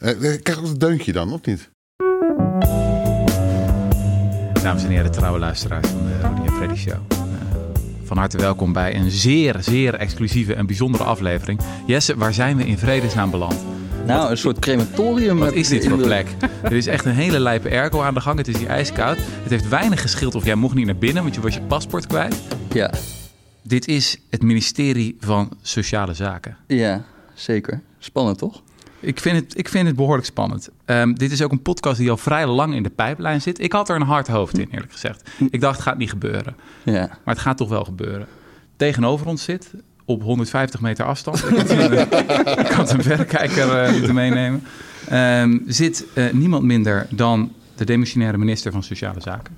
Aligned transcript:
Eh, 0.00 0.10
eh, 0.10 0.42
krijg 0.42 0.58
ik 0.58 0.64
een 0.66 0.78
deuntje 0.78 1.12
dan, 1.12 1.32
of 1.32 1.44
niet? 1.44 1.70
Dames 4.62 4.84
en 4.84 4.90
heren, 4.90 5.10
trouwe 5.10 5.38
luisteraars 5.38 5.88
van 5.88 6.06
de 6.06 6.28
Rudy 6.28 6.40
en 6.46 6.52
Freddy 6.52 6.74
Show. 6.74 6.94
Eh, 7.08 7.18
van 8.04 8.16
harte 8.16 8.38
welkom 8.38 8.72
bij 8.72 8.94
een 8.96 9.10
zeer, 9.10 9.56
zeer 9.60 9.94
exclusieve 9.94 10.54
en 10.54 10.66
bijzondere 10.66 11.04
aflevering. 11.04 11.60
Jesse, 11.86 12.16
waar 12.16 12.34
zijn 12.34 12.56
we 12.56 12.66
in 12.66 12.78
vredesnaam 12.78 13.30
beland? 13.30 13.64
Nou, 14.06 14.30
een 14.30 14.36
soort 14.36 14.58
crematorium. 14.58 15.38
Wat 15.38 15.52
is 15.52 15.68
dit 15.68 15.88
voor 15.88 15.98
plek? 15.98 16.26
Er 16.62 16.72
is 16.72 16.86
echt 16.86 17.04
een 17.04 17.14
hele 17.14 17.40
lijpe 17.40 17.70
airco 17.70 18.00
aan 18.02 18.14
de 18.14 18.20
gang. 18.20 18.38
Het 18.38 18.48
is 18.48 18.56
hier 18.58 18.68
ijskoud. 18.68 19.16
Het 19.20 19.50
heeft 19.50 19.68
weinig 19.68 20.00
geschild 20.00 20.34
of 20.34 20.44
jij 20.44 20.54
mocht 20.54 20.74
niet 20.74 20.86
naar 20.86 20.96
binnen, 20.96 21.22
want 21.22 21.34
je 21.34 21.40
was 21.40 21.54
je 21.54 21.60
paspoort 21.62 22.06
kwijt. 22.06 22.36
Ja, 22.72 22.92
Dit 23.62 23.88
is 23.88 24.18
het 24.30 24.42
ministerie 24.42 25.16
van 25.20 25.50
Sociale 25.62 26.14
Zaken. 26.14 26.56
ja, 26.66 27.04
zeker. 27.34 27.80
Spannend, 27.98 28.38
toch? 28.38 28.62
Ik 29.04 29.20
vind 29.20 29.36
het, 29.36 29.58
ik 29.58 29.68
vind 29.68 29.86
het 29.86 29.96
behoorlijk 29.96 30.26
spannend. 30.26 30.68
Ehm, 30.84 31.12
dit 31.12 31.32
is 31.32 31.42
ook 31.42 31.52
een 31.52 31.62
podcast 31.62 31.98
die 31.98 32.10
al 32.10 32.16
vrij 32.16 32.46
lang 32.46 32.74
in 32.74 32.82
de 32.82 32.90
pijplijn 32.90 33.42
zit. 33.42 33.60
Ik 33.60 33.72
had 33.72 33.88
er 33.88 33.96
een 33.96 34.02
hard 34.02 34.26
hoofd 34.26 34.58
in, 34.58 34.68
eerlijk 34.70 34.92
gezegd. 34.92 35.30
Ik 35.50 35.60
dacht, 35.60 35.76
het 35.76 35.84
gaat 35.84 35.98
niet 35.98 36.10
gebeuren. 36.10 36.56
Ja. 36.82 37.06
Maar 37.24 37.34
het 37.34 37.38
gaat 37.38 37.56
toch 37.56 37.68
wel 37.68 37.84
gebeuren. 37.84 38.26
Tegenover 38.76 39.26
ons 39.26 39.44
zit, 39.44 39.70
op 40.04 40.22
150 40.22 40.80
meter 40.80 41.04
afstand... 41.04 41.50
ik 41.50 41.56
had 41.56 41.70
een, 41.70 41.92
ik 42.66 42.72
had 42.72 42.92
een 42.92 43.02
verrekijker 43.02 43.82
eh, 43.82 43.92
moeten 43.92 44.14
meenemen... 44.14 44.62
ehm, 45.08 45.58
zit 45.66 46.04
eh, 46.14 46.32
niemand 46.32 46.64
minder 46.64 47.06
dan 47.10 47.52
de 47.74 47.84
demissionaire 47.84 48.38
minister 48.38 48.72
van 48.72 48.82
Sociale 48.82 49.20
Zaken, 49.20 49.56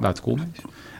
Wouter 0.00 0.24
Koolmees. 0.24 0.46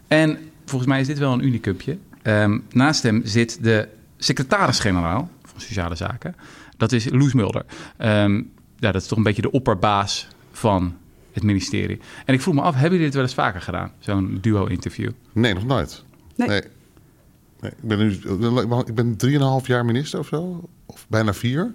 En 0.09 0.39
volgens 0.65 0.91
mij 0.91 1.01
is 1.01 1.07
dit 1.07 1.19
wel 1.19 1.33
een 1.33 1.45
unicupje. 1.45 1.99
Ehm, 2.23 2.59
naast 2.71 3.03
hem 3.03 3.21
zit 3.25 3.65
de 3.65 3.89
secretaris-generaal 4.17 5.31
van 5.45 5.61
Sociale 5.61 5.95
Zaken. 5.95 6.35
Dat 6.81 6.93
is 6.93 7.09
Loes 7.11 7.33
Mulder. 7.33 7.65
Ehm, 7.97 8.43
ja, 8.77 8.93
dat 8.93 9.03
is 9.03 9.07
toch 9.09 9.19
een 9.19 9.25
beetje 9.25 9.43
de 9.43 9.51
opperbaas 9.51 10.29
van 10.53 10.97
het 11.33 11.43
ministerie. 11.43 12.01
En 12.25 12.35
ik 12.35 12.41
vroeg 12.41 12.55
me 12.55 12.61
af, 12.61 12.73
hebben 12.73 12.91
jullie 12.91 13.05
dit 13.05 13.15
wel 13.15 13.23
eens 13.23 13.35
vaker 13.35 13.61
gedaan? 13.61 13.93
Zo'n 13.99 14.39
duo-interview? 14.41 15.11
Nee, 15.33 15.55
nog 15.55 15.65
nooit. 15.65 16.05
Nee. 16.37 16.49
Nee. 16.49 16.63
Nee, 17.61 17.71
ik 17.71 17.89
ben 17.89 17.99
nu 17.99 18.11
ik 18.87 18.95
ben 18.95 19.17
3,5 19.63 19.67
jaar 19.67 19.85
minister 19.85 20.19
of 20.19 20.27
zo. 20.27 20.69
Of 20.87 21.07
bijna 21.09 21.35
vier. 21.35 21.61
En 21.61 21.73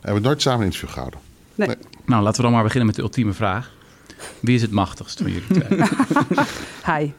we 0.00 0.06
hebben 0.06 0.22
nooit 0.22 0.42
samen 0.42 0.60
een 0.60 0.64
interview 0.64 0.90
gehouden. 0.90 1.20
Nee. 1.54 1.68
Nee. 1.68 1.76
Nou, 2.04 2.22
laten 2.22 2.36
we 2.36 2.42
dan 2.42 2.52
maar 2.52 2.62
beginnen 2.62 2.86
met 2.86 2.96
de 2.96 3.02
ultieme 3.02 3.32
vraag. 3.32 3.72
Wie 4.40 4.54
is 4.54 4.62
het 4.62 4.70
machtigst 4.70 5.20
van 5.22 5.32
jullie 5.32 5.66
twee? 5.66 5.88
Hij. 6.82 7.14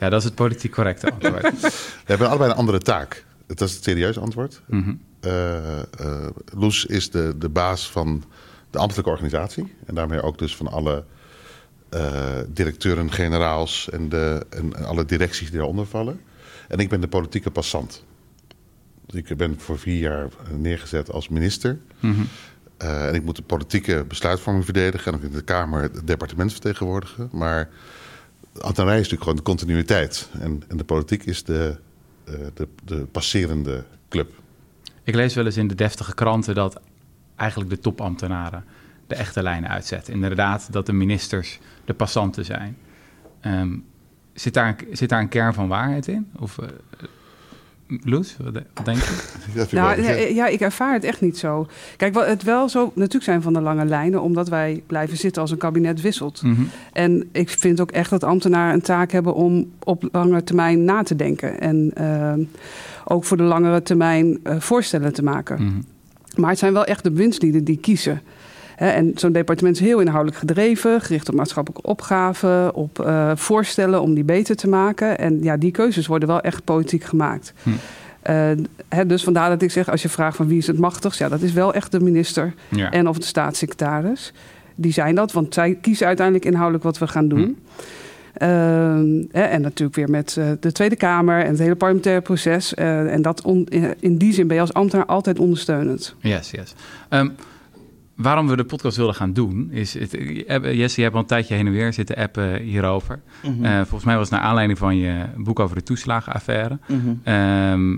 ja, 0.00 0.08
dat 0.08 0.20
is 0.20 0.24
het 0.24 0.34
politiek 0.34 0.72
correcte 0.72 1.10
antwoord. 1.10 1.60
We 1.60 1.70
hebben 2.04 2.28
allebei 2.28 2.50
een 2.50 2.56
andere 2.56 2.78
taak. 2.78 3.24
Dat 3.46 3.60
is 3.60 3.74
het 3.74 3.84
serieuze 3.84 4.20
antwoord. 4.20 4.60
Eh, 4.70 4.78
Loes 6.54 6.86
is 6.86 7.10
de, 7.10 7.34
de 7.38 7.48
baas 7.48 7.90
van 7.90 8.24
de 8.70 8.78
ambtelijke 8.78 9.10
organisatie. 9.10 9.74
En 9.86 9.94
daarmee 9.94 10.22
ook 10.22 10.38
dus 10.38 10.56
van 10.56 10.68
alle 10.68 11.04
eh, 11.88 12.36
directeuren, 12.48 13.12
generaals 13.12 13.90
en, 13.90 14.08
de, 14.08 14.46
en 14.50 14.74
alle 14.74 15.04
directies 15.04 15.48
die 15.48 15.56
daaronder 15.56 15.86
vallen. 15.86 16.20
En 16.68 16.78
ik 16.78 16.88
ben 16.88 17.00
de 17.00 17.08
politieke 17.08 17.50
passant. 17.50 18.04
Ik 19.06 19.36
ben 19.36 19.60
voor 19.60 19.78
vier 19.78 19.98
jaar 19.98 20.28
neergezet 20.56 21.12
als 21.12 21.28
minister. 21.28 21.78
Mhm. 22.00 22.20
Eh, 22.76 23.08
en 23.08 23.14
ik 23.14 23.24
moet 23.24 23.36
de 23.36 23.42
politieke 23.42 24.04
besluitvorming 24.08 24.64
verdedigen. 24.64 25.12
En 25.12 25.18
ook 25.18 25.24
in 25.24 25.32
de 25.32 25.42
Kamer 25.42 25.82
het 25.82 26.06
departement 26.06 26.52
vertegenwoordigen. 26.52 27.28
Maar 27.32 27.70
ambtenarij 28.60 29.00
is 29.00 29.08
natuurlijk 29.10 29.22
gewoon 29.22 29.36
de 29.36 29.42
continuïteit. 29.42 30.28
En, 30.40 30.62
en 30.68 30.76
de 30.76 30.84
politiek 30.84 31.24
is 31.24 31.44
de, 31.44 31.76
eh, 32.24 32.34
de, 32.54 32.68
de 32.84 32.96
passerende 32.96 33.84
club. 34.08 34.30
Ik 35.08 35.14
lees 35.14 35.34
wel 35.34 35.44
eens 35.44 35.56
in 35.56 35.68
de 35.68 35.74
deftige 35.74 36.14
kranten 36.14 36.54
dat 36.54 36.80
eigenlijk 37.36 37.70
de 37.70 37.78
topambtenaren 37.78 38.64
de 39.06 39.14
echte 39.14 39.42
lijnen 39.42 39.70
uitzetten. 39.70 40.14
Inderdaad, 40.14 40.68
dat 40.72 40.86
de 40.86 40.92
ministers 40.92 41.58
de 41.84 41.94
passanten 41.94 42.44
zijn. 42.44 42.76
Ehm, 43.40 43.76
zit, 44.32 44.54
daar, 44.54 44.68
een- 44.68 44.96
zit 44.96 45.08
daar 45.08 45.20
een 45.20 45.28
kern 45.28 45.54
van 45.54 45.68
waarheid 45.68 46.06
in? 46.06 46.30
Of, 46.38 46.58
eh 46.58 46.66
Loes, 48.04 48.36
wat, 48.42 48.54
de- 48.54 48.62
wat 48.74 48.84
denk 48.84 48.98
je? 48.98 49.28
Dat 49.54 49.72
Nou, 49.72 50.02
ja, 50.02 50.10
ja, 50.12 50.46
ik 50.46 50.60
ervaar 50.60 50.92
het 50.92 51.04
echt 51.04 51.20
niet 51.20 51.38
zo. 51.38 51.66
Kijk, 51.96 52.14
wat 52.14 52.26
het 52.26 52.42
wel 52.42 52.68
zo 52.68 52.92
natuurlijk 52.94 53.24
zijn 53.24 53.42
van 53.42 53.52
de 53.52 53.60
lange 53.60 53.84
lijnen, 53.84 54.22
omdat 54.22 54.48
wij 54.48 54.82
blijven 54.86 55.16
zitten 55.16 55.42
als 55.42 55.50
een 55.50 55.58
kabinet 55.58 56.00
wisselt. 56.00 56.42
Mhm. 56.42 56.62
En 56.92 57.28
ik 57.32 57.48
vind 57.48 57.80
ook 57.80 57.90
echt 57.90 58.10
dat 58.10 58.24
ambtenaren 58.24 58.74
een 58.74 58.80
taak 58.80 59.10
hebben 59.12 59.34
om 59.34 59.72
op 59.84 60.08
lange 60.12 60.42
termijn 60.44 60.84
na 60.84 61.02
te 61.02 61.16
denken. 61.16 61.60
En 61.60 61.90
ehm, 61.94 62.40
ook 63.08 63.24
voor 63.24 63.36
de 63.36 63.42
langere 63.42 63.82
termijn 63.82 64.38
eh, 64.42 64.56
voorstellen 64.58 65.12
te 65.12 65.22
maken. 65.22 65.62
Mhm. 65.62 65.80
Maar 66.36 66.50
het 66.50 66.58
zijn 66.58 66.72
wel 66.72 66.84
echt 66.84 67.04
de 67.04 67.12
winstlieden 67.12 67.64
die 67.64 67.78
kiezen. 67.78 68.22
Hè, 68.76 68.88
en 68.88 69.12
zo'n 69.14 69.32
departement 69.32 69.76
is 69.76 69.82
heel 69.82 70.00
inhoudelijk 70.00 70.36
gedreven, 70.38 71.00
gericht 71.00 71.28
op 71.28 71.34
maatschappelijke 71.34 71.88
opgaven, 71.88 72.74
op 72.74 73.00
eh, 73.00 73.30
voorstellen 73.34 74.02
om 74.02 74.14
die 74.14 74.24
beter 74.24 74.56
te 74.56 74.68
maken. 74.68 75.18
En 75.18 75.42
ja, 75.42 75.56
die 75.56 75.70
keuzes 75.70 76.06
worden 76.06 76.28
wel 76.28 76.40
echt 76.40 76.64
politiek 76.64 77.04
gemaakt. 77.04 77.52
Hm. 77.62 77.70
Eh, 78.22 78.50
hè, 78.88 79.06
dus 79.06 79.24
vandaar 79.24 79.48
dat 79.48 79.62
ik 79.62 79.70
zeg, 79.70 79.90
als 79.90 80.02
je 80.02 80.08
vraagt 80.08 80.36
van 80.36 80.46
wie 80.46 80.58
is 80.58 80.66
het 80.66 80.78
machtigst, 80.78 81.18
ja, 81.18 81.28
dat 81.28 81.42
is 81.42 81.52
wel 81.52 81.74
echt 81.74 81.92
de 81.92 82.00
minister 82.00 82.54
Ja. 82.68 82.90
en 82.90 83.08
of 83.08 83.18
de 83.18 83.26
staatssecretaris. 83.26 84.32
Die 84.74 84.92
zijn 84.92 85.14
dat, 85.14 85.32
want 85.32 85.54
zij 85.54 85.78
kiezen 85.80 86.06
uiteindelijk 86.06 86.46
inhoudelijk 86.46 86.84
wat 86.84 86.98
we 86.98 87.06
gaan 87.06 87.28
doen. 87.28 87.40
Hè, 87.40 87.52
en 88.38 89.60
natuurlijk 89.60 89.94
weer 89.94 90.10
met 90.10 90.36
eh, 90.36 90.50
de 90.60 90.72
Tweede 90.72 90.96
Kamer 90.96 91.42
en 91.44 91.50
het 91.50 91.58
hele 91.58 91.74
parlementaire 91.74 92.22
proces. 92.22 92.74
Eh, 92.74 93.12
en 93.12 93.22
dat 93.22 93.42
on- 93.42 93.66
in- 94.00 94.16
die 94.18 94.32
zin 94.32 94.46
ben 94.46 94.56
je 94.56 94.62
als 94.62 94.72
ambtenaar 94.72 95.06
altijd 95.06 95.38
ondersteunend. 95.38 96.14
Yes, 96.20 96.50
yes. 96.50 96.74
Ehm, 97.08 97.28
waarom 98.14 98.48
we 98.48 98.56
de 98.56 98.64
podcast 98.64 98.96
wilden 98.96 99.14
gaan 99.14 99.32
doen, 99.32 99.68
is... 99.72 99.94
Het, 99.94 100.14
eh, 100.46 100.74
Jesse, 100.78 100.96
je 100.96 101.02
hebt 101.02 101.14
al 101.14 101.20
een 101.20 101.26
tijdje 101.26 101.54
heen 101.54 101.66
en 101.66 101.72
weer 101.72 101.92
zitten 101.92 102.16
appen 102.16 102.60
hierover. 102.62 103.20
Mhm. 103.42 103.64
Eh, 103.64 103.76
volgens 103.76 104.04
mij 104.04 104.16
was 104.16 104.30
het 104.30 104.38
naar 104.38 104.48
aanleiding 104.48 104.78
van 104.78 104.96
je 104.96 105.24
boek 105.36 105.60
over 105.60 105.76
de 105.76 105.82
toeslagenaffaire. 105.82 106.78
Mhm. 106.86 106.98
Ehm, 107.22 107.90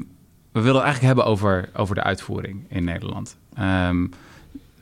we 0.53 0.61
wilden 0.61 0.75
het 0.75 0.83
eigenlijk 0.84 1.03
hebben 1.15 1.25
over, 1.25 1.69
over 1.77 1.95
de 1.95 2.03
uitvoering 2.03 2.65
in 2.69 2.84
Nederland. 2.84 3.37
Ehm, 3.55 4.07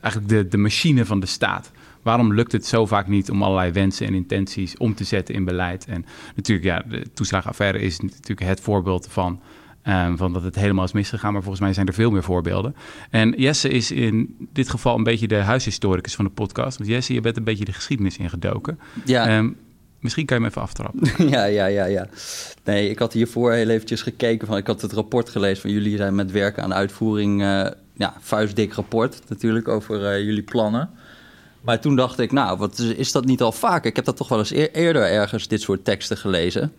eigenlijk 0.01 0.27
de, 0.33 0.47
de 0.47 0.57
machine 0.57 1.05
van 1.05 1.19
de 1.19 1.25
staat. 1.25 1.71
Waarom 2.01 2.33
lukt 2.33 2.51
het 2.51 2.65
zo 2.65 2.85
vaak 2.85 3.07
niet 3.07 3.29
om 3.29 3.43
allerlei 3.43 3.71
wensen 3.71 4.07
en 4.07 4.13
intenties 4.13 4.77
om 4.77 4.95
te 4.95 5.03
zetten 5.03 5.35
in 5.35 5.45
beleid? 5.45 5.85
En 5.85 6.05
natuurlijk, 6.35 6.67
ja, 6.67 6.83
de 6.89 7.05
toeslagenaffaire 7.13 7.79
is 7.79 7.99
natuurlijk 7.99 8.39
het 8.39 8.59
voorbeeld 8.59 9.07
van, 9.09 9.41
ehm, 9.81 10.15
van 10.15 10.33
dat 10.33 10.43
het 10.43 10.55
helemaal 10.55 10.85
is 10.85 10.91
misgegaan. 10.91 11.33
Maar 11.33 11.41
volgens 11.41 11.63
mij 11.63 11.73
zijn 11.73 11.87
er 11.87 11.93
veel 11.93 12.11
meer 12.11 12.23
voorbeelden. 12.23 12.75
En 13.09 13.33
Jesse 13.37 13.69
is 13.69 13.91
in 13.91 14.35
dit 14.53 14.69
geval 14.69 14.97
een 14.97 15.03
beetje 15.03 15.27
de 15.27 15.35
huishistoricus 15.35 16.15
van 16.15 16.25
de 16.25 16.31
podcast. 16.31 16.77
Want 16.77 16.89
Jesse, 16.89 17.13
je 17.13 17.21
bent 17.21 17.37
een 17.37 17.43
beetje 17.43 17.65
de 17.65 17.73
geschiedenis 17.73 18.17
ingedoken. 18.17 18.79
Ja. 19.05 19.27
Ehm, 19.27 19.49
misschien 19.99 20.25
kan 20.25 20.37
je 20.37 20.43
hem 20.43 20.51
even 20.51 20.61
aftrappen. 20.61 21.09
ja, 21.35 21.45
ja, 21.45 21.65
ja, 21.65 21.85
ja. 21.85 22.07
Nee, 22.63 22.89
ik 22.89 22.99
had 22.99 23.13
hiervoor 23.13 23.51
heel 23.51 23.69
eventjes 23.69 24.01
gekeken. 24.01 24.47
Van, 24.47 24.57
ik 24.57 24.67
had 24.67 24.81
het 24.81 24.93
rapport 24.93 25.29
gelezen 25.29 25.61
van 25.61 25.71
jullie 25.71 25.97
zijn 25.97 26.15
met 26.15 26.31
werken 26.31 26.63
aan 26.63 26.73
uitvoering. 26.73 27.41
eh, 27.41 27.67
ja, 27.99 28.13
vuistdik 28.19 28.73
rapport 28.73 29.21
natuurlijk 29.27 29.67
over 29.67 30.05
eh, 30.05 30.23
jullie 30.23 30.43
plannen. 30.43 30.89
Maar 31.61 31.79
toen 31.79 31.95
dacht 31.95 32.19
ik, 32.19 32.31
nou, 32.31 32.57
wat 32.57 32.79
is, 32.79 33.11
dat 33.11 33.25
niet 33.25 33.41
al 33.41 33.51
vaak? 33.51 33.85
Ik 33.85 33.95
heb 33.95 34.05
dat 34.05 34.17
toch 34.17 34.27
wel 34.27 34.39
eens 34.39 34.53
eer- 34.53 34.71
eerder 34.71 35.03
ergens 35.03 35.47
dit 35.47 35.61
soort 35.61 35.85
teksten 35.85 36.17
gelezen. 36.17 36.73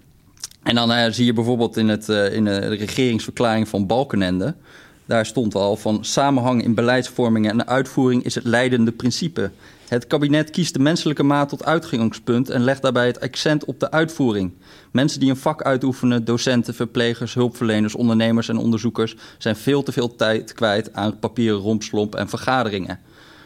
En 0.63 0.75
dan 0.75 0.93
eh, 0.93 1.13
zie 1.13 1.25
je 1.25 1.33
bijvoorbeeld 1.33 1.77
in, 1.77 1.89
het, 1.89 2.09
eh, 2.09 2.33
in 2.33 2.45
de 2.45 2.59
regeringsverklaring 2.59 3.69
van 3.69 3.87
Balkenende... 3.87 4.55
daar 5.07 5.27
stond 5.27 5.55
al 5.55 5.77
van 5.77 6.05
samenhang 6.05 6.65
in 6.65 6.75
beleidsvorming 6.75 7.49
en 7.49 7.67
uitvoering 7.67 8.25
is 8.25 8.35
het 8.35 8.45
leidende 8.45 8.93
principe. 8.93 9.51
Het 9.89 10.07
kabinet 10.07 10.51
kiest 10.51 10.73
de 10.73 10.79
menselijke 10.79 11.23
maat 11.23 11.49
tot 11.49 11.65
uitgangspunt 11.65 12.51
en 12.51 12.65
legt 12.65 12.83
daarbij 12.83 13.07
het 13.07 13.21
accent 13.21 13.65
op 13.65 13.81
de 13.81 13.91
uitvoering. 13.91 14.53
Mensen 14.91 15.21
die 15.21 15.31
een 15.31 15.37
vak 15.37 15.63
uitoefenen, 15.63 16.25
docenten, 16.25 16.75
verplegers, 16.75 17.35
hulpverleners, 17.35 17.95
ondernemers 17.95 18.49
en 18.49 18.57
onderzoekers... 18.57 19.17
zijn 19.39 19.57
veel 19.57 19.83
te 19.83 19.93
veel 19.93 20.17
tijd 20.17 20.53
kwijt 20.53 20.95
aan 20.95 21.19
papieren 21.19 21.61
rompslomp 21.61 22.15
en 22.15 22.29
vergaderingen. 22.29 22.99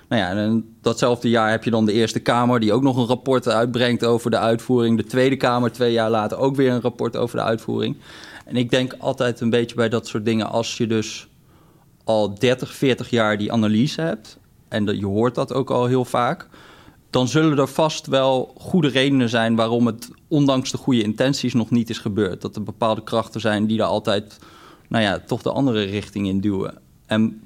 Nou 0.09 0.22
ja, 0.22 0.31
en 0.31 0.76
datzelfde 0.81 1.28
jaar 1.28 1.51
heb 1.51 1.65
je 1.65 1.71
dan 1.71 1.86
de 1.86 1.92
Eerste 1.92 2.21
Kamer... 2.21 2.60
die 2.60 2.72
ook 2.72 2.83
nog 2.83 2.97
een 2.97 3.06
rapport 3.06 3.48
uitbrengt 3.48 4.04
over 4.04 4.30
de 4.30 4.39
uitvoering. 4.39 4.97
De 4.97 5.04
Tweede 5.04 5.36
Kamer 5.36 5.72
twee 5.72 5.92
jaar 5.92 6.10
later 6.10 6.39
ook 6.39 6.56
weer 6.56 6.72
een 6.72 6.80
rapport 6.80 7.16
over 7.16 7.36
de 7.36 7.42
uitvoering. 7.42 7.97
En 8.45 8.56
ik 8.56 8.71
denk 8.71 8.95
altijd 8.98 9.41
een 9.41 9.51
beetje 9.51 9.74
bij 9.74 9.89
dat 9.89 10.06
soort 10.06 10.24
dingen... 10.24 10.51
als 10.51 10.77
je 10.77 10.86
dus 10.86 11.28
al 12.04 12.34
30, 12.34 12.74
40 12.74 13.10
jaar 13.10 13.39
die 13.39 13.53
analyse 13.53 14.01
hebt... 14.01 14.39
en 14.68 14.98
je 14.98 15.06
hoort 15.06 15.34
dat 15.34 15.53
ook 15.53 15.71
al 15.71 15.86
heel 15.86 16.04
vaak... 16.04 16.48
dan 17.10 17.28
zullen 17.28 17.59
er 17.59 17.68
vast 17.68 18.07
wel 18.07 18.54
goede 18.59 18.89
redenen 18.89 19.28
zijn... 19.28 19.57
waarom 19.57 19.86
het 19.86 20.10
ondanks 20.28 20.71
de 20.71 20.78
goede 20.78 21.03
intenties 21.03 21.54
nog 21.54 21.71
niet 21.71 21.91
is 21.91 21.98
gebeurd. 21.98 22.41
Dat 22.41 22.57
er 22.57 22.62
bepaalde 22.62 23.03
krachten 23.03 23.41
zijn 23.41 23.66
die 23.66 23.78
er 23.78 23.84
altijd... 23.84 24.39
nou 24.89 25.04
ja, 25.04 25.18
toch 25.27 25.42
de 25.42 25.53
andere 25.53 25.83
richting 25.83 26.28
in 26.28 26.41
duwen. 26.41 26.78
En 27.07 27.42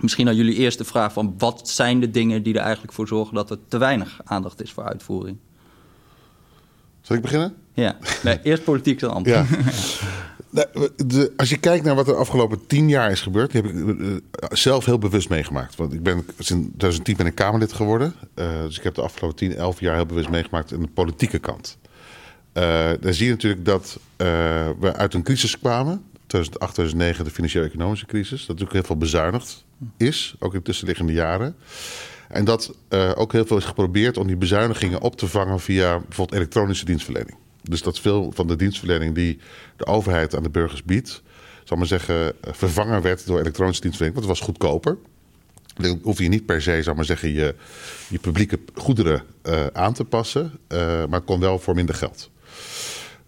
Misschien 0.00 0.28
aan 0.28 0.36
jullie 0.36 0.54
eerste 0.54 0.84
vraag 0.84 1.12
van 1.12 1.34
wat 1.38 1.68
zijn 1.68 2.00
de 2.00 2.10
dingen 2.10 2.42
die 2.42 2.54
er 2.54 2.60
eigenlijk 2.60 2.92
voor 2.92 3.06
zorgen 3.06 3.34
dat 3.34 3.50
er 3.50 3.58
te 3.68 3.78
weinig 3.78 4.20
aandacht 4.24 4.62
is 4.62 4.72
voor 4.72 4.84
uitvoering? 4.84 5.36
Zal 7.00 7.16
ik 7.16 7.22
beginnen? 7.22 7.54
Ja, 7.72 7.96
nee, 8.22 8.38
eerst 8.42 8.64
politiek 8.64 9.00
dan 9.00 9.10
ambt. 9.10 9.28
Ja. 9.28 9.46
Nou, 10.52 10.88
de, 11.06 11.32
als 11.36 11.48
je 11.48 11.56
kijkt 11.56 11.84
naar 11.84 11.94
wat 11.94 12.06
er 12.06 12.12
de 12.12 12.18
afgelopen 12.18 12.66
tien 12.66 12.88
jaar 12.88 13.10
is 13.10 13.20
gebeurd, 13.20 13.52
die 13.52 13.62
heb 13.62 13.70
ik 13.70 13.76
uh, 13.76 14.16
zelf 14.50 14.84
heel 14.84 14.98
bewust 14.98 15.28
meegemaakt. 15.28 15.76
Want 15.76 15.92
ik 15.92 16.02
ben 16.02 16.24
sinds 16.38 16.68
2010 16.68 17.16
ben 17.16 17.26
ik 17.26 17.34
Kamerlid 17.34 17.72
geworden. 17.72 18.14
Uh, 18.34 18.62
dus 18.62 18.76
ik 18.78 18.82
heb 18.82 18.94
de 18.94 19.02
afgelopen 19.02 19.36
10, 19.36 19.54
11 19.54 19.80
jaar 19.80 19.94
heel 19.94 20.06
bewust 20.06 20.28
meegemaakt 20.28 20.72
aan 20.72 20.80
de 20.80 20.88
politieke 20.94 21.38
kant. 21.38 21.78
Uh, 22.54 22.62
daar 23.00 23.14
zie 23.14 23.26
je 23.26 23.30
natuurlijk 23.30 23.64
dat 23.64 23.98
we 24.80 24.92
uit 24.96 25.14
een 25.14 25.22
crisis 25.22 25.58
kwamen. 25.58 26.02
2008, 26.26 26.74
2009, 26.74 27.24
de 27.24 27.30
financiële-economische 27.30 28.06
crisis. 28.06 28.38
Dat 28.38 28.48
natuurlijk 28.48 28.72
heel 28.72 28.82
veel 28.82 28.96
bezuinigd 28.96 29.64
is, 29.96 30.34
ook 30.38 30.54
in 30.54 30.62
tussenliggende 30.62 31.12
jaren. 31.12 31.56
En 32.28 32.44
dat 32.44 32.74
ook 33.14 33.32
heel 33.32 33.46
veel 33.46 33.56
is 33.56 33.64
geprobeerd 33.64 34.16
om 34.16 34.26
die 34.26 34.36
bezuinigingen 34.36 35.00
op 35.00 35.16
te 35.16 35.28
vangen 35.28 35.60
via 35.60 35.98
bijvoorbeeld 35.98 36.38
elektronische 36.38 36.84
dienstverlening. 36.84 37.36
Dus 37.62 37.82
dat 37.82 38.00
veel 38.00 38.32
van 38.34 38.46
de 38.46 38.56
dienstverlening 38.56 39.14
die 39.14 39.38
de 39.76 39.86
overheid 39.86 40.36
aan 40.36 40.42
de 40.42 40.50
burgers 40.50 40.82
biedt, 40.82 41.22
zal 41.64 41.76
maar 41.76 41.86
zeggen, 41.86 42.32
vervangen 42.40 43.02
werd 43.02 43.26
door 43.26 43.38
elektronische 43.38 43.82
dienstverlening. 43.82 44.20
Want 44.20 44.38
het 44.38 44.38
was 44.38 44.48
goedkoper. 44.48 44.98
Dan 45.74 46.00
hoef 46.02 46.18
je 46.18 46.28
niet 46.28 46.46
per 46.46 46.62
se, 46.62 46.82
zal 46.82 46.94
maar 46.94 47.04
zeggen, 47.04 47.32
je, 47.32 47.54
je 48.08 48.18
publieke 48.18 48.58
goederen 48.74 49.22
uh, 49.42 49.66
aan 49.66 49.92
te 49.92 50.04
passen. 50.04 50.52
Maar 51.08 51.20
kon 51.20 51.40
wel 51.40 51.58
voor 51.58 51.74
minder 51.74 51.94
geld. 51.94 52.30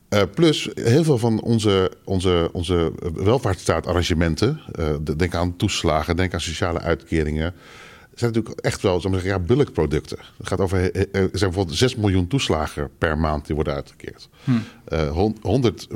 Uh, 0.09 0.23
plus, 0.35 0.69
heel 0.75 1.05
veel 1.05 1.19
van 1.19 1.43
onze, 1.43 1.91
onze, 2.05 2.49
onze 2.53 2.93
welvaartsstaatarrangementen, 3.15 4.61
denk 5.17 5.35
aan 5.35 5.57
toeslagen, 5.57 6.17
denk 6.17 6.35
aan 6.35 6.41
sociale 6.41 6.81
uitkeringen, 6.81 7.55
zijn 8.15 8.33
natuurlijk 8.33 8.61
echt 8.61 8.83
wel 8.83 9.01
zal 9.01 9.11
maar 9.11 9.21
zeggen, 9.21 9.41
ja, 9.41 9.47
bulkproducten. 9.47 10.19
Het 10.37 10.49
gaat 10.49 10.61
over, 10.61 10.79
er 10.95 11.09
zijn 11.13 11.31
bijvoorbeeld 11.31 11.77
6 11.77 11.97
miljoen 11.97 12.27
toeslagen 12.27 12.91
per 12.99 13.19
maand 13.19 13.47
die 13.47 13.55
worden 13.55 13.75
uitgekeerd. 13.75 14.29
Uh, 14.89 15.11
100, 15.43 15.89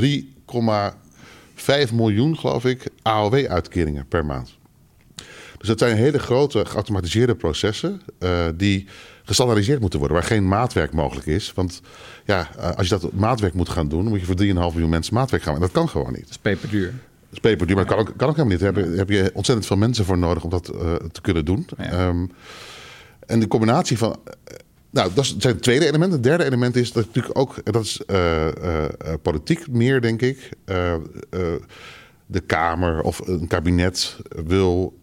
3,5 0.00 1.94
miljoen, 1.94 2.38
geloof 2.38 2.64
ik, 2.64 2.86
AOW-uitkeringen 3.02 4.06
per 4.08 4.26
maand. 4.26 4.58
Dus 5.58 5.68
dat 5.68 5.78
zijn 5.78 5.96
hele 5.96 6.18
grote 6.18 6.64
geautomatiseerde 6.64 7.34
processen 7.34 8.00
uh, 8.18 8.46
die 8.54 8.86
gestandaardiseerd 9.24 9.80
moeten 9.80 9.98
worden, 9.98 10.16
waar 10.16 10.26
geen 10.26 10.48
maatwerk 10.48 10.92
mogelijk 10.92 11.26
is. 11.26 11.52
Want 11.54 11.80
ja, 12.24 12.48
uh, 12.58 12.70
als 12.70 12.88
je 12.88 12.98
dat 12.98 13.12
maatwerk 13.12 13.54
moet 13.54 13.68
gaan 13.68 13.88
doen, 13.88 14.04
moet 14.04 14.20
je 14.20 14.26
voor 14.26 14.42
3,5 14.42 14.52
miljoen 14.52 14.88
mensen 14.88 15.14
maatwerk 15.14 15.42
gaan. 15.42 15.54
En 15.54 15.60
dat 15.60 15.72
kan 15.72 15.88
gewoon 15.88 16.12
niet. 16.12 16.20
Dat 16.20 16.30
is 16.30 16.38
peperduur 16.38 16.92
is 17.34 17.40
peperduur, 17.40 17.76
maar 17.76 17.86
dat 17.86 17.94
kan 17.94 18.06
ook, 18.06 18.12
kan 18.16 18.28
ook 18.28 18.36
helemaal 18.36 18.58
niet. 18.58 18.74
Daar 18.74 18.96
heb, 18.96 19.08
je 19.08 19.30
ontzettend 19.34 19.66
veel 19.66 19.76
mensen 19.76 20.04
voor 20.04 20.18
nodig 20.18 20.44
om 20.44 20.50
dat 20.50 20.72
uh, 20.74 20.94
te 20.94 21.20
kunnen 21.20 21.44
doen. 21.44 21.66
Ja. 21.78 22.08
Um, 22.08 22.30
en 23.26 23.40
de 23.40 23.48
combinatie 23.48 23.98
van. 23.98 24.16
Nou, 24.90 25.10
dat 25.14 25.26
zijn 25.26 25.54
het 25.54 25.62
tweede 25.62 25.86
element. 25.86 26.12
Het 26.12 26.22
derde 26.22 26.44
element 26.44 26.76
is 26.76 26.92
dat 26.92 27.06
natuurlijk 27.06 27.38
ook, 27.38 27.72
dat 27.72 27.84
is 27.84 28.02
uh, 28.06 28.46
uh, 28.46 28.84
politiek 29.22 29.68
meer, 29.68 30.00
denk 30.00 30.22
ik. 30.22 30.48
de 32.26 32.40
Kamer 32.46 33.02
of 33.02 33.28
een 33.28 33.46
kabinet 33.46 34.16
wil 34.46 34.98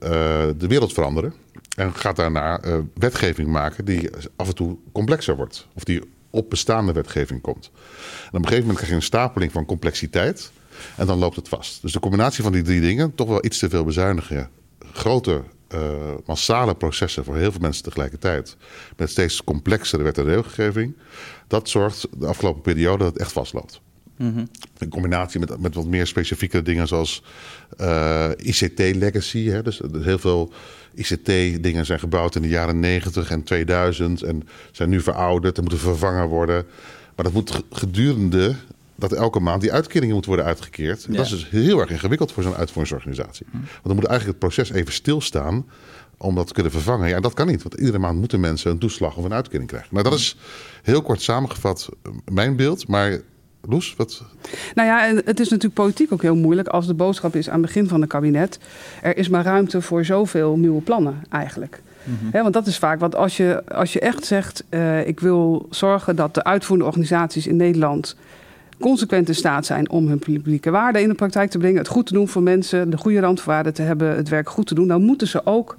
de 0.57 0.67
wereld 0.67 0.93
veranderen. 0.93 1.33
En 1.77 1.95
gaat 1.95 2.15
daarna 2.15 2.61
wetgeving 2.93 3.47
maken 3.47 3.85
die 3.85 4.09
af 4.35 4.47
en 4.47 4.55
toe 4.55 4.77
complexer 4.91 5.35
wordt. 5.35 5.67
Of 5.73 5.83
die 5.83 6.01
op 6.29 6.49
bestaande 6.49 6.93
wetgeving 6.93 7.41
komt. 7.41 7.71
En 7.73 8.27
op 8.27 8.33
een 8.33 8.41
gegeven 8.41 8.59
moment 8.59 8.75
krijg 8.75 8.89
je 8.89 8.95
een 8.95 9.01
stapeling 9.01 9.51
van 9.51 9.65
complexiteit. 9.65 10.51
En 10.97 11.07
dan 11.07 11.17
loopt 11.17 11.35
het 11.35 11.49
vast. 11.49 11.81
Dus 11.81 11.91
de 11.91 11.99
combinatie 11.99 12.43
van 12.43 12.51
die 12.51 12.61
drie 12.61 12.81
dingen, 12.81 13.15
toch 13.15 13.27
wel 13.27 13.45
iets 13.45 13.59
te 13.59 13.69
veel 13.69 13.83
bezuinigen. 13.83 14.49
Grote, 14.93 15.43
uh, 15.73 15.79
massale 16.25 16.75
processen 16.75 17.23
voor 17.23 17.37
heel 17.37 17.51
veel 17.51 17.61
mensen 17.61 17.83
tegelijkertijd. 17.83 18.57
Met 18.97 19.09
steeds 19.09 19.43
complexere 19.43 20.03
wet 20.03 20.17
en 20.17 20.23
regelgeving. 20.23 20.95
Dat 21.47 21.69
zorgt 21.69 22.07
de 22.17 22.25
afgelopen 22.25 22.61
periode 22.61 23.03
dat 23.03 23.13
het 23.13 23.21
echt 23.21 23.31
vastloopt. 23.31 23.81
Mm 24.17 24.33
-hmm. 24.33 24.49
In 24.77 24.89
combinatie 24.89 25.39
met, 25.39 25.59
met 25.59 25.75
wat 25.75 25.85
meer 25.85 26.07
specifieke 26.07 26.61
dingen 26.61 26.87
zoals 26.87 27.23
uh, 27.79 28.29
ICT-legacy. 28.37 29.61
Dus, 29.61 29.81
dus 29.91 30.05
heel 30.05 30.19
veel 30.19 30.53
ICT-dingen 30.93 31.85
zijn 31.85 31.99
gebouwd 31.99 32.35
in 32.35 32.41
de 32.41 32.47
jaren 32.47 32.79
90 32.79 33.31
en 33.31 33.43
2000 33.43 34.23
en 34.23 34.47
zijn 34.71 34.89
nu 34.89 35.01
verouderd 35.01 35.57
en 35.57 35.63
moeten 35.63 35.81
vervangen 35.81 36.27
worden. 36.27 36.65
Maar 37.15 37.25
dat 37.25 37.33
moet 37.33 37.63
gedurende 37.71 38.55
dat 38.95 39.11
elke 39.11 39.39
maand 39.39 39.61
die 39.61 39.71
uitkeringen 39.71 40.13
moeten 40.13 40.31
worden 40.31 40.49
uitgekeerd. 40.49 41.05
Ja. 41.09 41.15
Dat 41.15 41.25
is 41.25 41.31
dus 41.31 41.49
heel 41.49 41.79
erg 41.79 41.89
ingewikkeld 41.89 42.31
voor 42.31 42.43
zo'n 42.43 42.55
uitvoeringsorganisatie. 42.55 43.45
Hm. 43.51 43.57
Want 43.57 43.83
dan 43.83 43.95
moet 43.95 44.05
eigenlijk 44.05 44.39
het 44.39 44.49
proces 44.49 44.71
even 44.71 44.93
stilstaan 44.93 45.65
om 46.17 46.35
dat 46.35 46.47
te 46.47 46.53
kunnen 46.53 46.71
vervangen. 46.71 47.09
Ja, 47.09 47.19
dat 47.19 47.33
kan 47.33 47.47
niet, 47.47 47.63
want 47.63 47.75
iedere 47.75 47.99
maand 47.99 48.19
moeten 48.19 48.39
mensen 48.39 48.71
een 48.71 48.77
toeslag 48.77 49.15
of 49.17 49.23
een 49.23 49.33
uitkering 49.33 49.67
krijgen. 49.67 49.89
Nou, 49.91 50.09
dat 50.09 50.19
is 50.19 50.37
heel 50.81 51.01
kort 51.01 51.21
samengevat 51.21 51.89
eh, 52.03 52.11
mijn 52.31 52.55
beeld, 52.55 52.87
maar 52.87 53.21
Loes, 53.67 53.95
wat? 53.97 54.23
Nou 54.75 54.87
ja, 54.87 55.07
en 55.07 55.15
het 55.25 55.39
is 55.39 55.49
natuurlijk 55.49 55.73
politiek 55.73 56.13
ook 56.13 56.21
heel 56.21 56.35
moeilijk 56.35 56.67
als 56.67 56.87
de 56.87 56.93
boodschap 56.93 57.35
is 57.35 57.49
aan 57.49 57.53
het 57.53 57.65
begin 57.65 57.87
van 57.87 58.01
het 58.01 58.09
kabinet. 58.09 58.59
Er 59.01 59.17
is 59.17 59.29
maar 59.29 59.43
ruimte 59.43 59.81
voor 59.81 60.05
zoveel 60.05 60.57
nieuwe 60.57 60.81
plannen 60.81 61.23
eigenlijk. 61.29 61.81
Mm 62.03 62.17
-hmm. 62.31 62.41
want 62.41 62.53
dat 62.53 62.67
is 62.67 62.77
vaak 62.77 62.99
wat 62.99 63.15
als 63.15 63.37
je, 63.37 63.63
als 63.67 63.93
je 63.93 63.99
echt 63.99 64.25
zegt: 64.25 64.63
uh, 64.69 65.07
ik 65.07 65.19
wil 65.19 65.67
zorgen 65.69 66.15
dat 66.15 66.33
de 66.33 66.43
uitvoerende 66.43 66.87
organisaties 66.87 67.47
in 67.47 67.55
Nederland 67.55 68.15
consequent 68.79 69.27
in 69.27 69.35
staat 69.35 69.65
zijn 69.65 69.89
om 69.89 70.07
hun 70.07 70.19
publieke 70.19 70.69
waarden 70.69 71.01
in 71.01 71.09
de 71.09 71.15
praktijk 71.15 71.49
te 71.49 71.57
brengen, 71.57 71.77
het 71.77 71.87
goed 71.87 72.05
te 72.05 72.13
doen 72.13 72.27
voor 72.27 72.41
mensen, 72.41 72.89
de 72.89 72.97
goede 72.97 73.19
randvoorwaarden 73.19 73.73
te 73.73 73.81
hebben, 73.81 74.15
het 74.15 74.29
werk 74.29 74.49
goed 74.49 74.67
te 74.67 74.75
doen, 74.75 74.87
dan 74.87 75.01
moeten 75.01 75.27
ze 75.27 75.45
ook 75.45 75.75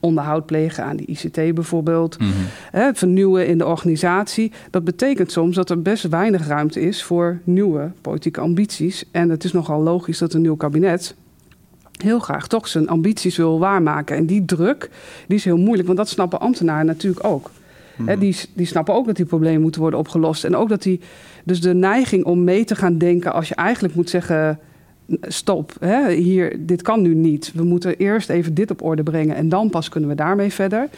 onderhoud 0.00 0.46
plegen 0.46 0.84
aan 0.84 0.96
die 0.96 1.06
ICT 1.06 1.54
bijvoorbeeld. 1.54 2.18
Mm 2.18 2.26
-hmm. 2.26 2.80
het 2.80 2.98
vernieuwen 2.98 3.46
in 3.46 3.58
de 3.58 3.66
organisatie. 3.66 4.52
Dat 4.70 4.84
betekent 4.84 5.32
soms 5.32 5.56
dat 5.56 5.70
er 5.70 5.82
best 5.82 6.08
weinig 6.08 6.46
ruimte 6.46 6.80
is 6.80 7.02
voor 7.02 7.40
nieuwe 7.44 7.90
politieke 8.00 8.40
ambities. 8.40 9.04
En 9.10 9.28
het 9.28 9.44
is 9.44 9.52
nogal 9.52 9.82
logisch 9.82 10.18
dat 10.18 10.32
een 10.32 10.40
nieuw 10.40 10.56
kabinet 10.56 11.14
heel 12.02 12.18
graag 12.18 12.46
toch 12.46 12.68
zijn 12.68 12.88
ambities 12.88 13.36
wil 13.36 13.58
waarmaken. 13.58 14.16
En 14.16 14.26
die 14.26 14.44
druk 14.44 14.90
die 15.26 15.36
is 15.36 15.44
heel 15.44 15.56
moeilijk, 15.56 15.86
want 15.86 15.98
dat 15.98 16.08
snappen 16.08 16.40
ambtenaren 16.40 16.86
natuurlijk 16.86 17.24
ook. 17.26 17.50
Mm 17.50 18.18
die, 18.18 18.36
die 18.54 18.66
snappen 18.66 18.94
ook 18.94 19.06
dat 19.06 19.16
die 19.16 19.24
problemen 19.24 19.60
moeten 19.60 19.80
worden 19.80 19.98
opgelost. 19.98 20.44
En 20.44 20.56
ook 20.56 20.68
dat 20.68 20.82
die. 20.82 21.00
Dus 21.44 21.60
de 21.60 21.74
neiging 21.74 22.24
om 22.24 22.44
mee 22.44 22.64
te 22.64 22.76
gaan 22.76 22.98
denken 22.98 23.32
als 23.32 23.48
je 23.48 23.54
eigenlijk 23.54 23.94
moet 23.94 24.10
zeggen. 24.10 24.58
Stop, 25.20 25.72
hè, 25.80 26.12
hier, 26.12 26.56
dit 26.66 26.82
kan 26.82 27.02
nu 27.02 27.14
niet. 27.14 27.52
We 27.54 27.64
moeten 27.64 27.96
eerst 27.96 28.30
even 28.30 28.54
dit 28.54 28.70
op 28.70 28.82
orde 28.82 29.02
brengen 29.02 29.36
en 29.36 29.48
dan 29.48 29.70
pas 29.70 29.88
kunnen 29.88 30.08
we 30.08 30.14
daarmee 30.14 30.52
verder. 30.52 30.88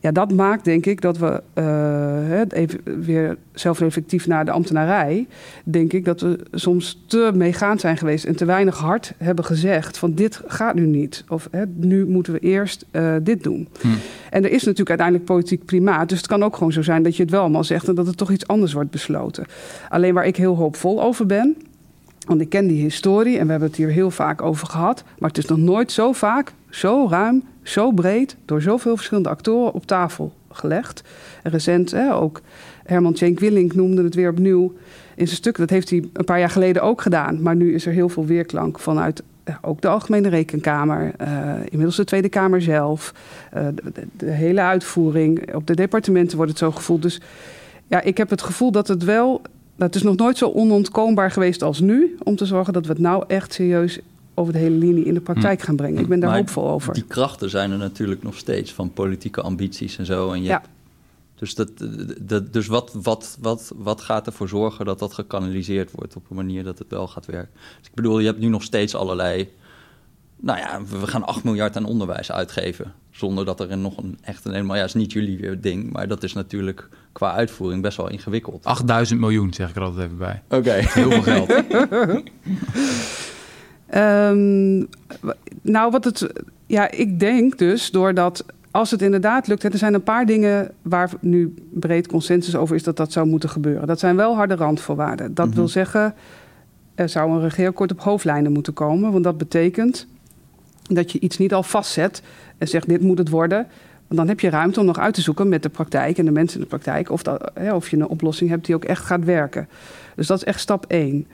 Ja, 0.00 0.12
dat 0.12 0.32
maakt 0.32 0.64
denk 0.64 0.86
ik 0.86 1.00
dat 1.00 1.18
we, 1.18 1.42
uh, 1.54 2.40
even 2.48 2.80
weer 3.04 3.36
zelfreflectief 3.52 4.26
naar 4.26 4.44
de 4.44 4.50
ambtenarij, 4.50 5.26
denk 5.64 5.92
ik 5.92 6.04
dat 6.04 6.20
we 6.20 6.38
soms 6.52 7.02
te 7.06 7.30
meegaand 7.34 7.80
zijn 7.80 7.96
geweest 7.96 8.24
en 8.24 8.36
te 8.36 8.44
weinig 8.44 8.78
hard 8.78 9.12
hebben 9.18 9.44
gezegd 9.44 9.98
van 9.98 10.14
dit 10.14 10.40
gaat 10.46 10.74
nu 10.74 10.86
niet. 10.86 11.24
Of 11.28 11.48
hè, 11.50 11.64
nu 11.76 12.06
moeten 12.06 12.32
we 12.32 12.38
eerst 12.38 12.86
uh, 12.92 13.14
dit 13.22 13.42
doen. 13.42 13.68
Hm. 13.80 13.88
En 14.30 14.44
er 14.44 14.50
is 14.50 14.62
natuurlijk 14.62 14.88
uiteindelijk 14.88 15.26
politiek 15.26 15.64
primaat, 15.64 16.08
dus 16.08 16.18
het 16.18 16.26
kan 16.26 16.42
ook 16.42 16.56
gewoon 16.56 16.72
zo 16.72 16.82
zijn 16.82 17.02
dat 17.02 17.16
je 17.16 17.22
het 17.22 17.30
wel 17.30 17.40
allemaal 17.40 17.64
zegt 17.64 17.88
en 17.88 17.94
dat 17.94 18.06
het 18.06 18.16
toch 18.16 18.30
iets 18.30 18.46
anders 18.46 18.72
wordt 18.72 18.90
besloten. 18.90 19.46
Alleen 19.88 20.14
waar 20.14 20.26
ik 20.26 20.36
heel 20.36 20.56
hoopvol 20.56 21.02
over 21.02 21.26
ben, 21.26 21.56
want 22.30 22.42
ik 22.42 22.48
ken 22.48 22.66
die 22.66 22.82
historie 22.82 23.38
en 23.38 23.44
we 23.44 23.50
hebben 23.50 23.68
het 23.68 23.78
hier 23.78 23.88
heel 23.88 24.10
vaak 24.10 24.42
over 24.42 24.66
gehad. 24.66 25.04
Maar 25.18 25.28
het 25.28 25.38
is 25.38 25.44
nog 25.44 25.58
nooit 25.58 25.92
zo 25.92 26.12
vaak, 26.12 26.52
zo 26.68 27.06
ruim, 27.08 27.42
zo 27.62 27.90
breed, 27.90 28.36
door 28.44 28.62
zoveel 28.62 28.96
verschillende 28.96 29.28
actoren 29.28 29.72
op 29.72 29.86
tafel 29.86 30.32
gelegd. 30.50 31.02
En 31.42 31.50
recent 31.50 31.90
hè, 31.90 32.14
ook 32.14 32.40
Herman 32.84 33.12
Tjenk 33.12 33.40
Willink 33.40 33.74
noemde 33.74 34.02
het 34.02 34.14
weer 34.14 34.30
opnieuw 34.30 34.72
in 35.14 35.26
zijn 35.26 35.36
stuk. 35.36 35.56
Dat 35.56 35.70
heeft 35.70 35.90
hij 35.90 36.04
een 36.12 36.24
paar 36.24 36.38
jaar 36.38 36.50
geleden 36.50 36.82
ook 36.82 37.00
gedaan. 37.02 37.42
Maar 37.42 37.56
nu 37.56 37.74
is 37.74 37.86
er 37.86 37.92
heel 37.92 38.08
veel 38.08 38.26
weerklank 38.26 38.78
vanuit 38.78 39.22
ja, 39.44 39.58
ook 39.62 39.80
de 39.80 39.88
Algemene 39.88 40.28
Rekenkamer, 40.28 41.12
uh, 41.20 41.52
inmiddels 41.64 41.96
de 41.96 42.04
Tweede 42.04 42.28
Kamer 42.28 42.62
zelf, 42.62 43.14
uh, 43.56 43.66
de, 43.74 44.06
de, 44.16 44.30
hele 44.30 44.60
uitvoering. 44.60 45.54
Op 45.54 45.66
de 45.66 45.74
departementen 45.74 46.36
wordt 46.36 46.50
het 46.50 46.60
zo 46.60 46.70
gevoeld. 46.70 47.02
Dus 47.02 47.20
ja, 47.86 48.00
ik 48.00 48.16
heb 48.16 48.30
het 48.30 48.42
gevoel 48.42 48.70
dat 48.70 48.88
het 48.88 49.04
wel 49.04 49.42
het 49.86 49.96
is 49.96 50.02
nog 50.02 50.16
nooit 50.16 50.38
zo 50.38 50.50
onontkoombaar 50.50 51.30
geweest 51.30 51.62
als 51.62 51.80
nu 51.80 52.16
om 52.22 52.36
te 52.36 52.46
zorgen 52.46 52.72
dat 52.72 52.86
we 52.86 52.92
het 52.92 53.00
nou 53.00 53.24
echt 53.26 53.52
serieus 53.52 54.00
over 54.34 54.52
de 54.52 54.58
hele 54.58 54.76
linie 54.76 55.04
in 55.04 55.14
de 55.14 55.20
praktijk 55.20 55.60
hm. 55.60 55.66
gaan 55.66 55.76
brengen. 55.76 56.00
Ik 56.00 56.08
ben 56.08 56.20
daar 56.20 56.30
maar 56.30 56.38
hoopvol 56.38 56.70
over. 56.70 56.94
Die 56.94 57.04
krachten 57.04 57.50
zijn 57.50 57.70
er 57.70 57.78
natuurlijk 57.78 58.22
nog 58.22 58.36
steeds 58.36 58.72
van 58.72 58.92
politieke 58.92 59.40
ambities 59.40 59.98
en 59.98 60.06
zo. 60.06 60.32
En 60.32 60.42
je 60.42 60.48
ja. 60.48 60.62
dus 61.34 61.54
dat, 61.54 61.70
dat, 62.20 62.52
dus 62.52 62.66
wat, 62.66 62.96
wat, 63.02 63.36
wat, 63.40 63.72
wat 63.76 64.00
gaat 64.00 64.26
ervoor 64.26 64.48
zorgen 64.48 64.84
dat 64.84 64.98
dat 64.98 65.14
gekanaliseerd 65.14 65.90
wordt 65.90 66.16
op 66.16 66.30
een 66.30 66.36
manier 66.36 66.64
dat 66.64 66.78
het 66.78 66.88
wel 66.90 67.08
gaat 67.08 67.26
werken? 67.26 67.54
Dus 67.78 67.88
ik 67.88 67.94
bedoel, 67.94 68.18
je 68.18 68.26
hebt 68.26 68.38
nu 68.38 68.48
nog 68.48 68.62
steeds 68.62 68.94
allerlei 68.94 69.48
nou 70.40 70.58
ja, 70.58 70.80
we 71.00 71.06
gaan 71.06 71.24
8 71.26 71.44
miljard 71.44 71.76
aan 71.76 71.84
onderwijs 71.84 72.32
uitgeven. 72.32 72.92
Zonder 73.10 73.44
dat 73.44 73.60
er 73.60 73.78
nog 73.78 73.96
een 73.96 74.18
echt 74.22 74.44
een 74.44 74.52
helemaal, 74.52 74.76
ja, 74.76 74.84
is 74.84 74.94
niet 74.94 75.12
jullie 75.12 75.60
ding, 75.60 75.92
maar 75.92 76.08
dat 76.08 76.22
is 76.22 76.32
natuurlijk 76.32 76.88
qua 77.12 77.32
uitvoering 77.32 77.82
best 77.82 77.96
wel 77.96 78.10
ingewikkeld. 78.10 78.64
8000 78.64 79.20
miljoen, 79.20 79.52
zeg 79.52 79.70
ik 79.70 79.76
er 79.76 79.82
altijd 79.82 80.04
even 80.06 80.18
bij. 80.18 80.42
Oké. 80.48 80.72
Heel 80.72 81.10
veel 81.10 81.22
geld. 81.22 81.50
um, 83.94 84.88
nou, 85.62 85.90
wat 85.90 86.04
het. 86.04 86.32
Ja, 86.66 86.90
ik 86.90 87.20
denk 87.20 87.58
dus 87.58 87.90
doordat. 87.90 88.44
Als 88.70 88.90
het 88.90 89.02
inderdaad 89.02 89.46
lukt, 89.46 89.64
er 89.64 89.78
zijn 89.78 89.94
een 89.94 90.02
paar 90.02 90.26
dingen 90.26 90.70
waar 90.82 91.10
nu 91.20 91.54
breed 91.72 92.06
consensus 92.06 92.56
over 92.56 92.76
is 92.76 92.82
dat 92.82 92.96
dat 92.96 93.12
zou 93.12 93.26
moeten 93.26 93.48
gebeuren. 93.48 93.86
Dat 93.86 93.98
zijn 93.98 94.16
wel 94.16 94.34
harde 94.34 94.54
randvoorwaarden. 94.54 95.34
Dat 95.34 95.54
wil 95.54 95.62
mhm. 95.62 95.72
zeggen, 95.72 96.14
er 96.94 97.08
zou 97.08 97.30
een 97.30 97.40
regeerakkoord 97.40 97.92
op 97.92 98.00
hoofdlijnen 98.00 98.52
moeten 98.52 98.72
komen. 98.72 99.12
Want 99.12 99.24
dat 99.24 99.38
betekent 99.38 100.06
dat 100.94 101.12
je 101.12 101.18
iets 101.18 101.38
niet 101.38 101.54
al 101.54 101.62
vastzet 101.62 102.22
en 102.58 102.68
zegt 102.68 102.88
dit 102.88 103.00
moet 103.00 103.18
het 103.18 103.28
worden. 103.28 103.66
Want 104.06 104.20
dan 104.20 104.28
heb 104.28 104.40
je 104.40 104.50
ruimte 104.50 104.80
om 104.80 104.86
nog 104.86 104.98
uit 104.98 105.14
te 105.14 105.20
zoeken 105.20 105.48
met 105.48 105.62
de 105.62 105.68
praktijk 105.68 106.18
en 106.18 106.24
de 106.24 106.30
mensen 106.30 106.56
in 106.56 106.62
de 106.62 106.68
praktijk 106.68 107.10
of, 107.10 107.22
dat, 107.22 107.50
hè, 107.54 107.74
of 107.74 107.88
je 107.88 107.96
een 107.96 108.08
oplossing 108.08 108.50
hebt 108.50 108.66
die 108.66 108.74
ook 108.74 108.84
echt 108.84 109.04
gaat 109.04 109.24
werken. 109.24 109.68
Dus 110.16 110.26
dat 110.26 110.36
is 110.36 110.44
echt 110.44 110.60
stap 110.60 110.84
één. 110.88 111.26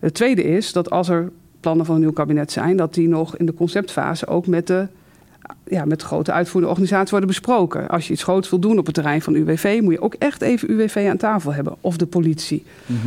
Het 0.00 0.14
tweede 0.14 0.42
is 0.42 0.72
dat 0.72 0.90
als 0.90 1.08
er 1.08 1.30
plannen 1.60 1.86
van 1.86 1.94
een 1.94 2.00
nieuw 2.00 2.12
kabinet 2.12 2.52
zijn, 2.52 2.76
dat 2.76 2.94
die 2.94 3.08
nog 3.08 3.36
in 3.36 3.46
de 3.46 3.54
conceptfase 3.54 4.26
ook 4.26 4.46
met 4.46 4.66
de 4.66 4.86
ja, 5.64 5.84
met 5.84 6.02
grote 6.02 6.32
uitvoerende 6.32 6.68
organisaties 6.68 7.10
worden 7.10 7.28
besproken. 7.28 7.88
Als 7.88 8.06
je 8.06 8.12
iets 8.12 8.22
groots 8.22 8.50
wil 8.50 8.58
doen 8.58 8.78
op 8.78 8.86
het 8.86 8.94
terrein 8.94 9.22
van 9.22 9.34
UWV, 9.34 9.80
moet 9.82 9.92
je 9.92 10.00
ook 10.00 10.14
echt 10.14 10.42
even 10.42 10.70
UWV 10.70 11.06
aan 11.10 11.16
tafel 11.16 11.52
hebben. 11.52 11.74
Of 11.80 11.96
de 11.96 12.06
politie. 12.06 12.64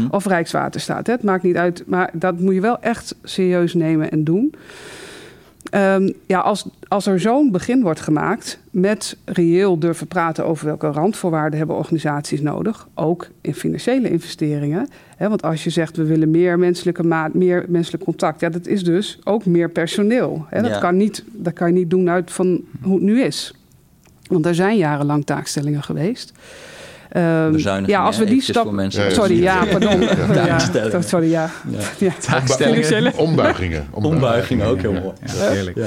Of 0.10 0.26
Rijkswaterstaat. 0.26 1.08
Hè. 1.08 1.14
Het 1.14 1.24
maakt 1.24 1.44
niet 1.44 1.56
uit. 1.56 1.84
Maar 1.86 2.10
dat 2.14 2.40
moet 2.40 2.54
je 2.54 2.62
wel 2.62 2.80
echt 2.80 3.16
serieus 3.24 3.74
nemen 3.74 4.12
en 4.12 4.24
doen. 4.24 4.54
Um, 5.76 6.14
ja, 6.26 6.40
als, 6.40 6.68
als 6.88 7.06
er 7.06 7.20
zo'n 7.20 7.52
begin 7.52 7.82
wordt 7.82 8.00
gemaakt 8.00 8.60
met 8.72 9.18
reëel 9.26 9.80
durven 9.80 10.08
praten 10.08 10.46
over 10.46 10.66
welke 10.66 10.88
randvoorwaarden 10.88 11.58
hebben 11.58 11.76
organisaties 11.76 12.42
nodig, 12.42 12.88
ook 12.94 13.28
in 13.42 13.54
financiële 13.54 14.10
investeringen. 14.10 14.88
Hè, 15.18 15.30
want 15.30 15.42
als 15.42 15.64
je 15.64 15.70
zegt 15.70 15.98
we 15.98 16.04
willen 16.04 16.32
meer 16.32 16.60
menselijke 16.60 17.04
maat, 17.04 17.34
meer 17.34 17.66
menselijk 17.68 18.04
contact, 18.04 18.40
ja, 18.40 18.50
dat 18.50 18.68
is 18.68 18.84
dus 18.84 19.20
ook 19.24 19.46
meer 19.46 19.70
personeel. 19.70 20.46
Hè. 20.50 20.62
Dat, 20.62 20.72
Ja. 20.72 20.80
kan 20.80 20.98
niet, 20.98 21.24
dat 21.32 21.54
kan 21.54 21.68
je 21.68 21.74
niet 21.74 21.90
doen 21.90 22.10
uit 22.10 22.32
van 22.32 22.62
hoe 22.82 22.94
het 22.96 23.04
nu 23.04 23.22
is. 23.22 23.54
Want 24.28 24.46
er 24.46 24.56
zijn 24.56 24.78
jarenlang 24.78 25.26
taakstellingen 25.26 25.84
geweest. 25.84 26.34
Ehm, 27.18 27.52
Bezuinigingen, 27.52 28.00
ja, 28.00 28.06
als 28.06 28.18
we 28.18 28.26
die 28.26 28.42
stap. 28.42 28.64
voor 28.64 28.74
mensen. 28.74 29.02
Ja, 29.04 29.08
ja, 29.10 29.14
sorry, 29.16 29.42
ja, 29.42 29.66
pardon. 29.72 30.02
Ja, 30.92 31.02
sorry, 31.02 31.30
ja. 31.30 31.50
Ombuigingen. 33.16 33.88
Ombuiging 33.92 34.64
ook 34.64 34.82
heel 34.82 34.92
mooi. 34.92 35.14
Ja, 35.38 35.50
heerlijk. 35.50 35.78
Ja. 35.78 35.86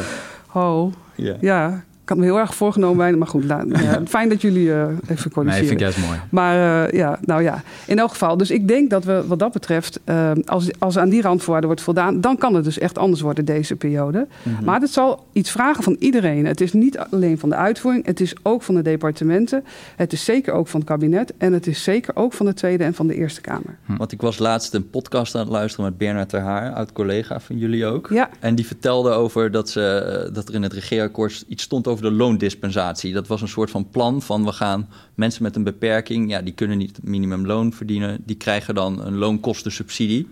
Oh, 0.52 0.92
Ja. 1.40 1.82
Had 2.10 2.18
me 2.18 2.24
heel 2.24 2.38
erg 2.38 2.54
voorgenomen 2.54 2.96
bijna, 2.96 3.16
maar 3.16 3.26
goed. 3.26 3.44
Nou, 3.44 3.82
ja, 3.82 4.00
fijn 4.08 4.28
dat 4.28 4.40
jullie 4.40 4.72
eh, 4.72 4.80
even 4.80 4.96
Nee, 5.06 5.30
corrigeren. 5.32 5.66
vind 5.66 5.70
ik 5.70 5.78
juist 5.80 5.98
mooi. 5.98 6.18
Maar 6.30 6.86
eh, 6.86 6.98
ja, 6.98 7.18
nou 7.24 7.42
ja, 7.42 7.62
in 7.86 7.98
elk 7.98 8.10
geval. 8.10 8.36
Dus 8.36 8.50
ik 8.50 8.68
denk 8.68 8.90
dat 8.90 9.04
we 9.04 9.24
wat 9.26 9.38
dat 9.38 9.52
betreft, 9.52 10.00
eh, 10.04 10.30
als, 10.44 10.68
als 10.78 10.98
aan 10.98 11.08
die 11.08 11.22
randvoorwaarden 11.22 11.68
wordt 11.68 11.84
voldaan, 11.84 12.20
dan 12.20 12.38
kan 12.38 12.54
het 12.54 12.64
dus 12.64 12.78
echt 12.78 12.98
anders 12.98 13.20
worden 13.20 13.44
deze 13.44 13.76
periode. 13.76 14.26
Mhm. 14.42 14.64
Maar 14.64 14.80
het 14.80 14.90
zal 14.90 15.26
iets 15.32 15.50
vragen 15.50 15.82
van 15.82 15.96
iedereen. 15.98 16.46
Het 16.46 16.60
is 16.60 16.72
niet 16.72 16.98
alleen 16.98 17.38
van 17.38 17.48
de 17.48 17.54
uitvoering, 17.54 18.06
het 18.06 18.20
is 18.20 18.34
ook 18.42 18.62
van 18.62 18.74
de 18.74 18.82
departementen. 18.82 19.64
Het 19.96 20.12
is 20.12 20.24
zeker 20.24 20.52
ook 20.52 20.68
van 20.68 20.80
het 20.80 20.88
kabinet 20.88 21.32
en 21.38 21.52
het 21.52 21.66
is 21.66 21.82
zeker 21.82 22.16
ook 22.16 22.32
van 22.32 22.46
de 22.46 22.54
Tweede 22.54 22.84
en 22.84 22.94
van 22.94 23.06
de 23.06 23.14
Eerste 23.14 23.40
Kamer. 23.40 23.78
Want 23.86 24.12
ik 24.12 24.20
was 24.20 24.38
laatst 24.38 24.74
een 24.74 24.90
podcast 24.90 25.34
aan 25.34 25.40
het 25.40 25.50
luisteren 25.50 25.84
met 25.84 25.98
Bernard 25.98 26.28
Ter 26.28 26.40
Haar, 26.40 26.72
oud-collega 26.72 27.40
van 27.40 27.58
jullie 27.58 27.86
ook. 27.86 28.08
Ja. 28.12 28.28
En 28.40 28.54
die 28.54 28.66
vertelde 28.66 29.10
over 29.10 29.50
dat, 29.50 29.70
ze, 29.70 30.30
dat 30.32 30.48
er 30.48 30.54
in 30.54 30.62
het 30.62 30.72
regeerakkoord 30.72 31.44
iets 31.48 31.62
stond 31.62 31.86
over 31.88 31.99
de 32.00 32.10
loondispensatie. 32.10 33.12
Dat 33.12 33.26
was 33.26 33.42
een 33.42 33.48
soort 33.48 33.70
van 33.70 33.88
plan 33.88 34.22
van 34.22 34.44
we 34.44 34.52
gaan 34.52 34.88
mensen 35.14 35.42
met 35.42 35.56
een 35.56 35.64
beperking, 35.64 36.30
ja, 36.30 36.42
die 36.42 36.54
kunnen 36.54 36.78
niet 36.78 36.98
minimumloon 37.02 37.72
verdienen, 37.72 38.22
die 38.24 38.36
krijgen 38.36 38.74
dan 38.74 39.06
een 39.06 39.16
loonkostensubsidie. 39.16 40.28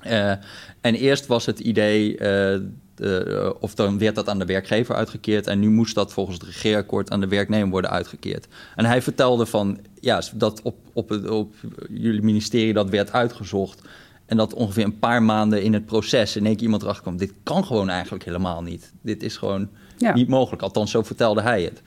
Eh, 0.00 0.30
en 0.80 0.94
eerst 0.94 1.26
was 1.26 1.46
het 1.46 1.60
idee, 1.60 2.16
eh, 2.16 2.60
de- 2.94 3.56
of 3.60 3.74
dan 3.74 3.98
werd 3.98 4.14
dat 4.14 4.28
aan 4.28 4.38
de 4.38 4.44
werkgever 4.44 4.94
uitgekeerd. 4.94 5.46
En 5.46 5.58
nu 5.58 5.70
moest 5.70 5.94
dat 5.94 6.12
volgens 6.12 6.36
het 6.36 6.46
regeerakkoord 6.46 7.10
aan 7.10 7.20
de 7.20 7.28
werknemer 7.28 7.68
worden 7.68 7.90
uitgekeerd. 7.90 8.46
En 8.76 8.84
hij 8.84 9.02
vertelde 9.02 9.46
van, 9.46 9.78
ja, 10.00 10.22
dat 10.34 10.62
op, 10.62 10.76
op, 10.92 11.08
het, 11.08 11.28
op 11.28 11.54
jullie 11.90 12.22
ministerie 12.22 12.72
dat 12.72 12.90
werd 12.90 13.12
uitgezocht. 13.12 13.82
En 14.26 14.36
dat 14.36 14.54
ongeveer 14.54 14.84
een 14.84 14.98
paar 14.98 15.22
maanden 15.22 15.62
in 15.62 15.72
het 15.72 15.86
proces 15.86 16.36
in 16.36 16.46
één 16.46 16.54
keer 16.54 16.64
iemand 16.64 16.82
erachter 16.82 17.02
kwam. 17.02 17.16
Dit 17.16 17.32
kan 17.42 17.64
gewoon 17.64 17.88
eigenlijk 17.88 18.24
helemaal 18.24 18.62
niet. 18.62 18.92
Dit 19.02 19.22
is 19.22 19.36
gewoon 19.36 19.68
Ja. 19.96 20.14
niet 20.14 20.28
mogelijk. 20.28 20.62
Althans, 20.62 20.90
zo 20.90 21.02
vertelde 21.02 21.42
hij 21.42 21.62
het. 21.62 21.82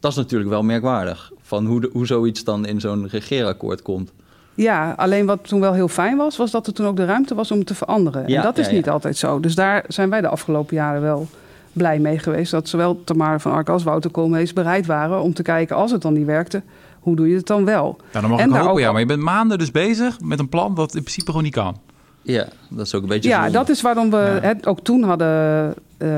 Dat 0.00 0.10
is 0.10 0.16
natuurlijk 0.16 0.50
wel 0.50 0.62
merkwaardig. 0.62 1.32
Van 1.42 1.66
hoe, 1.66 1.80
de, 1.80 1.90
hoe 1.92 2.06
zoiets 2.06 2.44
dan 2.44 2.66
in 2.66 2.80
zo'n 2.80 3.08
regeerakkoord 3.08 3.82
komt. 3.82 4.12
Ja, 4.54 4.94
alleen 4.96 5.26
wat 5.26 5.48
toen 5.48 5.60
wel 5.60 5.72
heel 5.72 5.88
fijn 5.88 6.16
was, 6.16 6.36
was 6.36 6.50
dat 6.50 6.66
er 6.66 6.72
toen 6.72 6.86
ook 6.86 6.96
de 6.96 7.04
ruimte 7.04 7.34
was 7.34 7.50
om 7.50 7.58
het 7.58 7.66
te 7.66 7.74
veranderen. 7.74 8.28
Ja, 8.28 8.36
en 8.36 8.42
dat 8.42 8.58
is 8.58 8.64
ja, 8.64 8.70
ja. 8.70 8.76
niet 8.76 8.88
altijd 8.88 9.16
zo. 9.16 9.40
Dus 9.40 9.54
daar 9.54 9.84
zijn 9.88 10.10
wij 10.10 10.20
de 10.20 10.28
afgelopen 10.28 10.76
jaren 10.76 11.00
wel 11.02 11.26
blij 11.72 11.98
mee 11.98 12.18
geweest. 12.18 12.50
Dat 12.50 12.68
zowel 12.68 13.04
Tamara 13.04 13.38
van 13.38 13.52
Ark 13.52 13.68
als 13.68 13.82
Wouter 13.82 14.10
Koolmees 14.10 14.52
bereid 14.52 14.86
waren 14.86 15.22
om 15.22 15.34
te 15.34 15.42
kijken, 15.42 15.76
als 15.76 15.90
het 15.90 16.02
dan 16.02 16.12
niet 16.12 16.26
werkte, 16.26 16.62
hoe 17.00 17.16
doe 17.16 17.28
je 17.28 17.36
het 17.36 17.46
dan 17.46 17.64
wel? 17.64 17.82
Nou, 18.12 18.20
dan 18.20 18.30
mag 18.30 18.38
En 18.40 18.46
ik 18.46 18.50
daar 18.52 18.58
hopen, 18.60 18.74
ook 18.74 18.80
ja. 18.80 18.90
Maar 18.90 19.00
je 19.00 19.06
bent 19.06 19.22
maanden 19.22 19.58
dus 19.58 19.70
bezig 19.70 20.20
met 20.20 20.38
een 20.38 20.48
plan 20.48 20.74
dat 20.74 20.94
in 20.94 21.00
principe 21.02 21.26
gewoon 21.26 21.42
niet 21.42 21.54
kan. 21.54 21.76
Ja, 22.22 22.46
dat 22.70 22.86
is 22.86 22.94
ook 22.94 23.02
een 23.02 23.08
beetje 23.08 23.28
Ja, 23.28 23.36
zonde. 23.42 23.52
dat 23.58 23.68
is 23.68 23.80
waarom 23.80 24.10
we 24.10 24.16
Ja. 24.16 24.48
het 24.48 24.66
ook 24.66 24.80
toen 24.80 25.02
hadden. 25.02 25.74
eh, 25.98 26.08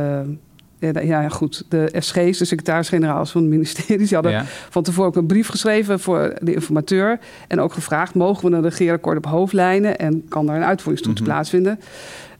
ja, 1.02 1.28
goed. 1.28 1.64
De 1.68 1.88
SG's, 1.98 2.38
de 2.38 2.44
secretaris-generaals 2.44 3.30
van 3.30 3.40
het 3.40 3.50
ministerie, 3.50 3.98
die 3.98 4.08
hadden 4.14 4.32
Ja. 4.32 4.44
van 4.70 4.82
tevoren 4.82 5.08
ook 5.08 5.16
een 5.16 5.26
brief 5.26 5.48
geschreven 5.48 6.00
voor 6.00 6.34
de 6.42 6.54
informateur. 6.54 7.18
En 7.48 7.60
ook 7.60 7.72
gevraagd: 7.72 8.14
mogen 8.14 8.50
we 8.50 8.56
een 8.56 8.62
regeerakkoord 8.62 9.16
op 9.16 9.26
hoofdlijnen 9.26 9.98
en 9.98 10.24
kan 10.28 10.46
daar 10.46 10.56
een 10.56 10.64
uitvoeringstoets 10.64 11.20
Mhm. 11.20 11.30
plaatsvinden? 11.30 11.80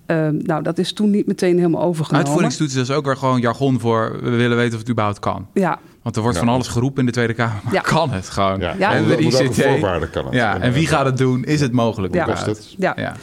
Ehm, 0.06 0.36
nou, 0.36 0.62
dat 0.62 0.78
is 0.78 0.92
toen 0.92 1.10
niet 1.10 1.26
meteen 1.26 1.56
helemaal 1.56 1.82
overgenomen. 1.82 2.26
Uitvoeringstoetsen 2.26 2.80
is 2.82 2.90
ook 2.90 3.04
weer 3.04 3.16
gewoon 3.16 3.40
jargon 3.40 3.80
voor... 3.80 4.18
we 4.22 4.30
willen 4.30 4.56
weten 4.56 4.72
of 4.74 4.78
het 4.80 4.90
überhaupt 4.90 5.18
kan. 5.20 5.46
Ja, 5.54 5.78
Want 6.02 6.16
er 6.16 6.22
wordt 6.22 6.36
Ja. 6.38 6.44
van 6.44 6.54
alles 6.54 6.68
geroepen 6.68 7.00
in 7.00 7.06
de 7.06 7.12
Tweede 7.12 7.34
Kamer. 7.34 7.60
Maar 7.64 7.72
Ja. 7.72 7.80
kan 7.80 8.10
het 8.10 8.28
gewoon? 8.28 8.60
Ja, 8.60 8.74
Ja. 8.78 8.92
En 8.94 9.06
de 9.06 9.16
ICT. 9.18 9.62
voorwaarden 9.62 10.10
kan 10.10 10.24
het? 10.24 10.34
Ja, 10.34 10.60
en 10.60 10.72
wie 10.72 10.86
gaat 10.86 11.04
het 11.04 11.16
doen? 11.18 11.44
Is 11.44 11.60
het 11.60 11.72
mogelijk? 11.72 12.14
Ja. 12.14 12.28
Het? 12.44 12.74
ja, 12.78 12.92
Ja. 12.96 13.14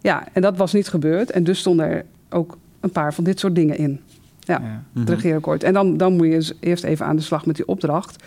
ja, 0.00 0.24
en 0.32 0.42
dat 0.42 0.56
was 0.56 0.72
niet 0.72 0.88
gebeurd. 0.88 1.30
En 1.30 1.44
dus 1.44 1.58
stonden 1.58 1.86
er 1.90 2.04
ook 2.30 2.56
een 2.80 2.90
paar 2.90 3.14
van 3.14 3.24
dit 3.24 3.38
soort 3.40 3.54
dingen 3.54 3.76
in. 3.78 4.00
Ja. 4.48 4.60
Ja. 4.94 5.00
het 5.00 5.10
regeerakkoord. 5.10 5.62
En 5.62 5.72
dan, 5.72 5.96
dan 5.96 6.16
moet 6.16 6.26
je 6.26 6.32
dus 6.32 6.52
eerst 6.60 6.84
even 6.84 7.06
aan 7.06 7.16
de 7.16 7.22
slag 7.22 7.46
met 7.46 7.56
die 7.56 7.68
opdracht. 7.68 8.24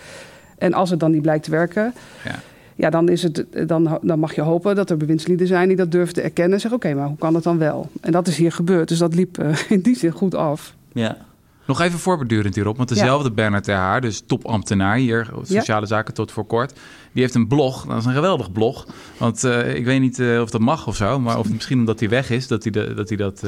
En 0.57 0.73
als 0.73 0.89
het 0.89 0.99
dan 0.99 1.11
niet 1.11 1.21
blijkt 1.21 1.43
te 1.43 1.51
werken, 1.51 1.93
Ja. 2.23 2.39
ja, 2.75 2.89
dan, 2.89 3.09
is 3.09 3.23
het, 3.23 3.45
dan, 3.67 3.99
dan 4.01 4.19
mag 4.19 4.35
je 4.35 4.41
hopen 4.41 4.75
dat 4.75 4.89
er 4.89 4.97
bewindslieden 4.97 5.47
zijn 5.47 5.67
die 5.67 5.77
dat 5.77 5.91
durven 5.91 6.13
te 6.13 6.21
erkennen. 6.21 6.53
En 6.53 6.59
zeggen, 6.59 6.79
oké, 6.79 6.93
maar 6.93 7.07
hoe 7.07 7.17
kan 7.17 7.35
het 7.35 7.43
dan 7.43 7.57
wel? 7.57 7.89
En 8.01 8.11
dat 8.11 8.27
is 8.27 8.37
hier 8.37 8.51
gebeurd. 8.51 8.87
Dus 8.87 8.97
dat 8.97 9.15
liep 9.15 9.37
eh, 9.37 9.57
in 9.69 9.81
die 9.81 9.95
zin 9.97 10.11
goed 10.11 10.35
af. 10.35 10.75
Ja. 10.93 11.17
Nog 11.65 11.81
even 11.81 11.99
voorbedurend 11.99 12.55
hierop, 12.55 12.77
want 12.77 12.89
dezelfde 12.89 13.31
Bernard 13.31 13.63
Ter 13.63 13.75
Haar, 13.75 14.01
dus 14.01 14.23
topambtenaar 14.25 14.95
hier, 14.97 15.29
sociale 15.43 15.85
zaken 15.85 16.13
tot 16.13 16.31
voor 16.31 16.45
kort, 16.45 16.73
die 17.11 17.21
heeft 17.21 17.35
een 17.35 17.47
blog. 17.47 17.85
Dat 17.85 17.97
is 17.97 18.05
een 18.05 18.13
geweldig 18.13 18.51
blog, 18.51 18.87
want 19.17 19.43
eh, 19.43 19.75
ik 19.75 19.85
weet 19.85 19.99
niet 19.99 20.19
eh, 20.19 20.41
of 20.41 20.49
dat 20.49 20.61
mag 20.61 20.87
of 20.87 20.95
zo, 20.95 21.19
maar 21.19 21.39
of 21.39 21.49
misschien 21.49 21.79
omdat 21.79 21.99
hij 21.99 22.09
weg 22.09 22.29
is, 22.29 22.47
dat 22.47 22.63
hij, 22.63 22.71
de, 22.71 22.93
dat 22.93 23.07
hij 23.07 23.17
dat... 23.17 23.43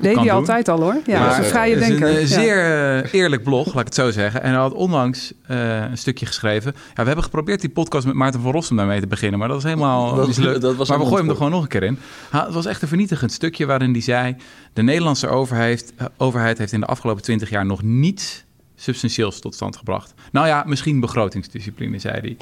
Deed 0.00 0.16
hij 0.16 0.32
altijd 0.32 0.68
al 0.68 0.80
hoor. 0.80 0.96
Ja, 1.06 1.20
Maar 1.20 1.38
een 1.38 1.44
vrije 1.44 1.74
Het 1.74 1.82
is 1.82 1.88
denker. 1.88 2.08
een 2.10 2.16
eh, 2.16 2.24
zeer 2.26 2.56
eh, 3.04 3.12
eerlijk 3.12 3.42
blog, 3.42 3.66
laat 3.66 3.78
ik 3.80 3.84
het 3.84 3.94
zo 3.94 4.10
zeggen. 4.10 4.42
En 4.42 4.50
hij 4.50 4.60
had 4.60 4.72
onlangs 4.72 5.32
eh, 5.46 5.76
een 5.90 5.98
stukje 5.98 6.26
geschreven. 6.26 6.72
Ja, 6.76 6.94
we 6.94 7.06
hebben 7.06 7.24
geprobeerd 7.24 7.60
die 7.60 7.70
podcast 7.70 8.06
met 8.06 8.14
Maarten 8.14 8.40
van 8.40 8.52
Rossum 8.52 8.76
daarmee 8.76 9.00
te 9.00 9.06
beginnen, 9.06 9.38
maar 9.38 9.48
dat 9.48 9.56
is 9.56 9.62
helemaal 9.64 10.14
Dat- 10.14 10.26
mislukt. 10.26 10.60
dat 10.60 10.76
was 10.76 10.88
maar 10.88 10.98
we 10.98 11.04
gooien 11.04 11.20
hem 11.20 11.28
er 11.30 11.36
gewoon 11.36 11.50
nog 11.50 11.62
een 11.62 11.68
keer 11.68 11.82
in. 11.82 11.98
Ha, 12.30 12.44
het 12.44 12.54
was 12.54 12.66
echt 12.66 12.82
een 12.82 12.88
vernietigend 12.88 13.32
stukje 13.32 13.66
waarin 13.66 13.92
hij 13.92 14.00
zei... 14.00 14.36
de 14.72 14.82
Nederlandse 14.82 15.28
overheid, 15.28 15.92
overheid 16.16 16.58
heeft 16.58 16.72
in 16.72 16.80
de 16.80 16.86
afgelopen 16.86 17.22
twintig 17.22 17.50
jaar 17.50 17.66
nog 17.66 17.82
niets 17.82 18.44
substantieels 18.76 19.40
tot 19.40 19.54
stand 19.54 19.76
gebracht. 19.76 20.14
Nou 20.32 20.46
ja, 20.46 20.64
misschien 20.66 21.00
begrotingsdiscipline, 21.00 21.98
zei 21.98 22.18
hij. 22.20 22.36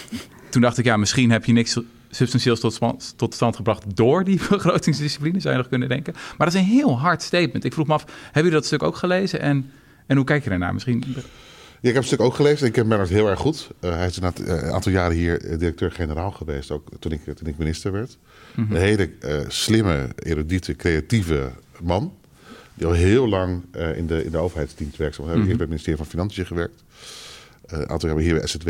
Toen 0.50 0.62
dacht 0.62 0.78
ik, 0.78 0.84
ja, 0.84 0.96
misschien 0.96 1.30
heb 1.30 1.44
je 1.44 1.52
niks 1.52 1.76
substantieels 2.10 2.60
tot, 2.60 3.12
tot 3.16 3.34
stand 3.34 3.56
gebracht 3.56 3.96
door 3.96 4.24
die 4.24 4.40
begrotingsdiscipline, 4.50 5.40
zou 5.40 5.54
je 5.54 5.60
nog 5.60 5.68
kunnen 5.68 5.88
denken. 5.88 6.12
Maar 6.12 6.46
dat 6.46 6.54
is 6.54 6.60
een 6.60 6.66
heel 6.66 6.98
hard 6.98 7.22
statement. 7.22 7.64
Ik 7.64 7.72
vroeg 7.72 7.86
me 7.86 7.92
af, 7.92 8.04
hebben 8.04 8.32
jullie 8.34 8.50
dat 8.50 8.66
stuk 8.66 8.82
ook 8.82 8.96
gelezen 8.96 9.40
en, 9.40 9.70
en 10.06 10.16
hoe 10.16 10.24
kijk 10.24 10.44
je 10.44 10.50
daarnaar? 10.50 10.72
Misschien... 10.72 11.04
Ja, 11.80 11.88
ik 11.88 11.94
heb 11.94 12.04
het 12.04 12.12
stuk 12.12 12.20
ook 12.20 12.34
gelezen. 12.34 12.66
Ik 12.66 12.72
ken 12.72 12.88
Bernard 12.88 13.08
heel 13.08 13.28
erg 13.28 13.38
goed. 13.38 13.70
Eh, 13.80 13.90
hij 13.96 14.06
is 14.06 14.18
eh, 14.18 14.30
een 14.34 14.72
aantal 14.72 14.92
jaren 14.92 15.16
hier 15.16 15.44
eh, 15.44 15.58
directeur-generaal 15.58 16.30
geweest, 16.30 16.70
ook 16.70 16.88
toen 16.98 17.12
ik, 17.12 17.20
toen 17.24 17.46
ik 17.46 17.58
minister 17.58 17.92
werd. 17.92 18.18
Een 18.56 18.76
hele 18.76 19.10
slimme, 19.48 20.08
erudite, 20.16 20.76
creatieve 20.76 21.50
man. 21.82 22.14
Die 22.74 22.86
al 22.86 22.92
heel 22.92 23.28
lang 23.28 23.62
in, 23.96 24.06
de, 24.06 24.24
in 24.24 24.30
de 24.30 24.38
overheidsdienst 24.38 24.96
werkzaam 24.96 25.24
was. 25.24 25.34
Hij 25.34 25.44
heeft 25.44 25.56
bij 25.56 25.66
het 25.66 25.68
ministerie 25.68 25.98
van 25.98 26.06
Financiën 26.06 26.46
gewerkt. 26.46 26.82
Een 27.66 27.88
aantal 27.88 28.08
jaar 28.08 28.18
hier 28.18 28.34
bij 28.34 28.46
SZW. 28.46 28.68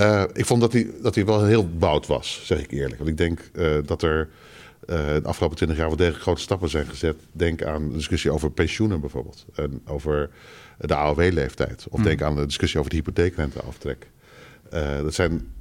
Eh, 0.00 0.22
ik 0.32 0.46
vond 0.46 0.60
dat 0.60 0.72
hij, 0.72 0.90
dat 1.02 1.14
hij 1.14 1.24
wel 1.24 1.44
heel 1.44 1.68
bout 1.68 2.06
was, 2.06 2.40
zeg 2.44 2.58
ik 2.58 2.70
eerlijk. 2.70 2.96
Want 2.96 3.08
ik 3.10 3.16
denk 3.16 3.50
eh, 3.54 3.76
dat 3.84 4.02
er 4.02 4.28
eh, 4.86 4.96
de 4.96 5.22
afgelopen 5.24 5.56
twintig 5.56 5.78
jaar 5.78 5.88
wel 5.88 5.96
degelijk 5.96 6.22
grote 6.22 6.40
stappen 6.40 6.68
zijn 6.68 6.86
gezet. 6.86 7.16
Denk 7.32 7.64
aan 7.64 7.88
de 7.88 7.94
discussie 7.94 8.30
over 8.30 8.50
pensioenen 8.50 9.00
bijvoorbeeld. 9.00 9.44
En 9.54 9.82
over 9.86 10.30
de 10.78 10.94
AOW-leeftijd. 10.94 11.86
Of 11.90 12.00
denk 12.00 12.22
aan 12.22 12.36
de 12.36 12.46
discussie 12.46 12.78
over 12.78 12.90
de 12.90 12.96
hypotheekrenteaftrek. 12.96 14.10
Dat 15.02 15.14
zijn 15.14 15.52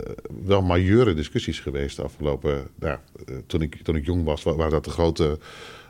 wel 0.45 0.61
majeure 0.61 1.13
discussies 1.13 1.59
geweest 1.59 1.95
de 1.95 2.03
afgelopen... 2.03 2.67
Nou, 2.79 2.97
eh, 3.25 3.35
toen, 3.47 3.61
ik, 3.61 3.83
toen 3.83 3.95
ik 3.95 4.05
jong 4.05 4.23
was, 4.23 4.43
wa- 4.43 4.55
waren 4.55 4.71
dat 4.71 4.83
de 4.83 4.89
grote... 4.89 5.37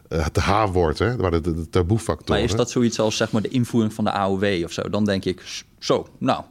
het 0.07 0.37
H-woord, 0.37 0.99
hè? 0.99 1.15
Waren 1.15 1.43
de, 1.43 1.53
de 1.55 1.69
taboefactoren. 1.69 2.41
Maar 2.41 2.51
is 2.51 2.55
dat 2.55 2.69
zoiets 2.71 2.99
als 2.99 3.17
zeg 3.17 3.31
maar, 3.31 3.41
de 3.41 3.49
invoering 3.49 3.93
van 3.93 4.03
de 4.03 4.11
AOW 4.11 4.63
of 4.63 4.71
zo? 4.71 4.89
Dan 4.89 5.05
denk 5.05 5.25
ik, 5.25 5.63
zo, 5.79 6.07
nou, 6.17 6.43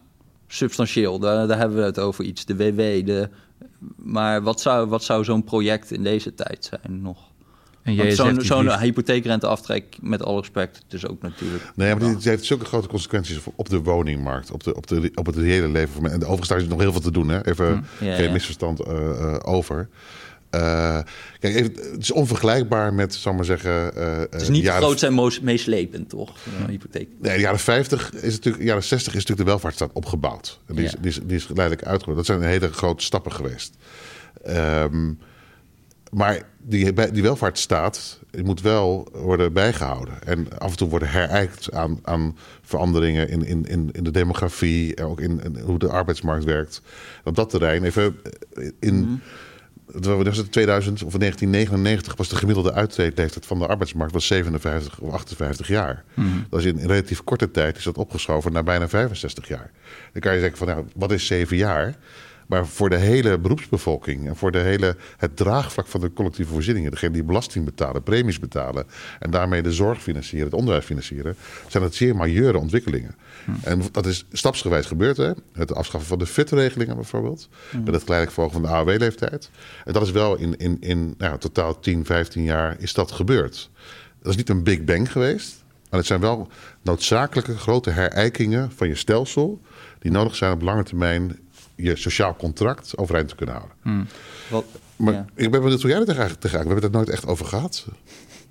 substantieel, 0.48 1.18
daar, 1.18 1.46
daar 1.46 1.58
hebben 1.58 1.78
we 1.78 1.84
het 1.84 1.98
over 1.98 2.24
iets. 2.24 2.44
De 2.44 2.56
WW, 2.56 3.06
de, 3.06 3.28
maar 3.96 4.42
wat 4.42 4.60
zou, 4.60 4.88
wat 4.88 5.04
zou 5.04 5.24
zo'n 5.24 5.44
project 5.44 5.90
in 5.90 6.02
deze 6.02 6.34
tijd 6.34 6.64
zijn 6.64 7.02
nog? 7.02 7.18
En 7.82 8.12
Zo'n 8.44 8.60
die- 8.66 8.78
hypotheekrenteaftrek, 8.78 9.96
met 10.00 10.22
alle 10.22 10.40
respect, 10.40 10.82
dus 10.88 11.06
ook 11.06 11.22
natuurlijk... 11.22 11.62
Nee, 11.74 11.94
maar 11.94 12.08
dit 12.08 12.24
heeft 12.24 12.44
zulke 12.44 12.64
grote 12.64 12.88
consequenties 12.88 13.38
op 13.54 13.68
de 13.68 13.82
woningmarkt, 13.82 14.50
op, 14.50 14.62
de, 14.64 14.74
op, 14.74 14.86
de, 14.86 15.10
op 15.14 15.26
het 15.26 15.36
reële 15.36 15.68
leven 15.68 15.92
van 15.92 16.02
mensen. 16.02 16.20
En 16.20 16.26
overigens 16.26 16.48
daar 16.48 16.60
is 16.60 16.66
nog 16.68 16.80
heel 16.80 16.92
veel 16.92 17.00
te 17.00 17.10
doen, 17.10 17.28
hè? 17.28 17.46
Even 17.46 17.84
Hm. 17.98 18.04
Ja, 18.04 18.14
geen 18.14 18.24
ja. 18.24 18.32
misverstand 18.32 18.80
eh, 18.80 19.10
eh, 19.10 19.36
over. 19.42 19.88
Eh, 20.50 20.98
kijk, 21.40 21.54
even, 21.54 21.72
het 21.74 22.02
is 22.02 22.10
onvergelijkbaar 22.10 22.94
met, 22.94 23.14
zal 23.14 23.30
ik 23.30 23.36
maar 23.36 23.46
zeggen. 23.46 23.96
eh, 23.96 24.18
Het 24.18 24.40
is 24.42 24.48
niet 24.48 24.62
jaren, 24.62 24.82
groot 24.82 24.98
zijn 24.98 25.14
meeslepend, 25.42 26.08
toch? 26.08 26.34
Een 26.60 26.70
hypotheek. 26.70 27.08
Nee, 27.20 27.34
de 27.34 27.40
jaren 27.40 27.58
50 27.58 28.12
is 28.14 28.34
natuurlijk, 28.34 28.64
jaren 28.64 28.82
60 28.82 29.12
is 29.14 29.18
natuurlijk 29.18 29.46
de 29.46 29.52
welvaartsstaat 29.52 29.90
opgebouwd. 29.92 30.60
En 30.66 30.74
die, 30.74 30.84
is, 30.84 30.94
die, 31.00 31.10
is, 31.10 31.20
die 31.24 31.36
is 31.36 31.44
geleidelijk 31.44 31.86
uitgebouwd. 31.86 32.16
Dat 32.16 32.26
zijn 32.26 32.42
hele 32.50 32.72
grote 32.72 33.04
stappen 33.04 33.32
geweest. 33.32 33.74
Ehm, 34.44 35.12
maar 36.10 36.42
die, 36.58 36.92
die 37.12 37.22
welvaartsstaat 37.22 38.18
moet 38.42 38.60
wel 38.60 39.08
worden 39.12 39.52
bijgehouden. 39.52 40.14
En 40.24 40.58
af 40.58 40.70
en 40.70 40.76
toe 40.76 40.88
worden 40.88 41.10
herijkt 41.10 41.72
aan, 41.72 41.98
aan 42.02 42.36
veranderingen 42.62 43.28
in, 43.28 43.44
in, 43.44 43.64
in, 43.66 43.88
in 43.92 44.04
de 44.04 44.10
demografie. 44.10 44.94
En 44.94 45.04
ook 45.04 45.20
in, 45.20 45.40
in 45.44 45.58
hoe 45.58 45.78
de 45.78 45.88
arbeidsmarkt 45.88 46.44
werkt. 46.44 46.82
Op 47.24 47.34
dat 47.34 47.50
terrein, 47.50 47.84
even 47.84 48.16
in. 48.80 48.94
Het 48.94 49.20
2000 50.50 51.02
of 51.02 51.12
1999 51.12 52.16
was 52.16 52.28
de 52.28 52.36
gemiddelde 52.36 52.72
uittreedleeftijd 52.72 53.46
van 53.46 53.58
de 53.58 53.66
arbeidsmarkt 53.66 54.12
was 54.12 54.26
57 54.26 54.98
of 54.98 55.12
58 55.12 55.68
jaar. 55.68 56.04
Dat 56.50 56.60
is 56.60 56.66
in, 56.66 56.78
in 56.78 56.86
relatief 56.86 57.24
korte 57.24 57.50
tijd 57.50 57.76
is 57.76 57.84
dat 57.84 57.98
opgeschoven 57.98 58.52
naar 58.52 58.64
bijna 58.64 58.88
65 58.88 59.48
jaar. 59.48 59.70
Dan 60.12 60.22
kan 60.22 60.34
je 60.34 60.40
zeggen 60.40 60.58
van 60.58 60.66
nou, 60.66 60.84
wat 60.94 61.12
is 61.12 61.26
zeven 61.26 61.56
jaar? 61.56 61.96
Maar 62.48 62.66
voor 62.66 62.90
de 62.90 62.96
hele 62.96 63.38
beroepsbevolking 63.38 64.26
en 64.26 64.36
voor 64.36 64.52
de 64.52 64.58
hele, 64.58 64.96
het 65.16 65.36
draagvlak 65.36 65.86
van 65.86 66.00
de 66.00 66.12
collectieve 66.12 66.52
voorzieningen, 66.52 66.90
degene 66.90 67.12
die 67.12 67.24
belasting 67.24 67.64
betalen, 67.64 68.02
premies 68.02 68.38
betalen 68.38 68.86
en 69.18 69.30
daarmee 69.30 69.62
de 69.62 69.72
zorg 69.72 70.02
financieren, 70.02 70.46
het 70.46 70.56
onderwijs 70.56 70.84
financieren, 70.84 71.36
zijn 71.66 71.82
dat 71.82 71.94
zeer 71.94 72.16
majeure 72.16 72.58
ontwikkelingen. 72.58 73.14
En 73.62 73.82
dat 73.92 74.06
is 74.06 74.24
stapsgewijs 74.32 74.86
gebeurd. 74.86 75.16
Hè? 75.16 75.32
Het 75.52 75.74
afschaffen 75.74 76.08
van 76.08 76.18
de 76.18 76.26
FIT-regelingen 76.26 76.94
bijvoorbeeld, 76.94 77.48
met 77.72 77.94
het 77.94 78.02
geleidelijk 78.02 78.32
verhogen 78.32 78.60
van 78.60 78.70
de 78.70 78.76
AOW-leeftijd. 78.76 79.50
En 79.84 79.92
dat 79.92 80.02
is 80.02 80.10
wel 80.10 80.36
in, 80.36 80.56
in, 80.56 80.76
in 80.80 81.14
nou, 81.18 81.38
totaal 81.38 81.80
10, 81.80 82.04
15 82.04 82.42
jaar 82.42 82.76
is 82.78 82.92
dat 82.92 83.12
gebeurd. 83.12 83.70
Dat 84.22 84.30
is 84.30 84.36
niet 84.36 84.48
een 84.48 84.62
big 84.62 84.84
bang 84.84 85.12
geweest, 85.12 85.64
maar 85.90 85.98
het 85.98 86.08
zijn 86.08 86.20
wel 86.20 86.48
noodzakelijke 86.82 87.56
grote 87.56 87.90
herijkingen 87.90 88.72
van 88.72 88.88
je 88.88 88.94
stelsel 88.94 89.60
die 89.98 90.10
nodig 90.10 90.36
zijn 90.36 90.52
op 90.52 90.62
lange 90.62 90.82
termijn 90.82 91.38
je 91.78 91.96
sociaal 91.96 92.36
contract 92.36 92.96
overeind 92.96 93.28
te 93.28 93.34
kunnen 93.34 93.54
houden. 93.54 94.08
Wat, 94.50 94.64
Maar 94.96 95.14
ja. 95.14 95.26
ik 95.34 95.50
ben 95.50 95.60
benieuwd 95.62 95.82
hoe 95.82 95.90
jij 95.90 96.00
er 96.00 96.06
tegen 96.38 96.50
We 96.50 96.56
hebben 96.56 96.74
het 96.74 96.84
er 96.84 96.90
nooit 96.90 97.08
echt 97.08 97.26
over 97.26 97.46
gehad. 97.46 97.86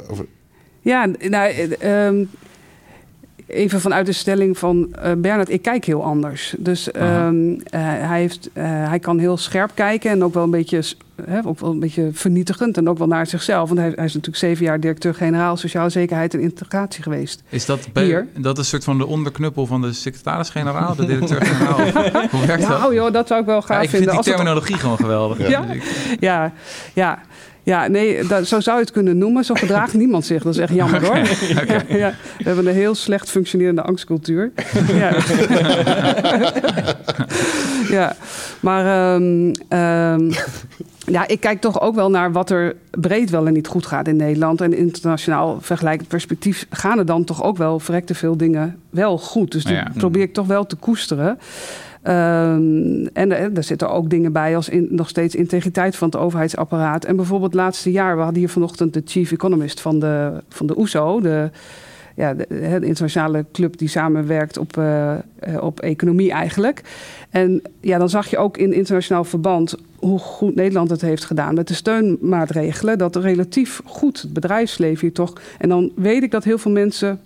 Over, 0.08 0.26
Ja, 0.82 1.06
nou, 1.06 1.52
eh, 1.52 2.06
ehm, 2.08 2.26
even 3.48 3.82
vanuit 3.82 4.06
de 4.06 4.12
stelling 4.12 4.58
van 4.58 4.88
eh 5.02 5.12
Bernard, 5.18 5.50
ik 5.50 5.62
kijk 5.62 5.86
heel 5.86 6.04
anders. 6.04 6.56
Dus 6.58 6.92
ehm, 6.92 7.52
eh, 7.70 7.82
hij, 7.82 8.20
heeft, 8.20 8.50
eh, 8.54 8.64
hij 8.66 9.00
kan 9.00 9.20
heel 9.20 9.38
scherp 9.38 9.72
kijken 9.74 10.12
en 10.12 10.24
ook 10.24 10.34
wel 10.34 10.44
een 10.44 10.50
beetje, 10.50 10.82
hè, 11.26 11.40
ook 11.46 11.60
wel 11.60 11.72
een 11.72 11.80
beetje 11.80 12.10
vernietigend 12.14 12.78
en 12.78 12.90
ook 12.90 12.98
wel 12.98 13.08
naar 13.08 13.28
zichzelf. 13.28 13.68
Want 13.70 13.80
hij, 13.80 13.92
hij 13.96 14.06
is 14.06 14.14
natuurlijk 14.14 14.38
zeven 14.38 14.66
jaar 14.66 14.80
directeur-generaal 14.80 15.58
sociale 15.58 15.90
zekerheid 15.90 16.34
en 16.34 16.40
integratie 16.40 17.04
geweest. 17.04 17.44
Is 17.50 17.66
dat, 17.66 17.88
bij, 17.94 18.04
Hier. 18.06 18.28
dat 18.38 18.54
is 18.58 18.64
een 18.64 18.66
soort 18.70 18.84
van 18.84 18.98
de 18.98 19.06
onderknuppel 19.06 19.66
van 19.66 19.82
de 19.82 19.94
secretaris-generaal, 19.94 20.96
de 20.96 21.06
directeur-generaal? 21.06 21.80
Hoe 22.32 22.46
werkt 22.46 22.68
dat? 22.68 22.80
Nou 22.80 22.94
joh, 22.94 23.14
dat 23.14 23.28
zou 23.28 23.40
ik 23.40 23.46
wel 23.46 23.62
gaaf 23.62 23.70
Ja, 23.78 23.82
ik 23.82 23.90
vind 23.90 24.04
vinden. 24.04 24.10
die 24.10 24.18
het- 24.18 24.26
terminologie 24.36 24.76
gewoon 24.78 24.98
geweldig. 24.98 25.48
Ja? 25.50 25.66
Ja, 26.20 26.52
ja. 26.94 27.20
Ja, 27.68 27.88
nee, 27.88 28.28
dat, 28.28 28.48
zo 28.48 28.60
zou 28.60 28.78
je 28.78 28.84
het 28.84 28.94
kunnen 28.94 29.18
noemen. 29.18 29.46
Zo 29.46 29.54
gedraagt 29.54 29.94
niemand 30.04 30.26
zich. 30.26 30.44
Dat 30.44 30.54
is 30.54 30.60
echt 30.60 30.74
jammer 30.74 31.06
hoor. 31.06 31.18
Ja, 31.68 31.84
ja. 32.04 32.14
We 32.38 32.44
hebben 32.44 32.68
een 32.68 32.74
heel 32.74 32.96
slecht 32.96 33.30
functionerende 33.30 33.82
angstcultuur. 33.82 34.52
Ja, 34.94 35.16
ja. 37.90 38.16
maar 38.60 39.14
ehm, 39.16 39.54
ehm, 39.70 40.32
ja, 41.06 41.28
ik 41.28 41.40
kijk 41.40 41.62
toch 41.62 41.82
ook 41.82 41.96
wel 41.96 42.10
naar 42.10 42.32
wat 42.32 42.50
er 42.50 42.76
breed 42.92 43.30
wel 43.30 43.48
en 43.48 43.54
niet 43.54 43.68
goed 43.68 43.86
gaat 43.86 44.08
in 44.08 44.16
Nederland. 44.16 44.62
En 44.62 44.74
internationaal 44.74 45.58
vergelijkend 45.62 46.08
perspectief 46.08 46.66
gaan 46.70 46.98
er 46.98 47.06
dan 47.06 47.24
toch 47.24 47.44
ook 47.44 47.58
wel 47.58 47.80
verrekte 47.80 48.16
veel 48.16 48.38
dingen 48.38 48.80
wel 48.90 49.18
goed. 49.18 49.52
Dus 49.52 49.64
die 49.64 49.80
probeer 49.98 50.24
ik 50.24 50.34
toch 50.34 50.48
wel 50.48 50.66
te 50.66 50.76
koesteren. 50.76 51.40
Ehm, 52.02 53.06
en 53.14 53.32
er, 53.32 53.54
er 53.54 53.64
zitten 53.64 53.90
ook 53.90 54.10
dingen 54.10 54.32
bij 54.32 54.56
als 54.56 54.70
nog 54.90 55.10
steeds 55.10 55.36
integriteit 55.36 55.96
van 55.96 56.08
het 56.08 56.18
overheidsapparaat. 56.18 57.06
En 57.06 57.16
bijvoorbeeld 57.16 57.54
laatste 57.54 57.92
jaar, 57.92 58.16
we 58.16 58.22
hadden 58.22 58.40
hier 58.40 58.50
vanochtend 58.50 58.94
de 58.94 59.02
chief 59.06 59.32
economist 59.32 59.82
van 59.82 60.00
de, 60.00 60.44
van 60.50 60.68
de 60.68 60.78
OESO, 60.78 61.22
de, 61.22 61.50
ja, 62.16 62.34
de, 62.34 62.46
de 62.50 62.86
internationale 62.86 63.46
club 63.52 63.78
die 63.78 63.88
samenwerkt 63.88 64.58
op, 64.58 64.78
eh, 64.78 65.14
eh, 65.14 65.20
op 65.62 65.80
economie 65.80 66.32
eigenlijk. 66.32 66.82
En 67.30 67.62
ja, 67.80 67.98
dan 67.98 68.10
zag 68.10 68.30
je 68.30 68.38
ook 68.38 68.58
in 68.58 68.74
internationaal 68.74 69.24
verband 69.24 69.76
hoe 70.00 70.20
goed 70.20 70.56
Nederland 70.56 70.90
het 70.90 71.02
heeft 71.02 71.26
gedaan 71.26 71.54
met 71.54 71.68
de 71.68 71.74
steunmaatregelen. 71.74 72.98
Dat 72.98 73.16
relatief 73.16 73.82
goed 73.86 74.22
het 74.22 74.34
bedrijfsleven 74.34 75.02
hier 75.02 75.14
toch. 75.14 75.34
En 75.58 75.70
dan 75.70 75.92
weet 75.96 76.24
ik 76.24 76.32
dat 76.32 76.44
heel 76.44 76.58
veel 76.58 76.72
mensen 76.72 77.20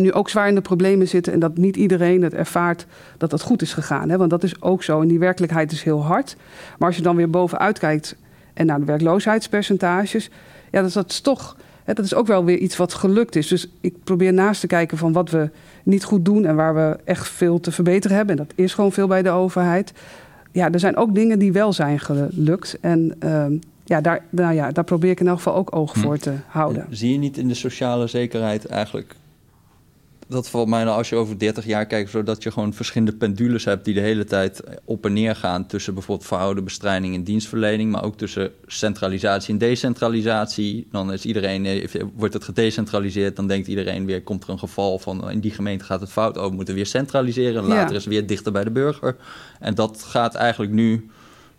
nu 0.00 0.12
ook 0.12 0.28
zwaar 0.28 0.48
in 0.48 0.54
de 0.54 0.60
problemen 0.60 1.08
zitten 1.08 1.32
en 1.32 1.38
dat 1.38 1.56
niet 1.56 1.76
iedereen 1.76 2.22
het 2.22 2.34
ervaart 2.34 2.86
dat 3.16 3.30
het 3.30 3.40
goed 3.42 3.62
is 3.62 3.72
gegaan. 3.72 4.08
Hè? 4.08 4.16
Want 4.16 4.30
dat 4.30 4.42
is 4.42 4.62
ook 4.62 4.82
zo 4.82 5.00
en 5.00 5.08
die 5.08 5.18
werkelijkheid 5.18 5.72
is 5.72 5.82
heel 5.82 6.04
hard. 6.04 6.36
Maar 6.78 6.88
als 6.88 6.96
je 6.96 7.02
dan 7.02 7.16
weer 7.16 7.30
bovenuit 7.30 7.78
kijkt 7.78 8.16
en 8.54 8.66
naar 8.66 8.78
de 8.78 8.84
werkloosheidspercentages, 8.84 10.30
ja, 10.70 10.78
dat 10.80 10.88
is, 10.88 10.94
dat 10.94 11.10
is 11.10 11.20
toch, 11.20 11.56
hè, 11.84 11.92
dat 11.94 12.04
is 12.04 12.14
ook 12.14 12.26
wel 12.26 12.44
weer 12.44 12.58
iets 12.58 12.76
wat 12.76 12.94
gelukt 12.94 13.36
is. 13.36 13.46
Dus 13.48 13.68
ik 13.80 13.94
probeer 14.04 14.32
naast 14.32 14.60
te 14.60 14.66
kijken 14.66 14.98
van 14.98 15.12
wat 15.12 15.30
we 15.30 15.50
niet 15.82 16.04
goed 16.04 16.24
doen 16.24 16.44
en 16.44 16.56
waar 16.56 16.74
we 16.74 16.96
echt 17.04 17.28
veel 17.28 17.60
te 17.60 17.72
verbeteren 17.72 18.16
hebben. 18.16 18.38
En 18.38 18.44
dat 18.46 18.56
is 18.56 18.74
gewoon 18.74 18.92
veel 18.92 19.06
bij 19.06 19.22
de 19.22 19.30
overheid. 19.30 19.92
Ja, 20.52 20.72
er 20.72 20.80
zijn 20.80 20.96
ook 20.96 21.14
dingen 21.14 21.38
die 21.38 21.52
wel 21.52 21.72
zijn 21.72 22.00
gelukt. 22.00 22.78
En 22.80 23.14
ehm, 23.18 23.52
ja, 23.84 24.00
daar, 24.00 24.22
nou 24.30 24.54
ja, 24.54 24.70
daar 24.70 24.84
probeer 24.84 25.10
ik 25.10 25.20
in 25.20 25.26
elk 25.28 25.36
geval 25.36 25.54
ook 25.54 25.76
oog 25.76 25.92
Hm. 25.92 26.00
voor 26.00 26.18
te 26.18 26.32
houden. 26.46 26.86
Zie 26.90 27.12
je 27.12 27.18
niet 27.18 27.36
in 27.36 27.48
de 27.48 27.54
sociale 27.54 28.06
zekerheid 28.06 28.66
eigenlijk... 28.66 29.14
Dat 30.28 30.48
valt 30.48 30.68
mij 30.68 30.84
nou 30.84 30.96
als 30.96 31.08
je 31.08 31.16
over 31.16 31.38
30 31.38 31.66
jaar 31.66 31.86
kijkt, 31.86 32.10
zodat 32.10 32.42
je 32.42 32.50
gewoon 32.50 32.72
verschillende 32.72 33.16
pendules 33.16 33.64
hebt 33.64 33.84
die 33.84 33.94
de 33.94 34.00
hele 34.00 34.24
tijd 34.24 34.62
op 34.84 35.04
en 35.04 35.12
neer 35.12 35.36
gaan 35.36 35.66
tussen 35.66 35.94
bijvoorbeeld 35.94 36.26
fraudebestrijding 36.26 37.14
en 37.14 37.22
dienstverlening, 37.22 37.92
maar 37.92 38.04
ook 38.04 38.16
tussen 38.16 38.52
centralisatie 38.66 39.52
en 39.52 39.58
decentralisatie. 39.58 40.88
Dan 40.90 41.12
is 41.12 41.24
iedereen, 41.24 41.66
eh, 41.66 42.02
wordt 42.14 42.34
het 42.34 42.44
gedecentraliseerd, 42.44 43.36
dan 43.36 43.46
denkt 43.46 43.66
iedereen 43.66 44.06
weer, 44.06 44.22
komt 44.22 44.44
er 44.44 44.50
een 44.50 44.58
geval 44.58 44.98
van 44.98 45.24
oh, 45.24 45.30
in 45.30 45.40
die 45.40 45.50
gemeente 45.50 45.84
gaat 45.84 46.00
het 46.00 46.10
fout, 46.10 46.36
oh, 46.36 46.44
we 46.44 46.54
moeten 46.54 46.74
weer 46.74 46.86
centraliseren. 46.86 47.62
Ja. 47.62 47.68
Later 47.68 47.96
is 47.96 48.04
het 48.04 48.12
weer 48.12 48.26
dichter 48.26 48.52
bij 48.52 48.64
de 48.64 48.70
burger. 48.70 49.16
En 49.60 49.74
dat 49.74 50.02
gaat 50.02 50.34
eigenlijk 50.34 50.72
nu 50.72 51.10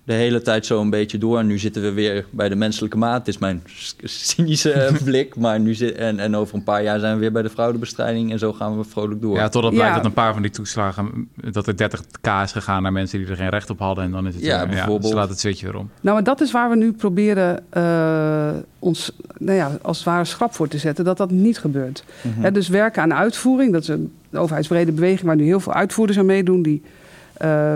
de 0.10 0.16
hele 0.16 0.42
tijd 0.42 0.66
zo 0.66 0.82
een 0.82 0.90
beetje 0.90 1.18
door. 1.18 1.40
En 1.40 1.48
nu 1.48 1.58
zitten 1.58 1.82
we 1.82 1.92
weer 1.92 2.26
bij 2.30 2.50
de 2.50 2.56
menselijke 2.56 2.98
maat. 2.98 3.18
Het 3.18 3.28
is 3.28 3.38
mijn 3.38 3.64
cynische 4.04 4.72
eh, 4.72 4.96
blik. 5.04 5.36
Maar 5.36 5.60
nu 5.60 5.74
zit, 5.74 5.96
en, 5.96 6.20
en 6.20 6.36
over 6.36 6.56
een 6.56 6.64
paar 6.64 6.84
jaar 6.84 7.00
zijn 7.00 7.14
we 7.14 7.20
weer 7.20 7.32
bij 7.32 7.42
de 7.42 7.50
fraudebestrijding. 7.50 8.32
En 8.32 8.40
zo 8.40 8.54
gaan 8.54 8.78
we 8.78 8.84
vrolijk 8.84 9.22
door. 9.22 9.36
Ja, 9.36 9.50
totdat 9.50 9.72
Ja. 9.72 9.78
blijkt 9.78 9.96
dat 9.96 10.06
een 10.06 10.14
paar 10.14 10.34
van 10.34 10.42
die 10.42 10.52
toeslagen... 10.52 11.30
dat 11.52 11.68
er 11.68 11.74
30k 11.74 12.44
is 12.44 12.52
gegaan 12.52 12.82
naar 12.84 12.92
mensen 12.92 13.20
die 13.20 13.28
er 13.28 13.36
geen 13.36 13.50
recht 13.50 13.70
op 13.70 13.80
hadden. 13.80 14.04
En 14.04 14.12
dan 14.12 14.28
is 14.28 14.36
het 14.36 14.44
Ja, 14.44 14.60
weer- 14.60 14.68
bijvoorbeeld. 14.76 15.12
slaat 15.12 15.30
het 15.30 15.40
switch 15.40 15.62
weer 15.62 15.76
om. 15.78 15.90
Nou, 16.02 16.16
maar 16.16 16.24
dat 16.26 16.42
is 16.42 16.52
waar 16.52 16.70
we 16.70 16.76
nu 16.76 16.92
proberen 16.92 17.64
eh, 17.70 18.50
ons 18.80 19.12
nou 19.38 19.58
ja, 19.58 19.78
als 19.82 19.98
het 19.98 20.06
ware 20.06 20.26
schrap 20.26 20.54
voor 20.54 20.68
te 20.68 20.78
zetten, 20.78 21.06
dat 21.06 21.18
dat 21.18 21.32
niet 21.32 21.60
gebeurt. 21.60 22.04
Hè, 22.28 22.52
dus 22.52 22.68
werken 22.68 23.02
aan 23.02 23.14
uitvoering, 23.14 23.72
dat 23.74 23.82
is 23.82 23.88
een 23.88 24.12
overheidsbrede 24.34 24.92
beweging 24.92 25.22
waar 25.28 25.36
nu 25.36 25.44
heel 25.44 25.60
veel 25.60 25.74
uitvoerders 25.74 26.20
aan 26.20 26.26
meedoen. 26.26 26.62
Die, 26.62 26.82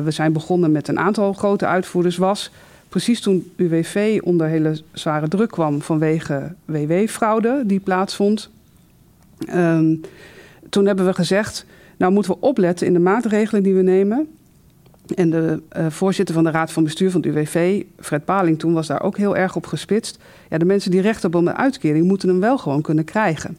we 0.04 0.12
zijn 0.12 0.34
begonnen 0.34 0.72
met 0.72 0.88
een 0.88 1.00
aantal 1.00 1.34
grote 1.34 1.66
uitvoerders, 1.66 2.18
was 2.18 2.52
precies 2.90 3.22
toen 3.22 3.52
UWV 3.56 4.20
onder 4.24 4.48
hele 4.48 4.82
zware 4.92 5.28
druk 5.28 5.52
kwam 5.52 5.82
vanwege 5.82 6.54
WW-fraude 6.66 7.64
die 7.66 7.80
plaatsvond. 7.80 8.50
Ehm, 9.46 9.96
toen 10.70 10.86
hebben 10.86 11.06
we 11.06 11.14
gezegd, 11.14 11.66
nou 11.98 12.12
moeten 12.12 12.32
we 12.32 12.38
opletten 12.40 12.88
in 12.88 12.94
de 12.94 13.00
maatregelen 13.00 13.64
die 13.64 13.74
we 13.74 13.82
nemen. 13.82 14.28
En 15.16 15.30
de 15.30 15.62
eh, 15.70 15.86
voorzitter 15.90 16.36
van 16.36 16.44
de 16.44 16.52
Raad 16.52 16.72
van 16.72 16.84
Bestuur 16.84 17.12
van 17.12 17.26
UWV, 17.26 17.84
Fred 18.00 18.26
Paling, 18.26 18.60
toen 18.60 18.74
was 18.74 18.88
daar 18.88 19.02
ook 19.02 19.18
heel 19.18 19.36
erg 19.36 19.56
op 19.56 19.66
gespitst. 19.66 20.20
Ja, 20.50 20.58
de 20.58 20.66
mensen 20.66 20.92
die 20.92 21.02
recht 21.02 21.22
hebben 21.22 21.40
op 21.40 21.48
een 21.48 21.58
uitkering 21.58 22.08
moeten 22.08 22.30
hem 22.30 22.40
wel 22.40 22.58
gewoon 22.58 22.82
kunnen 22.82 23.06
krijgen. 23.06 23.58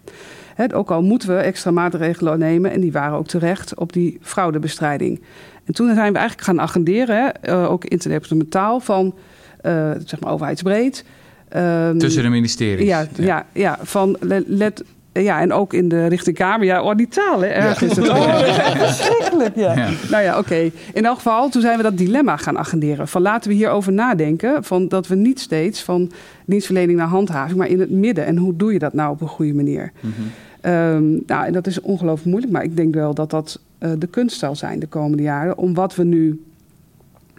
Ook 0.74 0.90
al 0.90 1.02
moeten 1.02 1.28
we 1.28 1.34
extra 1.42 1.70
maatregelen 1.70 2.38
nemen, 2.38 2.70
en 2.70 2.80
die 2.80 2.92
waren 2.92 3.18
ook 3.18 3.26
terecht 3.26 3.74
op 3.78 3.92
die 3.92 4.18
fraudebestrijding. 4.22 5.22
En 5.64 5.74
toen 5.74 5.94
zijn 5.94 6.12
we 6.12 6.18
eigenlijk 6.18 6.48
gaan 6.48 6.60
agenderen, 6.60 7.42
eh, 7.42 7.70
ook 7.70 7.84
interdepartementaal, 7.84 8.80
van 8.80 9.14
eh, 9.60 9.90
zeg 10.04 10.20
maar 10.20 10.32
overheidsbreed. 10.32 11.04
Ehm, 11.48 11.98
Tussen 11.98 12.22
de 12.22 12.28
ministeries. 12.28 12.86
ja, 12.86 13.06
ja. 13.16 13.46
Ja, 13.52 13.78
van 13.82 14.16
le- 14.20 14.44
let. 14.46 14.84
Ja, 15.22 15.40
en 15.40 15.53
ook 15.53 15.72
in 15.72 15.88
de 15.88 16.07
richting 16.07 16.37
Kamer. 16.37 16.66
Ja, 16.66 16.83
oh, 16.83 16.96
die 16.96 17.09
taal, 17.09 17.40
hè, 17.40 17.46
erg 17.46 17.83
is 17.83 17.96
het. 17.96 18.09
Oh, 18.09 18.33
dat 18.33 18.46
is 18.46 18.57
echt 18.57 18.79
verschrikkelijk. 18.79 19.57
Ja. 19.57 19.88
Nou 20.11 20.22
ja, 20.22 20.38
oké. 20.38 20.70
In 20.92 21.05
elk 21.05 21.16
geval, 21.16 21.48
toen 21.48 21.62
zijn 21.62 21.77
we 21.77 21.83
dat 21.83 21.98
dilemma 21.98 22.37
gaan 22.37 22.59
agenderen. 22.59 23.09
Van 23.09 23.22
laten 23.22 23.50
we 23.50 23.57
hierover 23.57 23.92
nadenken. 23.92 24.64
Van 24.64 24.88
dat 24.88 25.07
we 25.07 25.14
niet 25.14 25.40
steeds 25.40 25.83
van 25.83 26.11
dienstverlening 26.44 26.98
naar 26.98 27.09
handhaving, 27.09 27.59
maar 27.59 27.68
in 27.68 27.81
het 27.81 27.90
midden. 27.90 28.27
En 28.27 28.37
hoe 28.37 28.57
doe 28.57 28.72
je 28.72 28.79
dat 28.79 28.92
nou 28.92 29.11
op 29.11 29.20
een 29.20 29.29
goede 29.29 29.55
manier? 29.55 29.92
Mhm. 30.00 30.12
Ehm, 30.61 31.11
nou, 31.27 31.46
en 31.46 31.53
dat 31.53 31.66
is 31.66 31.81
ongelooflijk 31.81 32.29
moeilijk. 32.29 32.53
Maar 32.53 32.64
ik 32.64 32.77
denk 32.77 32.94
wel 32.94 33.14
dat 33.14 33.31
dat 33.31 33.61
eh, 33.79 33.90
de 33.98 34.07
kunst 34.07 34.38
zal 34.38 34.57
zijn 34.57 34.79
de 34.79 34.87
komende 34.87 35.22
jaren. 35.22 35.59
Om 35.59 35.74
wat 35.74 35.94
we 35.94 36.05
nu 36.05 36.44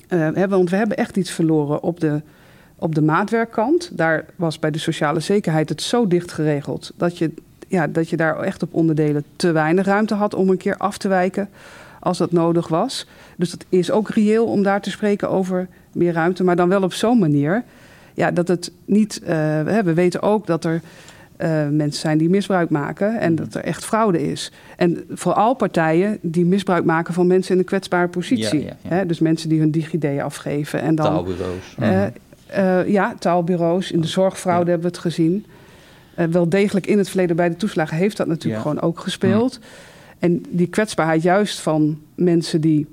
eh, 0.07 0.19
hebben. 0.19 0.49
Want 0.49 0.69
we 0.69 0.75
hebben 0.75 0.97
echt 0.97 1.17
iets 1.17 1.31
verloren 1.31 1.83
op 1.83 1.99
de, 1.99 2.21
op 2.75 2.95
de 2.95 3.01
maatwerkkant. 3.01 3.89
Daar 3.97 4.25
was 4.35 4.59
bij 4.59 4.71
de 4.71 4.79
sociale 4.79 5.19
zekerheid 5.19 5.69
het 5.69 5.81
zo 5.81 6.07
dicht 6.07 6.31
geregeld. 6.31 6.91
Dat 6.97 7.17
je, 7.17 7.31
ja, 7.75 7.87
dat 7.87 8.09
je 8.09 8.17
daar 8.17 8.39
echt 8.39 8.63
op 8.63 8.73
onderdelen 8.73 9.23
te 9.35 9.51
weinig 9.51 9.85
ruimte 9.85 10.13
had 10.13 10.33
om 10.33 10.49
een 10.49 10.57
keer 10.57 10.77
af 10.77 10.97
te 10.97 11.07
wijken. 11.07 11.49
Als 11.99 12.17
dat 12.17 12.31
nodig 12.31 12.67
was. 12.67 13.07
Dus 13.37 13.51
dat 13.51 13.65
is 13.69 13.91
ook 13.91 14.09
reëel 14.09 14.45
om 14.45 14.63
daar 14.63 14.81
te 14.81 14.89
spreken 14.89 15.29
over 15.29 15.67
meer 15.91 16.13
ruimte. 16.13 16.43
Maar 16.43 16.55
dan 16.55 16.69
wel 16.69 16.83
op 16.83 16.93
zo'n 16.93 17.19
manier. 17.19 17.63
Ja, 18.13 18.31
dat 18.31 18.47
het 18.47 18.71
niet. 18.85 19.21
eh, 19.23 19.61
we 19.61 19.93
weten 19.93 20.21
ook 20.21 20.47
dat 20.47 20.65
er 20.65 20.81
eh, 21.37 21.67
mensen 21.69 22.01
zijn 22.01 22.17
die 22.17 22.29
misbruik 22.29 22.69
maken 22.69 23.19
en 23.19 23.35
dat 23.35 23.53
er 23.53 23.63
echt 23.63 23.85
fraude 23.85 24.31
is. 24.31 24.51
En 24.77 25.03
vooral 25.09 25.53
partijen 25.53 26.17
die 26.21 26.45
misbruik 26.45 26.85
maken 26.85 27.13
van 27.13 27.27
mensen 27.27 27.53
in 27.53 27.59
een 27.59 27.65
kwetsbare 27.65 28.07
positie. 28.07 28.61
Ja, 28.61 28.67
ja, 28.67 28.75
ja. 28.81 28.95
Hè, 28.95 29.05
dus 29.05 29.19
mensen 29.19 29.49
die 29.49 29.59
hun 29.59 29.71
DigiD 29.71 30.05
afgeven 30.21 30.81
en 30.81 30.95
dan. 30.95 31.05
Taalbureaus. 31.05 31.75
eh, 31.79 32.05
eh, 32.79 32.87
ja, 32.87 33.15
taalbureaus. 33.19 33.91
In 33.91 34.01
de 34.01 34.07
zorgfraude 34.07 34.69
hebben 34.71 34.89
we 34.89 34.95
het 34.95 35.03
gezien. 35.05 35.45
Eh, 36.15 36.25
wel 36.25 36.49
degelijk 36.49 36.87
in 36.87 36.97
het 36.97 37.07
verleden 37.09 37.35
bij 37.35 37.49
de 37.49 37.55
toeslagen 37.55 37.97
heeft 37.97 38.17
dat 38.17 38.27
natuurlijk 38.27 38.63
Ja. 38.63 38.69
gewoon 38.69 38.81
ook 38.83 38.99
gespeeld. 38.99 39.59
En 40.19 40.43
die 40.49 40.67
kwetsbaarheid 40.67 41.21
juist 41.21 41.59
van 41.59 41.99
mensen 42.15 42.61
die 42.61 42.87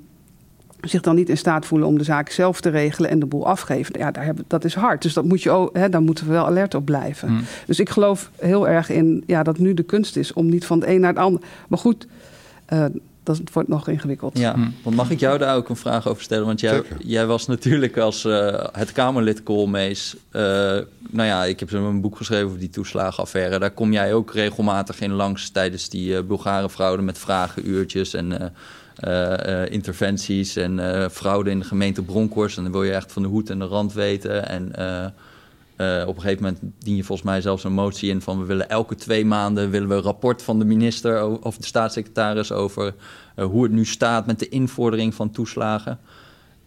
zich 0.81 1.01
dan 1.01 1.15
niet 1.15 1.29
in 1.29 1.37
staat 1.37 1.65
voelen 1.65 1.87
om 1.87 1.97
de 1.97 2.03
zaak 2.03 2.29
zelf 2.29 2.61
te 2.61 2.69
regelen 2.69 3.09
en 3.09 3.19
de 3.19 3.25
boel 3.25 3.47
afgeven. 3.47 3.99
Ja, 3.99 4.11
daar 4.11 4.25
hebben, 4.25 4.43
dat 4.47 4.63
is 4.65 4.73
hard. 4.75 5.01
Dus 5.01 5.13
dat 5.13 5.25
moet 5.25 5.43
je 5.43 5.49
ook, 5.49 5.77
hè, 5.77 5.89
daar 5.89 6.01
moeten 6.01 6.25
we 6.25 6.31
wel 6.31 6.45
alert 6.45 6.75
op 6.75 6.85
blijven. 6.85 7.31
Mm. 7.31 7.41
Dus 7.65 7.79
ik 7.79 7.89
geloof 7.89 8.31
heel 8.39 8.67
erg 8.67 8.89
in 8.89 9.23
ja, 9.27 9.43
dat 9.43 9.57
nu 9.57 9.73
de 9.73 9.83
kunst 9.83 10.15
is 10.17 10.33
om 10.33 10.49
niet 10.49 10.65
van 10.65 10.79
het 10.79 10.89
een 10.89 10.99
naar 10.99 11.09
het 11.09 11.19
ander. 11.19 11.41
Maar 11.67 11.79
goed, 11.79 12.07
eh, 12.65 12.85
dat 13.23 13.37
het 13.37 13.53
wordt 13.53 13.69
nog 13.69 13.87
ingewikkeld. 13.87 14.37
Ja, 14.37 14.53
Hm. 14.53 14.69
want 14.83 14.95
mag 14.95 15.09
ik 15.09 15.19
jou 15.19 15.37
daar 15.37 15.55
ook 15.55 15.69
een 15.69 15.75
vraag 15.75 16.07
over 16.07 16.23
stellen? 16.23 16.45
Want 16.45 16.59
jij, 16.59 16.81
jij 16.99 17.25
was 17.25 17.47
natuurlijk 17.47 17.97
als 17.97 18.25
eh, 18.25 18.63
het 18.71 18.91
Kamerlid 18.91 19.43
Koolmees... 19.43 20.15
eh, 20.31 20.41
nou 21.09 21.27
ja, 21.27 21.43
ik 21.43 21.59
heb 21.59 21.69
zo 21.69 21.87
een 21.89 22.01
boek 22.01 22.17
geschreven 22.17 22.45
over 22.45 22.59
die 22.59 22.69
toeslagenaffaire. 22.69 23.59
Daar 23.59 23.71
kom 23.71 23.91
jij 23.91 24.13
ook 24.13 24.33
regelmatig 24.33 24.99
in 24.99 25.11
langs 25.11 25.49
tijdens 25.49 25.89
die 25.89 26.17
eh 26.17 26.23
Bulgare 26.23 26.69
fraude... 26.69 27.01
met 27.03 27.17
vragenuurtjes 27.17 28.13
en 28.13 28.39
eh, 28.39 28.47
eh, 28.95 29.61
eh, 29.63 29.71
interventies 29.71 30.55
en 30.55 30.79
eh, 31.01 31.09
fraude 31.09 31.49
in 31.49 31.59
de 31.59 31.65
gemeente 31.65 32.01
Bronkhorst. 32.01 32.57
En 32.57 32.63
dan 32.63 32.71
wil 32.71 32.83
je 32.83 32.91
echt 32.91 33.11
van 33.11 33.21
de 33.21 33.27
hoed 33.27 33.49
en 33.49 33.59
de 33.59 33.65
rand 33.65 33.93
weten. 33.93 34.47
En 34.47 34.71
eh, 35.75 36.03
op 36.07 36.15
een 36.15 36.21
gegeven 36.21 36.43
moment 36.43 36.61
dien 36.79 36.95
je 36.95 37.03
volgens 37.03 37.27
mij 37.27 37.41
zelfs 37.41 37.63
een 37.63 37.73
motie 37.73 38.09
in... 38.09 38.21
van 38.21 38.39
we 38.39 38.45
willen 38.45 38.69
elke 38.69 38.95
twee 38.95 39.25
maanden 39.25 39.69
willen 39.69 39.87
we 39.87 39.95
een 39.95 40.01
rapport 40.01 40.41
van 40.41 40.59
de 40.59 40.65
minister... 40.65 41.41
of 41.41 41.57
de 41.57 41.65
staatssecretaris 41.65 42.51
over 42.51 42.95
eh, 43.35 43.45
hoe 43.45 43.63
het 43.63 43.71
nu 43.71 43.85
staat 43.85 44.25
met 44.25 44.39
de 44.39 44.49
invordering 44.49 45.13
van 45.13 45.31
toeslagen. 45.31 45.99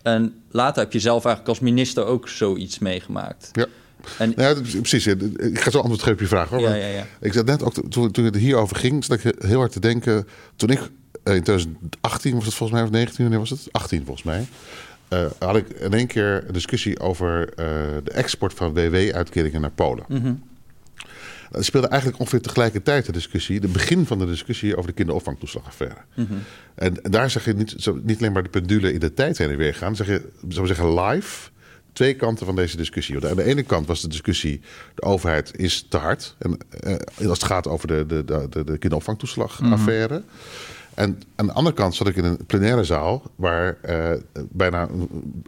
En 0.02 0.34
later 0.50 0.82
heb 0.82 0.92
je 0.92 1.00
zelf 1.00 1.24
eigenlijk 1.24 1.48
als 1.48 1.68
minister 1.68 2.04
ook 2.04 2.28
zoiets 2.28 2.78
meegemaakt. 2.78 3.50
Ja. 3.52 3.66
En, 4.18 4.32
Ja, 4.36 4.54
precies. 4.54 5.06
Ik 5.06 5.60
ga 5.60 5.70
zo 5.70 5.78
antwoord 5.78 6.00
geven 6.00 6.12
op 6.12 6.20
je 6.20 6.26
vraag. 6.26 6.48
Hoor. 6.48 6.60
ja, 6.60 6.68
Maar 6.68 6.78
ja, 6.78 6.86
ja. 6.86 7.06
Ik 7.20 7.32
zat 7.32 7.46
net 7.46 7.62
ook, 7.62 7.72
toen, 7.88 8.10
toen 8.10 8.24
het 8.24 8.36
hierover 8.36 8.76
ging, 8.76 9.04
zat 9.04 9.24
ik 9.24 9.34
heel 9.38 9.58
hard 9.58 9.72
te 9.72 9.80
denken. 9.80 10.26
Toen 10.56 10.70
ik 10.70 10.78
eh, 11.26 11.34
in 11.34 11.42
2018 11.42 12.34
was 12.34 12.44
het 12.44 12.54
volgens 12.54 12.78
mij, 12.78 12.86
of 12.86 12.92
19, 12.92 13.22
wanneer 13.22 13.38
was 13.38 13.50
het? 13.50 13.68
18 13.70 14.04
volgens 14.04 14.26
mij. 14.26 14.46
Eh, 15.08 15.26
had 15.38 15.56
ik 15.56 15.68
in 15.68 15.92
één 15.92 16.06
keer 16.06 16.44
een 16.46 16.52
discussie 16.52 17.00
over 17.00 17.48
eh, 17.48 17.66
de 18.04 18.10
export 18.10 18.54
van 18.54 18.74
WW-uitkeringen 18.74 19.60
naar 19.60 19.70
Polen. 19.70 20.04
Mhm. 20.08 20.34
Dat 21.50 21.64
speelde 21.64 21.88
eigenlijk 21.88 22.20
ongeveer 22.20 22.40
tegelijkertijd 22.40 23.06
de 23.06 23.12
discussie, 23.12 23.60
de 23.60 23.68
begin 23.68 24.06
van 24.06 24.18
de 24.18 24.26
discussie 24.26 24.76
over 24.76 24.86
de 24.90 24.96
kinderopvangtoeslagaffaire. 24.96 25.96
Mhm. 26.14 26.32
En, 26.74 27.02
en 27.02 27.10
daar 27.10 27.30
zeg 27.30 27.44
je 27.44 27.52
niet, 27.52 27.74
zo, 27.76 28.00
niet 28.02 28.18
alleen 28.18 28.32
maar 28.32 28.42
de 28.42 28.48
pendule 28.48 28.92
in 28.92 29.00
de 29.00 29.14
tijd 29.14 29.38
heen 29.38 29.50
en 29.50 29.56
weer 29.56 29.74
gaan, 29.74 29.96
zeg 29.96 30.06
je, 30.06 30.28
zou 30.48 30.66
zeggen, 30.66 31.00
live 31.00 31.50
twee 31.96 32.14
kanten 32.14 32.46
van 32.46 32.56
deze 32.56 32.76
discussie. 32.76 33.14
Want 33.14 33.26
Aan 33.30 33.36
de 33.36 33.42
ene 33.42 33.62
kant 33.62 33.86
was 33.86 34.00
de 34.00 34.08
discussie, 34.08 34.60
de 34.94 35.02
overheid 35.02 35.58
is 35.58 35.86
te 35.88 35.96
hard. 35.96 36.36
En, 36.38 36.58
eh, 36.80 37.28
als 37.28 37.38
het 37.38 37.44
gaat 37.44 37.68
over 37.68 37.88
de, 37.88 38.06
de, 38.06 38.24
de, 38.24 38.46
de, 38.50 38.64
de 38.64 38.78
kinderopvangtoeslagaffaire. 38.78 40.22
En 40.96 41.22
aan 41.36 41.46
de 41.46 41.52
andere 41.52 41.76
kant 41.76 41.94
zat 41.94 42.06
ik 42.06 42.16
in 42.16 42.24
een 42.24 42.46
plenaire 42.46 42.84
zaal 42.84 43.22
waar 43.36 43.76
eh, 43.80 44.10
bijna 44.48 44.88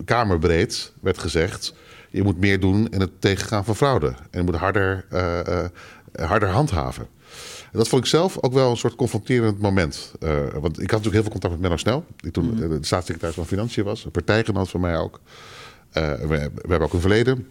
kamerbreed 0.04 0.92
werd 1.00 1.18
gezegd: 1.18 1.74
je 2.11 2.22
moet 2.22 2.38
meer 2.38 2.61
doen 2.61 2.88
in 2.88 3.00
het 3.00 3.20
tegengaan 3.20 3.64
van 3.64 3.76
fraude. 3.76 4.06
En 4.06 4.38
je 4.38 4.42
moet 4.42 4.54
harder, 4.54 5.04
eh, 5.11 5.62
eh, 5.62 5.70
harder 6.14 6.48
handhaven. 6.48 7.06
En 7.72 7.78
dat 7.78 7.88
vond 7.88 8.02
ik 8.02 8.08
zelf 8.08 8.42
ook 8.42 8.52
wel 8.52 8.70
een 8.70 8.76
soort 8.76 8.94
confronterend 8.94 9.61
moment. 9.61 10.12
Want 10.61 10.80
ik 10.82 10.90
had 10.90 11.02
natuurlijk 11.02 11.12
heel 11.12 11.22
veel 11.22 11.30
contact 11.30 11.52
met 11.52 11.62
Menno 11.62 11.76
Snel, 11.76 12.04
die 12.16 12.30
toen 12.30 12.62
eh, 12.62 12.68
de 12.68 12.78
staatssecretaris 12.80 13.34
van 13.34 13.46
Financiën 13.46 13.84
was, 13.84 14.04
een 14.04 14.11
partijgenoot 14.11 14.68
van 14.68 14.80
mij 14.80 14.98
ook. 14.98 15.20
We, 15.92 16.26
we 16.26 16.68
hebben 16.68 16.80
ook 16.80 16.92
een 16.92 17.00
verleden. 17.00 17.46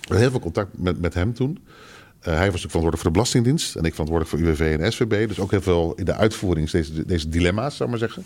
We 0.00 0.16
heel 0.16 0.30
veel 0.30 0.40
contact 0.40 0.78
met, 0.78 1.00
met 1.00 1.14
hem 1.14 1.34
toen. 1.34 1.58
Eh, 2.26 2.36
hij 2.36 2.50
was 2.50 2.64
ook 2.64 2.70
verantwoordelijk 2.70 2.96
voor 2.96 3.10
de 3.10 3.10
Belastingdienst 3.10 3.74
en 3.76 3.84
ik 3.84 3.94
verantwoordelijk 3.94 4.36
voor 4.36 4.48
UWV 4.48 4.76
en 4.80 4.92
SVB. 4.92 5.28
Dus 5.28 5.38
ook 5.38 5.50
heel 5.50 5.62
veel 5.62 5.92
in 5.96 6.04
de 6.04 6.14
uitvoering 6.14 6.70
deze, 6.70 7.04
deze 7.04 7.28
dilemma's, 7.28 7.76
zou 7.76 7.92
ik 7.92 7.98
maar 7.98 8.08
zeggen. 8.08 8.24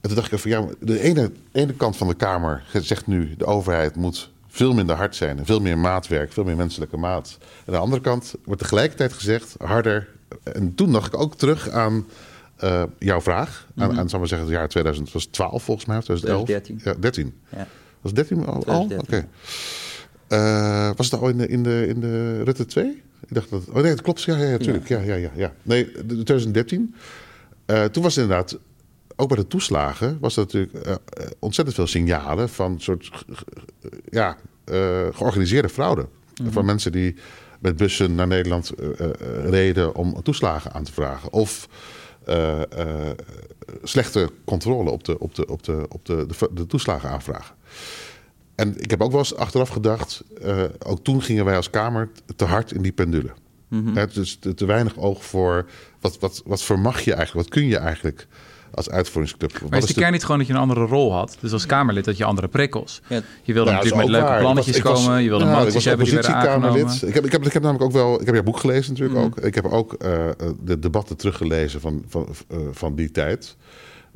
En 0.00 0.08
toen 0.08 0.14
dacht 0.14 0.32
ik 0.32 0.38
van 0.38 0.50
ja, 0.50 0.64
de 0.80 1.00
ene, 1.00 1.30
ene 1.52 1.72
kant 1.72 1.96
van 1.96 2.08
de 2.08 2.14
Kamer 2.14 2.64
zegt 2.72 3.06
nu 3.06 3.34
de 3.36 3.44
overheid 3.44 3.96
moet 3.96 4.30
veel 4.48 4.74
minder 4.74 4.96
hard 4.96 5.16
zijn, 5.16 5.46
veel 5.46 5.60
meer 5.60 5.78
maatwerk, 5.78 6.32
veel 6.32 6.44
meer 6.44 6.56
menselijke 6.56 6.96
maat. 6.96 7.38
En 7.40 7.46
aan 7.66 7.72
de 7.72 7.78
andere 7.78 8.02
kant 8.02 8.34
wordt 8.44 8.60
tegelijkertijd 8.60 9.12
gezegd 9.12 9.54
harder. 9.58 10.08
En 10.42 10.74
toen 10.74 10.92
dacht 10.92 11.06
ik 11.06 11.20
ook 11.20 11.36
terug 11.36 11.70
aan 11.70 12.06
eh, 12.56 12.82
jouw 12.98 13.20
vraag, 13.20 13.66
aan, 13.76 13.98
aan 13.98 14.08
zou 14.08 14.18
maar 14.18 14.28
zeggen 14.28 14.48
het 14.48 14.56
jaar 14.56 14.68
2012 14.68 15.62
volgens 15.62 15.86
mij, 15.86 15.96
of 15.96 16.04
2011. 16.04 16.44
2013. 16.44 16.92
Ja, 16.92 17.00
13. 17.00 17.34
Ja. 17.48 17.66
Was 18.00 18.12
het 18.12 18.14
13 18.14 18.46
al? 18.46 18.66
al? 18.66 18.82
Oké. 18.82 18.94
2013. 18.94 19.28
Eh, 20.28 20.90
was 20.96 21.10
het 21.10 21.20
al 21.20 21.28
in 21.28 21.38
de, 21.38 21.48
in 21.48 21.62
de, 21.62 21.86
in 21.88 22.00
de 22.00 22.42
Rutte 22.42 22.64
2? 22.66 23.02
Ik 23.28 23.34
dacht 23.34 23.50
dat. 23.50 23.62
Oh 23.68 23.74
nee, 23.74 23.82
dat 23.82 24.02
klopt. 24.02 24.22
Ja, 24.22 24.36
ja, 24.36 24.44
ja, 24.48 24.56
tuurlijk. 24.56 24.88
Ja, 24.88 25.00
ja, 25.00 25.14
ja. 25.14 25.30
ja. 25.34 25.52
Nee, 25.62 25.84
de- 25.92 26.22
2013. 26.22 26.94
Eh, 27.66 27.84
toen 27.84 28.02
was 28.02 28.14
het 28.14 28.24
inderdaad. 28.24 28.58
Ook 29.18 29.28
bij 29.28 29.36
de 29.36 29.46
toeslagen 29.46 30.18
was 30.20 30.36
er 30.36 30.42
natuurlijk 30.42 30.72
eh, 30.74 30.94
ontzettend 31.38 31.76
veel 31.76 31.86
signalen 31.86 32.48
van 32.48 32.80
soort 32.80 33.24
ja, 34.10 34.36
georganiseerde 35.12 35.68
fraude. 35.68 36.06
Van 36.50 36.64
mensen 36.64 36.92
die 36.92 37.14
met 37.60 37.76
bussen 37.76 38.14
naar 38.14 38.26
Nederland 38.26 38.72
reden 39.44 39.94
om 39.94 40.22
toeslagen 40.22 40.72
aan 40.72 40.84
te 40.84 40.92
vragen. 40.92 41.32
Of 41.32 41.68
slechte 43.82 44.30
controle 44.44 44.90
op 44.90 45.04
de, 45.04 45.18
op 45.18 45.34
de, 45.34 45.46
op 45.46 45.64
de, 45.64 45.86
op 45.88 46.04
de, 46.04 46.26
de, 46.26 46.48
de 46.52 46.66
toeslagenaanvragen. 46.66 47.54
En 48.56 48.74
ik 48.80 48.90
heb 48.90 49.02
ook 49.02 49.10
wel 49.10 49.18
eens 49.20 49.36
achteraf 49.36 49.68
gedacht, 49.68 50.22
eh, 50.42 50.62
ook 50.86 51.04
toen 51.04 51.22
gingen 51.22 51.44
wij 51.44 51.56
als 51.56 51.70
Kamer 51.70 52.08
te 52.36 52.44
hard 52.44 52.72
in 52.72 52.82
die 52.82 52.92
pendule. 52.92 53.30
Hè, 53.94 54.06
dus 54.06 54.36
te, 54.40 54.54
te 54.54 54.64
weinig 54.66 54.96
oog 54.96 55.24
voor 55.24 55.66
wat, 56.00 56.18
wat, 56.18 56.42
wat 56.44 56.62
vermag 56.62 57.00
je 57.00 57.12
eigenlijk, 57.14 57.48
wat 57.48 57.58
kun 57.58 57.68
je 57.68 57.76
eigenlijk 57.78 58.26
als 58.74 58.90
uitvoeringsclub. 58.90 59.52
Wat 59.58 59.70
Maar 59.70 59.78
is 59.78 59.86
de 59.86 59.92
de- 59.94 60.00
kern 60.00 60.12
niet 60.12 60.22
gewoon 60.22 60.38
dat 60.38 60.46
je 60.46 60.52
een 60.52 60.58
andere 60.58 60.84
rol 60.86 61.12
had? 61.12 61.36
Dus 61.40 61.52
als 61.52 61.66
Kamerlid 61.66 62.06
had 62.06 62.16
je 62.16 62.24
andere 62.24 62.48
prikkels. 62.48 63.00
Ja. 63.08 63.20
Je 63.42 63.52
wilde 63.52 63.70
Nou, 63.70 63.82
dat 63.82 63.84
is 63.86 63.90
natuurlijk 63.92 64.02
met 64.02 64.08
leuke 64.10 64.26
waar. 64.26 64.38
plannetjes 64.40 64.76
Ik 64.76 64.82
was- 64.82 64.90
ik 64.92 64.96
was- 64.98 65.06
komen. 65.06 65.22
Je 65.22 65.28
wilde 65.28 65.44
nou, 65.44 65.64
moties 65.64 65.84
hebben 65.84 66.06
die 66.06 66.26
aangenomen. 66.26 66.94
Ik 67.06 67.14
heb, 67.14 67.24
ik, 67.24 67.32
heb, 67.32 67.46
ik 67.46 67.52
heb 67.52 67.62
namelijk 67.62 67.84
ook 67.84 67.92
wel, 67.92 68.20
ik 68.20 68.26
heb 68.26 68.34
jouw 68.34 68.44
boek 68.44 68.58
gelezen 68.58 68.92
natuurlijk 68.92 69.18
Mhm. 69.18 69.26
ook. 69.26 69.38
Ik 69.38 69.54
heb 69.54 69.64
ook 69.64 69.92
eh, 69.92 70.28
de 70.64 70.78
debatten 70.78 71.16
teruggelezen 71.16 71.80
van, 71.80 72.04
van, 72.08 72.28
eh, 72.48 72.58
van 72.72 72.94
die 72.94 73.10
tijd. 73.10 73.56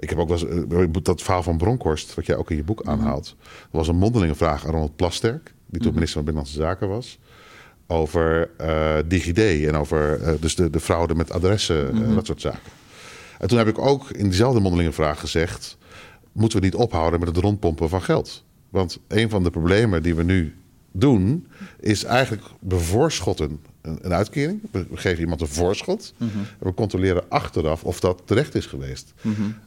Ik 0.00 0.08
heb 0.08 0.18
ook 0.18 0.28
wel 0.28 0.38
eens, 0.38 0.66
eh, 0.72 1.02
dat 1.02 1.22
verhaal 1.22 1.42
van 1.42 1.56
Bronkhorst, 1.56 2.14
wat 2.14 2.26
jij 2.26 2.36
ook 2.36 2.50
in 2.50 2.56
je 2.56 2.64
boek 2.64 2.80
Mhm. 2.82 2.90
aanhaalt. 2.90 3.36
Er 3.40 3.68
was 3.70 3.88
een 3.88 3.96
mondelinge 3.96 4.34
vraag 4.34 4.64
aan 4.66 4.70
Ronald 4.72 4.96
Plasterk, 4.96 5.54
die 5.66 5.80
toen 5.80 5.92
minister 5.94 6.14
van 6.22 6.24
Binnenlandse 6.24 6.60
Zaken 6.60 6.88
was. 6.88 7.18
Over 7.86 8.50
eh 8.56 8.96
DigiD 9.06 9.38
en 9.66 9.76
over 9.76 10.22
eh, 10.22 10.32
dus 10.40 10.54
de, 10.54 10.70
de 10.70 10.80
fraude 10.80 11.14
met 11.14 11.32
adressen 11.32 11.90
en 12.04 12.14
dat 12.14 12.26
soort 12.26 12.40
zaken. 12.40 12.70
En 13.38 13.48
toen 13.48 13.58
heb 13.58 13.68
ik 13.68 13.78
ook 13.78 14.10
in 14.10 14.24
diezelfde 14.24 14.60
mondelinge 14.60 14.92
vraag 14.92 15.20
gezegd: 15.20 15.76
moeten 16.32 16.58
we 16.58 16.64
niet 16.64 16.74
ophouden 16.74 17.20
met 17.20 17.28
het 17.28 17.38
rondpompen 17.38 17.88
van 17.88 18.02
geld? 18.02 18.44
Want 18.70 18.98
een 19.08 19.30
van 19.30 19.42
de 19.42 19.50
problemen 19.50 20.02
die 20.02 20.14
we 20.14 20.22
nu 20.22 20.54
doen, 20.92 21.46
is 21.80 22.04
eigenlijk 22.04 22.42
bevoorschotten 22.60 23.60
een, 23.82 23.98
een 24.02 24.12
uitkering. 24.12 24.60
We 24.70 24.86
geven 24.94 25.20
iemand 25.20 25.40
een 25.40 25.46
voorschot. 25.46 26.14
En 26.18 26.46
we 26.58 26.74
controleren 26.74 27.28
achteraf 27.28 27.84
of 27.84 28.00
dat 28.00 28.22
terecht 28.24 28.54
is 28.54 28.66
geweest. 28.66 29.12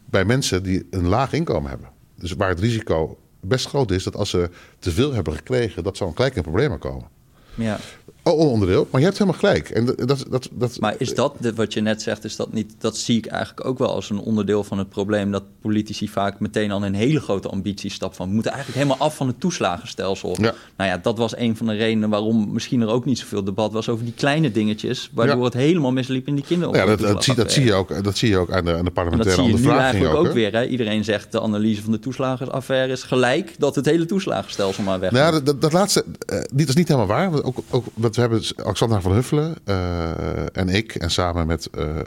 Bij 0.05 0.25
mensen 0.25 0.63
die 0.63 0.87
een 0.89 1.07
laag 1.07 1.33
inkomen 1.33 1.69
hebben. 1.69 1.89
Dus 2.15 2.31
waar 2.31 2.49
het 2.49 2.59
risico 2.59 3.17
best 3.39 3.67
groot 3.67 3.91
is 3.91 4.03
dat 4.03 4.15
als 4.15 4.29
ze 4.29 4.49
te 4.79 4.91
veel 4.91 5.13
hebben 5.13 5.33
gekregen, 5.33 5.83
dat 5.83 5.97
zou 5.97 6.15
gelijk 6.15 6.35
in 6.35 6.41
problemen 6.41 6.79
komen. 6.79 7.07
Ja. 7.55 7.79
Oh, 8.25 8.39
onderdeel. 8.39 8.87
Maar 8.91 8.99
je 8.99 9.05
hebt 9.07 9.19
helemaal 9.19 9.39
gelijk. 9.39 9.69
En 9.69 9.85
dat, 9.85 10.25
dat, 10.29 10.49
dat, 10.51 10.79
Maar 10.79 10.95
is 10.97 11.15
dat, 11.15 11.35
de- 11.39 11.53
wat 11.53 11.73
je 11.73 11.81
net 11.81 12.01
zegt, 12.01 12.23
is 12.23 12.35
dat 12.35 12.53
niet... 12.53 12.73
Dat 12.77 12.97
zie 12.97 13.17
ik 13.17 13.25
eigenlijk 13.25 13.67
ook 13.67 13.77
wel 13.77 13.93
als 13.93 14.09
een 14.09 14.19
onderdeel 14.19 14.63
van 14.63 14.77
het 14.77 14.89
probleem... 14.89 15.31
dat 15.31 15.43
politici 15.61 16.07
vaak 16.09 16.39
meteen 16.39 16.71
al 16.71 16.85
een 16.85 16.93
hele 16.93 17.19
grote 17.19 17.49
ambitie 17.49 17.91
stappen 17.91 18.17
van... 18.17 18.27
we 18.27 18.33
moeten 18.33 18.51
eigenlijk 18.51 18.83
helemaal 18.83 19.07
af 19.07 19.15
van 19.15 19.27
het 19.27 19.39
toeslagenstelsel. 19.39 20.35
Ja. 20.41 20.53
Nou 20.77 20.89
ja, 20.89 20.97
dat 20.97 21.17
was 21.17 21.37
een 21.37 21.57
van 21.57 21.65
de 21.65 21.73
redenen 21.73 22.09
waarom 22.09 22.51
misschien 22.53 22.81
er 22.81 22.87
ook 22.87 23.05
niet 23.05 23.19
zoveel 23.19 23.43
debat 23.43 23.71
was... 23.71 23.89
over 23.89 24.05
die 24.05 24.13
kleine 24.13 24.51
dingetjes, 24.51 25.09
waardoor 25.13 25.37
Ja. 25.37 25.43
het 25.43 25.53
helemaal 25.53 25.91
misliep 25.91 26.27
in 26.27 26.35
die 26.35 26.43
kinderen. 26.47 26.75
ja, 26.75 26.85
dat, 26.85 26.99
dat, 26.99 27.23
zie, 27.23 27.35
dat, 27.35 27.51
zie 27.51 27.63
je 27.65 27.73
ook, 27.73 28.03
dat 28.03 28.17
zie 28.17 28.29
je 28.29 28.37
ook 28.37 28.51
aan 28.51 28.65
de, 28.65 28.71
aan 28.71 28.73
de 28.73 28.77
En 28.77 28.83
dat 28.83 28.93
parlementaire 28.93 29.43
zie 29.43 29.53
je 29.53 29.59
nu 29.59 29.69
eigenlijk 29.69 30.15
ook, 30.15 30.31
weer. 30.31 30.51
Hè? 30.53 30.65
Iedereen 30.65 31.03
zegt 31.03 31.31
de 31.31 31.41
analyse 31.41 31.81
van 31.81 31.91
de 31.91 31.99
toeslagenaffaire 31.99 32.91
is 32.91 33.03
gelijk... 33.03 33.55
dat 33.57 33.75
het 33.75 33.85
hele 33.85 34.05
toeslagenstelsel 34.05 34.83
maar 34.83 34.99
weg 34.99 35.11
Nou, 35.11 35.33
ja, 35.33 35.39
dat, 35.39 35.61
dat, 35.61 35.73
laatste, 35.73 36.05
eh, 36.25 36.37
niet, 36.37 36.49
dat 36.51 36.67
is 36.69 36.75
niet 36.75 36.87
helemaal 36.87 37.07
waar. 37.07 37.43
Ook, 37.43 37.57
ook, 37.69 37.85
we 38.15 38.21
hebben 38.21 38.41
Alexander 38.63 39.01
van 39.01 39.13
Huffelen 39.13 39.55
eh, 39.63 40.57
en 40.57 40.69
ik, 40.69 40.95
en 40.95 41.11
samen 41.11 41.47
met 41.47 41.69
eh 41.69 41.97
eh 41.99 42.03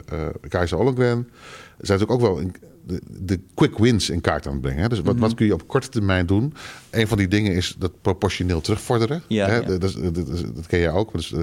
Keizer 0.49 0.77
Ollengren, 0.77 1.27
zijn 1.79 1.99
natuurlijk 1.99 2.11
ook 2.11 2.21
wel 2.21 2.37
in- 2.39 2.55
de, 2.87 3.01
de 3.21 3.39
quick 3.53 3.77
wins 3.77 4.09
in 4.09 4.21
kaart 4.21 4.45
aan 4.47 4.51
het 4.53 4.61
brengen. 4.61 4.81
Hè? 4.81 4.87
Dus 4.89 5.01
wat, 5.01 5.13
Mhm. 5.13 5.21
wat 5.23 5.33
kun 5.33 5.45
je 5.45 5.53
op 5.53 5.67
korte 5.67 5.89
termijn 5.89 6.25
doen? 6.25 6.53
Een 6.89 7.07
van 7.07 7.17
die 7.17 7.27
dingen 7.27 7.53
is 7.53 7.75
dat 7.79 7.91
proportioneel 8.01 8.61
terugvorderen. 8.61 9.21
Ja, 9.27 9.47
hè? 9.47 9.55
ja. 9.55 9.61
Dat, 9.61 9.81
dat, 10.55 10.67
ken 10.67 10.79
je 10.79 10.89
ook. 10.89 11.13
Dus, 11.13 11.33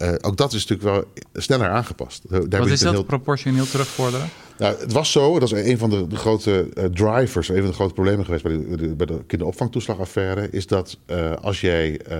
eh, 0.00 0.12
ook 0.20 0.36
dat 0.36 0.52
is 0.52 0.66
natuurlijk 0.66 0.96
wel 0.96 1.24
sneller 1.42 1.68
aangepast. 1.68 2.22
Daar 2.30 2.60
Wat 2.60 2.66
is 2.70 2.80
dat, 2.80 2.92
heel- 2.92 3.04
proportioneel 3.04 3.66
terugvorderen? 3.66 4.28
nou, 4.58 4.80
het 4.80 4.92
was 4.92 5.12
zo, 5.12 5.38
dat 5.38 5.52
is 5.52 5.64
een 5.70 5.78
van 5.78 5.90
de, 5.90 6.06
de 6.06 6.16
grote 6.16 6.68
eh, 6.74 6.84
drivers, 6.84 7.48
een 7.48 7.56
van 7.56 7.66
de 7.66 7.72
grote 7.72 7.94
problemen 7.94 8.24
geweest 8.24 8.42
bij 8.42 8.52
de, 8.52 8.76
de- 8.76 8.94
bij 8.94 9.06
de 9.06 9.24
kinderopvangtoeslagaffaire, 9.26 10.48
is 10.50 10.66
dat 10.66 10.98
eh, 11.06 11.32
als 11.40 11.60
jij 11.60 12.00
eh, 12.00 12.16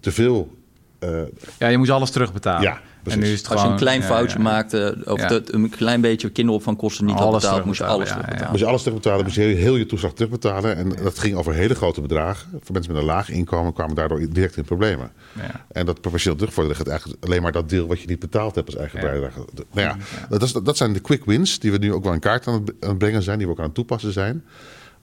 te 0.00 0.12
veel. 0.12 0.56
Eh, 0.98 1.10
Ja, 1.58 1.68
je 1.68 1.78
moet 1.78 1.90
alles 1.90 2.10
terugbetalen. 2.10 2.62
Ja, 2.62 2.72
en 2.74 2.80
precies. 3.02 3.22
nu 3.22 3.28
is 3.32 3.38
het 3.38 3.46
Als 3.46 3.54
je 3.54 3.58
gewoon, 3.60 3.72
een 3.72 3.78
klein 3.82 4.02
foutje 4.02 4.36
ja. 4.36 4.42
maakte, 4.42 4.98
of 5.04 5.20
een 5.52 5.70
klein 5.70 6.00
beetje 6.00 6.30
kinderopvangkosten 6.30 7.04
niet 7.04 7.14
had 7.14 7.24
Alles 7.26 7.42
betaald, 7.42 7.64
moest 7.64 7.78
je 7.78 7.84
alles 7.84 8.08
terugbetalen, 8.08 8.50
moest 8.50 8.60
je 8.62 8.66
alles 8.68 8.82
terugbetalen, 8.82 9.24
moest 9.24 9.36
je 9.36 9.42
heel, 9.42 9.56
heel 9.56 9.76
je 9.76 9.86
toeslag 9.86 10.12
terugbetalen. 10.12 10.76
En 10.76 10.92
dat 11.02 11.18
ging 11.18 11.36
over 11.36 11.54
hele 11.54 11.74
grote 11.74 12.00
bedragen. 12.00 12.48
Voor 12.62 12.72
mensen 12.72 12.92
met 12.92 13.00
een 13.02 13.08
laag 13.08 13.30
inkomen 13.30 13.72
kwamen 13.72 13.94
daardoor 13.94 14.26
direct 14.30 14.56
in 14.56 14.64
problemen. 14.64 15.10
Ja. 15.32 15.64
En 15.72 15.86
dat 15.86 16.00
proportioneel 16.00 16.38
terugvorderen 16.38 16.78
gaat 16.78 16.88
eigenlijk 16.88 17.24
alleen 17.24 17.42
maar 17.42 17.52
dat 17.52 17.68
deel 17.68 17.86
wat 17.86 18.00
je 18.00 18.06
niet 18.06 18.18
betaald 18.18 18.54
hebt 18.54 18.66
als 18.66 18.76
eigen 18.76 19.00
Ja. 19.00 19.10
bijdrage. 19.10 19.38
Nou 19.72 19.86
ja, 19.88 19.96
Dat, 20.28 20.42
is, 20.42 20.52
dat 20.52 20.76
zijn 20.76 20.92
de 20.92 21.00
quick 21.00 21.24
wins 21.24 21.58
die 21.58 21.72
we 21.72 21.78
nu 21.78 21.92
ook 21.92 22.04
wel 22.04 22.12
in 22.12 22.20
kaart 22.20 22.46
aan 22.46 22.54
het, 22.54 22.72
aan 22.80 22.88
het 22.88 22.98
brengen 22.98 23.22
zijn, 23.22 23.38
die 23.38 23.46
we 23.46 23.52
ook 23.52 23.58
aan 23.58 23.64
het 23.64 23.74
toepassen 23.74 24.12
zijn. 24.12 24.44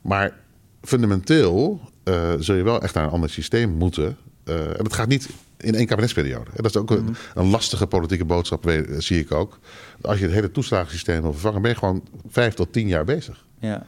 Maar 0.02 0.34
fundamenteel 0.82 1.80
eh, 2.04 2.32
zul 2.40 2.56
je 2.56 2.64
wel 2.64 2.82
echt 2.82 2.94
naar 2.94 3.04
een 3.04 3.10
ander 3.10 3.30
systeem 3.30 3.70
moeten. 3.70 4.18
Eh, 4.44 4.56
en 4.56 4.84
dat 4.84 4.94
gaat 4.94 5.08
niet 5.08 5.30
in 5.66 5.76
één 5.76 5.86
kabinetsperiode. 5.86 6.50
En 6.56 6.64
dat 6.64 6.76
is 6.76 6.78
ook 6.78 6.92
een, 6.92 7.16
een 7.36 7.50
lastige 7.50 7.88
politieke 7.88 8.26
boodschap, 8.26 8.64
weet- 8.64 9.04
zie 9.04 9.20
ik 9.20 9.32
ook. 9.32 9.60
Als 10.02 10.18
je 10.18 10.24
het 10.24 10.34
hele 10.34 10.52
toeslagensysteem 10.52 11.22
wil 11.22 11.32
vervangen, 11.32 11.62
ben 11.62 11.72
je 11.72 11.78
gewoon 11.78 12.04
vijf 12.30 12.54
tot 12.54 12.74
tien 12.74 12.88
jaar 12.88 13.06
bezig. 13.06 13.46
Ja. 13.60 13.86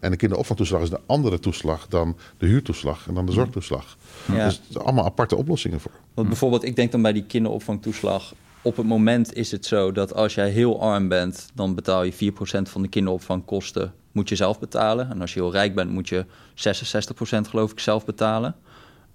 En 0.00 0.10
de 0.10 0.16
kinderopvangtoeslag 0.16 0.82
is 0.82 0.90
een 0.90 0.98
andere 1.06 1.38
toeslag 1.38 1.86
dan 1.88 2.16
de 2.38 2.46
huurtoeslag 2.46 3.08
en 3.08 3.14
dan 3.14 3.26
de 3.26 3.32
zorgtoeslag. 3.32 3.96
Ja. 4.32 4.44
Dus 4.44 4.56
er 4.56 4.62
zijn 4.68 4.84
allemaal 4.84 5.04
aparte 5.04 5.36
oplossingen 5.36 5.80
voor. 5.80 5.92
Want 6.14 6.28
bijvoorbeeld, 6.28 6.64
ik 6.64 6.76
denk 6.76 6.92
dan 6.92 7.02
bij 7.02 7.12
die 7.12 7.24
kinderopvangtoeslag. 7.24 8.34
Op 8.62 8.76
het 8.76 8.86
moment 8.86 9.34
is 9.34 9.50
het 9.50 9.66
zo 9.66 9.92
dat 9.92 10.14
als 10.14 10.34
jij 10.34 10.50
heel 10.50 10.80
arm 10.80 11.08
bent, 11.08 11.46
dan 11.54 11.74
betaal 11.74 12.02
je 12.02 12.12
4% 12.12 12.16
van 12.62 12.82
de 12.82 12.88
kinderopvangkosten 12.88 13.92
moet 14.12 14.28
je 14.28 14.36
zelf 14.36 14.58
betalen. 14.58 15.10
En 15.10 15.20
als 15.20 15.34
je 15.34 15.40
heel 15.40 15.52
rijk 15.52 15.74
bent, 15.74 15.90
moet 15.90 16.08
je 16.08 16.24
66% 16.54 17.48
geloof 17.48 17.72
ik 17.72 17.80
zelf 17.80 18.04
betalen. 18.04 18.54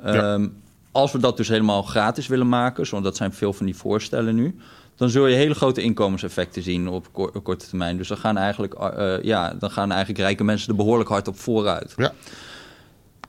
Ja. 0.04 0.34
Ehm, 0.34 0.48
als 0.98 1.12
we 1.12 1.18
dat 1.20 1.38
dus 1.38 1.48
helemaal 1.48 1.82
gratis 1.84 2.28
willen 2.28 2.50
maken, 2.50 2.86
zoals 2.86 3.04
dat 3.04 3.16
zijn 3.18 3.34
veel 3.34 3.54
van 3.54 3.66
die 3.66 3.76
voorstellen 3.76 4.36
nu, 4.36 4.56
dan 4.96 5.10
zul 5.10 5.28
je 5.28 5.36
hele 5.36 5.54
grote 5.54 5.82
inkomenseffecten 5.82 6.62
zien 6.64 6.88
op 6.88 7.08
ko- 7.14 7.32
korte 7.44 7.68
termijn. 7.68 7.98
Dus 7.98 8.08
dan 8.08 8.18
gaan 8.18 8.38
eigenlijk, 8.38 8.74
eh, 8.74 9.14
ja, 9.22 9.54
dan 9.60 9.72
gaan 9.72 9.90
eigenlijk 9.92 10.20
rijke 10.20 10.44
mensen 10.44 10.70
er 10.70 10.76
behoorlijk 10.76 11.10
hard 11.10 11.28
op 11.28 11.40
vooruit. 11.40 11.94
Ja. 11.98 12.12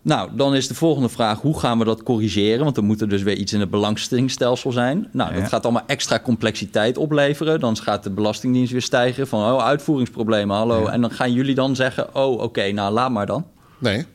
Nou, 0.02 0.30
dan 0.34 0.54
is 0.54 0.68
de 0.68 0.74
volgende 0.74 1.08
vraag: 1.08 1.40
hoe 1.40 1.58
gaan 1.58 1.78
we 1.78 1.84
dat 1.84 2.02
corrigeren? 2.02 2.64
Want 2.64 2.76
er 2.76 2.84
moet 2.84 3.00
er 3.00 3.08
dus 3.08 3.22
weer 3.22 3.36
iets 3.36 3.52
in 3.52 3.60
het 3.60 3.70
belastingstelsel 3.70 4.72
zijn. 4.72 5.08
Nou, 5.12 5.34
Ja. 5.34 5.40
dat 5.40 5.48
gaat 5.48 5.64
allemaal 5.64 5.82
extra 5.86 6.20
complexiteit 6.20 6.96
opleveren. 6.98 7.60
Dan 7.60 7.76
gaat 7.76 8.02
de 8.02 8.10
Belastingdienst 8.10 8.72
weer 8.72 8.82
stijgen 8.82 9.28
van: 9.28 9.52
oh, 9.52 9.64
uitvoeringsproblemen, 9.64 10.56
hallo. 10.56 10.82
Ja. 10.82 10.90
En 10.92 11.00
dan 11.00 11.10
gaan 11.10 11.32
jullie 11.32 11.54
dan 11.54 11.76
zeggen: 11.76 12.14
oh, 12.14 12.40
oké, 12.40 12.70
nou 12.72 12.92
laat 12.92 13.10
maar 13.10 13.26
dan. 13.26 13.46
Nee. 13.78 14.06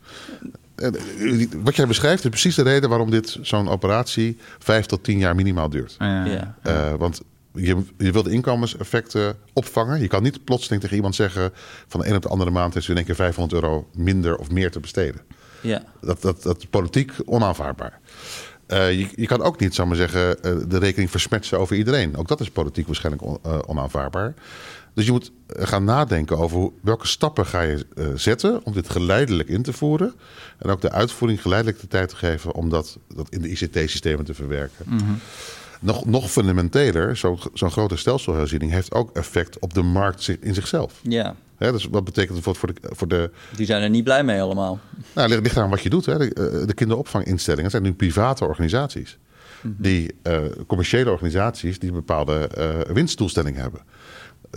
Eh, 0.92 1.48
Wat 1.64 1.76
jij 1.76 1.88
beschrijft 1.88 2.24
is 2.24 2.30
precies 2.30 2.56
de 2.56 2.62
reden 2.64 2.90
waarom 2.90 3.12
dit 3.12 3.38
zo'n 3.42 3.70
operatie 3.70 4.38
vijf 4.60 4.86
tot 4.86 5.04
tien 5.04 5.18
jaar 5.18 5.36
minimaal 5.36 5.70
duurt. 5.70 5.96
Ja. 6.00 6.26
Ja. 6.26 6.56
Eh, 6.62 6.94
want 6.98 7.22
je, 7.54 7.78
je 7.98 8.12
wil 8.12 8.24
de 8.24 8.32
inkomenseffecten 8.32 9.36
opvangen. 9.54 10.00
Je 10.02 10.08
kan 10.08 10.24
niet 10.24 10.44
plotseling 10.44 10.82
tegen 10.82 10.96
iemand 10.96 11.16
zeggen... 11.16 11.52
van 11.88 12.00
de 12.00 12.08
een 12.08 12.16
op 12.16 12.22
de 12.22 12.28
andere 12.28 12.52
maand 12.52 12.74
heeft 12.74 12.88
u 12.88 12.90
in 12.92 12.98
één 12.98 13.06
keer 13.06 13.16
500 13.16 13.64
euro 13.64 13.88
minder 13.96 14.36
of 14.38 14.52
meer 14.52 14.72
te 14.72 14.80
besteden. 14.80 15.22
Ja. 15.62 15.84
Dat, 16.02 16.22
dat, 16.22 16.44
dat 16.44 16.58
is 16.58 16.66
politiek 16.66 17.12
onaanvaardbaar. 17.26 18.00
Eh, 18.68 19.00
je, 19.00 19.08
je 19.16 19.26
kan 19.28 19.42
ook 19.42 19.60
niet, 19.60 19.76
zou 19.76 19.88
maar 19.88 19.98
zeggen, 19.98 20.44
eh, 20.44 20.52
de 20.68 20.78
rekening 20.78 21.12
versmetsen 21.12 21.60
over 21.60 21.76
iedereen. 21.76 22.18
Ook 22.18 22.28
dat 22.28 22.40
is 22.42 22.50
politiek 22.50 22.86
waarschijnlijk 22.86 23.24
on- 23.26 23.40
eh, 23.44 23.60
onaanvaardbaar. 23.66 24.34
Dus 24.94 25.06
je 25.06 25.12
moet 25.12 25.32
eh, 25.48 25.68
gaan 25.68 25.84
nadenken 25.84 26.38
over 26.38 26.70
welke 26.82 27.08
stappen 27.08 27.46
ga 27.46 27.62
je 27.62 27.86
eh, 27.96 28.06
zetten 28.16 28.66
om 28.66 28.74
dit 28.74 28.90
geleidelijk 28.90 29.50
in 29.50 29.62
te 29.62 29.74
voeren. 29.74 30.14
En 30.58 30.70
ook 30.70 30.82
de 30.82 30.92
uitvoering 30.92 31.42
geleidelijk 31.42 31.80
de 31.80 31.88
tijd 31.88 32.10
te 32.10 32.16
geven 32.16 32.54
om 32.54 32.70
dat, 32.70 32.98
dat 33.16 33.30
in 33.30 33.42
de 33.42 33.50
ICT-systemen 33.50 34.26
te 34.26 34.34
verwerken. 34.34 34.86
Nog, 35.80 36.06
nog 36.06 36.32
fundamenteler, 36.32 37.18
zo'n 37.18 37.40
zo'n 37.54 37.72
grote 37.72 37.98
stelselherziening 37.98 38.72
heeft 38.72 38.94
ook 38.94 39.16
effect 39.16 39.60
op 39.60 39.74
de 39.74 39.82
markt 39.82 40.28
in 40.40 40.54
zichzelf. 40.54 41.00
ja, 41.58 41.72
dus 41.72 41.86
wat 41.86 42.04
betekent 42.04 42.46
het 42.46 42.58
voor 42.58 42.74
de, 42.74 42.90
voor 42.96 43.08
de 43.08 43.32
die 43.56 43.66
zijn 43.66 43.82
er 43.82 43.90
niet 43.90 44.04
blij 44.04 44.24
mee 44.24 44.42
allemaal. 44.42 44.80
nou, 45.14 45.30
ligt, 45.30 45.42
ligt 45.42 45.58
aan 45.58 45.70
wat 45.70 45.82
je 45.82 45.90
doet. 45.90 46.06
Hè. 46.06 46.18
De, 46.18 46.34
eh, 46.34 46.68
de 46.68 46.74
kinderopvanginstellingen 46.74 47.72
zijn 47.72 47.84
nu 47.84 47.94
private 47.94 48.46
organisaties. 48.46 49.18
Die 49.62 50.16
eh, 50.22 50.40
commerciële 50.68 51.12
organisaties 51.12 51.80
die 51.80 51.90
een 51.90 51.96
bepaalde 51.96 52.48
eh 52.48 52.94
winstdoelstelling 52.94 53.56
hebben. 53.56 53.82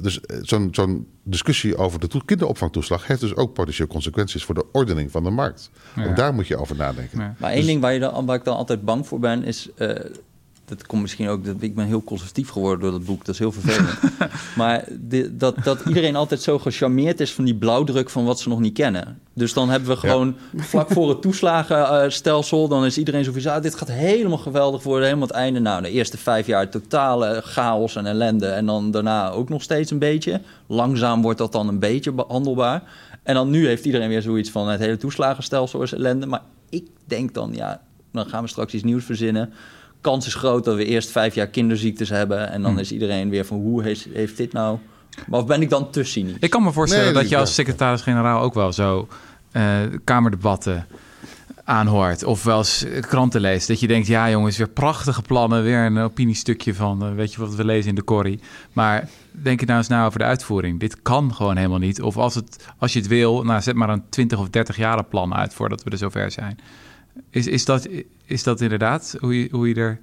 Dus 0.03 0.21
eh, 0.21 0.37
zo'n 0.43 0.69
zo'n 0.73 1.07
discussie 1.23 1.77
over 1.77 2.01
de 2.01 2.07
toe- 2.07 2.25
kinderopvangtoeslag 2.25 3.07
heeft 3.07 3.21
dus 3.21 3.35
ook 3.37 3.53
potentieel 3.53 3.89
consequenties 3.89 4.45
voor 4.45 4.55
de 4.55 4.65
ordening 4.73 5.11
van 5.11 5.23
de 5.25 5.31
markt. 5.31 5.71
Ja. 5.97 6.07
Ook 6.07 6.17
daar 6.17 6.35
moet 6.35 6.47
je 6.47 6.57
over 6.57 6.77
nadenken. 6.77 7.19
Ja. 7.19 7.35
Maar 7.39 7.51
één 7.53 7.67
ding 7.67 7.81
waar, 7.81 7.93
je 7.93 8.01
dan, 8.01 8.27
waar 8.27 8.37
ik 8.37 8.45
dan 8.45 8.57
altijd 8.57 8.85
bang 8.85 9.07
voor 9.07 9.19
ben, 9.19 9.45
is. 9.45 9.69
eh, 9.77 9.91
dat 10.66 10.87
komt 10.87 11.02
misschien 11.02 11.29
ook. 11.29 11.44
Dat, 11.44 11.55
ik 11.59 11.74
ben 11.74 11.87
heel 11.87 12.02
conservatief 12.02 12.48
geworden 12.48 12.81
door 12.81 12.90
dat 12.90 13.05
boek. 13.05 13.24
Dat 13.24 13.35
is 13.35 13.40
heel 13.40 13.52
vervelend. 13.52 13.98
maar 14.57 14.85
dat, 15.31 15.64
dat 15.64 15.81
iedereen 15.87 16.16
altijd 16.16 16.42
zo 16.42 16.59
gecharmeerd 16.59 17.20
is 17.20 17.33
van 17.33 17.44
die 17.44 17.55
blauwdruk 17.55 18.11
van 18.11 18.24
wat 18.24 18.40
ze 18.40 18.48
nog 18.48 18.61
niet 18.61 18.74
kennen. 18.74 19.18
Dus 19.33 19.52
dan 19.52 19.68
hebben 19.68 19.88
we 19.88 19.96
gewoon 19.96 20.37
vlak 20.57 20.90
voor 20.90 21.09
het 21.09 21.22
toeslagenstelsel. 21.22 22.68
dan 22.68 22.85
is 22.85 22.98
iedereen 22.98 23.24
zo 23.24 23.33
van. 23.33 23.52
Ah, 23.52 23.62
dit 23.62 23.74
gaat 23.74 23.90
helemaal 23.90 24.38
geweldig 24.38 24.83
worden. 24.83 25.05
Helemaal 25.05 25.26
het 25.26 25.37
einde. 25.37 25.61
Nou, 25.61 25.83
de 25.83 25.90
eerste 25.90 26.18
vijf 26.18 26.46
jaar 26.46 26.70
totale 26.70 27.40
chaos 27.44 27.96
en 27.96 28.07
ellende. 28.07 28.46
En 28.46 28.66
dan 28.66 28.90
daarna 28.90 29.31
ook 29.31 29.48
nog 29.48 29.62
steeds 29.62 29.90
een 29.90 29.98
beetje. 29.98 30.40
Langzaam 30.66 31.22
wordt 31.22 31.38
dat 31.38 31.52
dan 31.52 31.68
een 31.68 31.79
beetje 31.79 32.12
behandelbaar. 32.12 32.83
En 33.22 33.35
dan 33.35 33.50
nu 33.50 33.66
heeft 33.66 33.85
iedereen 33.85 34.09
weer 34.09 34.22
zoiets 34.22 34.50
van. 34.50 34.68
Het 34.68 34.81
hele 34.81 34.96
toeslagenstelsel 34.96 35.83
is 35.83 35.92
ellende. 35.92 36.26
Maar 36.26 36.42
ik 36.68 36.87
denk 37.05 37.35
dan, 37.35 37.52
ja, 37.55 37.81
dan 38.12 38.26
gaan 38.26 38.42
we 38.42 38.48
straks 38.48 38.74
iets 38.74 38.85
nieuws 38.85 39.05
verzinnen. 39.05 39.52
Kans 40.07 40.27
is 40.27 40.35
groot 40.35 40.64
dat 40.64 40.77
we 40.77 40.85
eerst 40.85 41.11
vijf 41.11 41.35
jaar 41.35 41.47
kinderziektes 41.47 42.09
hebben. 42.09 42.51
En 42.51 42.62
dan 42.62 42.73
Hm. 42.73 42.79
is 42.79 42.92
iedereen 42.92 43.31
weer 43.31 43.45
van 43.45 43.57
hoe 43.57 43.83
heeft, 43.83 44.07
heeft 44.12 44.37
dit 44.37 44.53
nou. 44.53 44.79
Maar 45.27 45.40
of 45.40 45.47
ben 45.47 45.62
ik 45.62 45.71
dan 45.71 45.90
te 45.90 46.05
cynisch? 46.05 46.37
Ik 46.40 46.51
kan 46.51 46.62
me 46.62 46.73
voorstellen 46.73 47.05
Nee, 47.05 47.14
dat 47.14 47.29
je 47.29 47.37
als 47.37 47.55
secretaris-generaal 47.55 48.40
ook 48.42 48.55
wel 48.55 48.73
zo 48.73 49.09
eh, 49.53 49.62
kamerdebatten 50.05 50.87
aanhoort. 51.64 52.25
Of 52.25 52.45
wel 52.45 52.59
eens 52.59 52.87
kranten 53.01 53.40
leest. 53.40 53.69
Dat 53.69 53.81
je 53.81 53.87
denkt, 53.87 54.07
ja 54.07 54.31
jongens, 54.31 54.57
weer 54.57 54.69
prachtige 54.69 55.23
plannen. 55.23 55.62
Weer 55.62 55.79
een 55.85 55.99
opiniestukje 55.99 56.75
van, 56.75 57.03
eh, 57.03 57.14
weet 57.14 57.33
je 57.35 57.40
wat 57.40 57.55
we 57.55 57.64
lezen 57.64 57.88
in 57.88 57.95
de 57.95 58.05
corrie. 58.05 58.40
Maar 58.73 59.09
denk 59.31 59.61
je 59.61 59.66
nou 59.66 59.79
eens 59.79 59.88
na 59.88 60.07
over 60.07 60.19
de 60.19 60.25
uitvoering. 60.25 60.81
Dit 60.81 61.03
kan 61.03 61.35
gewoon 61.35 61.57
helemaal 61.57 61.79
niet. 61.79 62.03
Of 62.03 62.16
als, 62.16 62.35
het, 62.35 62.66
als 62.79 62.92
je 62.92 62.99
het 62.99 63.09
wil, 63.09 63.42
nou, 63.42 63.62
zet 63.62 63.75
maar 63.75 63.88
een 63.88 64.03
20 64.09 64.38
of 64.38 64.49
30 64.49 64.77
jaren 64.77 65.09
plan 65.09 65.35
uit... 65.35 65.55
voordat 65.55 65.83
we 65.83 65.90
er 65.90 65.99
zover 65.99 66.31
zijn. 66.31 66.59
Is, 67.31 67.46
is, 67.46 67.64
dat, 67.64 67.88
is 68.24 68.42
dat 68.42 68.61
inderdaad 68.61 69.16
hoe 69.20 69.40
je, 69.40 69.48
hoe 69.50 69.68
je 69.68 69.74
er... 69.74 69.98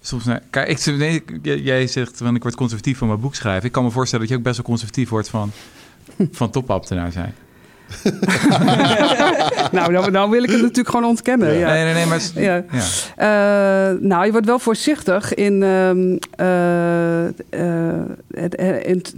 Soms 0.00 0.24
naar, 0.24 0.42
kijk, 0.50 0.68
ik, 0.68 0.96
nee, 0.96 1.22
jij- 1.62 1.86
zegt 1.86 2.16
van 2.16 2.34
ik 2.34 2.42
word 2.42 2.54
conservatief 2.54 2.98
van 2.98 3.08
mijn 3.08 3.20
boek 3.20 3.34
schrijven. 3.34 3.64
Ik 3.66 3.72
kan 3.72 3.84
me 3.84 3.90
voorstellen 3.90 4.24
dat 4.24 4.34
je 4.34 4.38
ook 4.38 4.44
best 4.46 4.56
wel 4.56 4.66
conservatief 4.66 5.08
wordt 5.08 5.28
van, 5.28 5.50
van 6.30 6.50
topambtenaar 6.50 7.12
zijn. 7.12 7.34
nou, 9.72 9.92
nou, 9.92 10.10
nou 10.10 10.30
wil 10.30 10.42
ik 10.42 10.50
het 10.50 10.60
natuurlijk 10.60 10.88
gewoon 10.88 11.04
ontkennen. 11.04 11.58
Ja. 11.58 11.72
Nee, 11.72 11.84
nee, 11.84 11.94
nee, 11.94 12.06
maar 12.06 12.18
het 12.18 12.32
Ja. 12.34 12.64
Eh, 13.16 14.00
nou, 14.00 14.24
je 14.24 14.30
wordt 14.30 14.46
wel 14.46 14.58
voorzichtig 14.58 15.34
in, 15.34 15.62
ehm, 15.62 16.16
eh, 16.36 17.26
eh, 17.26 18.04
het, 18.34 19.14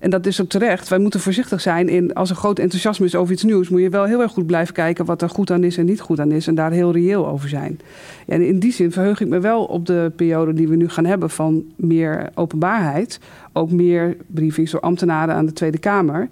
En 0.00 0.10
dat 0.10 0.26
is 0.26 0.40
ook 0.40 0.48
terecht. 0.48 0.88
Wij 0.88 0.98
moeten 0.98 1.20
voorzichtig 1.20 1.60
zijn 1.60 1.88
in 1.88 2.14
als 2.14 2.30
er 2.30 2.36
groot 2.36 2.58
enthousiasme 2.58 3.06
is 3.06 3.14
over 3.14 3.32
iets 3.32 3.42
nieuws, 3.42 3.68
moet 3.68 3.80
je 3.80 3.88
wel 3.88 4.04
heel 4.04 4.20
erg 4.20 4.32
goed 4.32 4.46
blijven 4.46 4.74
kijken 4.74 5.04
wat 5.04 5.22
er 5.22 5.30
goed 5.30 5.50
aan 5.50 5.64
is 5.64 5.76
en 5.76 5.84
niet 5.84 6.00
goed 6.00 6.20
aan 6.20 6.32
is. 6.32 6.46
En 6.46 6.54
daar 6.54 6.70
heel 6.70 6.92
reëel 6.92 7.28
over 7.28 7.48
zijn. 7.48 7.80
En 8.26 8.46
in 8.46 8.58
die 8.58 8.72
zin 8.72 8.92
verheug 8.92 9.20
ik 9.20 9.28
me 9.28 9.38
wel 9.38 9.64
op 9.64 9.86
de 9.86 10.12
periode 10.16 10.52
die 10.52 10.68
we 10.68 10.76
nu 10.76 10.88
gaan 10.88 11.06
hebben 11.06 11.30
van 11.30 11.64
meer 11.76 12.30
openbaarheid. 12.34 13.20
Ook 13.52 13.70
meer 13.70 14.16
briefings 14.26 14.70
door 14.70 14.80
ambtenaren 14.80 15.34
aan 15.34 15.46
de 15.46 15.52
Tweede 15.52 15.78
Kamer 15.78 16.28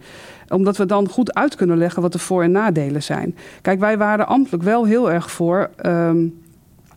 omdat 0.48 0.76
we 0.76 0.87
dan 0.87 1.09
goed 1.09 1.35
uit 1.35 1.55
kunnen 1.55 1.79
leggen 1.79 2.02
wat 2.02 2.12
de 2.12 2.18
voor- 2.18 2.42
en 2.42 2.50
nadelen 2.50 3.02
zijn. 3.02 3.37
Kijk, 3.62 3.81
wij 3.81 3.98
waren 3.98 4.26
ambtelijk 4.26 4.62
wel 4.62 4.85
heel 4.85 5.11
erg 5.11 5.31
voor. 5.31 5.70
Ehm, 5.76 6.26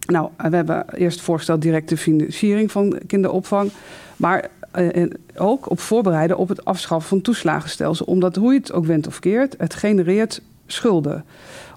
nou, 0.08 0.30
we 0.38 0.56
hebben 0.56 0.86
eerst 0.94 1.22
voorgesteld 1.22 1.62
directe 1.62 1.98
financiering 1.98 2.72
van 2.72 3.00
kinderopvang. 3.08 3.72
Maar 4.18 4.50
uh, 4.80 5.06
ook 5.36 5.70
op 5.70 5.80
voorbereiden 5.80 6.38
op 6.38 6.50
het 6.50 6.66
afschaffen 6.66 7.10
van 7.10 7.22
toeslagenstelsel. 7.22 8.06
Omdat 8.06 8.36
hoe 8.36 8.54
je 8.54 8.60
het 8.60 8.74
ook 8.74 8.86
went 8.86 9.08
of 9.08 9.20
keert, 9.20 9.56
het 9.58 9.74
genereert 9.74 10.42
schulden 10.68 11.26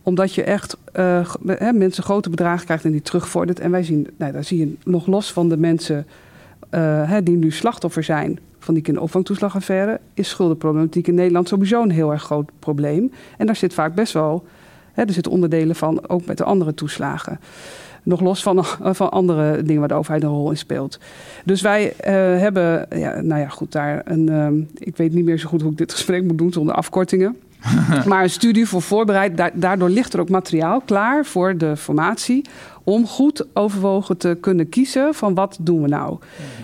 omdat 0.05 0.35
je 0.35 0.43
echt 0.43 0.77
uh, 0.97 1.27
mensen 1.73 2.03
grote 2.03 2.31
bedragen 2.31 2.65
krijgt 2.65 2.85
en 2.85 2.91
die 2.91 3.03
terugvordert. 3.03 3.61
En 3.61 3.71
wij 3.71 3.83
zien, 3.83 4.09
nou, 4.17 4.33
daar 4.33 4.45
zie 4.45 4.59
je 4.59 4.75
nog 4.85 5.07
los 5.07 5.33
van 5.33 5.49
de 5.49 5.57
mensen 5.57 6.07
die 7.25 7.37
nu 7.37 7.51
slachtoffer 7.51 8.03
zijn 8.03 8.38
van 8.59 8.75
die 8.75 8.83
kinderopvangtoeslagaffaire, 8.83 10.01
is 10.15 10.29
schuldenproblematiek 10.29 11.07
in 11.07 11.15
Nederland 11.15 11.49
sowieso 11.49 11.83
een 11.83 11.91
heel 11.91 12.12
erg 12.12 12.23
groot 12.23 12.51
probleem. 12.59 13.12
En 13.38 13.47
daar 13.47 13.57
zit 13.57 13.75
vaak 13.75 13.95
best 13.95 14.12
wel, 14.12 14.47
hè, 14.93 15.03
er 15.03 15.12
zitten 15.12 15.33
onderdelen 15.33 15.77
van, 15.77 16.09
ook 16.09 16.25
met 16.25 16.37
de 16.38 16.45
andere 16.45 16.75
toeslagen. 16.75 17.41
Nog 18.03 18.21
los 18.21 18.43
van, 18.43 18.65
van 19.01 19.11
andere 19.11 19.62
dingen 19.62 19.81
waar 19.81 19.88
de 19.88 19.95
overheid 19.95 20.23
een 20.23 20.29
rol 20.29 20.51
in 20.51 20.57
speelt. 20.57 20.99
Dus 21.45 21.61
wij 21.61 21.85
uh, 21.85 21.93
hebben, 22.41 22.87
ja, 22.91 23.21
nou 23.21 23.41
ja, 23.41 23.49
goed, 23.49 23.73
daar 23.73 24.03
een. 24.05 24.31
Uh, 24.31 24.67
ik 24.79 24.97
weet 24.97 25.12
niet 25.15 25.25
meer 25.25 25.38
zo 25.38 25.49
goed 25.49 25.62
hoe 25.62 25.71
ik 25.71 25.79
dit 25.79 25.93
gesprek 25.93 26.25
moet 26.25 26.38
doen 26.38 26.53
zonder 26.53 26.75
afkortingen. 26.75 27.37
maar 28.09 28.23
een 28.23 28.31
studie 28.31 28.69
voor 28.69 28.83
voorbereid. 28.83 29.43
Daardoor 29.55 29.88
ligt 29.88 30.12
er 30.12 30.21
ook 30.21 30.29
materiaal 30.29 30.81
klaar 30.81 31.25
voor 31.25 31.57
de 31.57 31.77
formatie. 31.77 32.45
Om 32.85 33.07
goed 33.07 33.47
overwogen 33.55 34.17
te 34.17 34.37
kunnen 34.41 34.69
kiezen 34.69 35.15
van 35.15 35.35
wat 35.35 35.59
doen 35.61 35.83
we 35.83 35.88
nou. 35.88 36.19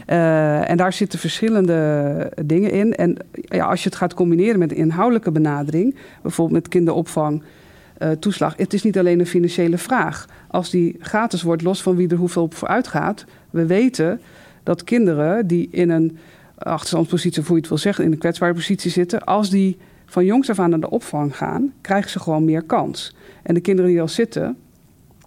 Uh, 0.06 0.70
en 0.70 0.76
daar 0.76 0.92
zitten 0.92 1.18
verschillende 1.18 2.32
dingen 2.44 2.70
in. 2.70 2.94
En 2.94 3.16
ja, 3.32 3.66
als 3.66 3.82
je 3.82 3.88
het 3.88 3.98
gaat 3.98 4.14
combineren 4.14 4.58
met 4.58 4.70
een 4.70 4.76
inhoudelijke 4.76 5.30
benadering, 5.30 5.96
bijvoorbeeld 6.22 6.62
met 6.62 6.68
kinderopvang. 6.68 7.42
Uh, 8.02 8.10
toeslag. 8.10 8.54
Het 8.56 8.72
is 8.72 8.82
niet 8.82 8.98
alleen 8.98 9.20
een 9.20 9.26
financiële 9.26 9.78
vraag. 9.78 10.26
Als 10.48 10.70
die 10.70 10.96
gratis 11.00 11.42
wordt, 11.42 11.62
los 11.62 11.82
van 11.82 11.96
wie 11.96 12.08
er 12.08 12.16
hoeveel 12.16 12.42
op 12.42 12.54
vooruit 12.54 12.88
gaat. 12.88 13.24
We 13.50 13.66
weten 13.66 14.20
dat 14.62 14.84
kinderen 14.84 15.46
die 15.46 15.68
in 15.70 15.90
een 15.90 16.18
achterstandspositie, 16.58 17.40
of 17.40 17.46
hoe 17.46 17.56
je 17.56 17.60
het 17.60 17.70
wil 17.70 17.78
zeggen, 17.78 18.04
in 18.04 18.12
een 18.12 18.18
kwetsbare 18.18 18.54
positie 18.54 18.90
zitten, 18.90 19.24
als 19.24 19.50
die 19.50 19.76
van 20.06 20.24
jongs 20.24 20.50
af 20.50 20.58
aan 20.58 20.70
naar 20.70 20.80
de 20.80 20.90
opvang 20.90 21.36
gaan, 21.36 21.72
krijgen 21.80 22.10
ze 22.10 22.20
gewoon 22.20 22.44
meer 22.44 22.62
kans. 22.62 23.14
En 23.42 23.54
de 23.54 23.60
kinderen 23.60 23.90
die 23.90 24.00
al 24.00 24.08
zitten, 24.08 24.56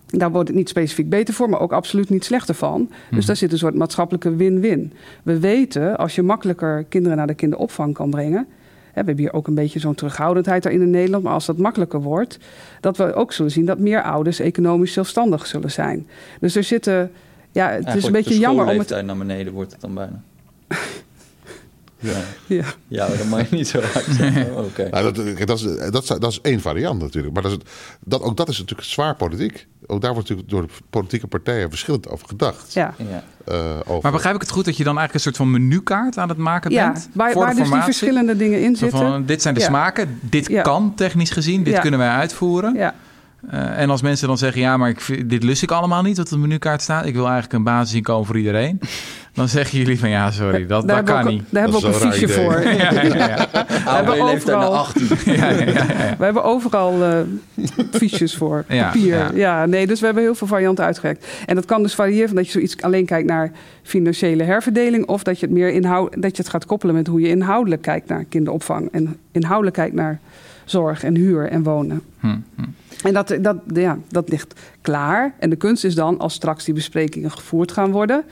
daar 0.05 0.31
wordt 0.31 0.47
het 0.47 0.57
niet 0.57 0.69
specifiek 0.69 1.09
beter 1.09 1.33
voor, 1.33 1.49
maar 1.49 1.59
ook 1.59 1.73
absoluut 1.73 2.09
niet 2.09 2.25
slechter 2.25 2.55
van. 2.55 2.87
Dus 2.89 3.17
Mhm. 3.17 3.25
daar 3.25 3.35
zit 3.35 3.51
een 3.51 3.57
soort 3.57 3.75
maatschappelijke 3.75 4.35
win-win. 4.35 4.93
We 5.23 5.39
weten, 5.39 5.97
als 5.97 6.15
je 6.15 6.21
makkelijker 6.21 6.83
kinderen 6.89 7.17
naar 7.17 7.27
de 7.27 7.33
kinderopvang 7.33 7.93
kan 7.93 8.09
brengen. 8.09 8.47
We 8.93 8.97
hebben 8.97 9.17
hier 9.17 9.33
ook 9.33 9.47
een 9.47 9.55
beetje 9.55 9.79
zo'n 9.79 9.95
terughoudendheid 9.95 10.63
daarin 10.63 10.81
in 10.81 10.89
Nederland. 10.89 11.23
Maar 11.23 11.33
als 11.33 11.45
dat 11.45 11.57
makkelijker 11.57 12.01
wordt, 12.01 12.37
dat 12.79 12.97
we 12.97 13.13
ook 13.13 13.33
zullen 13.33 13.51
zien 13.51 13.65
dat 13.65 13.79
meer 13.79 14.03
ouders 14.03 14.39
economisch 14.39 14.93
zelfstandig 14.93 15.47
zullen 15.47 15.71
zijn. 15.71 16.07
Dus 16.39 16.55
er 16.55 16.63
zitten. 16.63 17.11
Ja, 17.51 17.69
het 17.69 17.95
is 17.95 18.05
een 18.05 18.11
beetje 18.11 18.39
jammer 18.39 18.65
om 18.65 18.79
het. 18.79 19.05
naar 19.05 19.17
beneden 19.17 19.53
wordt 19.53 19.71
het 19.71 19.81
dan 19.81 19.93
bijna. 19.93 20.21
Ja, 22.01 22.17
Ja. 22.45 22.63
ja 22.87 23.07
dat 23.07 23.25
mag 23.29 23.49
je 23.49 23.55
niet 23.55 23.67
zo 23.67 23.81
hard 23.81 24.05
zeggen. 24.09 24.57
Oké. 24.57 24.87
Nou, 24.91 25.03
dat, 25.13 25.15
dat, 25.47 25.59
is, 25.59 25.63
dat, 25.91 26.03
is, 26.03 26.07
dat 26.07 26.31
is 26.31 26.39
één 26.41 26.61
variant 26.61 27.01
natuurlijk. 27.01 27.33
Maar 27.33 27.43
dat 27.43 27.51
is, 27.51 27.57
het- 27.57 27.69
dat, 28.05 28.21
ook 28.21 28.37
dat 28.37 28.49
is 28.49 28.59
natuurlijk 28.59 28.87
zwaar 28.89 29.15
politiek. 29.15 29.67
Ook 29.85 30.01
daar 30.01 30.13
wordt 30.13 30.29
natuurlijk 30.29 30.53
door 30.55 30.61
de 30.67 30.73
politieke 30.89 31.27
partijen 31.27 31.69
verschillend 31.69 32.09
over 32.09 32.27
gedacht. 32.27 32.73
Ja. 32.73 32.93
Ja. 32.97 33.23
Eh, 33.45 33.75
over, 33.85 33.99
Maar 34.01 34.11
begrijp 34.11 34.35
ik 34.35 34.41
het 34.41 34.49
goed 34.51 34.65
dat 34.65 34.77
je 34.77 34.83
dan 34.83 34.97
eigenlijk 34.97 35.13
een 35.13 35.33
soort 35.33 35.49
van 35.49 35.51
menukaart 35.67 36.17
aan 36.17 36.29
het 36.29 36.37
maken 36.37 36.71
Ja, 36.71 36.91
bent? 36.91 37.09
waar, 37.13 37.31
voor 37.31 37.41
waar 37.43 37.53
de 37.55 37.61
dus 37.61 37.69
die 37.71 37.81
verschillende 37.81 38.35
dingen 38.37 38.61
in 38.61 38.75
zitten. 38.75 38.99
van, 38.99 39.25
dit 39.25 39.41
zijn 39.41 39.53
de 39.53 39.59
Ja. 39.59 39.65
smaken, 39.65 40.19
dit 40.21 40.47
Ja. 40.47 40.61
kan 40.61 40.93
technisch 40.95 41.29
gezien, 41.29 41.63
dit 41.63 41.73
Ja. 41.73 41.79
kunnen 41.81 41.99
wij 41.99 42.09
uitvoeren. 42.09 42.73
Ja. 42.75 42.95
Eh, 43.49 43.79
en 43.79 43.89
als 43.89 44.01
mensen 44.01 44.27
dan 44.27 44.37
zeggen, 44.37 44.61
ja, 44.61 44.77
maar 44.77 44.89
ik, 44.89 45.01
vind- 45.01 45.29
dit 45.29 45.43
lust 45.43 45.63
ik 45.63 45.71
allemaal 45.71 46.01
niet, 46.01 46.17
wat 46.17 46.25
op 46.25 46.31
de 46.31 46.37
menukaart 46.37 46.81
staat. 46.81 47.05
Ik 47.05 47.13
wil 47.13 47.23
eigenlijk 47.23 47.53
een 47.53 47.63
basisinkomen 47.63 48.25
voor 48.25 48.37
iedereen. 48.37 48.79
Dan 49.33 49.47
zeggen 49.47 49.77
jullie 49.77 49.99
van, 49.99 50.09
ja, 50.09 50.31
sorry, 50.31 50.65
dat, 50.67 50.87
daar 50.87 51.05
dat 51.05 51.05
kan 51.15 51.23
we 51.23 51.29
ook, 51.29 51.29
niet. 51.35 51.43
daar 51.49 51.61
hebben 51.63 51.81
we 51.81 51.87
ook 51.87 51.93
een 51.93 52.11
fiche 52.11 52.27
voor. 52.29 52.61
Ja, 52.63 52.91
ja, 52.91 53.01
ja. 53.03 53.47
Oude 53.85 54.11
hebben 54.11 54.25
leeftijd 54.25 54.57
naar 54.57 54.67
overal- 54.67 54.75
18. 54.75 55.07
ja, 55.25 55.33
ja, 55.49 55.49
ja, 55.49 55.65
ja. 55.65 56.15
We 56.17 56.23
hebben 56.23 56.43
overal 56.43 57.03
eh 57.03 57.17
fiches 57.91 58.35
voor, 58.35 58.65
Ja, 58.67 58.83
papier. 58.85 59.15
ja. 59.15 59.31
Ja. 59.33 59.65
nee, 59.65 59.87
dus 59.87 59.99
we 59.99 60.05
hebben 60.05 60.23
heel 60.23 60.35
veel 60.35 60.47
varianten 60.47 60.85
uitgewerkt. 60.85 61.27
En 61.45 61.55
dat 61.55 61.65
kan 61.65 61.81
dus 61.83 61.95
variëren 61.95 62.27
van 62.27 62.35
dat 62.35 62.45
je 62.45 62.51
zoiets 62.51 62.81
alleen 62.81 63.05
kijkt 63.05 63.27
naar 63.27 63.51
financiële 63.83 64.43
herverdeling... 64.43 65.05
of 65.07 65.23
dat 65.23 65.39
je 65.39 65.45
het 65.45 65.55
meer 65.55 65.69
inhoud, 65.69 66.21
dat 66.21 66.35
je 66.35 66.41
het 66.41 66.51
gaat 66.51 66.65
koppelen 66.65 66.95
met 66.95 67.07
hoe 67.07 67.21
je 67.21 67.27
inhoudelijk 67.27 67.81
kijkt 67.81 68.07
naar 68.09 68.23
kinderopvang... 68.29 68.89
en 68.91 69.17
inhoudelijk 69.31 69.75
kijkt 69.75 69.95
naar 69.95 70.19
zorg 70.71 71.03
en 71.03 71.15
huur 71.15 71.47
en 71.47 71.63
wonen. 71.63 72.01
Hm, 72.19 72.37
hm. 72.55 72.63
En 73.03 73.13
dat, 73.13 73.37
dat, 73.41 73.57
ja, 73.73 73.97
dat 74.09 74.29
ligt 74.29 74.59
klaar. 74.81 75.33
En 75.39 75.49
de 75.49 75.55
kunst 75.55 75.83
is 75.83 75.95
dan, 75.95 76.19
als 76.19 76.33
straks 76.33 76.65
die 76.65 76.73
besprekingen 76.73 77.31
gevoerd 77.31 77.71
gaan 77.71 77.91
worden... 77.91 78.23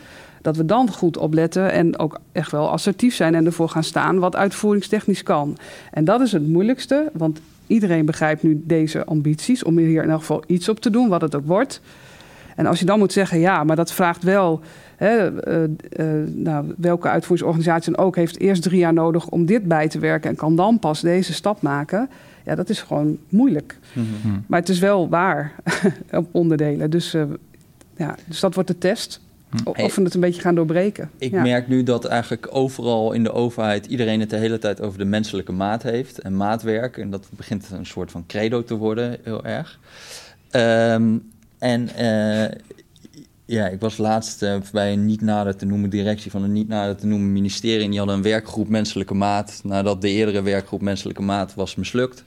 dat 0.42 0.58
we 0.58 0.66
dan 0.66 0.92
goed 0.92 1.18
opletten 1.18 1.72
en 1.72 2.00
ook 2.00 2.20
echt 2.32 2.52
wel 2.52 2.70
assertief 2.70 3.16
zijn... 3.16 3.36
en 3.36 3.46
ervoor 3.46 3.70
gaan 3.70 3.84
staan 3.84 4.20
wat 4.20 4.36
uitvoeringstechnisch 4.36 5.24
kan. 5.24 5.58
En 5.92 6.04
dat 6.04 6.22
is 6.22 6.32
het 6.32 6.48
moeilijkste, 6.48 7.10
want 7.14 7.42
iedereen 7.68 8.06
begrijpt 8.06 8.44
nu 8.44 8.62
deze 8.66 9.06
ambities... 9.06 9.64
om 9.64 9.78
hier 9.78 10.04
in 10.04 10.10
elk 10.10 10.20
geval 10.20 10.44
iets 10.48 10.70
op 10.70 10.80
te 10.80 10.90
doen, 10.90 11.10
wat 11.10 11.22
het 11.22 11.36
ook 11.36 11.46
wordt. 11.46 11.82
En 12.56 12.66
als 12.66 12.80
je 12.80 12.86
dan 12.86 13.00
moet 13.00 13.14
zeggen, 13.14 13.40
ja, 13.40 13.64
maar 13.64 13.76
dat 13.76 13.92
vraagt 13.92 14.24
wel... 14.24 14.62
Hè, 14.96 15.40
eh, 15.40 15.64
eh, 15.64 16.28
nou, 16.28 16.74
welke 16.78 17.10
uitvoeringsorganisatie 17.10 17.94
dan 17.94 18.06
ook 18.06 18.16
heeft 18.16 18.40
eerst 18.40 18.62
drie 18.62 18.80
jaar 18.80 18.94
nodig 18.94 19.28
om 19.28 19.46
dit 19.46 19.64
bij 19.64 19.88
te 19.88 20.00
werken... 20.00 20.30
en 20.30 20.36
kan 20.36 20.56
dan 20.56 20.80
pas 20.80 21.02
deze 21.02 21.34
stap 21.34 21.62
maken... 21.62 22.10
Ja, 22.46 22.56
dat 22.56 22.70
is 22.70 22.82
gewoon 22.82 23.18
moeilijk. 23.30 23.78
Mhm. 23.94 24.40
Maar 24.48 24.60
het 24.60 24.70
is 24.70 24.80
wel 24.80 25.10
waar 25.10 25.56
op 26.12 26.28
onderdelen. 26.32 26.90
Dus, 26.90 27.14
eh, 27.14 27.24
ja, 27.98 28.16
dus 28.26 28.40
dat 28.40 28.54
wordt 28.54 28.70
de 28.70 28.78
test. 28.78 29.22
Hey. 29.50 29.86
Of 29.86 29.96
we 29.96 30.02
het 30.02 30.14
een 30.14 30.20
beetje 30.20 30.42
gaan 30.42 30.56
doorbreken. 30.56 31.10
Ik 31.18 31.32
ja. 31.32 31.42
merk 31.42 31.68
nu 31.68 31.84
dat 31.84 32.06
eigenlijk 32.06 32.48
overal 32.52 33.12
in 33.12 33.24
de 33.24 33.32
overheid 33.32 33.86
iedereen 33.86 34.20
het 34.20 34.30
de 34.30 34.38
hele 34.38 34.58
tijd 34.58 34.82
over 34.82 34.98
de 35.00 35.06
menselijke 35.06 35.52
maat 35.52 35.84
heeft 35.84 36.20
en 36.20 36.38
maatwerk. 36.38 36.98
En 36.98 37.10
dat 37.10 37.28
begint 37.30 37.70
een 37.72 37.86
soort 37.86 38.12
van 38.12 38.26
credo 38.28 38.64
te 38.64 38.76
worden, 38.76 39.18
heel 39.24 39.46
erg. 39.46 39.80
Ehm, 40.50 41.18
en 41.58 41.96
eh, 41.96 42.58
ja, 43.46 43.68
ik 43.68 43.80
was 43.80 43.98
laatst 43.98 44.42
eh, 44.44 44.58
bij 44.72 44.94
een 44.94 45.06
niet 45.06 45.22
nader 45.22 45.56
te 45.56 45.66
noemen 45.66 45.90
directie 45.90 46.32
van 46.32 46.44
een 46.44 46.52
niet 46.52 46.68
nader 46.68 46.96
te 46.96 47.08
noemen 47.08 47.32
ministerie. 47.32 47.84
En 47.84 47.90
die 47.90 48.00
hadden 48.00 48.18
een 48.18 48.24
werkgroep 48.24 48.70
menselijke 48.70 49.14
maat. 49.14 49.62
Nadat 49.64 50.02
de 50.02 50.10
eerdere 50.10 50.42
werkgroep 50.42 50.82
menselijke 50.82 51.22
maat 51.22 51.54
was 51.54 51.76
mislukt. 51.76 52.24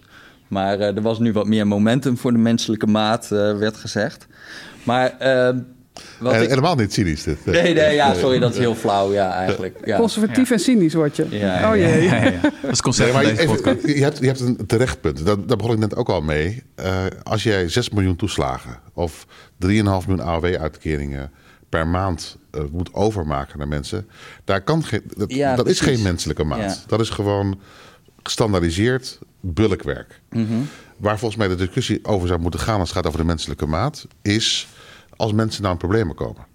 Maar 0.52 0.78
eh, 0.80 0.96
er 0.96 1.02
was 1.02 1.18
nu 1.18 1.32
wat 1.32 1.46
meer 1.46 1.66
momentum 1.66 2.16
voor 2.18 2.32
de 2.32 2.38
menselijke 2.38 2.86
maat, 2.86 3.24
eh, 3.24 3.58
werd 3.58 3.76
gezegd. 3.76 4.26
Maar 4.82 5.18
ehm, 5.18 5.58
wat 6.18 6.32
Eh, 6.32 6.42
ik... 6.42 6.48
Helemaal 6.48 6.74
niet 6.74 6.92
cynisch 6.92 7.22
dit. 7.22 7.44
Nee, 7.46 7.74
nee, 7.74 7.94
ja, 7.94 8.14
sorry, 8.14 8.38
dat 8.38 8.52
is 8.52 8.58
heel 8.58 8.74
flauw, 8.74 9.12
ja, 9.12 9.32
eigenlijk. 9.32 9.78
Ja. 9.84 9.96
Conservatief 9.98 10.50
en 10.50 10.58
cynisch 10.58 10.94
word 10.94 11.16
je. 11.16 11.26
Ja, 11.30 11.70
oh 11.70 11.76
jee. 11.76 12.02
Ja, 12.02 12.14
ja, 12.14 12.24
ja. 12.24 12.40
Dat 12.40 12.52
is 12.62 12.68
het 12.68 12.82
concept 12.82 13.12
Nee, 13.12 13.16
van 13.22 13.22
maar 13.26 13.30
deze 13.36 13.42
even- 13.52 13.62
podcast. 13.62 13.96
je, 13.96 14.02
hebt, 14.02 14.18
je 14.18 14.26
hebt 14.26 14.40
een 14.40 14.66
terecht 14.66 15.00
punt. 15.00 15.26
Daar, 15.26 15.46
daar 15.46 15.56
begon 15.56 15.72
ik 15.72 15.78
net 15.78 15.96
ook 15.96 16.08
al 16.08 16.20
mee. 16.20 16.62
Eh, 16.74 17.04
als 17.22 17.42
jij 17.42 17.68
6 17.68 17.90
miljoen 17.90 18.16
toeslagen 18.16 18.78
of 18.92 19.26
3,5 19.58 20.06
miljoen 20.06 20.20
AOW-uitkeringen 20.20 21.30
per 21.68 21.86
maand 21.86 22.36
moet 22.72 22.94
overmaken 22.94 23.58
naar 23.58 23.68
mensen, 23.68 24.08
daar 24.44 24.60
kan 24.60 24.84
geen, 24.84 25.02
dat, 25.16 25.32
Ja, 25.34 25.56
dat 25.56 25.66
is 25.68 25.80
geen 25.80 26.02
menselijke 26.02 26.44
maat. 26.44 26.58
Ja. 26.58 26.74
Dat 26.86 27.00
is 27.00 27.10
gewoon 27.10 27.60
gestandaardiseerd 28.22 29.18
bulkwerk. 29.42 30.20
Waar 30.96 31.18
volgens 31.18 31.40
mij 31.40 31.48
de 31.48 31.54
discussie 31.54 32.04
over 32.04 32.28
zou 32.28 32.40
moeten 32.40 32.60
gaan 32.60 32.78
als 32.78 32.88
het 32.88 32.98
gaat 32.98 33.06
over 33.06 33.18
de 33.18 33.26
menselijke 33.26 33.66
maat, 33.66 34.06
is 34.22 34.68
als 35.16 35.32
mensen 35.32 35.62
nou 35.62 35.72
in 35.74 35.78
problemen 35.80 36.14
komen. 36.14 36.46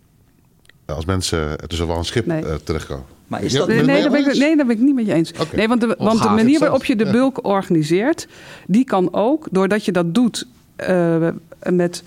Als 0.86 1.06
mensen 1.06 1.58
tussen 1.68 1.88
wel 1.88 1.98
een 1.98 2.06
schip 2.06 2.26
Nee. 2.26 2.46
eh, 2.46 2.56
terechtkomen. 2.56 3.06
Maar 3.28 3.44
is 3.44 3.54
dat... 3.54 3.68
Nee, 3.68 3.84
nee, 3.84 4.02
daar 4.02 4.12
ben 4.12 4.20
ik, 4.30 4.38
nee, 4.38 4.56
daar 4.56 4.66
ben 4.66 4.76
ik 4.76 4.82
niet 4.82 4.96
met 4.96 5.06
je 5.06 5.14
eens. 5.14 5.32
Nee, 5.56 5.68
want 5.68 5.82
de, 5.82 5.96
want 6.00 6.22
de 6.22 6.30
manier 6.30 6.60
waarop 6.60 6.86
je 6.86 6.96
de 6.96 7.12
bulk 7.12 7.46
organiseert, 7.46 8.28
die 8.68 8.84
kan 8.86 9.14
ook, 9.14 9.48
doordat 9.52 9.86
je 9.86 9.92
dat 9.92 10.14
doet 10.14 10.48
eh, 10.76 11.28
met, 11.70 12.04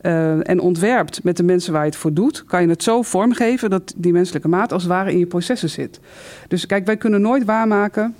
eh, 0.00 0.48
en 0.48 0.60
ontwerpt 0.60 1.24
met 1.24 1.36
de 1.36 1.42
mensen 1.42 1.72
waar 1.72 1.82
je 1.82 1.88
het 1.90 1.98
voor 1.98 2.12
doet, 2.12 2.44
kan 2.44 2.62
je 2.62 2.68
het 2.68 2.82
zo 2.82 3.02
vormgeven 3.02 3.70
dat 3.70 3.94
die 3.96 4.12
menselijke 4.12 4.48
maat 4.48 4.72
als 4.72 4.82
het 4.82 4.92
ware 4.92 5.12
in 5.12 5.18
je 5.18 5.26
processen 5.26 5.70
zit. 5.70 6.00
Dus 6.48 6.66
kijk, 6.66 6.86
wij 6.86 6.96
kunnen 6.96 7.20
nooit 7.20 7.44
waarmaken 7.44 8.14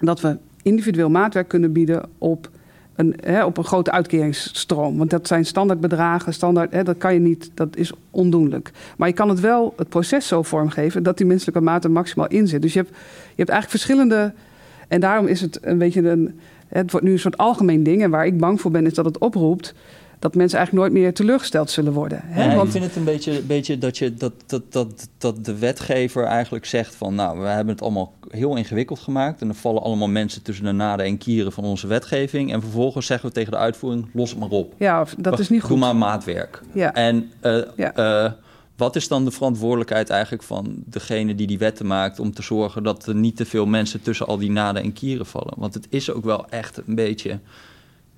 dat 0.00 0.20
we 0.20 0.36
individueel 0.62 1.10
maatwerk 1.10 1.48
kunnen 1.48 1.72
bieden 1.72 2.08
op 2.18 2.50
een, 2.94 3.14
hè, 3.20 3.44
op 3.44 3.58
een 3.58 3.64
grote 3.64 3.90
uitkeringsstroom. 3.90 4.98
Want 4.98 5.10
dat 5.10 5.26
zijn 5.26 5.44
standaardbedragen, 5.44 6.34
standaard, 6.34 6.72
hè, 6.72 6.82
dat 6.82 6.98
kan 6.98 7.14
je 7.14 7.20
niet, 7.20 7.50
dat 7.54 7.76
is 7.76 7.92
ondoenlijk. 8.10 8.70
Maar 8.96 9.08
je 9.08 9.14
kan 9.14 9.28
het 9.28 9.40
wel, 9.40 9.74
het 9.76 9.88
proces 9.88 10.26
zo 10.26 10.42
vormgeven 10.42 11.02
dat 11.02 11.16
die 11.16 11.26
menselijke 11.26 11.60
maat 11.60 11.84
er 11.84 11.90
maximaal 11.90 12.28
in 12.28 12.48
zit. 12.48 12.62
Dus 12.62 12.72
je 12.72 12.78
hebt, 12.78 12.90
je 12.90 13.36
hebt 13.36 13.50
eigenlijk 13.50 13.70
verschillende. 13.70 14.32
En 14.88 15.00
daarom 15.00 15.26
is 15.26 15.40
het 15.40 15.58
een 15.62 15.78
beetje 15.78 16.08
een. 16.08 16.40
Het 16.68 16.90
wordt 16.90 17.06
nu 17.06 17.12
een 17.12 17.18
soort 17.18 17.36
algemeen 17.36 17.82
ding. 17.82 18.02
En 18.02 18.10
waar 18.10 18.26
ik 18.26 18.38
bang 18.38 18.60
voor 18.60 18.70
ben, 18.70 18.86
is 18.86 18.94
dat 18.94 19.04
het 19.04 19.18
oproept 19.18 19.74
dat 20.22 20.34
mensen 20.34 20.58
eigenlijk 20.58 20.86
nooit 20.88 21.02
meer 21.02 21.14
teleurgesteld 21.14 21.70
zullen 21.70 21.92
worden. 21.92 22.20
Hè? 22.24 22.44
Ja, 22.44 22.54
Want- 22.54 22.66
Ik 22.66 22.72
vind 22.72 22.84
het 22.84 22.96
een 22.96 23.04
beetje, 23.04 23.40
beetje 23.42 23.78
dat, 23.78 23.98
je, 23.98 24.14
dat, 24.14 24.32
dat, 24.46 24.72
dat, 24.72 25.08
dat 25.18 25.44
de 25.44 25.58
wetgever 25.58 26.24
eigenlijk 26.24 26.64
zegt 26.64 26.94
van... 26.94 27.14
nou, 27.14 27.38
we 27.40 27.46
hebben 27.46 27.74
het 27.74 27.82
allemaal 27.82 28.14
heel 28.28 28.56
ingewikkeld 28.56 28.98
gemaakt... 28.98 29.40
en 29.40 29.48
er 29.48 29.54
vallen 29.54 29.82
allemaal 29.82 30.08
mensen 30.08 30.42
tussen 30.42 30.64
de 30.64 30.72
naden 30.72 31.06
en 31.06 31.18
kieren 31.18 31.52
van 31.52 31.64
onze 31.64 31.86
wetgeving... 31.86 32.52
en 32.52 32.60
vervolgens 32.60 33.06
zeggen 33.06 33.28
we 33.28 33.34
tegen 33.34 33.50
de 33.52 33.58
uitvoering, 33.58 34.06
los 34.12 34.30
het 34.30 34.38
maar 34.38 34.48
op. 34.48 34.74
ja, 34.78 35.06
dat 35.18 35.38
is 35.38 35.48
niet 35.48 35.60
Doe 35.60 35.70
goed. 35.70 35.78
maar 35.78 35.96
maatwerk. 35.96 36.62
Ja. 36.72 36.94
En 36.94 37.30
eh, 37.40 37.58
Ja. 37.76 37.94
eh, 37.94 38.32
wat 38.76 38.96
is 38.96 39.08
dan 39.08 39.24
de 39.24 39.30
verantwoordelijkheid 39.30 40.10
eigenlijk 40.10 40.42
van 40.42 40.82
degene 40.86 41.34
die 41.34 41.46
die 41.46 41.58
wetten 41.58 41.86
maakt... 41.86 42.20
om 42.20 42.32
te 42.34 42.42
zorgen 42.42 42.82
dat 42.82 43.06
er 43.06 43.14
niet 43.14 43.36
te 43.36 43.44
veel 43.44 43.66
mensen 43.66 44.02
tussen 44.02 44.26
al 44.26 44.36
die 44.38 44.50
naden 44.50 44.82
en 44.82 44.92
kieren 44.92 45.26
vallen? 45.26 45.54
Want 45.56 45.74
het 45.74 45.86
is 45.90 46.10
ook 46.10 46.24
wel 46.24 46.46
echt 46.48 46.80
een 46.86 46.94
beetje... 46.94 47.38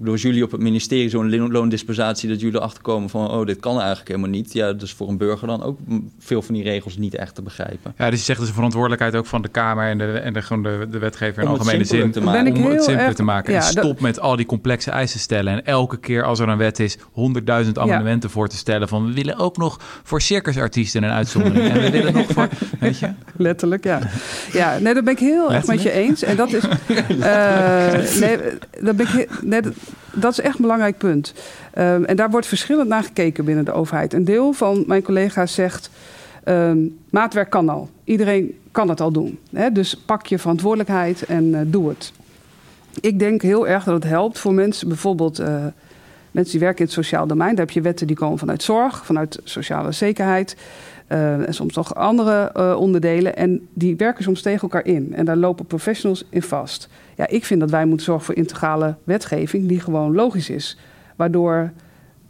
Bedoel, 0.05 0.19
als 0.19 0.29
jullie 0.29 0.45
op 0.45 0.51
het 0.53 0.61
ministerie 0.61 1.09
zo'n 1.09 1.31
lo- 1.37 1.49
loondispensatie... 1.51 2.29
dat 2.29 2.41
jullie 2.41 2.59
achterkomen 2.59 3.09
van, 3.11 3.31
oh, 3.31 3.47
dit 3.47 3.61
kan 3.61 3.79
eigenlijk 3.79 4.09
helemaal 4.09 4.31
niet. 4.31 4.53
Ja, 4.53 4.73
dus 4.73 4.93
voor 4.93 5.09
een 5.09 5.17
burger 5.17 5.47
dan 5.47 5.63
ook 5.63 5.79
veel 6.19 6.43
van 6.43 6.55
die 6.55 6.63
regels 6.63 6.97
niet 6.97 7.15
echt 7.15 7.35
te 7.35 7.43
begrijpen. 7.43 7.95
Ja, 7.99 8.11
dus 8.11 8.19
je 8.19 8.25
zegt 8.25 8.39
dus 8.39 8.49
de 8.49 8.55
verantwoordelijkheid 8.55 9.15
ook 9.17 9.27
van 9.27 9.43
de 9.43 9.49
Kamer 9.49 9.89
en 9.89 9.99
de, 9.99 10.05
en 10.13 10.33
de, 10.33 10.43
gewoon 10.43 10.63
de, 10.63 10.87
de 10.91 10.99
wetgever 10.99 11.43
in 11.43 11.49
Om 11.49 11.53
het 11.55 11.63
algemene 11.63 11.85
zin. 11.85 12.11
te 12.11 12.19
om 12.19 12.25
maken. 12.25 12.45
Ben 12.45 12.53
ik 12.53 12.59
het 12.63 12.73
heel 12.73 12.83
simpeler 12.83 13.07
erg- 13.07 13.15
te 13.17 13.23
maken. 13.23 13.53
ja, 13.53 13.69
en 13.69 13.75
dat- 13.75 13.85
stop 13.85 14.01
met 14.01 14.21
al 14.21 14.37
die 14.37 14.47
complexe 14.47 14.91
eisen 14.91 15.21
stellen. 15.21 15.53
En 15.53 15.65
elke 15.67 15.97
keer 15.99 16.25
als 16.25 16.39
er 16.39 16.49
een 16.49 16.59
wet 16.59 16.79
is, 16.79 16.99
honderdduizend 17.13 17.79
amendementen 17.79 18.31
voor 18.31 18.49
te 18.49 18.57
stellen. 18.57 18.89
Van 18.89 19.07
we 19.07 19.13
willen 19.13 19.37
ook 19.39 19.57
nog 19.57 19.79
voor 20.03 20.21
circusartiesten 20.21 21.03
een 21.03 21.11
uitzondering. 21.11 21.69
en 21.69 21.81
we 21.81 21.91
willen 21.91 22.13
nog 22.13 22.27
voor, 22.27 22.49
weet 22.81 22.99
je. 22.99 23.11
Letterlijk, 23.37 23.85
ja. 23.85 23.99
Ja, 24.53 24.79
nee, 24.79 24.95
dat 24.95 25.05
ben 25.05 25.13
ik 25.13 25.19
heel 25.19 25.53
erg 25.53 25.67
met 25.67 25.83
je 25.83 25.91
eens. 25.91 26.23
En 26.23 26.37
dat 26.37 26.53
is. 26.53 26.63
eh, 27.21 27.93
nee, 28.21 28.39
dat, 28.81 28.97
ben 28.97 29.07
ik, 29.07 29.13
he- 29.13 29.27
nee, 29.47 29.61
dat, 29.63 29.73
dat 30.13 30.33
is 30.33 30.41
echt 30.41 30.55
een 30.55 30.63
belangrijk 30.63 30.99
punt. 30.99 31.35
Ehm, 31.73 32.05
en 32.05 32.17
daar 32.17 32.31
wordt 32.31 32.47
verschillend 32.47 32.89
naar 32.89 33.03
gekeken 33.03 33.45
binnen 33.45 33.65
de 33.65 33.73
overheid. 33.73 34.13
Een 34.13 34.25
deel 34.25 34.53
van 34.53 34.85
mijn 34.87 35.03
collega's 35.03 35.55
zegt. 35.55 35.91
ehm, 36.45 36.79
maatwerk 37.11 37.51
kan 37.51 37.69
al. 37.69 37.89
Iedereen 38.05 38.59
kan 38.71 38.89
het 38.89 39.01
al 39.01 39.11
doen. 39.13 39.39
Dus 39.73 39.97
pak 39.97 40.27
je 40.27 40.39
verantwoordelijkheid 40.39 41.25
en 41.25 41.55
eh, 41.55 41.61
doe 41.67 41.89
het. 41.89 42.13
Ik 43.01 43.19
denk 43.19 43.43
heel 43.43 43.69
erg 43.69 43.85
dat 43.85 43.95
het 43.95 44.05
helpt 44.05 44.39
voor 44.39 44.55
mensen, 44.55 44.89
bijvoorbeeld 44.89 45.39
eh, 45.39 45.65
mensen 46.31 46.53
die 46.53 46.61
werken 46.61 46.79
in 46.79 46.85
het 46.85 46.95
sociaal 46.95 47.27
domein. 47.27 47.55
Daar 47.55 47.65
heb 47.65 47.75
je 47.75 47.81
wetten 47.81 48.07
die 48.07 48.17
komen 48.17 48.39
vanuit 48.39 48.63
zorg, 48.63 49.07
vanuit 49.07 49.41
sociale 49.45 49.93
zekerheid. 49.93 50.57
eh, 51.07 51.47
en 51.47 51.55
soms 51.55 51.75
nog 51.75 51.95
andere 51.95 52.77
onderdelen. 52.77 53.37
En 53.37 53.69
die 53.73 53.97
werken 53.97 54.25
soms 54.25 54.43
tegen 54.43 54.61
elkaar 54.61 54.87
in. 54.87 55.15
En 55.15 55.25
daar 55.25 55.37
lopen 55.37 55.67
professionals 55.67 56.25
in 56.31 56.43
vast. 56.43 56.89
Ja, 57.17 57.29
ik 57.29 57.45
vind 57.45 57.61
dat 57.61 57.71
wij 57.71 57.87
moeten 57.87 58.05
zorgen 58.07 58.25
voor 58.25 58.35
integrale 58.35 58.95
wetgeving 59.05 59.69
die 59.69 59.81
gewoon 59.81 60.15
logisch 60.15 60.51
is. 60.51 60.79
Waardoor 61.17 61.73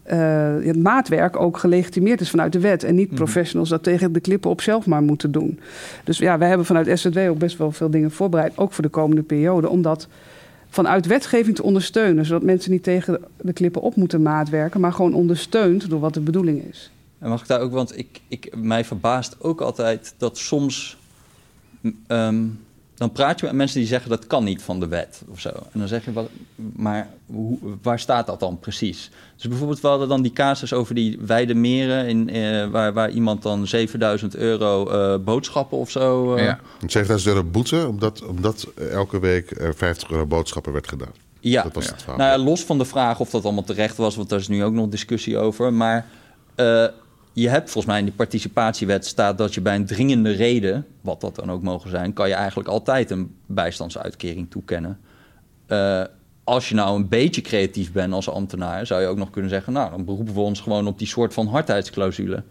eh, 0.03 0.55
het 0.63 0.83
maatwerk 0.83 1.41
ook 1.41 1.59
gelegitimeerd 1.59 2.21
is 2.21 2.31
vanuit 2.31 2.53
de 2.53 2.61
wet. 2.61 2.83
En 2.85 2.95
niet 2.95 3.07
Mhm. 3.07 3.17
professionals 3.17 3.69
dat 3.69 3.83
tegen 3.83 4.13
de 4.13 4.21
klippen 4.21 4.51
op 4.51 4.61
zelf 4.61 4.87
maar 4.87 5.03
moeten 5.03 5.33
doen. 5.33 5.61
Dus 6.05 6.19
ja, 6.19 6.39
wij 6.39 6.49
hebben 6.49 6.67
vanuit 6.67 6.99
SZW 6.99 7.19
ook 7.19 7.39
best 7.39 7.57
wel 7.59 7.73
veel 7.73 7.91
dingen 7.91 8.11
voorbereid. 8.11 8.59
Ook 8.59 8.73
voor 8.73 8.85
de 8.85 8.91
komende 8.91 9.23
periode. 9.23 9.69
Om 9.69 9.83
dat 9.83 10.09
vanuit 10.69 11.07
wetgeving 11.07 11.57
te 11.57 11.63
ondersteunen. 11.63 12.25
Zodat 12.25 12.43
mensen 12.43 12.71
niet 12.71 12.83
tegen 12.83 13.21
de 13.41 13.53
klippen 13.53 13.83
op 13.83 13.97
moeten 13.97 14.23
maatwerken. 14.23 14.81
Maar 14.81 14.93
gewoon 14.93 15.15
ondersteund 15.15 15.91
door 15.91 16.01
wat 16.01 16.15
de 16.15 16.21
bedoeling 16.21 16.63
is. 16.71 16.91
En 17.19 17.29
mag 17.29 17.41
ik 17.41 17.47
daar 17.49 17.61
ook, 17.61 17.73
want 17.73 17.99
ik, 17.99 18.21
ik, 18.29 18.57
mij 18.57 18.85
verbaast 18.85 19.37
ook 19.41 19.61
altijd 19.61 20.15
dat 20.19 20.39
soms. 20.39 20.99
ehm, 22.07 22.45
dan 22.95 23.13
praat 23.13 23.41
je 23.41 23.47
met 23.47 23.55
mensen 23.55 23.79
die 23.79 23.89
zeggen 23.89 24.11
dat 24.11 24.27
kan 24.27 24.45
niet 24.45 24.63
van 24.63 24.81
de 24.81 24.87
wet 24.89 25.23
of 25.29 25.41
zo. 25.41 25.49
En 25.49 25.79
dan 25.79 25.89
zeg 25.89 26.05
je, 26.05 26.13
wat, 26.13 26.29
maar 26.77 27.09
hoe, 27.27 27.59
waar 27.83 27.99
staat 28.01 28.27
dat 28.27 28.41
dan 28.41 28.59
precies? 28.59 29.11
Dus 29.37 29.49
bijvoorbeeld, 29.49 29.81
we 29.81 29.89
hadden 29.89 30.09
dan 30.09 30.23
die 30.23 30.33
casus 30.33 30.73
over 30.73 30.95
die 30.95 31.19
wijde 31.27 31.55
meren, 31.55 32.09
in, 32.09 32.29
eh, 32.31 32.67
waar, 32.71 32.93
waar 32.93 33.11
iemand 33.11 33.43
dan 33.43 33.67
7000 33.67 34.37
euro 34.37 34.89
eh, 34.91 35.19
boodschappen 35.25 35.79
of 35.79 35.91
zo. 35.91 36.35
eh, 36.35 36.45
Ja. 36.45 36.61
7000 36.87 37.35
euro 37.35 37.47
boete, 37.49 37.87
omdat, 37.89 38.23
omdat 38.23 38.67
elke 38.91 39.19
week 39.21 39.61
er 39.61 39.75
50 39.75 40.11
euro 40.11 40.27
boodschappen 40.27 40.73
werd 40.73 40.89
gedaan. 40.89 41.13
Ja, 41.41 41.63
Dat 41.63 41.75
was 41.75 41.87
het 41.87 42.07
nou 42.07 42.19
ja, 42.21 42.39
los 42.39 42.65
van 42.65 42.79
de 42.79 42.85
vraag 42.85 43.21
of 43.21 43.31
dat 43.31 43.45
allemaal 43.45 43.65
terecht 43.65 43.97
was, 43.97 44.17
want 44.17 44.29
daar 44.29 44.39
is 44.39 44.49
nu 44.49 44.65
ook 44.65 44.73
nog 44.73 44.89
discussie 44.89 45.39
over. 45.39 45.73
Maar 45.73 46.07
je 47.35 47.49
hebt 47.49 47.71
volgens 47.71 47.87
mij 47.87 47.99
in 47.99 48.05
die 48.05 48.15
participatiewet 48.15 49.07
staat 49.07 49.39
dat 49.39 49.55
je 49.55 49.61
bij 49.61 49.75
een 49.75 49.87
dringende 49.87 50.31
reden, 50.31 50.87
wat 51.01 51.21
dat 51.21 51.35
dan 51.35 51.51
ook 51.51 51.63
mogen 51.63 51.91
zijn, 51.91 52.13
kan 52.13 52.29
je 52.29 52.35
eigenlijk 52.35 52.69
altijd 52.69 53.11
een 53.11 53.35
bijstandsuitkering 53.47 54.51
toekennen. 54.51 54.99
Eh, 55.67 56.03
als 56.45 56.69
je 56.69 56.75
nou 56.75 56.97
een 56.97 57.09
beetje 57.09 57.41
creatief 57.41 57.93
bent 57.93 58.13
als 58.13 58.29
ambtenaar, 58.29 58.87
zou 58.87 59.01
je 59.01 59.07
ook 59.07 59.17
nog 59.17 59.31
kunnen 59.31 59.51
zeggen, 59.51 59.73
nou, 59.73 59.91
dan 59.91 60.05
beroepen 60.05 60.35
we 60.35 60.41
ons 60.41 60.61
gewoon 60.61 60.87
op 60.87 60.99
die 60.99 61.07
soort 61.07 61.35
van 61.35 61.47
hardheidsclausule. 61.47 62.43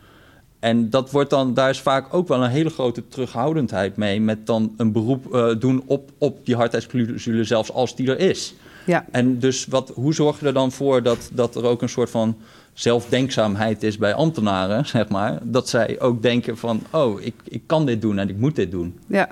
En 0.59 0.89
dat 0.89 1.11
wordt 1.11 1.29
dan, 1.29 1.53
daar 1.53 1.69
is 1.69 1.79
vaak 1.79 2.13
ook 2.13 2.27
wel 2.27 2.43
een 2.43 2.49
hele 2.49 2.69
grote 2.69 3.07
terughoudendheid 3.07 3.95
mee 3.95 4.21
met 4.21 4.45
dan 4.45 4.73
een 4.77 4.91
beroep 4.91 5.33
eh, 5.33 5.59
doen 5.59 5.83
op, 5.85 6.11
op 6.17 6.45
die 6.45 6.55
hardheidsclausule, 6.55 7.43
zelfs 7.43 7.71
als 7.71 7.95
die 7.95 8.07
er 8.07 8.19
is. 8.19 8.53
Ja, 8.85 9.05
En 9.11 9.39
dus 9.39 9.65
wat, 9.65 9.91
hoe 9.95 10.13
zorg 10.13 10.39
je 10.39 10.45
er 10.45 10.53
dan 10.53 10.71
voor 10.71 11.03
dat, 11.03 11.29
dat 11.33 11.55
er 11.55 11.63
ook 11.63 11.81
een 11.81 11.89
soort 11.89 12.09
van 12.09 12.37
zelfdenkzaamheid 12.73 13.83
is 13.83 13.97
bij 13.97 14.13
ambtenaren, 14.13 14.85
zeg 14.95 15.09
maar? 15.09 15.39
Dat 15.41 15.69
zij 15.69 15.99
ook 15.99 16.21
denken 16.21 16.57
van, 16.57 16.81
oh, 16.89 17.21
ik, 17.21 17.33
ik 17.43 17.61
kan 17.65 17.85
dit 17.85 18.01
doen 18.01 18.19
en 18.19 18.29
ik 18.29 18.37
moet 18.37 18.55
dit 18.55 18.71
doen. 18.71 18.99
ja. 19.07 19.27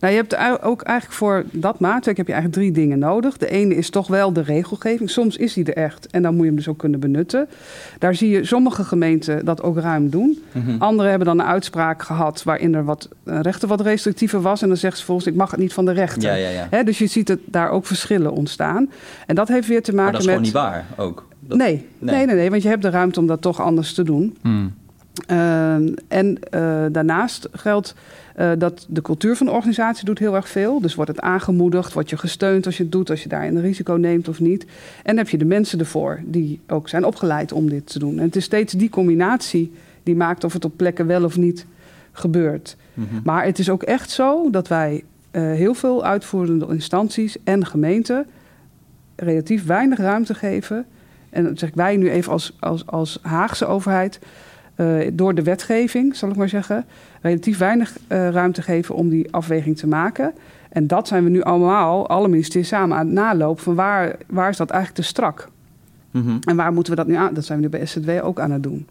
Nou, 0.00 0.12
je 0.12 0.18
hebt 0.18 0.62
ook 0.62 0.82
eigenlijk 0.82 1.18
voor 1.18 1.44
dat 1.50 1.80
maatwerk 1.80 2.16
heb 2.16 2.26
je 2.26 2.32
eigenlijk 2.32 2.62
drie 2.62 2.72
dingen 2.84 2.98
nodig. 2.98 3.36
De 3.36 3.48
ene 3.50 3.74
is 3.74 3.90
toch 3.90 4.06
wel 4.06 4.32
de 4.32 4.40
regelgeving. 4.40 5.10
Soms 5.10 5.36
is 5.36 5.52
die 5.52 5.64
er 5.64 5.82
echt 5.82 6.06
en 6.06 6.22
dan 6.22 6.32
moet 6.32 6.40
je 6.40 6.46
hem 6.46 6.56
dus 6.56 6.68
ook 6.68 6.78
kunnen 6.78 7.00
benutten. 7.00 7.48
Daar 7.98 8.14
zie 8.14 8.28
je 8.30 8.44
sommige 8.44 8.84
gemeenten 8.84 9.44
dat 9.44 9.62
ook 9.62 9.78
ruim 9.78 10.10
doen. 10.10 10.42
Anderen 10.78 11.10
hebben 11.10 11.28
dan 11.28 11.38
een 11.40 11.46
uitspraak 11.46 12.02
gehad 12.02 12.42
waarin 12.42 12.74
er 12.74 12.84
wat 12.84 13.08
rechter 13.24 13.68
wat 13.68 13.80
restrictiever 13.80 14.40
was. 14.40 14.62
En 14.62 14.68
dan 14.68 14.76
zegt 14.76 14.98
ze 14.98 15.04
volgens 15.04 15.26
ik 15.26 15.34
mag 15.34 15.50
het 15.50 15.60
niet 15.60 15.72
van 15.72 15.84
de 15.84 15.92
rechter. 15.92 16.22
Ja, 16.22 16.34
ja, 16.34 16.66
ja. 16.70 16.82
Dus 16.82 16.98
je 16.98 17.06
ziet 17.06 17.28
het 17.28 17.40
daar 17.44 17.70
ook 17.70 17.86
verschillen 17.86 18.32
ontstaan. 18.32 18.90
En 19.26 19.34
dat 19.34 19.48
heeft 19.48 19.68
weer 19.68 19.82
te 19.82 19.92
maken 19.94 20.04
Maar 20.04 20.12
dat 20.12 20.20
is 20.20 20.26
met. 20.26 20.52
gewoon 20.52 20.74
niet 20.74 20.96
waar 20.96 21.06
ook. 21.06 21.26
Dat- 21.48 21.58
Nee, 21.58 21.86
Nee. 21.98 22.14
nee, 22.16 22.26
nee, 22.26 22.34
nee, 22.36 22.50
want 22.50 22.62
je 22.62 22.68
hebt 22.68 22.82
de 22.82 22.90
ruimte 22.90 23.20
om 23.20 23.26
dat 23.26 23.40
toch 23.40 23.60
anders 23.60 23.94
te 23.94 24.02
doen. 24.02 24.36
Hmm. 24.42 24.74
Ehm, 25.26 25.88
en 26.08 26.38
eh, 26.50 26.84
daarnaast 26.92 27.48
geldt 27.52 27.94
eh, 28.34 28.50
dat 28.58 28.86
de 28.88 29.02
cultuur 29.02 29.36
van 29.36 29.46
de 29.46 29.52
organisatie 29.52 30.04
doet 30.04 30.18
heel 30.18 30.34
erg 30.34 30.48
veel. 30.48 30.80
Dus 30.80 30.94
wordt 30.94 31.10
het 31.10 31.20
aangemoedigd, 31.20 31.92
wordt 31.92 32.10
je 32.10 32.16
gesteund 32.16 32.66
als 32.66 32.76
je 32.76 32.82
het 32.82 32.92
doet, 32.92 33.10
als 33.10 33.22
je 33.22 33.28
daar 33.28 33.46
een 33.46 33.60
risico 33.60 33.94
neemt 33.94 34.28
of 34.28 34.40
niet. 34.40 34.66
En 35.02 35.16
heb 35.16 35.28
je 35.28 35.38
de 35.38 35.44
mensen 35.44 35.78
ervoor 35.78 36.20
die 36.24 36.60
ook 36.68 36.88
zijn 36.88 37.04
opgeleid 37.04 37.52
om 37.52 37.68
dit 37.68 37.86
te 37.86 37.98
doen. 37.98 38.18
En 38.18 38.24
het 38.24 38.36
is 38.36 38.44
steeds 38.44 38.72
die 38.72 38.88
combinatie 38.88 39.72
die 40.02 40.16
maakt 40.16 40.44
of 40.44 40.52
het 40.52 40.64
op 40.64 40.72
plekken 40.76 41.06
wel 41.06 41.24
of 41.24 41.36
niet 41.36 41.66
gebeurt. 42.12 42.76
Mhm. 42.94 43.06
Maar 43.24 43.44
het 43.44 43.58
is 43.58 43.70
ook 43.70 43.82
echt 43.82 44.10
zo 44.10 44.50
dat 44.50 44.68
wij 44.68 45.04
eh, 45.30 45.42
heel 45.42 45.74
veel 45.74 46.04
uitvoerende 46.04 46.66
instanties 46.70 47.36
en 47.44 47.66
gemeenten 47.66 48.26
relatief 49.16 49.66
weinig 49.66 49.98
ruimte 49.98 50.34
geven. 50.34 50.84
En 51.30 51.44
dat 51.44 51.58
zeg 51.58 51.68
ik 51.68 51.74
wij 51.74 51.96
nu 51.96 52.10
even 52.10 52.32
als, 52.32 52.56
als, 52.60 52.86
als 52.86 53.18
Haagse 53.22 53.66
overheid. 53.66 54.18
eh, 54.74 54.96
door 55.12 55.34
de 55.34 55.42
wetgeving, 55.42 56.16
zal 56.16 56.28
ik 56.28 56.36
maar 56.36 56.48
zeggen, 56.48 56.84
relatief 57.20 57.58
weinig 57.58 57.96
eh, 58.06 58.28
ruimte 58.28 58.62
geven 58.62 58.94
om 58.94 59.08
die 59.08 59.32
afweging 59.32 59.76
te 59.76 59.86
maken. 59.86 60.32
En 60.68 60.86
dat 60.86 61.08
zijn 61.08 61.24
we 61.24 61.30
nu 61.30 61.42
allemaal, 61.42 62.08
alle 62.08 62.28
ministeries 62.28 62.68
samen 62.68 62.96
aan 62.96 63.06
het 63.06 63.14
nalopen 63.14 63.62
van 63.62 63.74
waar, 63.74 64.16
waar 64.26 64.48
is 64.48 64.56
dat 64.56 64.70
eigenlijk 64.70 65.00
te 65.02 65.08
strak? 65.08 65.48
Mhm. 66.10 66.36
En 66.40 66.56
waar 66.56 66.72
moeten 66.72 66.92
we 66.92 66.98
dat 66.98 67.08
nu 67.08 67.14
aan? 67.14 67.34
Dat 67.34 67.44
zijn 67.44 67.58
we 67.58 67.64
nu 67.64 67.70
bij 67.70 67.86
SZW 67.86 68.10
ook 68.22 68.40
aan 68.40 68.50
het 68.50 68.62
doen. 68.62 68.86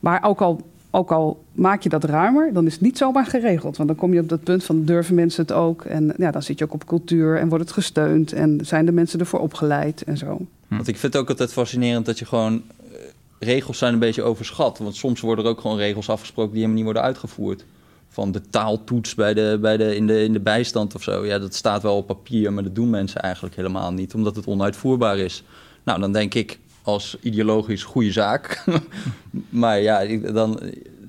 Maar 0.00 0.22
ook 0.24 0.40
al, 0.40 0.60
ook 0.90 1.10
al 1.10 1.44
maak 1.52 1.82
je 1.82 1.88
dat 1.88 2.04
ruimer, 2.04 2.52
dan 2.52 2.66
is 2.66 2.72
het 2.72 2.82
niet 2.82 2.98
zomaar 2.98 3.26
geregeld. 3.26 3.76
Want 3.76 3.88
dan 3.88 3.98
kom 3.98 4.12
je 4.12 4.20
op 4.20 4.28
dat 4.28 4.42
punt 4.42 4.64
van 4.64 4.84
durven 4.84 5.14
mensen 5.14 5.42
het 5.42 5.52
ook. 5.52 5.84
En 5.84 6.14
ja, 6.16 6.30
dan 6.30 6.42
zit 6.42 6.58
je 6.58 6.64
ook 6.64 6.74
op 6.74 6.86
cultuur 6.86 7.38
en 7.38 7.48
wordt 7.48 7.64
het 7.64 7.72
gesteund. 7.72 8.32
En 8.32 8.58
zijn 8.62 8.86
de 8.86 8.92
mensen 8.92 9.20
ervoor 9.20 9.40
opgeleid 9.40 10.02
en 10.02 10.16
zo. 10.16 10.46
Want 10.76 10.88
ik 10.88 10.96
vind 10.96 11.12
het 11.12 11.22
ook 11.22 11.28
altijd 11.28 11.52
fascinerend 11.52 12.06
dat 12.06 12.18
je 12.18 12.24
gewoon... 12.24 12.62
eh, 12.92 12.98
regels 13.38 13.78
zijn 13.78 13.92
een 13.92 13.98
beetje 13.98 14.22
overschat. 14.22 14.78
Want 14.78 14.96
soms 14.96 15.20
worden 15.20 15.44
er 15.44 15.50
ook 15.50 15.60
gewoon 15.60 15.76
regels 15.76 16.08
afgesproken 16.08 16.50
die 16.52 16.60
helemaal 16.60 16.76
niet 16.82 16.92
worden 16.92 17.02
uitgevoerd. 17.10 17.64
Van 18.08 18.32
de 18.32 18.40
taaltoets 18.50 19.14
bij 19.14 19.34
de, 19.34 19.58
bij 19.60 19.76
de, 19.76 19.96
in, 19.96 20.06
de, 20.06 20.24
in 20.24 20.32
de 20.32 20.40
bijstand 20.40 20.94
of 20.94 21.02
zo. 21.02 21.26
Ja, 21.26 21.38
dat 21.38 21.54
staat 21.54 21.82
wel 21.82 21.96
op 21.96 22.06
papier, 22.06 22.52
maar 22.52 22.62
dat 22.62 22.74
doen 22.74 22.90
mensen 22.90 23.20
eigenlijk 23.22 23.56
helemaal 23.56 23.92
niet. 23.92 24.14
Omdat 24.14 24.36
het 24.36 24.46
onuitvoerbaar 24.46 25.18
is. 25.18 25.42
Nou, 25.82 26.00
dan 26.00 26.12
denk 26.12 26.34
ik 26.34 26.58
als 26.82 27.16
ideologisch 27.20 27.82
goede 27.82 28.12
zaak. 28.12 28.64
maar 29.48 29.80
ja, 29.80 30.04
dan... 30.32 30.60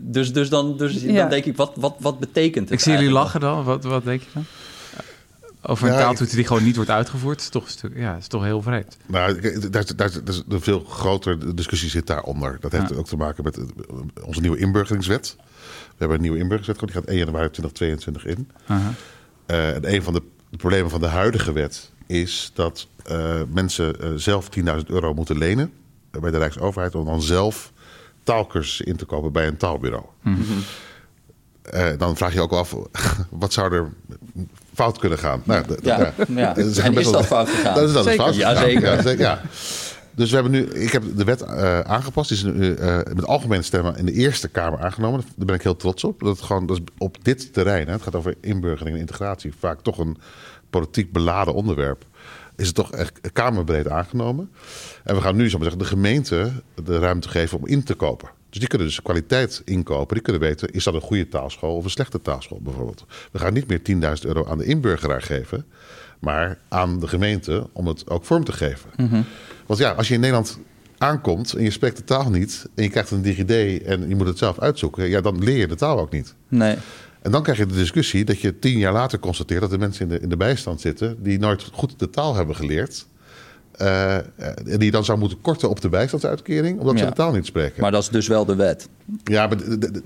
Dus, 0.05 0.33
dus, 0.33 0.49
dan, 0.49 0.77
dus 0.77 1.01
Ja. 1.01 1.13
dan 1.13 1.29
denk 1.29 1.45
ik, 1.45 1.57
wat, 1.57 1.71
wat, 1.75 1.95
wat 1.99 2.19
betekent 2.19 2.69
het 2.69 2.77
Ik 2.77 2.79
zie 2.79 2.93
jullie 2.93 3.11
lachen 3.11 3.39
dan. 3.39 3.63
Wat, 3.63 3.83
wat 3.83 4.03
denk 4.03 4.21
je 4.21 4.27
dan? 4.33 4.43
Over 5.65 5.87
een 5.87 5.93
Ja, 5.93 5.99
taaltoets 5.99 6.31
die 6.31 6.45
gewoon 6.47 6.63
niet 6.63 6.75
wordt 6.75 6.89
uitgevoerd. 6.91 7.41
Is 7.41 7.49
toch, 7.49 7.67
ja, 7.95 8.15
is 8.15 8.27
toch 8.27 8.43
heel 8.43 8.61
vreemd. 8.61 8.97
Nou, 9.05 9.39
daar, 9.69 9.69
daar, 9.69 9.95
daar 9.95 10.11
is 10.25 10.43
een 10.49 10.61
veel 10.61 10.79
grotere 10.83 11.53
discussie 11.53 11.89
zit 11.89 12.07
daaronder. 12.07 12.57
Dat 12.59 12.71
heeft 12.71 12.89
Ja. 12.89 12.95
ook 12.95 13.07
te 13.07 13.17
maken 13.17 13.43
met 13.43 13.57
eh, 13.57 13.63
onze 14.25 14.41
nieuwe 14.41 14.57
inburgeringswet. 14.57 15.35
We 15.37 15.43
hebben 15.97 16.17
een 16.17 16.23
nieuwe 16.23 16.37
inburgeringswet, 16.37 16.91
die 16.91 17.01
gaat 17.01 17.09
1 17.09 17.17
januari 17.17 17.49
2022 17.49 18.25
in. 18.25 18.49
Aha. 18.67 18.93
Eh, 19.45 19.75
en 19.75 19.93
een 19.93 20.03
van 20.03 20.13
de 20.13 20.21
problemen 20.57 20.89
van 20.89 20.99
de 20.99 21.07
huidige 21.07 21.51
wet 21.51 21.91
is 22.07 22.51
dat 22.53 22.87
eh, 23.05 23.41
mensen 23.53 24.19
zelf 24.21 24.49
10.000 24.59 24.63
euro 24.87 25.13
moeten 25.13 25.37
lenen 25.37 25.71
bij 26.11 26.31
de 26.31 26.37
Rijksoverheid 26.37 26.95
om 26.95 27.05
dan 27.05 27.21
zelf 27.21 27.71
taalkursussen 28.23 28.85
in 28.85 28.95
te 28.95 29.05
kopen 29.05 29.31
bij 29.31 29.47
een 29.47 29.57
taalbureau. 29.57 30.05
Eh, 31.61 31.89
dan 31.97 32.15
vraag 32.17 32.33
je 32.33 32.41
ook 32.41 32.51
af, 32.51 32.75
wat 33.29 33.53
zou 33.53 33.73
er 33.73 33.93
fout 34.73 34.97
kunnen 34.97 35.17
gaan? 35.17 35.41
Nou, 35.45 35.63
d- 35.65 35.85
Ja, 35.85 35.99
ja. 35.99 36.13
ja. 36.27 36.53
Dat 36.53 36.65
is 36.65 36.77
En 36.77 36.93
best 36.93 37.05
is 37.05 37.11
wel- 37.11 37.23
fout 37.23 37.49
gegaan? 37.49 37.75
Dat 37.75 37.87
is 37.87 37.93
dat 37.93 38.05
is 38.05 38.11
Zeker. 38.11 38.23
fout 38.25 38.35
Ja, 38.35 38.55
zeker. 38.55 38.81
Ja, 38.95 39.01
zeker, 39.01 39.21
ja. 39.21 39.41
Dus 40.15 40.29
we 40.29 40.35
hebben 40.35 40.51
nu, 40.53 40.63
ik 40.65 40.91
heb 40.91 41.03
de 41.15 41.23
wet 41.23 41.41
eh, 41.41 41.79
aangepast. 41.79 42.29
Die 42.29 42.37
is 42.37 42.43
nu 42.43 42.73
eh, 42.73 42.95
met 43.13 43.25
algemene 43.25 43.61
stemmen 43.61 43.95
in 43.97 44.05
de 44.05 44.11
Eerste 44.11 44.47
Kamer 44.47 44.79
aangenomen. 44.79 45.19
Daar 45.35 45.45
ben 45.45 45.55
ik 45.55 45.61
heel 45.63 45.75
trots 45.75 46.03
op. 46.03 46.19
Dat, 46.19 46.35
het 46.37 46.45
gewoon, 46.45 46.65
dat 46.65 46.77
is 46.77 46.83
op 46.97 47.17
dit 47.21 47.53
terrein, 47.53 47.85
hè, 47.87 47.93
het 47.93 48.01
gaat 48.01 48.15
over 48.15 48.35
inburgering 48.41 48.95
en 48.95 49.01
integratie, 49.01 49.53
vaak 49.59 49.81
toch 49.81 49.97
een 49.97 50.17
politiek 50.69 51.11
beladen 51.11 51.53
onderwerp. 51.53 52.05
Is 52.55 52.65
het 52.65 52.75
toch 52.75 52.91
echt 52.91 53.19
kamerbreed 53.33 53.87
aangenomen? 53.89 54.49
En 55.03 55.15
we 55.15 55.21
gaan 55.21 55.35
nu, 55.35 55.45
ik 55.45 55.51
maar 55.51 55.61
zeggen, 55.61 55.79
de 55.79 55.85
gemeente 55.85 56.51
de 56.83 56.99
ruimte 56.99 57.29
geven 57.29 57.57
om 57.57 57.67
in 57.67 57.83
te 57.83 57.93
kopen. 57.93 58.29
Dus 58.53 58.61
die 58.61 58.71
kunnen 58.71 58.87
dus 58.87 59.01
kwaliteit 59.01 59.61
inkopen. 59.65 60.13
Die 60.13 60.23
kunnen 60.23 60.41
weten, 60.41 60.71
is 60.71 60.83
dat 60.83 60.93
een 60.93 61.01
goede 61.01 61.27
taalschool 61.27 61.75
of 61.75 61.83
een 61.83 61.89
slechte 61.89 62.21
taalschool 62.21 62.59
bijvoorbeeld. 62.61 63.05
We 63.31 63.39
gaan 63.39 63.53
niet 63.53 63.67
meer 63.67 64.17
10.000 64.17 64.27
euro 64.27 64.45
aan 64.45 64.57
de 64.57 64.65
inburgeraar 64.65 65.21
geven, 65.21 65.65
maar 66.19 66.57
aan 66.69 66.99
de 66.99 67.07
gemeente 67.07 67.69
om 67.71 67.87
het 67.87 68.09
ook 68.09 68.25
vorm 68.25 68.43
te 68.43 68.51
geven. 68.51 68.89
Want 69.65 69.79
ja, 69.79 69.91
als 69.91 70.07
je 70.07 70.13
in 70.13 70.19
Nederland 70.19 70.59
aankomt 70.97 71.53
en 71.53 71.63
je 71.63 71.71
spreekt 71.71 71.97
de 71.97 72.03
taal 72.03 72.29
niet 72.29 72.65
en 72.75 72.83
je 72.83 72.89
krijgt 72.89 73.11
een 73.11 73.21
DigiD 73.21 73.83
en 73.83 74.09
je 74.09 74.15
moet 74.15 74.27
het 74.27 74.37
zelf 74.37 74.59
uitzoeken, 74.59 75.09
ja, 75.09 75.21
dan 75.21 75.43
leer 75.43 75.57
je 75.57 75.67
de 75.67 75.75
taal 75.75 75.99
ook 75.99 76.11
niet. 76.11 76.35
Nee. 76.47 76.75
En 77.21 77.31
dan 77.31 77.43
krijg 77.43 77.57
je 77.57 77.65
de 77.65 77.73
discussie 77.73 78.25
dat 78.25 78.41
je 78.41 78.59
tien 78.59 78.77
jaar 78.77 78.93
later 78.93 79.19
constateert 79.19 79.61
dat 79.61 79.71
er 79.71 79.79
mensen 79.79 80.03
in 80.03 80.09
de, 80.09 80.19
in 80.19 80.29
de 80.29 80.37
bijstand 80.37 80.81
zitten 80.81 81.23
die 81.23 81.39
nooit 81.39 81.69
goed 81.71 81.99
de 81.99 82.09
taal 82.09 82.35
hebben 82.35 82.55
geleerd. 82.55 83.05
Eh, 83.77 84.15
en 84.15 84.77
die 84.79 84.91
dan 84.91 85.05
zou 85.05 85.17
moeten 85.19 85.41
korten 85.41 85.69
op 85.69 85.81
de 85.81 85.89
bijstandsuitkering, 85.89 86.79
omdat 86.79 86.99
ze 86.99 87.05
de 87.05 87.11
taal 87.13 87.31
niet 87.31 87.45
spreken. 87.45 87.81
Maar 87.81 87.91
dat 87.91 88.01
is 88.01 88.09
dus 88.09 88.27
wel 88.27 88.45
de 88.45 88.55
wet. 88.55 88.89
Ja, 89.23 89.47
maar, 89.47 89.57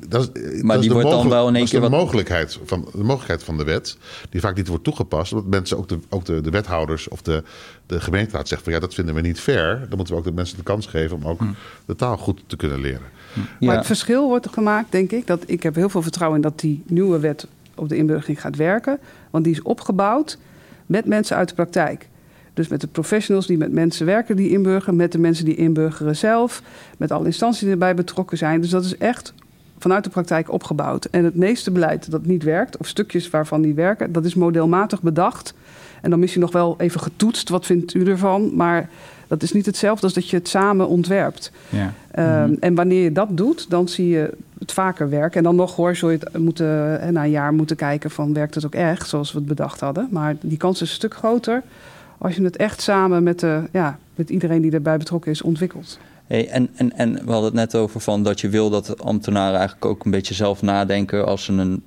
dat 0.09 0.29
is, 0.33 0.61
Maar 0.61 0.75
dat 0.75 0.81
die 0.83 0.93
wordt 0.93 1.09
dan 1.09 1.29
wel 1.29 1.47
in 1.47 1.55
één 1.55 1.65
keer 1.65 1.81
de 1.81 1.89
wat- 1.89 1.99
mogelijkheid 1.99 2.59
van 2.65 2.87
de 2.91 3.03
mogelijkheid 3.03 3.43
van 3.43 3.57
de 3.57 3.63
wet, 3.63 3.97
die 4.29 4.41
vaak 4.41 4.55
niet 4.55 4.67
wordt 4.67 4.83
toegepast, 4.83 5.33
omdat 5.33 5.47
mensen 5.49 5.77
ook 5.77 5.89
de, 5.89 5.99
ook 6.09 6.25
de, 6.25 6.41
de 6.41 6.49
wethouders 6.49 7.07
of 7.07 7.21
de, 7.21 7.43
de 7.85 7.99
gemeenteraad 8.01 8.47
zeggen 8.47 8.63
van 8.67 8.75
ja, 8.75 8.79
dat 8.85 8.93
vinden 8.93 9.15
we 9.15 9.21
niet 9.21 9.39
fair. 9.39 9.79
Dan 9.79 9.97
moeten 9.97 10.13
we 10.13 10.19
ook 10.19 10.25
de 10.27 10.33
mensen 10.33 10.57
de 10.57 10.63
kans 10.63 10.85
geven 10.85 11.15
om 11.17 11.25
ook 11.27 11.39
de 11.85 11.95
taal 11.95 12.17
goed 12.17 12.43
te 12.47 12.55
kunnen 12.55 12.79
leren. 12.81 13.01
Maar 13.33 13.45
Ja. 13.59 13.75
het 13.75 13.85
verschil 13.85 14.27
wordt 14.27 14.45
er 14.45 14.51
gemaakt, 14.51 14.91
denk 14.91 15.11
ik. 15.11 15.27
Dat 15.27 15.43
ik 15.45 15.63
heb 15.63 15.75
heel 15.75 15.89
veel 15.89 16.01
vertrouwen 16.01 16.39
in 16.41 16.43
dat 16.49 16.59
die 16.59 16.83
nieuwe 16.87 17.19
wet 17.19 17.47
op 17.75 17.89
de 17.89 17.95
inburgering 17.95 18.41
gaat 18.41 18.55
werken. 18.55 18.99
Want 19.29 19.43
die 19.43 19.53
is 19.53 19.61
opgebouwd 19.61 20.37
met 20.85 21.05
mensen 21.05 21.35
uit 21.37 21.49
de 21.49 21.55
praktijk. 21.55 22.07
Dus 22.57 22.67
met 22.67 22.81
de 22.81 22.87
professionals 22.87 23.47
die 23.47 23.57
met 23.57 23.71
mensen 23.71 24.05
werken 24.05 24.35
die 24.35 24.49
inburgeren, 24.49 24.95
met 24.95 25.11
de 25.11 25.17
mensen 25.17 25.45
die 25.45 25.55
inburgeren 25.55 26.15
zelf, 26.15 26.61
met 26.97 27.11
alle 27.11 27.25
instanties 27.25 27.61
die 27.61 27.69
erbij 27.69 27.95
betrokken 27.95 28.37
zijn. 28.37 28.61
Dus 28.61 28.69
dat 28.69 28.85
is 28.85 28.97
echt 28.97 29.33
vanuit 29.79 30.03
de 30.03 30.09
praktijk 30.09 30.51
opgebouwd. 30.51 31.05
En 31.05 31.23
het 31.23 31.35
meeste 31.35 31.71
beleid 31.71 32.11
dat 32.11 32.25
niet 32.25 32.43
werkt, 32.43 32.77
of 32.77 32.87
stukjes 32.87 33.29
waarvan 33.29 33.61
niet 33.61 33.75
werken, 33.75 34.11
dat 34.11 34.25
is 34.25 34.35
modelmatig 34.35 35.01
bedacht. 35.01 35.53
En 36.01 36.09
dan 36.09 36.19
misschien 36.19 36.41
nog 36.41 36.51
wel 36.51 36.75
even 36.77 36.99
getoetst, 36.99 37.49
wat 37.49 37.65
vindt 37.65 37.93
u 37.93 38.05
ervan? 38.05 38.55
Maar 38.55 38.89
dat 39.27 39.43
is 39.43 39.51
niet 39.51 39.65
hetzelfde 39.65 40.03
als 40.03 40.13
dat 40.13 40.29
je 40.29 40.37
het 40.37 40.47
samen 40.47 40.87
ontwerpt. 40.87 41.51
Ja. 41.69 41.93
Ehm, 42.11 42.53
En 42.59 42.75
wanneer 42.75 43.03
je 43.03 43.11
dat 43.11 43.37
doet, 43.37 43.69
dan 43.69 43.87
zie 43.87 44.07
je 44.07 44.33
het 44.59 44.71
vaker 44.71 45.09
werken. 45.09 45.37
En 45.37 45.43
dan 45.43 45.55
nog 45.55 45.75
hoor, 45.75 45.95
zul 45.95 46.09
je 46.09 46.17
het 46.19 46.37
moeten, 46.37 46.99
na 47.13 47.23
een 47.23 47.29
jaar 47.29 47.53
moeten 47.53 47.75
kijken 47.75 48.11
van 48.11 48.33
werkt 48.33 48.55
het 48.55 48.65
ook 48.65 48.75
echt, 48.75 49.09
zoals 49.09 49.31
we 49.31 49.37
het 49.37 49.47
bedacht 49.47 49.79
hadden. 49.79 50.07
Maar 50.11 50.35
die 50.41 50.57
kans 50.57 50.81
is 50.81 50.89
een 50.89 50.95
stuk 50.95 51.13
groter 51.13 51.63
als 52.17 52.35
je 52.35 52.43
het 52.43 52.55
echt 52.55 52.81
samen 52.81 53.23
met, 53.23 53.39
de, 53.39 53.63
ja, 53.71 53.99
met 54.15 54.29
iedereen 54.29 54.61
die 54.61 54.71
erbij 54.71 54.97
betrokken 54.97 55.31
is 55.31 55.41
ontwikkelt. 55.41 55.99
Hey, 56.27 56.49
en, 56.49 56.69
en, 56.75 56.93
en 56.93 57.13
we 57.13 57.31
hadden 57.31 57.43
het 57.43 57.53
net 57.53 57.75
over 57.75 57.99
van 57.99 58.23
dat 58.23 58.41
je 58.41 58.49
wil 58.49 58.69
dat 58.69 59.03
ambtenaren 59.03 59.57
eigenlijk 59.57 59.85
ook 59.85 60.05
een 60.05 60.11
beetje 60.11 60.33
zelf 60.33 60.61
nadenken 60.61 61.25
als 61.25 61.43
ze 61.43 61.51
een, 61.51 61.83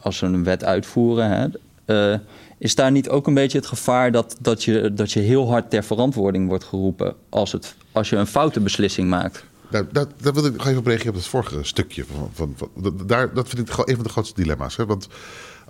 als 0.00 0.16
ze 0.16 0.26
een 0.26 0.44
wet 0.44 0.64
uitvoeren. 0.64 1.30
Hè? 1.30 1.46
Eh, 1.84 2.18
is 2.58 2.74
daar 2.74 2.90
niet 2.90 3.08
ook 3.08 3.26
een 3.26 3.34
beetje 3.34 3.58
het 3.58 3.66
gevaar 3.66 4.12
dat, 4.12 4.36
dat, 4.40 4.64
je, 4.64 4.94
dat 4.94 5.12
je 5.12 5.20
heel 5.20 5.48
hard 5.50 5.70
ter 5.70 5.84
verantwoording 5.84 6.48
wordt 6.48 6.64
geroepen 6.64 7.14
als, 7.28 7.52
het, 7.52 7.74
als 7.92 8.10
je 8.10 8.16
een 8.16 8.26
foute 8.26 8.60
beslissing 8.60 9.08
maakt? 9.08 9.44
Nou, 9.70 9.86
dat, 9.92 10.08
daar 10.20 10.32
wil 10.32 10.44
ik 10.44 10.56
nog 10.56 10.66
even 10.66 10.78
op 10.78 10.86
reageren 10.86 11.12
op 11.12 11.18
het 11.18 11.26
vorige 11.26 11.58
stukje. 11.62 12.04
Van, 12.32 12.54
van, 12.56 12.72
daar, 13.06 13.34
dat 13.34 13.48
vind 13.48 13.60
ik 13.60 13.70
gewoon 13.70 13.88
een 13.88 13.94
van 13.94 14.04
de 14.04 14.10
grootste 14.10 14.40
dilemma's. 14.40 14.76
Hè? 14.76 14.86
Want 14.86 15.08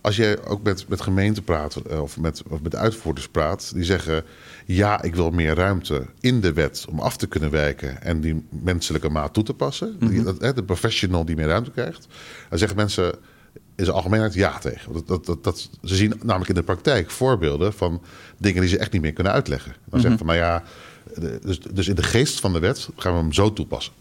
als 0.05 0.17
jij 0.17 0.45
ook 0.45 0.63
met, 0.63 0.89
met 0.89 1.01
gemeenten 1.01 1.45
praat 1.45 1.77
eh, 1.77 2.03
of 2.03 2.19
met, 2.19 2.43
of 2.49 2.63
met 2.63 2.77
uitvoerders 2.77 3.29
praat, 3.29 3.75
die 3.75 3.85
zeggen: 3.85 4.25
Ja, 4.65 5.03
ik 5.03 5.15
wil 5.15 5.31
meer 5.31 5.55
ruimte 5.55 6.07
in 6.21 6.41
de 6.41 6.53
wet 6.53 6.85
om 6.89 7.01
af 7.01 7.17
te 7.17 7.27
kunnen 7.27 7.51
wijken 7.51 8.03
en 8.03 8.21
die 8.21 8.47
menselijke 8.49 9.09
maat 9.09 9.35
toe 9.35 9.43
te 9.43 9.55
passen. 9.55 9.97
Hè, 10.39 10.53
de 10.53 10.63
professional 10.63 11.25
die 11.25 11.37
meer 11.37 11.47
ruimte 11.47 11.71
krijgt. 11.71 12.07
Dan 12.49 12.59
zeggen 12.59 12.77
mensen 12.77 13.15
in 13.53 13.85
zijn 13.85 13.97
algemeenheid 13.97 14.35
ja 14.35 14.59
tegen. 14.59 14.93
Dat, 14.93 15.07
dat, 15.07 15.27
dat, 15.27 15.45
dat, 15.45 15.71
ze 15.83 15.97
zien 15.97 16.13
namelijk 16.23 16.49
in 16.49 16.55
de 16.55 16.63
praktijk 16.63 17.11
voorbeelden 17.11 17.73
van 17.73 18.03
dingen 18.39 18.61
die 18.61 18.71
ze 18.71 18.79
echt 18.79 18.93
niet 18.93 19.03
meer 19.03 19.13
kunnen 19.13 19.33
uitleggen. 19.33 19.75
Dan 19.85 20.01
zeggen 20.01 20.19
van 20.19 20.27
nou 20.27 20.39
ja, 20.39 20.63
dus, 21.43 21.61
dus 21.61 21.89
in 21.89 21.95
de 21.95 22.03
geest 22.03 22.41
van 22.41 22.53
de 22.53 22.59
wet 22.59 22.89
gaan 22.97 23.13
we 23.13 23.19
hem 23.19 23.33
zo 23.33 23.53
toepassen. 23.53 23.93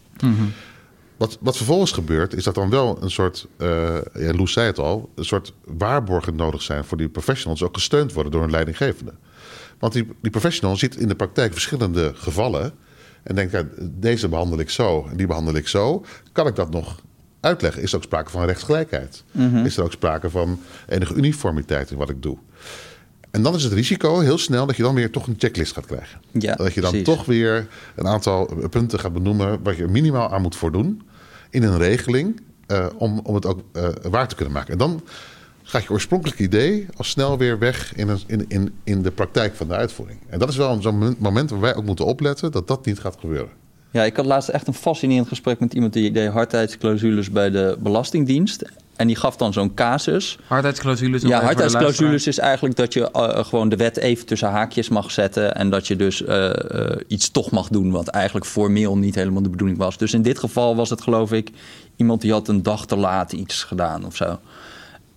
Wat, 1.16 1.38
wat 1.40 1.56
vervolgens 1.56 1.92
gebeurt, 1.92 2.34
is 2.34 2.44
dat 2.44 2.54
dan 2.54 2.70
wel 2.70 3.02
een 3.02 3.10
soort, 3.10 3.46
eh 3.56 3.98
ja, 4.14 4.32
Loes 4.32 4.52
zei 4.52 4.66
het 4.66 4.78
al, 4.78 5.10
een 5.14 5.24
soort 5.24 5.52
waarborgen 5.64 6.36
nodig 6.36 6.62
zijn 6.62 6.84
voor 6.84 6.96
die 6.96 7.08
professionals, 7.08 7.62
ook 7.62 7.74
gesteund 7.74 8.12
worden 8.12 8.32
door 8.32 8.42
een 8.42 8.50
leidinggevende. 8.50 9.12
Want 9.78 9.92
die, 9.92 10.08
die 10.22 10.30
professional 10.30 10.76
ziet 10.76 10.96
in 10.96 11.08
de 11.08 11.14
praktijk 11.14 11.52
verschillende 11.52 12.12
gevallen 12.14 12.72
en 13.22 13.34
denkt, 13.34 13.52
ja, 13.52 13.64
deze 13.80 14.28
behandel 14.28 14.58
ik 14.58 14.70
zo 14.70 15.06
en 15.10 15.16
die 15.16 15.26
behandel 15.26 15.54
ik 15.54 15.68
zo. 15.68 16.04
Kan 16.32 16.46
ik 16.46 16.56
dat 16.56 16.70
nog 16.70 17.00
uitleggen? 17.40 17.82
Is 17.82 17.90
er 17.90 17.96
ook 17.96 18.02
sprake 18.02 18.30
van 18.30 18.44
rechtsgelijkheid? 18.44 19.24
Is 19.66 19.76
er 19.76 19.84
ook 19.84 19.92
sprake 19.92 20.30
van 20.30 20.60
enige 20.88 21.14
uniformiteit 21.14 21.90
in 21.90 21.96
wat 21.96 22.10
ik 22.10 22.22
doe? 22.22 22.38
En 23.34 23.42
dan 23.42 23.54
is 23.54 23.62
het 23.62 23.72
risico 23.72 24.18
heel 24.18 24.38
snel 24.38 24.66
dat 24.66 24.76
je 24.76 24.82
dan 24.82 24.94
weer 24.94 25.10
toch 25.10 25.26
een 25.26 25.34
checklist 25.38 25.72
gaat 25.72 25.86
krijgen. 25.86 26.20
Ja, 26.30 26.54
dat 26.54 26.74
je 26.74 26.80
dan 26.80 26.90
precies. 26.90 27.08
toch 27.08 27.24
weer 27.24 27.66
een 27.94 28.06
aantal 28.06 28.50
punten 28.70 28.98
gaat 28.98 29.12
benoemen 29.12 29.62
waar 29.62 29.76
je 29.76 29.86
minimaal 29.86 30.30
aan 30.30 30.42
moet 30.42 30.56
voldoen 30.56 31.02
in 31.50 31.62
een 31.62 31.78
regeling 31.78 32.40
eh, 32.66 32.86
om, 32.96 33.20
om 33.22 33.34
het 33.34 33.46
ook 33.46 33.60
eh, 33.72 33.88
waar 34.10 34.28
te 34.28 34.34
kunnen 34.34 34.54
maken. 34.54 34.72
En 34.72 34.78
dan 34.78 35.02
gaat 35.62 35.82
je 35.82 35.90
oorspronkelijke 35.90 36.42
idee 36.42 36.86
al 36.96 37.04
snel 37.04 37.38
weer 37.38 37.58
weg 37.58 37.94
in, 37.94 38.08
een, 38.08 38.20
in, 38.26 38.44
in, 38.48 38.72
in 38.84 39.02
de 39.02 39.10
praktijk 39.10 39.54
van 39.54 39.68
de 39.68 39.74
uitvoering. 39.74 40.18
En 40.28 40.38
dat 40.38 40.48
is 40.48 40.56
wel 40.56 40.82
zo'n 40.82 41.16
moment 41.18 41.50
waar 41.50 41.60
wij 41.60 41.74
ook 41.74 41.84
moeten 41.84 42.06
opletten 42.06 42.52
dat 42.52 42.68
dat 42.68 42.86
niet 42.86 42.98
gaat 42.98 43.16
gebeuren. 43.20 43.50
Ja, 43.90 44.02
ik 44.02 44.16
had 44.16 44.26
laatst 44.26 44.48
echt 44.48 44.66
een 44.66 44.74
fascinerend 44.74 45.28
gesprek 45.28 45.60
met 45.60 45.74
iemand 45.74 45.92
die 45.92 46.10
deed 46.10 46.30
hardheidsclausules 46.30 47.30
bij 47.30 47.50
de 47.50 47.76
Belastingdienst. 47.80 48.64
En 48.96 49.06
die 49.06 49.16
gaf 49.16 49.36
dan 49.36 49.52
zo'n 49.52 49.74
casus. 49.74 50.38
Hardheidsclausules. 50.46 51.22
Ja, 51.22 51.28
hardheidsclausules 51.46 52.26
is 52.26 52.38
eigenlijk 52.38 52.76
dat 52.76 52.92
je 52.92 53.10
eh, 53.10 53.44
gewoon 53.44 53.68
de 53.68 53.76
wet 53.76 53.96
even 53.96 54.26
tussen 54.26 54.48
haakjes 54.48 54.88
mag 54.88 55.10
zetten. 55.10 55.54
En 55.54 55.70
dat 55.70 55.86
je 55.86 55.96
dus 55.96 56.24
eh, 56.24 56.50
eh, 56.90 56.96
iets 57.08 57.30
toch 57.30 57.50
mag 57.50 57.68
doen 57.68 57.90
wat 57.90 58.08
eigenlijk 58.08 58.46
formeel 58.46 58.96
niet 58.98 59.14
helemaal 59.14 59.42
de 59.42 59.48
bedoeling 59.50 59.78
was. 59.78 59.98
Dus 59.98 60.14
in 60.14 60.22
dit 60.22 60.38
geval 60.38 60.76
was 60.76 60.90
het 60.90 61.02
geloof 61.02 61.32
ik 61.32 61.50
iemand 61.96 62.20
die 62.20 62.32
had 62.32 62.48
een 62.48 62.62
dag 62.62 62.86
te 62.86 62.96
laat 62.96 63.32
iets 63.32 63.62
gedaan 63.64 64.04
of 64.06 64.16
zo. 64.16 64.38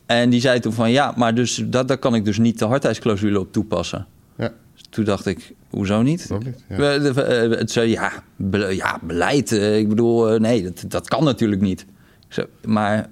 En 0.06 0.30
die 0.30 0.42
zei 0.42 0.60
toen 0.60 0.74
van 0.74 0.92
ja, 0.92 1.14
maar 1.16 1.36
dus, 1.36 1.64
dat, 1.66 1.88
daar 1.88 1.98
kan 1.98 2.16
ik 2.16 2.26
dus 2.26 2.38
niet 2.38 2.60
de 2.60 2.66
hardheidsclausule 2.66 3.40
op 3.40 3.52
toepassen. 3.54 4.06
Ja, 4.38 4.54
Toen 4.90 5.06
dacht 5.06 5.26
ik, 5.26 5.54
hoezo 5.70 6.02
niet? 6.02 6.28
Ja. 6.70 6.78
Eh, 6.78 7.50
Het 7.60 7.72
zei, 7.72 7.90
ja, 7.92 8.12
be- 8.36 8.76
ja, 8.76 9.00
beleid. 9.02 9.52
eh, 9.52 9.78
Ik 9.78 9.90
bedoel, 9.90 10.30
eh, 10.30 10.40
nee, 10.40 10.64
dat, 10.64 10.84
dat 10.88 11.08
kan 11.08 11.24
natuurlijk 11.24 11.62
niet. 11.62 11.86
Zei, 12.28 12.48
maar 12.66 13.10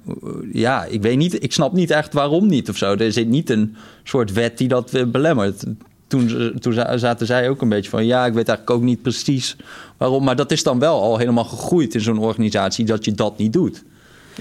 ja, 0.54 0.84
ik 0.86 1.02
weet 1.02 1.18
niet, 1.18 1.44
ik 1.44 1.52
snap 1.54 1.74
niet 1.74 1.92
echt 1.92 2.14
waarom 2.14 2.48
niet 2.48 2.70
of 2.70 2.78
zo. 2.78 2.96
Er 2.96 3.12
zit 3.12 3.28
niet 3.28 3.50
een 3.50 3.76
soort 4.04 4.34
wet 4.34 4.58
die 4.58 4.68
dat 4.68 4.94
eh, 4.94 5.04
belemmert. 5.06 5.64
Toen, 6.08 6.54
toen 6.60 6.74
za- 6.74 6.98
zaten 6.98 7.26
zij 7.28 7.50
ook 7.50 7.62
een 7.62 7.70
beetje 7.70 7.90
van, 7.90 8.06
ja, 8.06 8.26
ik 8.26 8.34
weet 8.34 8.48
eigenlijk 8.48 8.78
ook 8.80 8.86
niet 8.86 9.02
precies 9.02 9.56
waarom. 9.98 10.24
Maar 10.24 10.36
dat 10.36 10.52
is 10.52 10.64
dan 10.64 10.80
wel 10.80 11.02
al 11.02 11.18
helemaal 11.18 11.44
gegroeid 11.44 11.94
in 11.94 12.02
zo'n 12.02 12.20
organisatie 12.20 12.86
dat 12.86 13.06
je 13.06 13.12
dat 13.12 13.38
niet 13.38 13.54
doet. 13.54 13.84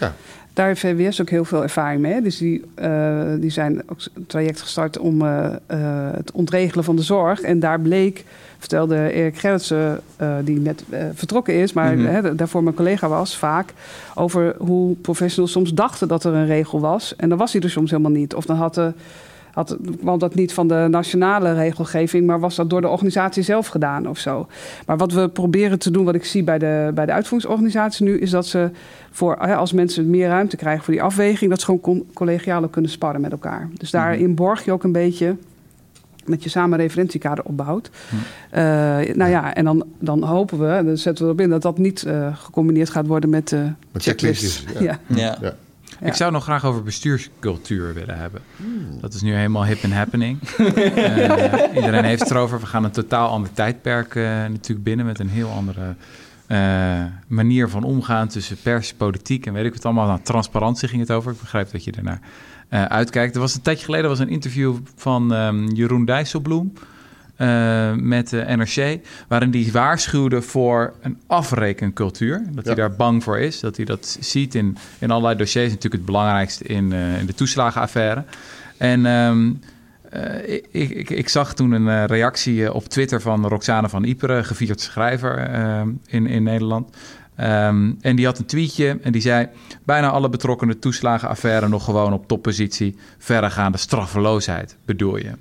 Ja. 0.01 0.14
Daar 0.55 0.67
heeft 0.67 0.81
VWS 0.81 1.21
ook 1.21 1.31
heel 1.31 1.45
veel 1.45 1.63
ervaring 1.63 2.01
mee. 2.01 2.23
Dus 2.23 2.39
die, 2.39 2.63
eh, 2.75 3.23
die 3.39 3.51
zijn 3.51 3.83
ook 3.87 3.99
een 4.15 4.27
traject 4.27 4.61
gestart 4.61 4.99
om 4.99 5.23
eh, 5.23 5.45
eh, 5.67 6.15
het 6.17 6.33
ontregelen 6.33 6.85
van 6.85 6.97
de 6.97 7.03
zorg. 7.03 7.41
En 7.41 7.61
daar 7.61 7.81
bleek, 7.81 8.25
vertelde 8.59 9.13
Erik 9.13 9.39
Gerritsen, 9.39 10.01
die 10.45 10.59
net 10.61 10.85
vertrokken 11.15 11.55
is, 11.55 11.73
maar 11.73 11.99
Mhm. 11.99 12.07
hè, 12.07 12.35
daarvoor 12.35 12.63
mijn 12.63 12.75
collega 12.77 13.09
was, 13.09 13.37
vaak 13.37 13.73
over 14.15 14.55
hoe 14.59 14.97
professionals 14.97 15.53
soms 15.53 15.75
dachten 15.75 16.09
dat 16.09 16.25
er 16.25 16.35
een 16.35 16.47
regel 16.47 16.81
was. 16.81 17.17
En 17.17 17.29
dan 17.29 17.39
was 17.39 17.53
die 17.53 17.61
er 17.61 17.71
soms 17.71 17.91
helemaal 17.91 18.13
niet. 18.13 18.35
Of 18.35 18.47
dan 18.47 18.57
had 18.57 18.75
de 18.75 18.93
had, 19.55 19.77
kwam 20.01 20.19
dat 20.19 20.35
niet 20.35 20.53
van 20.53 20.69
de 20.69 20.87
nationale 20.91 21.53
regelgeving, 21.53 22.27
maar 22.27 22.41
was 22.41 22.57
dat 22.57 22.71
door 22.71 22.81
de 22.81 22.89
organisatie 22.89 23.43
zelf 23.43 23.67
gedaan 23.67 24.09
of 24.09 24.19
zo. 24.19 24.47
Maar 24.87 24.97
wat 24.97 25.13
we 25.13 25.29
proberen 25.29 25.79
te 25.79 25.91
doen, 25.91 26.05
wat 26.05 26.15
ik 26.15 26.25
zie 26.25 26.45
bij 26.45 26.59
de, 26.59 26.91
bij 26.95 27.07
de 27.07 27.13
uitvoeringsorganisatie 27.13 28.05
nu, 28.05 28.19
is 28.19 28.31
dat 28.31 28.47
ze 28.47 28.71
voor, 29.11 29.37
als 29.37 29.73
mensen 29.73 30.11
meer 30.11 30.29
ruimte 30.29 30.57
krijgen 30.57 30.85
voor 30.85 30.95
die 30.95 31.03
afweging, 31.03 31.51
dat 31.51 31.61
ze 31.61 31.67
gewoon 31.67 32.05
collegiaal 32.13 32.69
kunnen 32.69 32.91
sparren 32.91 33.21
met 33.21 33.33
elkaar. 33.33 33.69
Dus 33.75 33.91
daarin 33.91 34.35
borg 34.35 34.65
je 34.65 34.73
ook 34.73 34.85
een 34.85 34.93
beetje 34.93 35.37
dat 36.25 36.43
je 36.43 36.49
samen 36.49 36.73
een 36.73 36.85
referentiekader 36.85 37.45
opbouwt. 37.45 37.91
Hm. 38.09 38.17
Uh, 38.17 38.61
nou 39.15 39.31
ja, 39.31 39.55
en 39.55 39.65
dan, 39.65 39.85
dan 39.99 40.23
hopen 40.23 40.59
we, 40.59 40.67
en 40.67 40.87
dan 40.87 40.97
zetten 40.97 41.25
we 41.25 41.31
erop 41.31 41.45
in, 41.45 41.51
dat 41.51 41.63
dat 41.63 41.79
niet 41.79 42.05
uh, 42.07 42.37
gecombineerd 42.37 42.91
gaat 42.91 43.07
worden 43.07 43.31
met 43.31 43.53
uh, 43.53 43.61
met 43.93 44.03
checklists. 44.03 44.65
Ja. 44.81 44.99
ja. 45.07 45.39
ja. 45.41 45.55
Ik 46.01 46.14
zou 46.14 46.32
nog 46.32 46.42
graag 46.42 46.64
over 46.64 46.82
bestuurscultuur 46.82 47.95
willen 47.95 48.18
hebben. 48.18 48.40
Hmm. 48.57 49.01
Dat 49.01 49.14
is 49.14 49.22
nu 49.22 49.34
helemaal 49.34 49.64
hip 49.64 49.82
en 49.82 49.92
happening. 49.92 50.38
iedereen 51.76 52.05
heeft 52.05 52.20
het 52.20 52.30
erover. 52.30 52.61
We 52.61 52.66
gaan 52.66 52.84
een 52.84 52.90
totaal 52.90 53.28
ander 53.28 53.53
tijdperk 53.53 54.14
natuurlijk 54.14 54.82
binnen 54.82 55.07
met 55.07 55.18
een 55.18 55.28
heel 55.28 55.51
andere 55.51 55.95
manier 57.26 57.68
van 57.68 57.82
omgaan 57.82 58.28
tussen 58.28 58.57
pers, 58.62 58.95
politiek 58.95 59.47
en 59.47 59.53
weet 59.53 59.64
ik 59.64 59.72
wat 59.72 59.84
allemaal. 59.84 60.07
Nou, 60.07 60.20
transparantie 60.22 60.88
ging 60.88 61.01
het 61.01 61.11
over. 61.11 61.32
Ik 61.32 61.40
begrijp 61.40 61.70
dat 61.70 61.84
je 61.84 61.92
daarnaar 61.92 62.20
uh, 62.70 62.84
uitkijkt. 62.84 63.34
Er 63.34 63.40
was 63.40 63.55
een 63.55 63.62
tijdje 63.62 63.84
geleden 63.84 64.09
was 64.09 64.18
een 64.18 64.28
interview 64.28 64.76
van 64.97 65.32
um, 65.32 65.68
Jeroen 65.72 66.05
Dijsselbloem 66.05 66.72
uh, 67.45 67.92
met 67.95 68.28
de 68.28 68.45
NRC, 68.57 69.01
waarin 69.28 69.51
hij 69.51 69.68
waarschuwde 69.72 70.42
voor 70.42 70.95
een 71.01 71.18
afrekencultuur. 71.26 72.42
Dat 72.51 72.64
hij 72.64 72.74
daar 72.74 72.97
bang 72.97 73.22
voor 73.22 73.38
is, 73.38 73.61
dat 73.61 73.76
hij 73.76 73.84
dat 73.84 74.16
ziet 74.20 74.55
in, 74.55 74.76
in 74.99 75.11
allerlei 75.11 75.36
dossiers. 75.36 75.68
Natuurlijk 75.68 75.95
het 75.95 76.05
belangrijkste 76.05 76.64
in, 76.64 76.92
uh, 76.92 77.18
in 77.18 77.26
de 77.26 77.34
toeslagenaffaire. 77.34 78.24
En 78.76 79.07
um, 79.07 79.61
uh, 80.14 80.49
ik, 80.49 80.66
ik, 80.90 81.11
ik, 81.11 81.28
zag 81.28 81.55
toen 81.55 81.72
een 81.72 82.07
reactie 82.07 82.72
op 82.72 82.88
Twitter 82.88 83.20
van 83.20 83.47
Roxane 83.47 83.88
van 83.88 84.05
Iperen, 84.05 84.45
gevierd 84.45 84.80
schrijver 84.80 85.51
in, 86.07 86.26
in 86.26 86.42
Nederland. 86.42 86.97
Um, 87.40 87.97
en 88.01 88.16
die 88.16 88.24
had 88.24 88.38
een 88.38 88.47
tweetje 88.47 88.99
en 89.03 89.12
die 89.12 89.20
zei... 89.20 89.49
bijna 89.84 90.11
alle 90.11 90.28
betrokkenen 90.28 90.78
toeslagenaffaire 90.78 91.68
nog 91.68 91.84
gewoon 91.84 92.12
op 92.12 92.28
toppositie... 92.28 92.97
verregaande 93.18 93.78
straffeloosheid, 93.78 94.76
bedoel 94.84 95.16
je. 95.16 95.32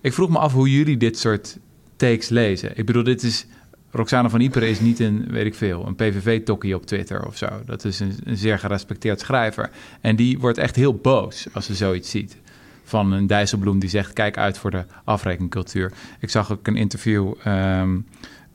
Ik 0.00 0.12
vroeg 0.12 0.28
me 0.28 0.38
af 0.38 0.52
hoe 0.52 0.70
jullie 0.70 0.96
dit 0.96 1.18
soort 1.18 1.58
takes 1.96 2.28
lezen. 2.28 2.78
Ik 2.78 2.86
bedoel, 2.86 3.02
dit 3.02 3.22
is... 3.22 3.46
Roxane 3.90 4.30
van 4.30 4.40
Iperen 4.40 4.68
is 4.68 4.80
niet 4.80 4.98
een, 4.98 5.26
weet 5.30 5.46
ik 5.46 5.54
veel, 5.54 5.86
een 5.86 5.94
PVV-tokkie 5.94 6.74
op 6.74 6.86
Twitter 6.86 7.26
of 7.26 7.36
zo. 7.36 7.46
Dat 7.66 7.84
is 7.84 8.00
een, 8.00 8.12
een, 8.24 8.36
zeer 8.36 8.58
gerespecteerd 8.58 9.20
schrijver. 9.20 9.70
En 10.00 10.16
die 10.16 10.38
wordt 10.38 10.58
echt 10.58 10.76
heel 10.76 10.94
boos 10.94 11.46
als 11.52 11.66
ze 11.66 11.74
zoiets 11.74 12.10
ziet. 12.10 12.36
Van 12.84 13.12
een 13.12 13.26
Dijsselbloem 13.26 13.78
die 13.78 13.88
zegt, 13.88 14.12
kijk 14.12 14.36
uit 14.36 14.58
voor 14.58 14.70
de 14.70 14.84
afrekencultuur. 15.04 15.92
Ik 16.20 16.30
zag 16.30 16.52
ook 16.52 16.66
een 16.66 16.76
interview... 16.76 17.34
Um, 17.46 18.06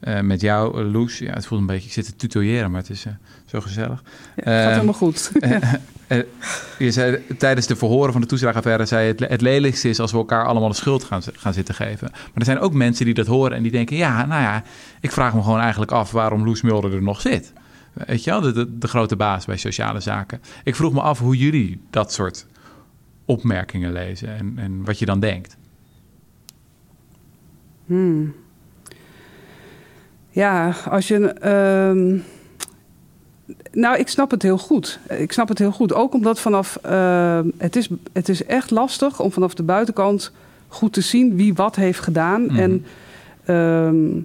uh, 0.08 0.20
met 0.20 0.42
jou, 0.42 0.80
uh, 0.80 0.92
Loes. 0.92 1.18
Ja, 1.18 1.34
het 1.34 1.46
voelt 1.46 1.62
een 1.62 1.68
beetje, 1.68 1.88
ik 1.88 1.94
zit 1.94 2.06
te 2.06 2.16
tutoyeren, 2.16 2.72
maar 2.72 2.82
het 2.82 2.90
is 2.90 3.06
uh, 3.06 3.14
zo 3.54 3.62
gezellig. 3.62 4.04
Ja, 4.36 4.64
gaat 4.64 4.72
helemaal 4.72 4.94
goed. 4.94 5.32
je 6.78 6.92
zei 6.92 7.20
tijdens 7.38 7.68
de 7.68 7.76
verhoren 7.76 8.12
van 8.12 8.22
de 8.22 8.28
toeslagenaffaire, 8.28 8.86
zei 8.86 9.08
het, 9.08 9.20
het 9.20 9.42
lelijkste 9.42 9.90
is 9.90 10.00
als 10.00 10.12
we 10.12 10.18
elkaar 10.18 10.46
allemaal 10.46 10.70
de 10.70 10.76
schuld 10.76 11.04
gaan, 11.04 11.22
gaan 11.34 11.54
zitten 11.54 11.76
geven. 11.76 12.08
Maar 12.12 12.32
er 12.34 12.46
zijn 12.46 12.60
ook 12.60 12.74
mensen 12.74 13.06
die 13.06 13.14
dat 13.14 13.28
horen 13.28 13.58
en 13.58 13.64
die 13.64 13.72
denken, 13.72 13.96
ja, 13.96 14.26
nou 14.26 14.42
ja, 14.42 14.64
ik 15.00 15.12
vraag 15.12 15.34
me 15.34 15.42
gewoon 15.42 15.60
eigenlijk 15.60 15.92
af 15.92 16.12
waarom 16.12 16.46
Loes 16.46 16.62
Mulder 16.62 16.94
er 16.94 17.02
nog 17.02 17.22
zit. 17.22 17.54
Weet 17.94 18.24
je 18.24 18.30
wel, 18.30 18.42
de, 18.42 18.52
de, 18.52 18.78
de 18.78 18.88
grote 18.88 19.16
baas 19.16 19.46
bij 19.46 19.58
sociale 19.58 20.00
zaken. 20.00 20.42
Ik 20.64 20.76
vroeg 20.76 20.94
me 20.94 21.02
af 21.02 21.20
hoe 21.20 21.38
jullie 21.38 21.82
dat 21.90 22.14
soort 22.14 22.46
opmerkingen 23.26 23.92
lezen 23.92 24.38
en, 24.38 24.54
en 24.56 24.86
wat 24.86 25.00
je 25.00 25.06
dan 25.06 25.20
denkt. 25.20 25.58
Hmm. 27.86 28.34
Ja, 30.30 30.76
als 30.90 31.08
je. 31.08 31.36
Uh, 32.16 32.22
nou, 33.72 33.98
ik 33.98 34.08
snap 34.08 34.32
het 34.32 34.42
heel 34.42 34.58
goed. 34.58 35.00
Ik 35.10 35.32
snap 35.32 35.48
het 35.48 35.60
heel 35.60 35.72
goed. 35.72 35.94
Ook 35.94 36.14
omdat 36.14 36.40
vanaf. 36.40 36.80
Uh, 36.86 37.40
het, 37.58 37.76
is, 37.76 37.90
het 38.14 38.30
is 38.30 38.46
echt 38.46 38.72
lastig 38.72 39.20
om 39.20 39.32
vanaf 39.32 39.54
de 39.54 39.64
buitenkant 39.64 40.32
goed 40.68 40.94
te 40.94 41.02
zien 41.02 41.36
wie 41.36 41.54
wat 41.54 41.76
heeft 41.76 42.00
gedaan. 42.00 42.42
Mm. 42.42 42.58
En 42.58 42.86
uh, 43.46 44.22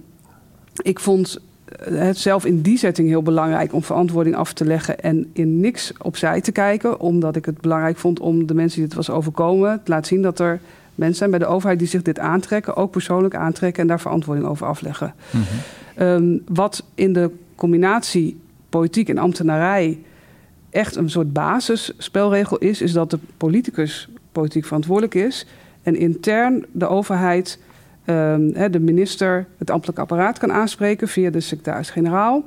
ik 0.81 0.99
vond 0.99 1.39
het 1.83 2.17
zelf 2.17 2.45
in 2.45 2.61
die 2.61 2.77
setting 2.77 3.07
heel 3.07 3.21
belangrijk 3.21 3.73
om 3.73 3.83
verantwoording 3.83 4.35
af 4.35 4.53
te 4.53 4.65
leggen 4.65 4.99
en 4.99 5.29
in 5.33 5.59
niks 5.59 5.93
opzij 6.01 6.41
te 6.41 6.51
kijken. 6.51 6.99
Omdat 6.99 7.35
ik 7.35 7.45
het 7.45 7.61
belangrijk 7.61 7.97
vond 7.97 8.19
om 8.19 8.45
de 8.45 8.53
mensen 8.53 8.77
die 8.79 8.87
het 8.87 8.97
was 8.97 9.09
overkomen 9.09 9.81
te 9.83 9.91
laten 9.91 10.07
zien 10.07 10.21
dat 10.21 10.39
er 10.39 10.59
mensen 10.95 11.17
zijn 11.17 11.29
bij 11.29 11.39
de 11.39 11.45
overheid 11.45 11.79
die 11.79 11.87
zich 11.87 12.01
dit 12.01 12.19
aantrekken, 12.19 12.75
ook 12.75 12.91
persoonlijk 12.91 13.35
aantrekken 13.35 13.81
en 13.81 13.87
daar 13.87 13.99
verantwoording 13.99 14.47
over 14.47 14.67
afleggen. 14.67 15.13
Mm 15.31 15.41
-hmm. 15.41 16.07
Um, 16.07 16.41
wat 16.47 16.83
in 16.95 17.13
de 17.13 17.31
combinatie 17.55 18.39
politiek 18.69 19.09
en 19.09 19.17
ambtenarij 19.17 19.99
echt 20.69 20.95
een 20.95 21.09
soort 21.09 21.33
basisspelregel 21.33 22.57
is, 22.57 22.81
is 22.81 22.91
dat 22.91 23.11
de 23.11 23.19
politicus 23.37 24.09
politiek 24.31 24.65
verantwoordelijk 24.65 25.15
is 25.15 25.45
en 25.83 25.95
intern 25.95 26.65
de 26.71 26.87
overheid, 26.87 27.59
um, 28.05 28.71
de 28.71 28.79
minister, 28.79 29.47
het 29.57 29.71
ambtelijk 29.71 29.99
apparaat 29.99 30.37
kan 30.37 30.51
aanspreken 30.51 31.07
via 31.07 31.29
de 31.29 31.39
secretaris-generaal. 31.39 32.43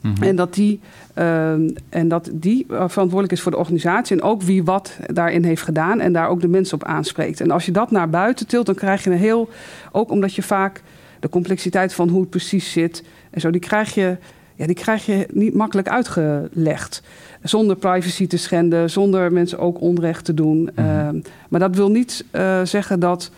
Mm 0.00 0.14
-hmm. 0.14 0.22
En 0.22 0.36
dat 0.36 0.54
die, 0.54 0.80
um, 1.14 1.74
en 1.88 2.08
dat 2.08 2.30
die 2.32 2.66
verantwoordelijk 2.68 3.32
is 3.32 3.40
voor 3.40 3.52
de 3.52 3.58
organisatie 3.58 4.16
en 4.16 4.22
ook 4.22 4.42
wie 4.42 4.64
wat 4.64 4.98
daarin 5.06 5.44
heeft 5.44 5.62
gedaan 5.62 6.00
en 6.00 6.12
daar 6.12 6.28
ook 6.28 6.40
de 6.40 6.48
mensen 6.48 6.74
op 6.74 6.84
aanspreekt. 6.84 7.40
En 7.40 7.50
als 7.50 7.66
je 7.66 7.72
dat 7.72 7.90
naar 7.90 8.10
buiten 8.10 8.46
tilt, 8.46 8.66
dan 8.66 8.74
krijg 8.74 9.04
je 9.04 9.10
een 9.10 9.16
heel, 9.16 9.48
ook 9.92 10.10
omdat 10.10 10.34
je 10.34 10.42
vaak 10.42 10.82
de 11.20 11.28
complexiteit 11.28 11.94
van 11.94 12.08
hoe 12.08 12.20
het 12.20 12.30
precies 12.30 12.72
zit 12.72 13.04
en 13.30 13.40
zo, 13.40 13.50
die 13.50 13.60
krijg 13.60 13.94
je, 13.94 14.16
ja, 14.58 14.66
die 14.66 14.74
krijg 14.74 15.06
je 15.06 15.26
niet 15.32 15.54
makkelijk 15.54 15.88
uitgelegd. 15.88 17.02
Zonder 17.42 17.76
privacy 17.76 18.26
te 18.26 18.36
schenden, 18.36 18.90
zonder 18.90 19.32
mensen 19.32 19.58
ook 19.58 19.80
onrecht 19.80 20.24
te 20.24 20.34
doen. 20.34 20.58
Mm 20.58 20.68
-hmm. 20.74 21.16
uh, 21.16 21.22
maar 21.48 21.60
dat 21.60 21.76
wil 21.76 21.90
niet 21.90 22.24
uh, 22.32 22.60
zeggen 22.64 23.00
dat 23.00 23.30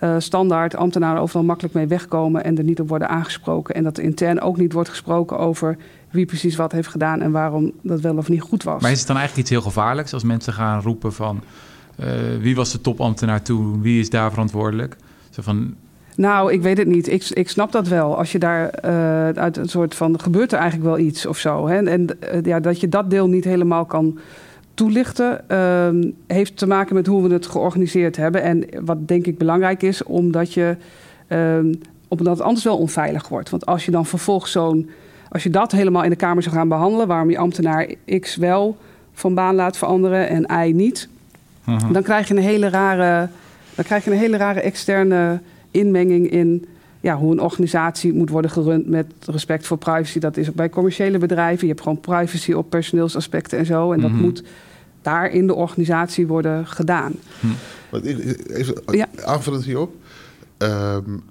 uh, 0.00 0.14
standaard 0.18 0.76
ambtenaren 0.76 1.22
overal 1.22 1.44
makkelijk 1.44 1.74
mee 1.74 1.86
wegkomen 1.86 2.44
en 2.44 2.58
er 2.58 2.64
niet 2.64 2.80
op 2.80 2.88
worden 2.88 3.08
aangesproken. 3.08 3.74
En 3.74 3.82
dat 3.84 3.98
er 3.98 4.04
intern 4.04 4.40
ook 4.40 4.56
niet 4.56 4.72
wordt 4.72 4.88
gesproken 4.88 5.38
over 5.38 5.76
wie 6.10 6.26
precies 6.26 6.56
wat 6.56 6.72
heeft 6.72 6.88
gedaan 6.88 7.20
en 7.20 7.30
waarom 7.30 7.72
dat 7.82 8.00
wel 8.00 8.16
of 8.16 8.28
niet 8.28 8.40
goed 8.40 8.62
was. 8.62 8.82
Maar 8.82 8.90
is 8.90 8.98
het 8.98 9.06
dan 9.06 9.16
eigenlijk 9.16 9.48
iets 9.48 9.56
heel 9.56 9.70
gevaarlijks 9.70 10.12
als 10.12 10.24
mensen 10.24 10.52
gaan 10.52 10.80
roepen 10.80 11.12
van 11.12 11.42
uh, 12.00 12.06
wie 12.40 12.54
was 12.54 12.72
de 12.72 12.80
topambtenaar 12.80 13.42
toen, 13.42 13.82
wie 13.82 14.00
is 14.00 14.10
daar 14.10 14.30
verantwoordelijk? 14.30 14.96
Zo 15.30 15.42
van, 15.42 15.74
nou, 16.16 16.52
ik 16.52 16.62
weet 16.62 16.78
het 16.78 16.86
niet. 16.86 17.10
Ik, 17.10 17.28
ik 17.28 17.48
snap 17.48 17.72
dat 17.72 17.88
wel. 17.88 18.16
Als 18.16 18.32
je 18.32 18.38
daar 18.38 18.74
uh, 18.84 19.28
uit 19.28 19.56
een 19.56 19.68
soort 19.68 19.94
van 19.94 20.20
gebeurt 20.20 20.52
er 20.52 20.58
eigenlijk 20.58 20.88
wel 20.88 21.06
iets 21.06 21.26
of 21.26 21.38
zo. 21.38 21.68
Hè? 21.68 21.86
En 21.88 22.06
uh, 22.34 22.42
ja, 22.42 22.60
dat 22.60 22.80
je 22.80 22.88
dat 22.88 23.10
deel 23.10 23.28
niet 23.28 23.44
helemaal 23.44 23.84
kan 23.84 24.18
toelichten, 24.74 25.44
uh, 25.48 26.10
heeft 26.26 26.56
te 26.56 26.66
maken 26.66 26.94
met 26.94 27.06
hoe 27.06 27.28
we 27.28 27.34
het 27.34 27.46
georganiseerd 27.46 28.16
hebben. 28.16 28.42
En 28.42 28.66
wat 28.84 29.08
denk 29.08 29.26
ik 29.26 29.38
belangrijk 29.38 29.82
is, 29.82 30.02
omdat 30.02 30.52
je 30.52 30.76
ehm, 31.26 31.72
omdat 32.08 32.36
het 32.36 32.46
anders 32.46 32.64
wel 32.64 32.78
onveilig 32.78 33.28
wordt. 33.28 33.50
Want 33.50 33.66
als 33.66 33.84
je 33.84 33.90
dan 33.90 34.06
vervolgens 34.06 34.52
zo'n. 34.52 34.90
Als 35.28 35.42
je 35.42 35.50
dat 35.50 35.72
helemaal 35.72 36.02
in 36.02 36.10
de 36.10 36.16
Kamer 36.16 36.42
zou 36.42 36.54
gaan 36.54 36.68
behandelen, 36.68 37.06
waarom 37.06 37.30
je 37.30 37.38
ambtenaar 37.38 37.94
X 38.20 38.36
wel 38.36 38.76
van 39.12 39.34
baan 39.34 39.54
laat 39.54 39.76
veranderen 39.76 40.28
en 40.28 40.66
Y 40.66 40.72
niet, 40.72 41.08
-huh. 41.64 41.92
dan 41.92 42.02
krijg 42.02 42.28
je 42.28 42.34
een 42.34 42.42
hele 42.42 42.68
rare. 42.68 43.28
Dan 43.74 43.84
krijg 43.84 44.04
je 44.04 44.10
een 44.10 44.18
hele 44.18 44.36
rare 44.36 44.60
externe 44.60 45.40
inmenging 45.74 46.30
in 46.30 46.66
ja, 47.00 47.16
hoe 47.16 47.32
een 47.32 47.40
organisatie 47.40 48.12
moet 48.12 48.30
worden 48.30 48.50
gerund 48.50 48.88
met 48.88 49.06
respect 49.26 49.66
voor 49.66 49.78
privacy. 49.78 50.18
Dat 50.18 50.36
is 50.36 50.52
bij 50.52 50.68
commerciële 50.68 51.18
bedrijven. 51.18 51.66
Je 51.66 51.72
hebt 51.72 51.82
gewoon 51.82 52.00
privacy 52.00 52.52
op 52.52 52.70
personeelsaspecten 52.70 53.58
en 53.58 53.66
zo. 53.66 53.92
En 53.92 54.00
dat 54.00 54.10
mm 54.10 54.16
-hmm. 54.16 54.24
moet 54.24 54.42
daar 55.02 55.30
in 55.30 55.46
de 55.46 55.54
organisatie 55.54 56.26
worden 56.26 56.66
gedaan. 56.66 57.12
Hm. 57.40 57.46
Even 58.46 58.74
ja. 58.86 59.08
aanvullend 59.24 59.64
hierop. 59.64 59.94
Um, 60.58 61.22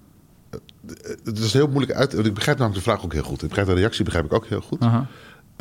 het 1.23 1.39
is 1.39 1.53
heel 1.53 1.67
moeilijk 1.67 1.91
uit. 1.91 2.25
Ik 2.25 2.33
begrijp 2.33 2.57
namelijk 2.57 2.85
de 2.85 2.91
vraag 2.91 3.03
ook 3.03 3.13
heel 3.13 3.23
goed. 3.23 3.41
Ik 3.41 3.47
begrijp 3.47 3.67
de 3.67 3.73
reactie 3.73 4.03
begrijp 4.03 4.25
ik 4.25 4.33
ook 4.33 4.45
heel 4.45 4.61
goed. 4.61 4.83
Uh 4.83 4.93
-huh. 4.93 5.01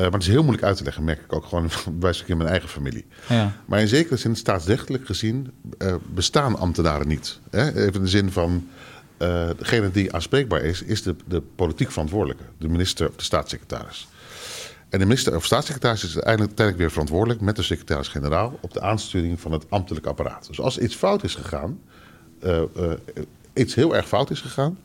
Uh, 0.02 0.08
maar 0.08 0.18
het 0.18 0.28
is 0.28 0.34
heel 0.34 0.42
moeilijk 0.42 0.66
uit 0.66 0.76
te 0.76 0.84
leggen, 0.84 1.04
merk 1.04 1.20
ik 1.20 1.32
ook 1.32 1.44
gewoon 1.44 1.70
bij 2.00 2.14
in 2.26 2.36
mijn 2.36 2.48
eigen 2.48 2.68
familie. 2.68 3.06
Ja. 3.28 3.52
Maar 3.66 3.80
in 3.80 3.88
zekere 3.88 4.16
zin, 4.16 4.36
staatsrechtelijk 4.36 5.06
gezien, 5.06 5.52
uh, 5.78 5.94
bestaan 6.14 6.58
ambtenaren 6.58 7.08
niet. 7.08 7.40
Hè? 7.50 7.68
Even 7.68 7.94
in 7.94 8.02
de 8.02 8.08
zin 8.08 8.32
van, 8.32 8.68
uh, 9.18 9.48
degene 9.56 9.90
die 9.90 10.14
aanspreekbaar 10.14 10.60
is, 10.60 10.82
is 10.82 11.02
de, 11.02 11.16
de 11.26 11.40
politiek 11.40 11.90
verantwoordelijke. 11.90 12.44
De 12.58 12.68
minister 12.68 13.08
of 13.08 13.16
de 13.16 13.22
staatssecretaris. 13.22 14.08
En 14.88 14.98
de 14.98 15.04
minister 15.04 15.36
of 15.36 15.44
staatssecretaris 15.44 16.04
is 16.04 16.20
uiteindelijk 16.20 16.76
weer 16.76 16.90
verantwoordelijk 16.90 17.40
met 17.40 17.56
de 17.56 17.62
secretaris-generaal 17.62 18.58
op 18.60 18.72
de 18.72 18.80
aansturing 18.80 19.40
van 19.40 19.52
het 19.52 19.64
ambtelijk 19.68 20.06
apparaat. 20.06 20.46
Dus 20.46 20.60
als 20.60 20.78
iets 20.78 20.94
fout 20.94 21.24
is 21.24 21.34
gegaan, 21.34 21.80
iets 23.52 23.74
heel 23.74 23.96
erg 23.96 24.08
fout 24.08 24.30
is 24.30 24.40
gegaan, 24.40 24.78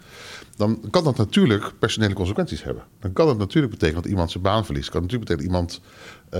dan 0.57 0.79
kan 0.89 1.03
dat 1.03 1.17
natuurlijk 1.17 1.71
personele 1.79 2.13
consequenties 2.13 2.63
hebben. 2.63 2.83
Dan 2.99 3.13
kan 3.13 3.25
dat 3.27 3.37
natuurlijk 3.37 3.73
betekenen 3.73 4.01
dat 4.01 4.11
iemand 4.11 4.31
zijn 4.31 4.43
baan 4.43 4.65
verliest. 4.65 4.89
kan 4.89 5.01
natuurlijk 5.01 5.29
betekenen 5.29 5.61
dat 5.61 5.63
iemand 5.63 5.81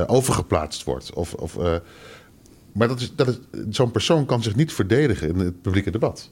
uh, 0.10 0.16
overgeplaatst 0.16 0.84
wordt. 0.84 1.14
Of, 1.14 1.34
of, 1.34 1.58
uh, 1.58 1.76
Maar 2.72 2.88
dat 2.88 3.00
is, 3.00 3.16
dat 3.16 3.28
is, 3.28 3.38
zo'n 3.70 3.92
persoon 3.92 4.26
kan 4.26 4.44
zich 4.44 4.56
niet 4.56 4.74
verdedigen 4.74 5.28
in 5.28 5.40
het 5.40 5.62
publieke 5.62 5.92
debat. 5.92 6.32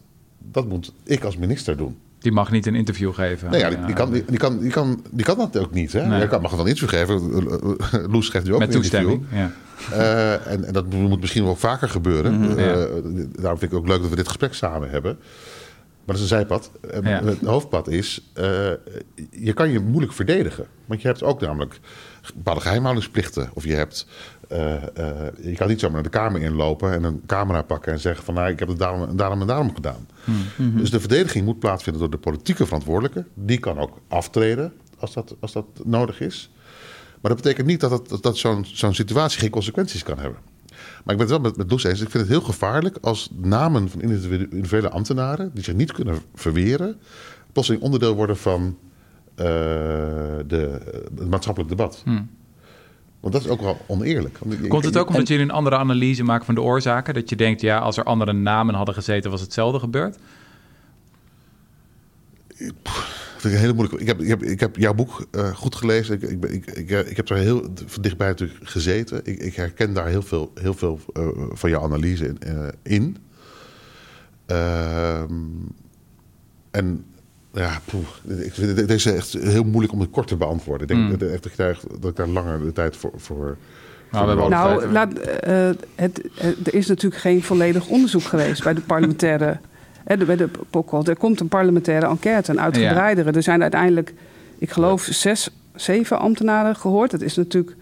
Dat 0.52 0.68
moet 0.68 0.94
ik 1.04 1.24
als 1.24 1.38
minister 1.38 1.78
doen. 1.78 1.98
Die 2.20 2.32
mag 2.32 2.52
niet 2.52 2.66
een 2.66 2.76
interview 2.76 3.14
geven. 3.14 3.50
Nee, 3.52 3.60
ja, 3.60 3.70
die, 3.70 3.86
die 3.86 3.96
kan, 3.96 4.12
die, 4.12 4.24
die 4.28 4.38
kan, 4.38 4.60
die, 4.60 4.72
kan, 4.72 5.04
die 5.12 5.26
kan 5.26 5.38
dat 5.38 5.58
ook 5.58 5.72
niet. 5.72 5.94
Hè? 5.94 6.06
Nee. 6.06 6.18
Hij 6.18 6.28
kan, 6.28 6.42
mag 6.42 6.52
het 6.52 6.60
wel 6.60 6.70
een 6.70 6.76
interview 6.76 7.00
geven. 7.00 8.12
Loes 8.12 8.30
geeft 8.30 8.46
nu 8.46 8.54
ook 8.54 8.60
Met 8.60 8.76
een 8.76 8.84
interview. 8.84 9.10
toestemming. 9.10 9.26
Ja. 9.32 9.52
Eh, 9.92 10.52
en, 10.54 10.64
en 10.64 10.74
dat 10.74 10.94
moet 10.94 11.20
misschien 11.20 11.44
wel 11.44 11.56
vaker 11.56 11.90
gebeuren. 11.90 12.40
Mhm, 12.40 12.58
Eh, 12.60 12.66
ja. 12.66 12.88
daarom 13.40 13.60
vind 13.60 13.72
ik 13.72 13.78
ook 13.78 13.88
leuk 13.88 14.02
dat 14.02 14.10
we 14.10 14.16
dit 14.16 14.28
gesprek 14.28 14.54
samen 14.54 14.90
hebben. 14.90 15.18
Maar 16.06 16.16
dat 16.16 16.26
is 16.26 16.32
een 16.32 16.38
zijpad. 16.38 16.72
Eh, 16.92 17.02
Ja. 17.02 17.24
Het 17.24 17.42
hoofdpad 17.42 17.88
is, 17.88 18.22
eh, 18.34 18.72
je 19.32 19.54
kan 19.54 19.70
je 19.70 19.80
moeilijk 19.80 20.14
verdedigen. 20.14 20.68
Want 20.86 21.02
je 21.02 21.08
hebt 21.08 21.24
ook 21.24 21.42
namelijk 21.42 21.80
bepaalde 22.36 22.62
geheimhoudingsplichten. 22.62 23.50
Of 23.54 23.64
je 23.64 23.74
hebt, 23.74 24.08
eh, 24.48 24.74
je 25.42 25.56
kan 25.56 25.68
niet 25.68 25.80
zomaar 25.80 25.96
naar 25.96 26.12
de 26.12 26.18
kamer 26.18 26.42
inlopen 26.42 26.94
en 26.94 27.04
een 27.04 27.22
camera 27.26 27.62
pakken 27.62 27.94
en 27.94 28.00
zeggen 28.00 28.26
van 28.26 28.34
nou, 28.34 28.50
ik 28.50 28.60
heb 28.60 28.68
het 28.68 28.78
daarom, 28.80 29.10
en 29.10 29.16
daarom 29.16 29.42
en 29.42 29.48
daarom 29.48 29.74
gedaan. 29.76 30.08
Dus 30.56 30.90
de 30.90 31.00
verdediging 31.00 31.46
moet 31.46 31.60
plaatsvinden 31.60 32.02
door 32.02 32.12
de 32.12 32.18
politieke 32.18 32.66
verantwoordelijke. 32.66 33.26
Die 33.34 33.60
kan 33.60 33.78
ook 33.78 33.98
aftreden 34.08 34.74
als 35.00 35.14
dat, 35.14 35.36
als 35.40 35.52
dat 35.52 35.66
nodig 35.84 36.20
is. 36.20 36.50
Maar 37.22 37.32
dat 37.34 37.42
betekent 37.44 37.68
niet 37.68 37.80
dat, 37.80 37.92
het, 37.92 38.24
dat 38.24 38.38
zo'n 38.38 38.66
zo'n 38.66 38.94
situatie 38.94 39.40
geen 39.40 39.50
consequenties 39.50 40.04
kan 40.04 40.20
hebben. 40.20 40.40
Maar 41.06 41.16
ik 41.16 41.20
ben 41.22 41.30
het 41.30 41.30
wel 41.30 41.40
met, 41.40 41.58
met 41.58 41.72
Loes 41.72 41.84
eens. 41.84 42.02
Ik 42.02 42.10
vind 42.10 42.24
het 42.24 42.32
heel 42.32 42.42
gevaarlijk 42.42 42.98
als 43.02 43.30
namen 43.36 43.90
van 43.90 44.02
individu- 44.02 44.48
individuele 44.52 44.90
ambtenaren... 44.90 45.52
die 45.54 45.64
zich 45.64 45.76
niet 45.76 45.92
kunnen 45.92 46.20
verweren... 46.36 47.00
plotseling 47.52 47.84
onderdeel 47.84 48.16
worden 48.16 48.38
van 48.38 48.78
eh, 49.36 49.46
de, 50.48 50.80
het 51.16 51.30
maatschappelijk 51.30 51.72
debat. 51.72 52.04
Want 53.20 53.34
dat 53.34 53.44
is 53.46 53.48
ook 53.48 53.62
wel 53.62 53.78
oneerlijk. 53.88 54.38
Want 54.38 54.68
Komt 54.68 54.86
het 54.86 54.98
ook 54.98 55.08
omdat 55.08 55.28
jullie 55.28 55.44
een 55.44 55.52
andere 55.52 55.76
analyse 55.76 56.24
maken 56.24 56.46
van 56.46 56.56
de 56.56 56.62
oorzaken? 56.62 57.14
Dat 57.14 57.30
je 57.30 57.36
denkt, 57.36 57.62
ja, 57.62 57.78
als 57.78 57.98
er 57.98 58.04
andere 58.04 58.34
namen 58.34 58.76
hadden 58.76 58.96
gezeten, 58.96 59.32
was 59.32 59.42
hetzelfde 59.42 59.80
gebeurd? 59.80 60.18
Vind 63.52 63.54
ik 63.54 63.60
een 63.60 63.66
hele 63.66 63.74
moeilijke. 63.74 64.02
Ik 64.02 64.08
heb, 64.08 64.22
ik 64.22 64.28
heb, 64.28 64.44
ik 64.44 64.60
heb 64.60 64.76
jouw 64.78 64.94
boek 64.94 65.28
eh, 65.32 65.56
goed 65.56 65.76
gelezen. 65.76 66.16
Ik, 66.16 66.22
ik, 66.22 66.40
ben- 66.40 66.54
ik, 66.54 66.66
ik, 66.72 66.90
ik 67.08 67.16
heb 67.18 67.30
er 67.30 67.38
heel 67.38 67.68
van 67.86 68.02
dichtbij 68.02 68.28
natuurlijk 68.28 68.60
gezeten. 68.70 69.20
Ik, 69.24 69.40
ik 69.40 69.56
herken 69.56 69.94
daar 69.94 70.08
heel 70.08 70.22
veel, 70.22 70.52
heel 70.62 70.74
veel 70.74 71.00
eh, 71.14 71.28
van 71.52 71.70
jouw 71.70 71.82
analyse 71.84 72.26
in. 72.28 72.38
eh, 72.40 72.68
in. 72.84 73.18
Ehm, 74.46 75.34
en 76.72 77.06
ja, 77.54 77.82
poeh, 77.86 78.40
ik 78.46 78.54
vind 78.54 78.78
het- 78.78 78.88
deze 78.88 79.12
echt 79.12 79.34
heel 79.34 79.64
moeilijk 79.64 79.94
om 79.94 80.00
het 80.00 80.10
kort 80.10 80.28
te 80.28 80.36
beantwoorden. 80.38 80.88
Ik 80.88 80.96
denk 80.96 81.10
Mm. 81.12 81.18
dat, 81.18 81.30
echt 81.30 81.44
dat, 81.44 81.52
ik 81.52 81.58
daar, 81.58 81.80
dat 82.00 82.10
ik 82.12 82.16
daar 82.16 82.28
langer 82.28 82.60
de 82.64 82.72
tijd 82.72 82.96
voor. 82.98 83.12
voor 83.16 83.58
Nou. 84.12 84.50
Nou, 84.50 84.88
laat, 84.92 85.14
eh, 85.14 85.70
het, 85.96 86.22
er 86.66 86.74
is 86.74 86.88
natuurlijk 86.88 87.22
geen 87.22 87.44
volledig 87.44 87.88
onderzoek 87.88 88.22
geweest 88.24 88.64
bij 88.64 88.74
de 88.74 88.82
parlementaire. 88.82 89.60
De- 90.06 90.26
bij 90.26 90.36
de 90.36 90.50
POCOL. 90.70 91.04
Er 91.06 91.16
komt 91.18 91.40
een 91.40 91.48
parlementaire 91.48 92.08
enquête, 92.08 92.52
een 92.52 92.62
uitgebreidere. 92.62 93.32
Er 93.32 93.44
zijn 93.44 93.62
uiteindelijk, 93.62 94.14
ik 94.58 94.72
geloof, 94.72 95.08
zes, 95.12 95.50
zeven 95.76 96.20
ambtenaren 96.20 96.76
gehoord. 96.76 97.12
Dat 97.12 97.22
is 97.22 97.36
natuurlijk. 97.36 97.76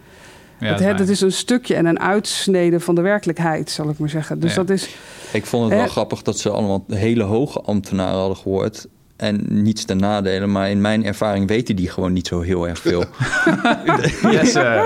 Ja, 0.60 0.68
het, 0.70 0.78
dat 0.78 0.86
hè, 0.88 0.92
is 0.94 0.98
dat 1.00 1.10
is 1.10 1.22
een 1.22 1.32
stukje 1.32 1.76
en 1.76 1.86
een 1.86 2.00
uitsnede 2.00 2.80
van 2.80 2.96
de 2.96 3.02
werkelijkheid, 3.02 3.70
zal 3.70 3.90
ik 3.90 3.98
maar 3.98 4.10
zeggen. 4.10 4.40
Dus 4.40 4.50
Ja. 4.50 4.56
dat 4.56 4.70
is. 4.70 4.90
Ik 5.34 5.46
vond 5.46 5.70
het 5.70 5.80
wel 5.80 5.88
grappig 5.88 6.22
dat 6.22 6.40
ze 6.40 6.50
allemaal 6.50 6.84
hele 6.88 7.24
hoge 7.24 7.62
ambtenaren 7.62 8.20
hadden 8.20 8.38
gehoord. 8.38 8.88
En 9.24 9.46
niets 9.48 9.86
ten 9.86 9.98
nadele, 9.98 10.48
maar 10.48 10.70
in 10.70 10.82
mijn 10.82 11.06
ervaring 11.06 11.48
weten 11.48 11.76
die 11.76 11.90
gewoon 11.90 12.14
niet 12.14 12.28
zo 12.28 12.42
heel 12.42 12.68
erg 12.68 12.80
veel. 12.80 13.04
Yes, 14.32 14.54
eh, 14.54 14.82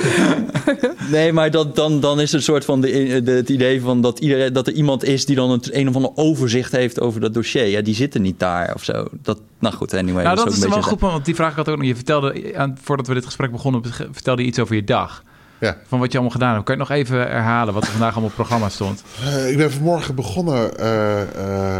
nee, 1.10 1.32
maar 1.32 1.50
dat, 1.50 1.76
dan, 1.76 2.00
dan 2.00 2.20
is 2.20 2.32
het 2.32 2.42
soort 2.42 2.64
van 2.64 2.80
de, 2.80 3.20
de- 3.22 3.30
het 3.30 3.48
idee 3.48 3.80
van 3.80 4.00
dat, 4.00 4.18
iedereen, 4.18 4.52
dat 4.52 4.66
er 4.66 4.72
iemand 4.72 5.04
is 5.04 5.26
die 5.26 5.36
dan 5.36 5.50
het 5.50 5.74
een 5.74 5.88
of 5.88 5.94
ander 5.94 6.10
overzicht 6.14 6.72
heeft 6.72 7.00
over 7.00 7.20
dat 7.20 7.34
dossier. 7.34 7.66
Ja, 7.66 7.80
die 7.80 7.94
zitten 7.94 8.22
niet 8.22 8.38
daar 8.38 8.74
of 8.74 8.84
zo. 8.84 9.06
Dat, 9.22 9.40
nou 9.58 9.74
goed, 9.74 9.94
anyway. 9.94 10.24
nou, 10.24 10.36
dat 10.36 10.46
ook 10.46 10.52
is 10.52 10.62
een 10.62 10.70
wel 10.70 10.82
goed, 10.82 11.00
want 11.00 11.24
die 11.24 11.34
vraag 11.34 11.54
had 11.54 11.68
ook 11.68 11.76
nog. 11.76 11.86
Je 11.86 11.94
vertelde, 11.94 12.52
aan, 12.56 12.78
voordat 12.82 13.06
we 13.06 13.14
dit 13.14 13.24
gesprek 13.24 13.50
begonnen, 13.50 13.82
vertelde 14.12 14.42
je 14.42 14.48
iets 14.48 14.58
over 14.58 14.74
je 14.74 14.84
dag. 14.84 15.22
Ja. 15.60 15.76
Van 15.86 15.98
wat 15.98 16.08
je 16.12 16.18
allemaal 16.18 16.36
gedaan 16.36 16.52
hebt. 16.52 16.64
Kan 16.64 16.74
je 16.74 16.80
nog 16.80 16.90
even 16.90 17.16
herhalen 17.18 17.74
wat 17.74 17.82
er 17.82 17.88
vandaag 17.90 18.12
allemaal 18.12 18.30
op 18.30 18.36
het 18.36 18.46
programma 18.46 18.68
stond? 18.68 19.02
Eh, 19.24 19.50
ik 19.50 19.56
ben 19.56 19.72
vanmorgen 19.72 20.14
begonnen 20.14 20.78
eh, 20.78 21.22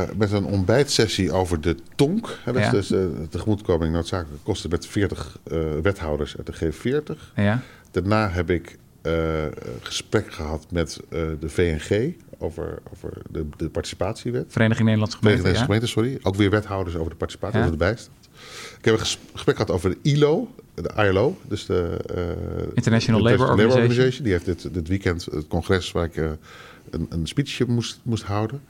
eh, 0.02 0.08
met 0.16 0.32
een 0.32 0.44
ontbijtsessie 0.44 1.32
over 1.32 1.60
de 1.60 1.76
TONK. 1.96 2.38
Hè, 2.44 2.52
dat 2.52 2.62
Ja. 2.62 2.66
is 2.68 2.72
dus 2.72 2.86
de 2.86 3.26
tegemoetkoming 3.30 3.92
noodzakelijke 3.92 4.42
kosten 4.44 4.70
met 4.70 4.86
40 4.86 5.38
eh, 5.44 5.58
wethouders 5.82 6.36
uit 6.36 6.46
de 6.46 6.72
G40. 6.72 7.18
Ja? 7.34 7.60
Daarna 7.90 8.28
heb 8.30 8.50
ik 8.50 8.78
gesprek 9.82 10.32
gehad 10.32 10.66
met 10.70 11.00
de 11.10 11.48
VNG 11.48 12.14
over, 12.38 12.78
over 12.92 13.12
de, 13.30 13.46
de 13.56 13.68
participatiewet. 13.68 14.44
Vereniging 14.48 14.84
Nederlandse 14.86 15.18
Vereniging 15.18 15.46
Gemeenten. 15.46 15.64
Nederlandse 15.64 15.64
Gemeenten, 15.64 15.88
sorry. 15.88 16.18
Ook 16.22 16.34
weer 16.34 16.50
wethouders 16.50 16.96
over 16.96 17.10
de 17.10 17.16
participatie, 17.16 17.58
over 17.58 17.70
de 17.70 17.76
bijstand. 17.76 18.16
Ik 18.78 18.84
heb 18.84 18.94
een 18.94 19.00
ges- 19.00 19.18
gesprek 19.32 19.56
gehad 19.56 19.70
over 19.70 19.90
de 19.90 19.98
ILO, 20.02 20.48
de 20.82 21.08
ILO, 21.10 21.36
dus 21.48 21.66
de 21.66 21.98
eh, 22.14 22.66
International 22.74 23.22
Labour 23.22 23.50
Organization. 23.50 24.22
Die 24.22 24.32
heeft 24.32 24.44
dit, 24.44 24.74
dit 24.74 24.88
weekend 24.88 25.24
het 25.24 25.46
congres 25.46 25.92
waar 25.92 26.04
ik 26.04 26.16
eh, 26.16 26.30
een, 26.90 27.06
een 27.08 27.26
speechje 27.26 27.64
moest, 27.66 28.00
moest 28.02 28.22
houden. 28.22 28.62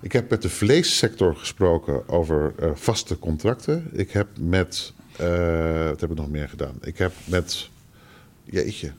Ik 0.00 0.12
heb 0.12 0.30
met 0.30 0.42
de 0.42 0.48
vleessector 0.48 1.36
gesproken 1.36 2.08
over 2.08 2.52
eh, 2.58 2.70
vaste 2.74 3.18
contracten. 3.18 3.88
Ik 3.92 4.10
heb 4.10 4.28
met, 4.40 4.92
wat 5.88 6.00
heb 6.00 6.10
ik 6.10 6.16
nog 6.16 6.30
meer 6.30 6.48
gedaan? 6.48 6.74
Ik 6.80 6.98
heb 6.98 7.12
met, 7.24 7.70
jeetje, 8.44 8.92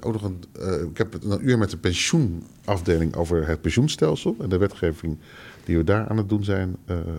ook 0.00 0.12
nog 0.12 0.22
een, 0.22 0.44
ik 0.90 0.98
heb 0.98 1.24
een 1.24 1.48
uur 1.48 1.58
met 1.58 1.70
de 1.70 1.76
pensioenafdeling 1.76 3.14
over 3.14 3.46
het 3.46 3.60
pensioenstelsel 3.60 4.36
en 4.40 4.48
de 4.48 4.58
wetgeving 4.58 5.18
die 5.64 5.76
we 5.76 5.84
daar 5.84 6.08
aan 6.08 6.16
het 6.16 6.28
doen 6.28 6.44
zijn 6.44 6.76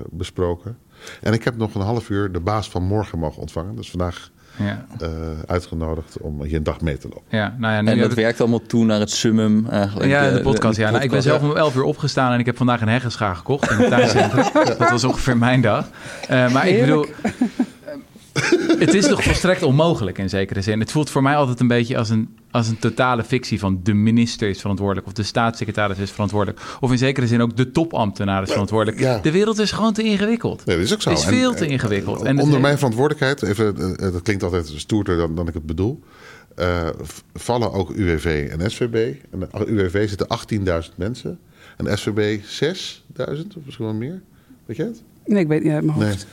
besproken. 0.09 0.77
En 1.21 1.33
ik 1.33 1.43
heb 1.43 1.57
nog 1.57 1.75
een 1.75 1.81
half 1.81 2.09
uur 2.09 2.31
de 2.31 2.39
baas 2.39 2.69
van 2.69 2.83
morgen 2.83 3.19
mogen 3.19 3.41
ontvangen. 3.41 3.75
Dus 3.75 3.89
vandaag 3.89 4.29
Ja, 4.57 4.85
eh, 4.99 5.09
uitgenodigd 5.45 6.17
om 6.21 6.43
hier 6.43 6.55
een 6.55 6.63
dag 6.63 6.81
mee 6.81 6.97
te 6.97 7.07
lopen. 7.07 7.37
ja, 7.37 7.55
nou 7.57 7.73
ja, 7.73 7.81
nu 7.81 7.91
En 7.91 7.97
dat 7.97 8.09
ik- 8.09 8.15
werkt 8.17 8.39
allemaal 8.41 8.61
toe 8.67 8.85
naar 8.85 8.99
het 8.99 9.11
summum 9.11 9.67
eigenlijk. 9.69 10.09
Ja, 10.09 10.29
de 10.29 10.37
eh, 10.37 10.43
podcast. 10.43 10.77
Ja. 10.77 10.89
Nou, 10.91 11.03
ik 11.03 11.09
ben 11.11 11.21
zelf 11.21 11.41
om 11.41 11.55
11 11.55 11.75
uur 11.75 11.83
opgestaan 11.83 12.33
en 12.33 12.39
ik 12.39 12.45
heb 12.45 12.57
vandaag 12.57 12.81
een 12.81 12.87
heggenschaar 12.87 13.35
gekocht 13.35 13.71
in 13.71 13.77
het 13.77 13.89
tuincentrum. 13.89 14.45
Dat 14.77 14.89
was 14.89 15.03
ongeveer 15.03 15.37
mijn 15.37 15.61
dag. 15.61 15.87
Eh, 16.27 16.51
maar 16.53 16.67
ik 16.67 16.79
bedoel, 16.79 17.05
het 18.79 18.93
is 18.93 19.07
toch 19.07 19.23
volstrekt 19.23 19.63
onmogelijk 19.63 20.17
in 20.17 20.29
zekere 20.29 20.61
zin. 20.61 20.79
Het 20.79 20.91
voelt 20.91 21.09
voor 21.09 21.21
mij 21.21 21.35
altijd 21.35 21.59
een 21.59 21.67
beetje 21.67 21.97
als 21.97 22.09
een, 22.09 22.37
als 22.51 22.67
een 22.67 22.79
totale 22.79 23.23
fictie 23.23 23.59
van 23.59 23.79
de 23.83 23.93
minister 23.93 24.49
is 24.49 24.59
verantwoordelijk 24.61 25.07
of 25.07 25.13
de 25.13 25.23
staatssecretaris 25.23 25.97
is 25.97 26.11
verantwoordelijk. 26.11 26.61
Of 26.79 26.91
in 26.91 26.97
zekere 26.97 27.27
zin 27.27 27.41
ook 27.41 27.57
de 27.57 27.71
topambtenaar 27.71 28.43
is 28.43 28.49
verantwoordelijk. 28.51 28.99
ja. 28.99 29.19
De 29.19 29.31
wereld 29.31 29.59
is 29.59 29.71
gewoon 29.71 29.93
te 29.93 30.03
ingewikkeld. 30.03 30.65
Nee, 30.65 30.75
dat 30.75 30.85
is 30.85 30.93
ook 30.93 31.01
zo. 31.01 31.09
Het 31.09 31.17
is 31.19 31.25
En- 31.25 31.33
veel 31.33 31.53
te 31.53 31.65
en- 31.65 31.71
ingewikkeld. 31.71 32.21
En 32.23 32.39
onder 32.39 32.59
mijn 32.61 32.75
verantwoordelijkheid, 32.77 33.41
even, 33.43 33.97
eh, 33.97 34.11
dat 34.11 34.21
klinkt 34.21 34.43
altijd 34.43 34.71
stoerder 34.75 35.17
dan, 35.17 35.35
dan 35.35 35.47
ik 35.47 35.53
het 35.53 35.65
bedoel. 35.65 35.99
eh, 36.55 36.87
vallen 37.33 37.71
ook 37.73 37.89
UWV 37.95 38.47
en 38.51 38.71
SVB. 38.71 39.13
En 39.31 39.39
de 39.39 39.47
UWV 39.67 40.09
zitten 40.09 40.27
18.000 40.27 40.97
mensen. 40.97 41.39
En 41.77 41.97
SVB 41.97 42.39
6.000 42.43 43.55
of 43.57 43.61
misschien 43.65 43.85
wel 43.85 43.93
meer. 43.93 44.21
Weet 44.65 44.77
je 44.77 44.83
het? 44.83 45.01
Nee, 45.25 45.39
ik 45.41 45.47
weet 45.47 45.63
niet 45.63 45.71
uit 45.73 45.85
mijn 45.85 46.01
hoofd. 46.01 46.23
Eh, 46.23 46.29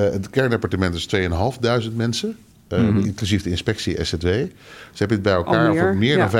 het 0.00 0.30
kerndepartement 0.30 0.94
is 0.94 1.06
2.500 1.06 1.96
mensen. 1.96 2.36
eh, 2.68 2.78
Mhm. 2.80 2.98
Inclusief 2.98 3.42
de 3.42 3.50
inspectie 3.50 4.04
SZW. 4.04 4.22
Dus 4.26 4.98
heb 4.98 5.08
je 5.08 5.14
het 5.14 5.22
bij 5.22 5.32
elkaar 5.32 5.70
over 5.70 5.96
meer 5.96 6.16
ja. 6.16 6.28
dan 6.28 6.30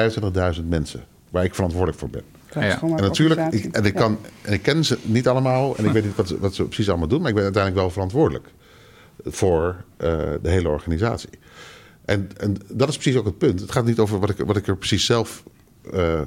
25.000 0.57 0.69
mensen. 0.69 1.05
Waar 1.31 1.45
ik 1.45 1.55
verantwoordelijk 1.55 1.99
voor 1.99 2.11
ben. 2.11 2.23
Ja. 2.63 2.75
gewoon 2.77 2.97
En 2.99 3.03
natuurlijk, 3.05 3.53
ik, 3.53 3.65
en, 3.65 3.85
ik 3.85 3.95
kan, 3.95 4.19
en 4.43 4.53
ik 4.53 4.63
ken 4.63 4.85
ze 4.85 4.99
niet 5.03 5.29
allemaal. 5.29 5.77
En 5.77 5.85
ik 5.85 5.93
weet 5.93 6.05
niet 6.05 6.17
wat, 6.17 6.29
ze- 6.29 6.39
wat 6.39 6.55
ze 6.55 6.65
precies 6.65 6.89
allemaal 6.89 7.09
doen. 7.09 7.19
Maar 7.21 7.29
ik 7.29 7.35
ben 7.35 7.45
uiteindelijk 7.45 7.83
wel 7.83 7.93
verantwoordelijk. 7.93 8.47
Voor 9.25 9.77
eh, 9.97 10.09
de 10.43 10.51
hele 10.51 10.69
organisatie. 10.69 11.29
En, 12.05 12.29
en 12.37 12.57
dat 12.69 12.89
is 12.89 12.95
precies 12.97 13.17
ook 13.19 13.25
het 13.27 13.39
punt. 13.39 13.61
Het 13.61 13.73
gaat 13.73 13.85
niet 13.85 13.99
over 13.99 14.19
wat 14.19 14.31
ik, 14.31 14.37
wat 14.47 14.57
ik 14.57 14.67
er 14.67 14.77
precies 14.77 15.05
zelf 15.05 15.43
eh, 15.93 16.13
eh, 16.21 16.25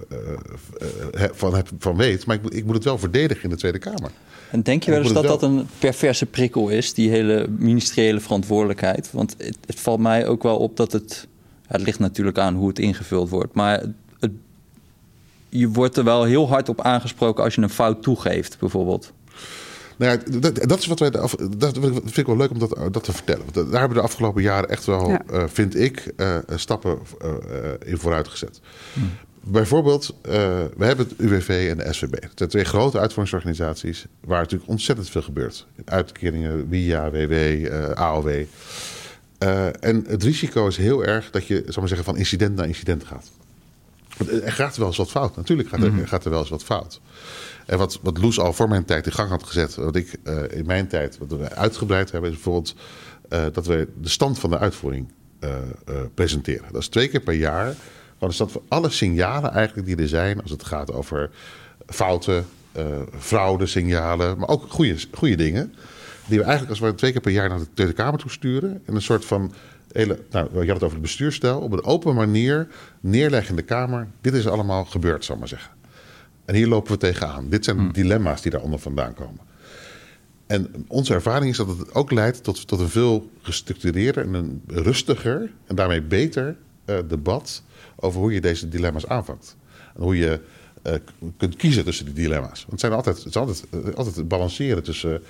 eh, 1.13 1.29
van, 1.33 1.55
heb, 1.55 1.67
van 1.79 1.95
weet. 1.97 2.25
Maar 2.25 2.35
ik, 2.35 2.41
moet- 2.41 2.55
ik 2.55 2.65
moet 2.65 2.75
het 2.75 2.83
wel 2.83 2.97
verdedigen 2.97 3.43
in 3.43 3.49
de 3.49 3.55
Tweede 3.55 3.79
Kamer. 3.79 4.11
En 4.51 4.61
denk 4.61 4.83
je 4.83 4.91
wel 4.91 4.99
eens 5.01 5.13
dat 5.13 5.23
dat 5.23 5.41
een 5.43 5.67
perverse 5.79 6.25
prikkel 6.25 6.69
is, 6.69 6.93
die 6.93 7.09
hele 7.09 7.47
ministeriële 7.57 8.19
verantwoordelijkheid? 8.19 9.11
Want 9.11 9.35
het, 9.37 9.57
het 9.65 9.79
valt 9.79 9.99
mij 9.99 10.27
ook 10.27 10.43
wel 10.43 10.57
op 10.57 10.77
dat 10.77 10.91
het. 10.91 11.27
ja, 11.61 11.71
het 11.73 11.81
ligt 11.81 11.99
natuurlijk 11.99 12.37
aan 12.37 12.55
hoe 12.55 12.67
het 12.67 12.79
ingevuld 12.79 13.29
wordt. 13.29 13.53
Maar 13.53 13.79
het, 13.79 13.89
het- 14.19 14.31
je 15.49 15.69
wordt 15.69 15.97
er 15.97 16.03
wel 16.03 16.23
heel 16.23 16.47
hard 16.47 16.69
op 16.69 16.81
aangesproken 16.81 17.43
als 17.43 17.55
je 17.55 17.61
een 17.61 17.69
fout 17.69 18.01
toegeeft, 18.03 18.59
bijvoorbeeld. 18.59 19.13
Nou 19.97 20.11
ja, 20.31 20.39
dat, 20.39 20.55
dat 20.69 20.79
is 20.79 20.85
wat 20.85 20.99
wij 20.99 21.11
af, 21.11 21.35
dat 21.57 21.77
vind 21.81 22.17
ik 22.17 22.25
wel 22.25 22.37
leuk 22.37 22.49
om 22.51 22.59
dat, 22.59 22.77
dat 22.91 23.03
te 23.03 23.13
vertellen. 23.13 23.41
Want 23.51 23.55
daar 23.71 23.79
hebben 23.79 23.97
we 23.97 24.03
de 24.03 24.09
afgelopen 24.09 24.41
jaren 24.41 24.69
echt 24.69 24.85
wel, 24.85 25.09
Ja. 25.09 25.21
eh, 25.31 25.43
vind 25.47 25.75
ik, 25.79 26.13
eh, 26.17 26.37
stappen 26.55 26.97
eh, 27.19 27.29
eh, 27.29 27.71
in 27.85 27.97
vooruit 27.97 28.27
gezet. 28.27 28.59
Bijvoorbeeld, 29.49 30.15
eh, 30.21 30.31
we 30.77 30.85
hebben 30.85 31.07
het 31.07 31.19
UWV 31.19 31.67
en 31.71 31.77
de 31.77 31.93
SVB. 31.93 32.21
Dat 32.21 32.31
zijn 32.35 32.49
twee 32.49 32.63
grote 32.63 32.99
uitvoeringsorganisaties 32.99 34.05
waar 34.19 34.41
natuurlijk 34.41 34.69
ontzettend 34.69 35.09
veel 35.09 35.21
gebeurt. 35.21 35.65
Uitkeringen, 35.85 36.69
WIA, 36.69 37.11
WW, 37.11 37.31
eh, 37.31 37.89
AOW. 37.89 38.43
Eh, 39.37 39.83
en 39.83 40.03
het 40.07 40.23
risico 40.23 40.67
is 40.67 40.77
heel 40.77 41.05
erg 41.05 41.29
dat 41.31 41.47
je, 41.47 41.63
zal 41.65 41.75
maar 41.77 41.87
zeggen, 41.87 42.05
van 42.05 42.17
incident 42.17 42.55
naar 42.55 42.67
incident 42.67 43.03
gaat. 43.03 43.29
Er 44.43 44.51
gaat 44.51 44.77
wel 44.77 44.87
eens 44.87 44.97
wat 44.97 45.09
fout. 45.09 45.35
Natuurlijk 45.35 45.69
gaat 45.69 45.81
er, 45.81 45.93
Mhm. 45.93 46.05
gaat 46.05 46.25
er 46.25 46.31
wel 46.31 46.39
eens 46.39 46.49
wat 46.49 46.63
fout. 46.63 47.01
En 47.65 47.77
wat, 47.77 47.99
wat 48.01 48.17
Loes 48.17 48.39
al 48.39 48.53
voor 48.53 48.69
mijn 48.69 48.85
tijd 48.85 49.05
in 49.05 49.11
gang 49.11 49.29
had 49.29 49.43
gezet, 49.43 49.75
wat 49.75 49.95
ik 49.95 50.19
in 50.49 50.65
mijn 50.65 50.87
tijd 50.87 51.17
wat 51.17 51.39
we 51.39 51.55
uitgebreid 51.55 52.11
hebben, 52.11 52.29
is 52.29 52.35
bijvoorbeeld 52.35 52.75
dat 53.53 53.65
we 53.65 53.87
de 54.01 54.09
stand 54.09 54.39
van 54.39 54.49
de 54.49 54.57
uitvoering 54.57 55.11
presenteren. 56.13 56.65
Dat 56.71 56.81
is 56.81 56.87
twee 56.87 57.07
keer 57.07 57.19
per 57.19 57.33
jaar. 57.33 57.75
Gewoon 58.18 58.30
de 58.30 58.36
stand 58.36 58.51
van 58.51 58.61
alle 58.68 58.89
signalen 58.89 59.51
eigenlijk 59.51 59.88
die 59.88 59.97
er 59.97 60.07
zijn 60.07 60.41
als 60.41 60.51
het 60.51 60.63
gaat 60.63 60.93
over 60.93 61.30
fouten, 61.86 62.45
eh 62.72 62.86
fraudesignalen, 63.18 64.38
maar 64.38 64.49
ook 64.49 64.65
goede, 64.70 64.95
goede 65.11 65.36
dingen. 65.36 65.74
Die 66.28 66.38
we 66.38 66.43
eigenlijk 66.43 66.70
als 66.70 66.89
we 66.89 66.95
twee 66.95 67.11
keer 67.11 67.22
per 67.22 67.32
jaar 67.32 67.49
naar 67.49 67.59
de 67.59 67.74
Tweede 67.74 67.93
Kamer 67.93 68.20
toe 68.20 68.32
sturen. 68.32 68.82
En 68.86 68.95
een 68.95 69.01
soort 69.01 69.26
van 69.26 69.53
hele, 69.91 70.20
nou, 70.32 70.49
je 70.51 70.57
had 70.57 70.68
het 70.68 70.84
over 70.84 70.91
het 70.91 71.01
bestuurstijl, 71.01 71.59
op 71.59 71.72
een 71.72 71.84
open 71.84 72.15
manier 72.15 72.68
neerleggen 72.99 73.49
in 73.49 73.55
de 73.55 73.61
Kamer. 73.61 74.07
Dit 74.22 74.34
is 74.34 74.47
allemaal 74.47 74.86
gebeurd, 74.86 75.26
zal 75.26 75.34
ik 75.34 75.39
maar 75.39 75.49
zeggen. 75.49 75.72
En 76.45 76.55
hier 76.55 76.68
lopen 76.68 76.91
we 76.91 76.97
tegenaan. 76.97 77.49
Dit 77.49 77.65
zijn 77.65 77.91
dilemma's 77.91 78.41
die 78.41 78.51
daaronder 78.51 78.80
vandaan 78.80 79.13
komen. 79.13 79.39
En 80.47 80.86
onze 80.88 81.13
ervaring 81.13 81.51
is 81.51 81.57
dat 81.57 81.68
het 81.68 81.93
ook 81.93 82.11
leidt 82.11 82.43
tot, 82.43 82.68
tot 82.68 82.80
een 82.80 82.89
veel 82.89 83.30
gestructureerder 83.41 84.26
en 84.26 84.34
een 84.34 84.61
rustiger 84.68 85.51
en 85.65 85.76
daarmee 85.76 86.01
beter 86.01 86.55
eh, 86.86 86.97
debat 87.07 87.63
over 87.99 88.19
hoe 88.19 88.33
je 88.33 88.41
deze 88.41 88.69
dilemma's 88.69 89.07
aanvangt. 89.07 89.55
En 89.95 90.03
hoe 90.03 90.17
je 90.17 90.39
eh, 90.81 90.93
kunt 91.37 91.55
kiezen 91.55 91.83
tussen 91.83 92.05
die 92.05 92.13
dilemma's. 92.13 92.59
Want 92.59 92.71
het, 92.71 92.79
zijn 92.79 92.93
altijd, 92.93 93.17
het 93.17 93.25
is 93.25 93.35
altijd, 93.35 93.65
eh, 93.69 93.93
altijd 93.93 94.15
het 94.15 94.27
balanceren 94.27 94.83
tussen 94.83 95.21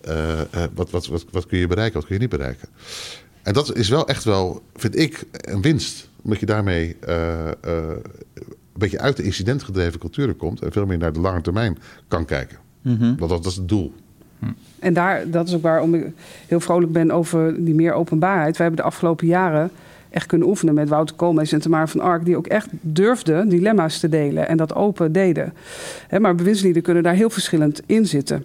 eh, 0.00 0.40
eh, 0.40 0.46
wat, 0.74 0.90
wat, 0.90 1.06
wat, 1.06 1.24
wat 1.30 1.46
kun 1.46 1.58
je 1.58 1.66
bereiken, 1.66 1.94
wat 1.94 2.04
kun 2.04 2.14
je 2.14 2.20
niet 2.20 2.30
bereiken. 2.30 2.68
En 3.42 3.52
dat 3.52 3.76
is 3.76 3.88
wel 3.88 4.08
echt 4.08 4.24
wel, 4.24 4.62
vind 4.74 4.98
ik, 4.98 5.24
een 5.32 5.62
winst. 5.62 6.08
Omdat 6.22 6.40
je 6.40 6.46
daarmee 6.46 6.96
eh, 7.00 7.48
eh, 7.48 7.52
een 7.62 8.88
beetje 8.88 9.00
uit 9.00 9.16
de 9.16 9.22
incidentgedreven 9.22 10.00
culturen 10.00 10.36
komt 10.36 10.62
en 10.62 10.72
veel 10.72 10.86
meer 10.86 10.98
naar 10.98 11.12
de 11.12 11.20
lange 11.20 11.40
termijn 11.40 11.78
kan 12.08 12.24
kijken. 12.24 12.58
Want 12.82 13.18
dat, 13.18 13.28
dat 13.28 13.46
is 13.46 13.56
het 13.56 13.68
doel. 13.68 13.92
En 14.78 14.94
daar, 14.94 15.30
dat 15.30 15.48
is 15.48 15.54
ook 15.54 15.62
waarom 15.62 15.94
ik 15.94 16.06
heel 16.46 16.60
vrolijk 16.60 16.92
ben 16.92 17.10
over 17.10 17.64
die 17.64 17.74
meer 17.74 17.92
openbaarheid. 17.92 18.56
We 18.56 18.62
hebben 18.62 18.80
de 18.80 18.86
afgelopen 18.86 19.26
jaren 19.26 19.70
echt 20.10 20.26
kunnen 20.26 20.48
oefenen 20.48 20.74
met 20.74 20.88
Wouter 20.88 21.16
Koolmees 21.16 21.52
en 21.52 21.60
Tamara 21.60 21.86
van 21.86 22.00
Ark... 22.00 22.24
die 22.24 22.36
ook 22.36 22.46
echt 22.46 22.68
durfden 22.70 23.48
dilemma's 23.48 23.98
te 23.98 24.08
delen 24.08 24.48
en 24.48 24.56
dat 24.56 24.74
open 24.74 25.12
deden. 25.12 25.52
Maar 26.20 26.34
bewindslieden 26.34 26.82
kunnen 26.82 27.02
daar 27.02 27.14
heel 27.14 27.30
verschillend 27.30 27.82
in 27.86 28.06
zitten. 28.06 28.44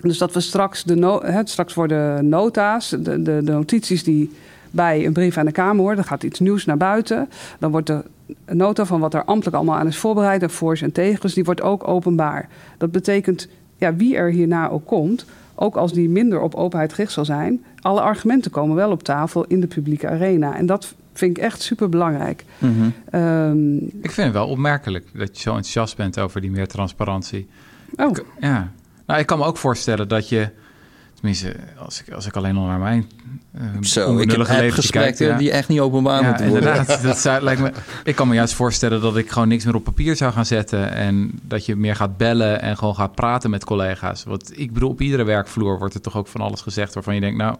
Dus 0.00 0.18
dat 0.18 0.32
we 0.32 0.40
straks, 0.40 0.84
de 0.84 1.42
straks 1.44 1.74
worden 1.74 2.28
nota's, 2.28 2.88
de, 2.88 3.22
de, 3.22 3.22
de 3.22 3.52
notities 3.52 4.04
die 4.04 4.30
bij 4.70 5.06
een 5.06 5.12
brief 5.12 5.36
aan 5.36 5.46
de 5.46 5.52
Kamer 5.52 5.80
horen... 5.80 5.96
dan 5.96 6.04
gaat 6.04 6.22
iets 6.22 6.40
nieuws 6.40 6.64
naar 6.64 6.76
buiten. 6.76 7.28
Dan 7.58 7.70
wordt 7.70 7.86
de 7.86 8.02
nota 8.46 8.84
van 8.84 9.00
wat 9.00 9.14
er 9.14 9.24
ambtelijk 9.24 9.56
allemaal 9.56 9.78
aan 9.78 9.86
is 9.86 9.98
voorbereid... 9.98 10.42
en 10.42 10.50
voor's 10.50 10.82
en 10.82 10.92
tegens, 10.92 11.34
die 11.34 11.44
wordt 11.44 11.62
ook 11.62 11.88
openbaar. 11.88 12.48
Dat 12.78 12.92
betekent, 12.92 13.48
ja, 13.76 13.94
wie 13.96 14.16
er 14.16 14.30
hierna 14.30 14.68
ook 14.68 14.86
komt... 14.86 15.24
ook 15.62 15.76
als 15.76 15.92
die 15.92 16.08
minder 16.08 16.40
op 16.40 16.54
openheid 16.54 16.92
gericht 16.92 17.12
zal 17.12 17.24
zijn... 17.24 17.64
alle 17.80 18.00
argumenten 18.00 18.50
komen 18.50 18.76
wel 18.76 18.90
op 18.90 19.02
tafel 19.02 19.44
in 19.44 19.60
de 19.60 19.66
publieke 19.66 20.08
arena. 20.08 20.56
En 20.56 20.66
dat 20.66 20.94
vind 21.12 21.36
ik 21.36 21.42
echt 21.42 21.62
super 21.62 21.88
belangrijk. 21.88 22.44
Mhm. 22.58 22.88
Ehm, 23.10 23.76
Ik 23.76 24.10
vind 24.10 24.16
het 24.26 24.32
wel 24.32 24.48
opmerkelijk 24.48 25.06
dat 25.14 25.36
je 25.36 25.42
zo 25.42 25.48
enthousiast 25.50 25.96
bent 25.96 26.18
over 26.20 26.40
die 26.40 26.50
meer 26.50 26.68
transparantie. 26.68 27.48
oh, 27.96 28.10
Ik- 28.10 28.24
ja. 28.40 28.70
Nou, 29.06 29.20
ik 29.20 29.26
kan 29.26 29.38
me 29.38 29.44
ook 29.44 29.56
voorstellen 29.56 30.08
dat 30.08 30.28
je... 30.28 30.48
Tenminste, 31.22 31.56
als 31.78 32.02
ik, 32.02 32.12
als 32.14 32.26
ik 32.26 32.36
alleen 32.36 32.56
al 32.56 32.66
naar 32.66 32.78
mijn 32.78 33.10
uh, 33.58 33.62
Zo, 33.80 34.18
ik 34.18 34.30
heb, 34.30 35.38
die 35.38 35.50
echt 35.50 35.68
niet 35.68 35.80
openbaar 35.80 36.22
ja, 36.22 36.28
moeten 36.28 36.48
worden. 36.48 36.68
inderdaad. 36.68 37.02
Dat 37.02 37.18
zou, 37.18 37.42
lijkt 37.42 37.60
me, 37.60 37.72
ik 38.04 38.14
kan 38.14 38.28
me 38.28 38.34
juist 38.34 38.54
voorstellen 38.54 39.00
dat 39.00 39.16
ik 39.16 39.30
gewoon 39.30 39.48
niks 39.48 39.64
meer 39.64 39.74
op 39.74 39.84
papier 39.84 40.16
zou 40.16 40.32
gaan 40.32 40.46
zetten. 40.46 40.92
En 40.92 41.30
dat 41.42 41.66
je 41.66 41.76
meer 41.76 41.96
gaat 41.96 42.16
bellen 42.16 42.62
en 42.62 42.76
gewoon 42.76 42.94
gaat 42.94 43.14
praten 43.14 43.50
met 43.50 43.64
collega's. 43.64 44.24
Want 44.24 44.58
ik 44.58 44.72
bedoel, 44.72 44.90
op 44.90 45.00
iedere 45.00 45.24
werkvloer 45.24 45.78
wordt 45.78 45.94
er 45.94 46.00
toch 46.00 46.16
ook 46.16 46.28
van 46.28 46.40
alles 46.40 46.60
gezegd 46.60 46.94
waarvan 46.94 47.14
je 47.14 47.20
denkt, 47.20 47.38
nou, 47.38 47.56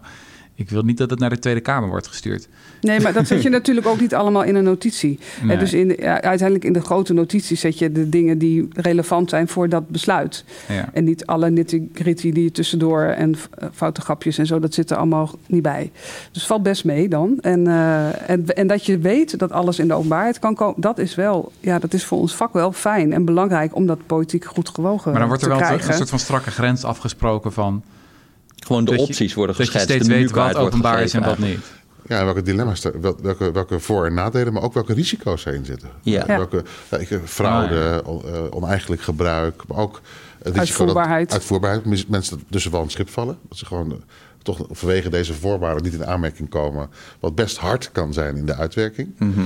ik 0.55 0.69
wil 0.69 0.81
niet 0.81 0.97
dat 0.97 1.09
het 1.09 1.19
naar 1.19 1.29
de 1.29 1.39
Tweede 1.39 1.59
Kamer 1.59 1.89
wordt 1.89 2.07
gestuurd. 2.07 2.47
Nee, 2.81 2.99
maar 2.99 3.13
dat 3.13 3.27
zet 3.27 3.41
je 3.41 3.49
natuurlijk 3.59 3.87
ook 3.87 3.99
niet 3.99 4.15
allemaal 4.15 4.43
in 4.43 4.55
een 4.55 4.63
notitie. 4.63 5.19
Nee. 5.43 5.57
Dus 5.57 5.73
in 5.73 5.87
de- 5.87 5.97
uiteindelijk 6.01 6.63
in 6.65 6.73
de 6.73 6.81
grote 6.81 7.13
notities 7.13 7.59
zet 7.59 7.79
je 7.79 7.91
de 7.91 8.09
dingen 8.09 8.37
die 8.37 8.67
relevant 8.73 9.29
zijn 9.29 9.47
voor 9.47 9.69
dat 9.69 9.89
besluit. 9.89 10.43
Ja. 10.67 10.89
En 10.93 11.03
niet 11.03 11.25
alle 11.25 11.49
nitty-gritty 11.49 12.31
die 12.31 12.43
je 12.43 12.51
tussendoor 12.51 13.01
en 13.03 13.35
eh, 13.57 13.67
foute 13.73 14.01
grapjes 14.01 14.37
en 14.37 14.45
zo, 14.45 14.59
dat 14.59 14.73
zit 14.73 14.89
er 14.91 14.97
allemaal 14.97 15.29
niet 15.47 15.61
bij. 15.61 15.91
Dus 16.31 16.45
valt 16.45 16.63
best 16.63 16.85
mee 16.85 17.09
dan. 17.09 17.37
En, 17.41 17.67
eh, 17.67 18.29
en, 18.29 18.45
en 18.55 18.67
dat 18.67 18.85
je 18.85 18.97
weet 18.97 19.39
dat 19.39 19.51
alles 19.51 19.79
in 19.79 19.87
de 19.87 19.93
openbaarheid 19.93 20.39
kan 20.39 20.55
komen, 20.55 20.81
dat 20.81 20.97
is 20.97 21.15
wel, 21.15 21.51
ja, 21.59 21.79
dat 21.79 21.93
is 21.93 22.05
voor 22.05 22.19
ons 22.19 22.35
vak 22.35 22.53
wel 22.53 22.71
fijn 22.71 23.13
en 23.13 23.25
belangrijk 23.25 23.75
om 23.75 23.85
dat 23.85 24.05
politiek 24.05 24.45
goed 24.45 24.69
gewogen 24.69 25.11
Maar 25.11 25.19
dan 25.19 25.29
wordt 25.29 25.43
er 25.43 25.49
te 25.49 25.55
wel 25.57 25.65
krijgen. 25.65 25.89
een 25.89 25.95
soort 25.97 26.09
van 26.09 26.19
strakke 26.19 26.51
grens 26.51 26.83
afgesproken 26.83 27.53
van... 27.53 27.83
Gewoon 28.65 28.85
de 28.85 28.91
dat 28.91 28.99
je- 28.99 29.05
opties 29.05 29.33
worden 29.33 29.55
Dat 29.55 29.65
je 29.65 29.71
geschetst. 29.71 29.95
steeds 29.95 30.07
de 30.09 30.19
weet 30.19 30.31
wat 30.31 30.55
openbaar 30.55 31.01
is 31.01 31.13
en 31.13 31.23
wat 31.23 31.37
niet. 31.37 31.59
Ja, 32.07 32.19
en 32.19 32.25
welke 32.25 32.41
dilemma's, 32.41 32.83
er, 32.83 33.01
wel- 33.01 33.17
welke, 33.21 33.51
welke 33.51 33.79
voor- 33.79 34.05
en 34.05 34.13
nadelen, 34.13 34.53
maar 34.53 34.61
ook 34.63 34.73
welke 34.73 34.93
risico's 34.93 35.45
erin 35.45 35.65
zitten. 35.65 35.89
Ja. 36.01 36.27
Eh, 36.27 36.37
Welke 36.37 36.63
ja, 36.91 36.97
ik, 36.97 37.11
eh, 37.11 37.17
fraude, 37.25 38.01
Ah, 38.05 38.23
ja. 38.23 38.29
eh, 38.31 38.43
oneigenlijk 38.49 39.01
gebruik, 39.01 39.63
maar 39.67 39.77
ook 39.77 40.01
het 40.41 40.57
Uitvoerbaarheid. 40.57 41.29
Dat, 41.29 41.37
uitvoerbaarheid. 41.37 42.09
Mensen 42.09 42.37
dat 42.37 42.45
tussen 42.49 42.71
wel 42.71 42.81
een 42.81 42.89
schip 42.89 43.09
vallen. 43.09 43.37
Dat 43.49 43.57
ze 43.57 43.65
gewoon 43.65 44.03
toch 44.41 44.65
vanwege 44.71 45.09
deze 45.09 45.33
voorwaarden 45.33 45.83
niet 45.83 45.93
in 45.93 46.05
aanmerking 46.05 46.49
komen. 46.49 46.89
Wat 47.19 47.35
best 47.35 47.57
hard 47.57 47.89
kan 47.91 48.13
zijn 48.13 48.35
in 48.35 48.45
de 48.45 48.55
uitwerking. 48.55 49.09
Mhm. 49.17 49.41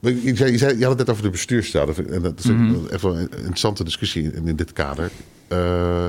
Je, 0.00 0.36
zei, 0.36 0.50
je, 0.52 0.58
zei, 0.58 0.78
je 0.78 0.80
had 0.84 0.88
het 0.90 0.98
net 0.98 1.10
over 1.10 1.22
de 1.22 1.30
bestuursstijl. 1.30 1.86
Dat 1.86 1.98
En 1.98 2.22
dat 2.22 2.38
is 2.38 2.44
Mhm. 2.44 2.74
echt 2.90 3.02
wel 3.02 3.16
een 3.18 3.30
interessante 3.36 3.84
discussie 3.84 4.32
in, 4.32 4.46
in 4.46 4.56
dit 4.56 4.72
kader. 4.72 5.10
Eh, 5.48 6.04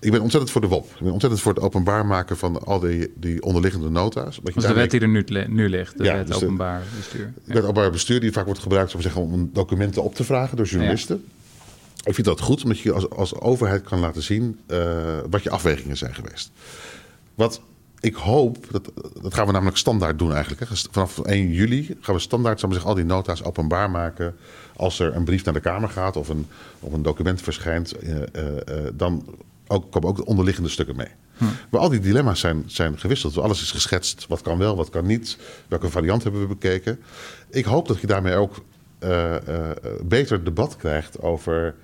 ik 0.00 0.10
ben 0.10 0.20
ontzettend 0.20 0.52
voor 0.52 0.60
de 0.60 0.66
WOP. 0.66 0.84
Ik 0.84 1.02
ben 1.02 1.12
ontzettend 1.12 1.42
voor 1.42 1.54
het 1.54 1.62
openbaar 1.62 2.06
maken 2.06 2.36
van 2.36 2.64
al 2.64 2.80
die, 2.80 3.12
die 3.16 3.42
onderliggende 3.42 3.90
nota's. 3.90 4.40
Dat 4.42 4.56
is 4.56 4.62
de 4.62 4.72
wet 4.72 4.90
die 4.90 5.00
er 5.00 5.08
nu, 5.08 5.24
nu 5.48 5.68
ligt, 5.68 5.98
de 5.98 6.04
Ja, 6.04 6.14
wet 6.16 6.26
dus 6.26 6.38
de- 6.38 6.44
openbaar 6.44 6.82
bestuur. 6.96 7.32
Ik 7.44 7.52
weet 7.54 7.62
openbaar 7.62 7.90
bestuur 7.90 8.20
die 8.20 8.32
vaak 8.32 8.44
wordt 8.44 8.60
gebruikt 8.60 8.94
om, 8.94 9.00
zeggen, 9.00 9.22
om 9.22 9.50
documenten 9.52 10.02
op 10.02 10.14
te 10.14 10.24
vragen 10.24 10.56
door 10.56 10.66
journalisten. 10.66 11.24
Ik 12.04 12.14
vind 12.14 12.26
dat 12.26 12.40
goed, 12.40 12.62
omdat 12.62 12.78
je 12.78 12.92
als, 12.92 13.10
als 13.10 13.34
overheid 13.40 13.82
kan 13.82 13.98
laten 13.98 14.22
zien 14.22 14.58
eh, 14.66 15.18
wat 15.30 15.42
je 15.42 15.50
afwegingen 15.50 15.96
zijn 15.96 16.14
geweest. 16.14 16.50
Wat 17.34 17.60
ik 18.00 18.14
hoop, 18.14 18.66
dat, 18.70 18.90
dat 19.22 19.34
gaan 19.34 19.46
we 19.46 19.52
namelijk 19.52 19.76
standaard 19.76 20.18
doen 20.18 20.32
eigenlijk. 20.32 20.60
Hè. 20.60 20.76
Vanaf 20.90 21.18
1 21.18 21.52
juli 21.52 21.96
gaan 22.00 22.14
we 22.14 22.20
standaard 22.20 22.62
maar 22.62 22.70
zeggen, 22.72 22.88
al 22.90 22.96
die 22.96 23.04
nota's 23.04 23.42
openbaar 23.42 23.90
maken. 23.90 24.36
Als 24.76 24.98
er 24.98 25.16
een 25.16 25.24
brief 25.24 25.44
naar 25.44 25.54
de 25.54 25.60
Kamer 25.60 25.88
gaat 25.88 26.16
of 26.16 26.28
een, 26.28 26.46
of 26.80 26.92
een 26.92 27.02
document 27.02 27.42
verschijnt, 27.42 27.92
eh, 27.92 28.22
eh, 28.22 28.54
dan 28.94 29.24
ook, 29.70 29.90
komen 29.92 30.08
ook 30.08 30.16
de 30.16 30.24
onderliggende 30.24 30.68
stukken 30.68 30.96
mee. 30.96 31.08
Maar 31.70 31.80
al 31.80 31.88
die 31.88 32.00
dilemma's 32.00 32.40
zijn, 32.40 32.62
zijn 32.66 32.98
gewisseld. 32.98 33.38
Alles 33.38 33.62
is 33.62 33.70
geschetst. 33.70 34.26
Wat 34.28 34.42
kan 34.42 34.58
wel, 34.58 34.76
wat 34.76 34.88
kan 34.90 35.06
niet. 35.06 35.38
Welke 35.68 35.90
variant 35.90 36.22
hebben 36.22 36.40
we 36.40 36.46
bekeken. 36.46 37.00
Ik 37.50 37.64
hoop 37.64 37.88
dat 37.88 38.00
je 38.00 38.06
daarmee 38.06 38.34
ook 38.34 38.54
eh, 38.98 39.36
eh, 39.36 39.70
beter 40.04 40.44
debat 40.44 40.76
krijgt 40.76 41.20
over 41.22 41.74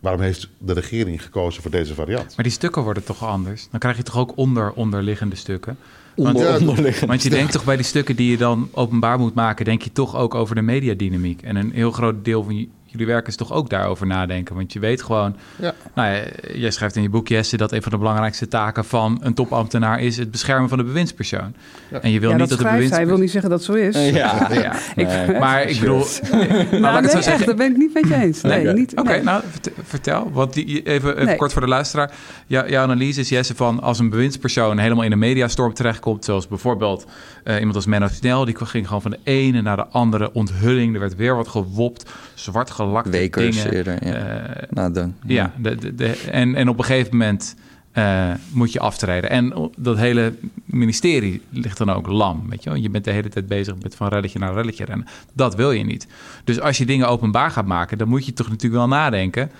waarom 0.00 0.20
heeft 0.20 0.48
de 0.58 0.72
regering 0.72 1.22
gekozen 1.22 1.62
voor 1.62 1.70
deze 1.70 1.94
variant. 1.94 2.36
Maar 2.36 2.44
die 2.44 2.52
stukken 2.54 2.82
worden 2.82 3.04
toch 3.04 3.24
anders? 3.24 3.68
Dan 3.70 3.80
krijg 3.80 3.96
je 3.96 4.02
toch 4.02 4.16
ook 4.16 4.36
onder 4.36 4.72
onderliggende 4.72 5.36
stukken? 5.36 5.76
Onder, 6.16 6.42
Ja, 6.42 6.58
onderliggend. 6.58 7.08
Want 7.10 7.22
je 7.22 7.30
denkt 7.30 7.52
toch 7.52 7.64
bij 7.64 7.76
die 7.76 7.84
stukken 7.84 8.16
die 8.16 8.30
je 8.30 8.36
dan 8.36 8.68
openbaar 8.72 9.18
moet 9.18 9.34
maken, 9.34 9.64
denk 9.64 9.82
je 9.82 9.92
toch 9.92 10.16
ook 10.16 10.34
over 10.34 10.54
de 10.54 10.62
mediadynamiek. 10.62 11.42
En 11.42 11.56
een 11.56 11.70
heel 11.72 11.90
groot 11.90 12.24
deel 12.24 12.42
van 12.42 12.56
j- 12.56 12.68
jullie 12.98 13.12
werk 13.12 13.26
is 13.26 13.36
toch 13.36 13.52
ook 13.52 13.70
daarover 13.70 14.06
nadenken. 14.06 14.54
Want 14.54 14.72
je 14.72 14.78
weet 14.78 15.02
gewoon, 15.02 15.36
Ja. 15.56 15.74
nou 15.94 16.14
ja, 16.14 16.22
jij 16.54 16.70
schrijft 16.70 16.96
in 16.96 17.02
je 17.02 17.08
boek 17.10 17.28
Jesse 17.28 17.56
dat 17.56 17.72
een 17.72 17.82
van 17.82 17.92
de 17.92 17.98
belangrijkste 17.98 18.48
taken 18.48 18.84
van 18.84 19.18
een 19.22 19.34
topambtenaar 19.34 20.00
is 20.00 20.16
het 20.16 20.30
beschermen 20.30 20.68
van 20.68 20.78
de 20.78 20.84
bewindspersoon. 20.84 21.54
Ja. 21.90 22.00
En 22.00 22.10
je 22.10 22.20
wil 22.20 22.28
ja, 22.30 22.36
niet 22.36 22.48
dat 22.48 22.58
dat 22.58 22.58
de 22.88 22.94
hij, 22.94 23.06
wil 23.06 23.16
niet 23.18 23.30
zeggen 23.30 23.50
dat 23.50 23.58
het 23.66 23.68
zo 23.68 23.74
is. 23.74 23.94
Ja, 24.10 24.48
Ja, 24.52 24.72
Nee. 24.96 25.38
maar 25.40 25.62
ik 25.62 25.80
bedoel, 25.80 26.04
maar 26.30 26.38
laat 26.40 26.80
Nou, 26.80 26.96
ik 26.96 27.02
het 27.02 27.02
nee, 27.02 27.10
zo 27.10 27.16
echt, 27.16 27.24
zeggen. 27.24 27.46
daar 27.46 27.54
ben 27.56 27.70
ik 27.70 27.76
niet 27.76 27.94
met 27.94 28.08
je 28.08 28.14
eens. 28.14 28.42
Nee, 28.42 28.60
Oké. 28.60 28.72
niet, 28.72 28.96
Oké, 28.96 29.08
nee. 29.10 29.22
nou 29.22 29.42
vert- 29.50 29.70
vertel. 29.82 30.30
Want 30.32 30.52
die, 30.54 30.82
even 30.82 31.14
even 31.14 31.26
Nee. 31.26 31.36
kort 31.36 31.52
voor 31.52 31.62
de 31.62 31.68
luisteraar. 31.68 32.10
Ja, 32.46 32.68
jouw 32.68 32.82
analyse 32.82 33.20
is, 33.20 33.28
Jesse, 33.28 33.54
van 33.54 33.80
als 33.82 33.98
een 33.98 34.10
bewindspersoon 34.10 34.78
helemaal 34.78 35.04
in 35.04 35.10
de 35.10 35.16
mediastorm 35.16 35.74
terechtkomt, 35.74 36.24
zoals 36.24 36.48
bijvoorbeeld 36.48 37.06
eh, 37.44 37.56
iemand 37.58 37.74
als 37.76 37.86
Menno 37.86 38.08
Snel, 38.08 38.44
die 38.44 38.56
ging 38.66 38.86
gewoon 38.86 39.02
van 39.02 39.10
de 39.10 39.18
ene 39.24 39.62
naar 39.62 39.76
de 39.76 39.86
andere 39.86 40.32
onthulling. 40.32 40.94
Er 40.94 41.00
werd 41.00 41.16
weer 41.16 41.36
wat 41.36 41.48
gewopt, 41.48 42.10
zwart 42.34 42.70
gelakte 42.86 43.10
Wekers 43.10 43.56
dingen. 43.56 43.72
eerder, 43.72 44.06
ja. 44.06 44.14
Eh, 44.14 44.62
Nou, 44.70 44.92
dan. 44.92 45.14
ja, 45.26 45.52
de, 45.58 45.74
de, 45.74 45.94
de- 45.94 46.24
en, 46.30 46.54
en 46.54 46.68
op 46.68 46.78
een 46.78 46.84
gegeven 46.84 47.16
moment 47.16 47.54
eh, 47.92 48.30
moet 48.52 48.72
je 48.72 48.80
aftreden. 48.80 49.30
En 49.30 49.70
dat 49.76 49.96
hele 49.96 50.34
ministerie 50.64 51.42
ligt 51.50 51.78
dan 51.78 51.90
ook 51.90 52.06
lam. 52.06 52.44
Weet 52.48 52.62
je, 52.62 52.70
wel? 52.70 52.78
je 52.78 52.90
bent 52.90 53.04
de 53.04 53.10
hele 53.10 53.28
tijd 53.28 53.46
bezig 53.46 53.74
met 53.82 53.94
van 53.94 54.08
relletje 54.08 54.38
naar 54.38 54.54
relletje 54.54 54.84
rennen. 54.84 55.06
Dat 55.32 55.54
wil 55.54 55.70
je 55.72 55.84
niet. 55.84 56.06
Dus 56.44 56.60
als 56.60 56.78
je 56.78 56.86
dingen 56.86 57.08
openbaar 57.08 57.50
gaat 57.50 57.66
maken, 57.66 57.98
dan 57.98 58.08
moet 58.08 58.26
je 58.26 58.32
toch 58.32 58.48
natuurlijk 58.48 58.74
wel 58.74 58.88
nadenken 58.88 59.50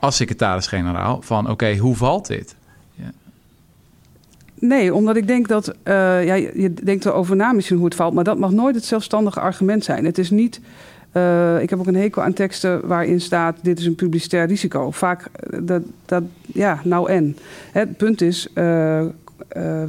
als 0.00 0.16
secretaris-generaal 0.16 1.22
van 1.22 1.50
oké, 1.50 1.76
hoe 1.76 1.96
valt 1.96 2.26
dit? 2.26 2.54
Nee, 4.60 4.94
omdat 4.94 5.16
ik 5.16 5.26
denk 5.26 5.48
dat... 5.48 5.68
eh, 5.82 5.94
ja, 6.26 6.34
je 6.34 6.52
je 6.54 6.74
denkt 6.74 7.04
erover 7.06 7.36
na 7.36 7.52
misschien 7.52 7.76
hoe 7.76 7.84
het 7.84 7.94
valt... 7.94 8.14
maar 8.14 8.24
dat 8.24 8.38
mag 8.38 8.50
nooit 8.50 8.74
het 8.74 8.84
zelfstandige 8.84 9.40
argument 9.40 9.84
zijn. 9.84 10.04
Het 10.04 10.18
is 10.18 10.30
niet... 10.30 10.60
Eh, 11.16 11.62
ik 11.62 11.70
heb 11.70 11.78
ook 11.78 11.86
een 11.86 11.96
hekel 11.96 12.22
aan 12.22 12.32
teksten 12.32 12.86
waarin 12.86 13.20
staat: 13.20 13.56
dit 13.62 13.78
is 13.78 13.86
een 13.86 13.94
publicitair 13.94 14.46
risico. 14.46 14.90
Vaak, 14.90 15.28
eh, 15.32 15.58
dat, 15.62 15.82
dat 16.04 16.22
ja, 16.46 16.80
nou 16.84 17.10
en. 17.10 17.36
Het 17.72 17.96
punt 17.96 18.20
is, 18.20 18.48
uh, 18.54 19.04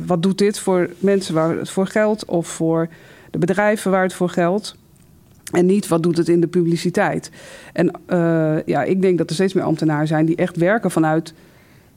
wat 0.06 0.24
doet 0.24 0.38
dit 0.38 0.60
voor 0.60 0.90
mensen 1.00 1.34
waar 1.34 1.58
het 1.58 1.70
voor 1.70 1.88
geldt 1.88 2.26
of 2.26 2.48
voor 2.48 2.90
de 3.32 3.38
bedrijven 3.38 3.92
waar 3.92 4.04
het 4.04 4.14
voor 4.14 4.30
geldt? 4.30 4.76
En 5.52 5.66
niet 5.66 5.88
wat 5.88 6.04
doet 6.04 6.18
het 6.18 6.30
in 6.30 6.42
de 6.42 6.48
publiciteit. 6.48 7.32
En 7.74 7.92
ja, 8.66 8.84
ik 8.84 9.02
denk 9.02 9.18
dat 9.18 9.30
er 9.30 9.36
steeds 9.36 9.54
meer 9.54 9.64
ambtenaren 9.64 10.08
zijn 10.08 10.26
die 10.26 10.36
echt 10.36 10.58
werken 10.58 10.92
vanuit. 10.92 11.34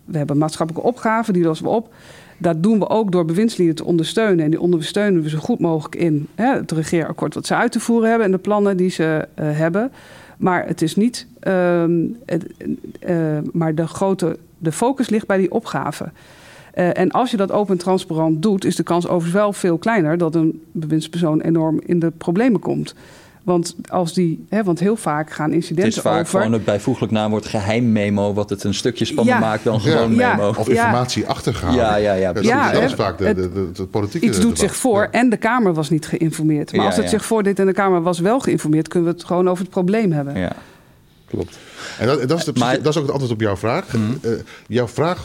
We 0.05 0.19
hebben 0.19 0.39
maatschappelijke 0.39 0.89
opgaven, 0.89 1.33
die 1.33 1.43
lossen 1.43 1.67
we 1.67 1.73
op. 1.73 1.93
Dat 2.41 2.63
doen 2.63 2.79
we 2.79 2.89
ook 2.89 3.13
door 3.13 3.25
bewindslieden 3.25 3.77
te 3.77 3.85
ondersteunen. 3.85 4.45
En 4.45 4.51
die 4.51 4.61
ondersteunen 4.61 5.23
we 5.23 5.29
zo 5.29 5.39
goed 5.39 5.59
mogelijk 5.59 5.95
in 5.97 6.29
hè, 6.35 6.55
het 6.55 6.73
regeerakkoord 6.73 7.35
wat 7.35 7.47
ze 7.47 7.55
uit 7.55 7.73
te 7.73 7.81
voeren 7.81 8.09
hebben 8.09 8.27
en 8.27 8.33
de 8.33 8.39
plannen 8.39 8.77
die 8.77 8.91
ze 8.91 9.29
uh, 9.41 9.47
hebben. 9.59 9.93
Maar 10.39 10.67
het 10.67 10.83
is 10.83 10.97
niet. 10.97 11.27
Het, 11.41 12.47
uh, 13.09 13.39
maar 13.53 13.75
de 13.75 13.87
grote. 13.87 14.39
De 14.59 14.73
focus 14.73 15.09
ligt 15.09 15.27
bij 15.27 15.37
die 15.37 15.51
opgaven. 15.51 16.13
Uh, 16.75 16.99
en 16.99 17.11
als 17.11 17.31
je 17.31 17.37
dat 17.37 17.53
open 17.53 17.73
en 17.73 17.79
transparant 17.79 18.43
doet, 18.43 18.65
is 18.65 18.77
de 18.77 18.83
kans 18.83 19.05
overigens 19.05 19.35
wel 19.35 19.53
veel 19.53 19.79
kleiner 19.79 20.19
dat 20.19 20.35
een 20.35 20.63
bewindspersoon 20.73 21.41
enorm 21.41 21.81
in 21.87 21.99
de 21.99 22.11
problemen 22.11 22.61
komt. 22.61 22.95
Want, 23.43 23.77
als 23.89 24.15
die, 24.15 24.45
hè, 24.49 24.65
want 24.65 24.81
heel 24.81 24.97
vaak 24.97 25.31
gaan 25.31 25.53
incidenten 25.53 25.85
Het 25.85 25.97
is 25.97 26.03
vaak 26.03 26.21
over... 26.21 26.39
gewoon 26.39 26.53
het 26.53 26.65
bijvoeglijk 26.65 27.13
naamwoord 27.13 27.47
geheim 27.47 27.93
memo... 27.93 28.35
wat 28.35 28.51
het 28.51 28.65
een 28.65 28.75
stukje 28.75 29.05
spannender 29.05 29.43
ja. 29.43 29.49
maakt 29.49 29.65
dan 29.65 29.81
gewoon 29.81 30.15
ja. 30.15 30.35
memo. 30.35 30.49
Of 30.49 30.69
informatie 30.69 31.23
ja. 31.23 31.29
achtergehouden. 31.29 31.85
Ja, 31.85 31.95
ja, 31.97 32.13
ja. 32.13 32.33
Dat, 32.33 32.45
ja, 32.45 32.73
dat 32.73 32.83
is 32.83 32.95
vaak 32.95 33.19
de, 33.19 33.35
de, 33.35 33.53
de, 33.53 33.71
de 33.73 33.87
politieke 33.87 34.27
Iets 34.27 34.37
doet 34.37 34.45
debat. 34.45 34.59
zich 34.59 34.77
voor 34.77 35.03
Ja. 35.03 35.11
en 35.11 35.31
de 35.31 35.37
Kamer 35.37 35.75
was 35.75 35.91
niet 35.91 36.07
geïnformeerd. 36.07 36.73
Maar 36.73 36.81
Ja, 36.81 36.87
als 36.87 36.97
het 36.97 37.05
ja. 37.05 37.11
zich 37.11 37.25
voordeed 37.25 37.59
en 37.59 37.67
de 37.67 37.73
Kamer 37.73 38.03
was 38.03 38.19
wel 38.19 38.41
geïnformeerd... 38.41 38.89
kunnen 38.89 39.09
we 39.09 39.15
het 39.15 39.27
gewoon 39.27 39.49
over 39.49 39.63
het 39.63 39.73
probleem 39.73 40.13
hebben. 40.13 40.39
Ja. 40.39 40.53
Klopt. 41.31 41.59
En 41.99 42.07
dat, 42.07 42.29
dat, 42.29 42.39
is 42.39 42.45
de, 42.45 42.53
Maar- 42.59 42.77
dat 42.83 42.87
is 42.87 42.97
ook 42.97 43.03
het 43.03 43.11
antwoord 43.13 43.33
op 43.33 43.41
jouw 43.41 43.57
vraag. 43.57 43.93
Mhm. 43.93 44.03
Eh, 44.23 44.31
jouw 44.67 44.89
vraag 44.89 45.25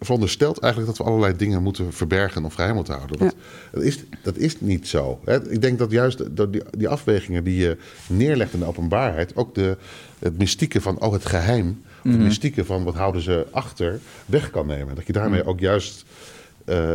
veronderstelt 0.00 0.58
eigenlijk 0.58 0.96
dat 0.96 1.04
we 1.06 1.10
allerlei 1.12 1.36
dingen 1.36 1.62
moeten 1.62 1.92
verbergen 1.92 2.44
of 2.44 2.54
geheim 2.54 2.74
moeten 2.74 2.94
houden. 2.94 3.18
Dat, 3.18 3.34
dat, 3.72 3.82
is, 3.82 4.04
dat 4.22 4.36
is 4.36 4.60
niet 4.60 4.88
zo. 4.88 5.20
Hè. 5.24 5.50
Ik 5.50 5.62
denk 5.62 5.78
dat 5.78 5.90
juist 5.90 6.36
door 6.36 6.50
die, 6.50 6.62
die 6.70 6.88
afwegingen 6.88 7.44
die 7.44 7.56
je 7.56 7.76
neerlegt 8.06 8.52
in 8.52 8.58
de 8.58 8.64
openbaarheid, 8.66 9.36
ook 9.36 9.54
de, 9.54 9.76
het 10.18 10.38
mystieke 10.38 10.80
van 10.80 11.00
oh, 11.00 11.12
het 11.12 11.26
geheim, 11.26 11.68
of 11.98 12.04
Mhm. 12.04 12.14
het 12.14 12.22
mystieke 12.22 12.64
van 12.64 12.84
wat 12.84 12.94
houden 12.94 13.22
ze 13.22 13.46
achter, 13.50 14.00
weg 14.26 14.50
kan 14.50 14.66
nemen. 14.66 14.94
Dat 14.94 15.06
je 15.06 15.12
daarmee 15.12 15.44
ook 15.46 15.60
juist 15.60 16.04
eh, 16.64 16.90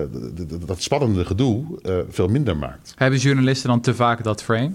dat 0.66 0.82
spannende 0.82 1.26
gedoe 1.26 1.66
eh, 1.82 1.98
veel 2.10 2.28
minder 2.28 2.58
maakt. 2.58 2.94
Hebben 2.96 3.20
journalisten 3.20 3.70
dan 3.70 3.82
te 3.82 3.96
vaak 3.96 4.24
dat 4.24 4.44
frame? 4.44 4.72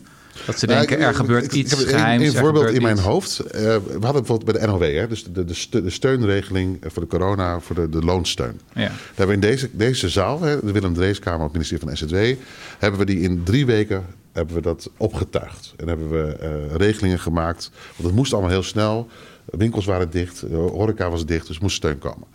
Dat 0.46 0.58
ze 0.58 0.66
Nou, 0.66 0.78
denken, 0.78 0.98
ik- 0.98 1.02
er 1.04 1.14
gebeurt 1.14 1.44
ik- 1.44 1.52
iets 1.52 1.72
ik 1.72 1.78
een- 1.80 1.86
geheims. 1.98 2.24
Een 2.26 2.34
voorbeeld 2.40 2.70
in 2.70 2.82
mijn 2.82 2.96
iets. 2.96 3.04
hoofd. 3.04 3.38
Eh, 3.40 3.60
we 3.62 3.78
hadden 4.00 4.12
bijvoorbeeld 4.12 4.44
bij 4.44 4.60
de 4.60 4.66
NOW, 4.66 4.82
hè, 4.82 5.08
dus 5.08 5.24
de, 5.24 5.44
de, 5.44 5.82
de 5.82 5.90
steunregeling 5.90 6.78
voor 6.86 7.02
de 7.02 7.08
corona, 7.08 7.60
voor 7.60 7.76
de, 7.76 7.88
de 7.88 8.04
loonsteun. 8.04 8.60
Ja. 8.74 8.80
Daar 8.82 8.92
hebben 9.06 9.26
we 9.26 9.32
in 9.46 9.50
deze, 9.52 9.68
deze 9.72 10.08
zaal, 10.08 10.40
hè, 10.40 10.60
de 10.64 10.72
Willem 10.72 10.94
Dreeskamer 10.94 11.38
op 11.40 11.44
het 11.44 11.52
ministerie 11.52 11.84
van 11.86 11.96
SZW, 11.96 12.42
hebben 12.78 13.00
we 13.00 13.06
die 13.06 13.20
in 13.20 13.42
drie 13.44 13.66
weken 13.66 14.04
hebben 14.32 14.54
we 14.54 14.60
dat 14.60 14.90
opgetuigd. 14.96 15.74
En 15.76 15.88
hebben 15.88 16.10
we 16.10 16.36
eh, 16.40 16.50
regelingen 16.76 17.18
gemaakt. 17.20 17.70
Want 17.96 18.06
het 18.08 18.14
moest 18.16 18.32
allemaal 18.32 18.50
heel 18.50 18.62
snel. 18.62 19.08
Winkels 19.44 19.84
waren 19.84 20.10
dicht, 20.10 20.44
horeca 20.50 21.10
was 21.10 21.26
dicht, 21.26 21.46
dus 21.46 21.58
moest 21.58 21.76
steun 21.76 21.98
komen. 21.98 22.26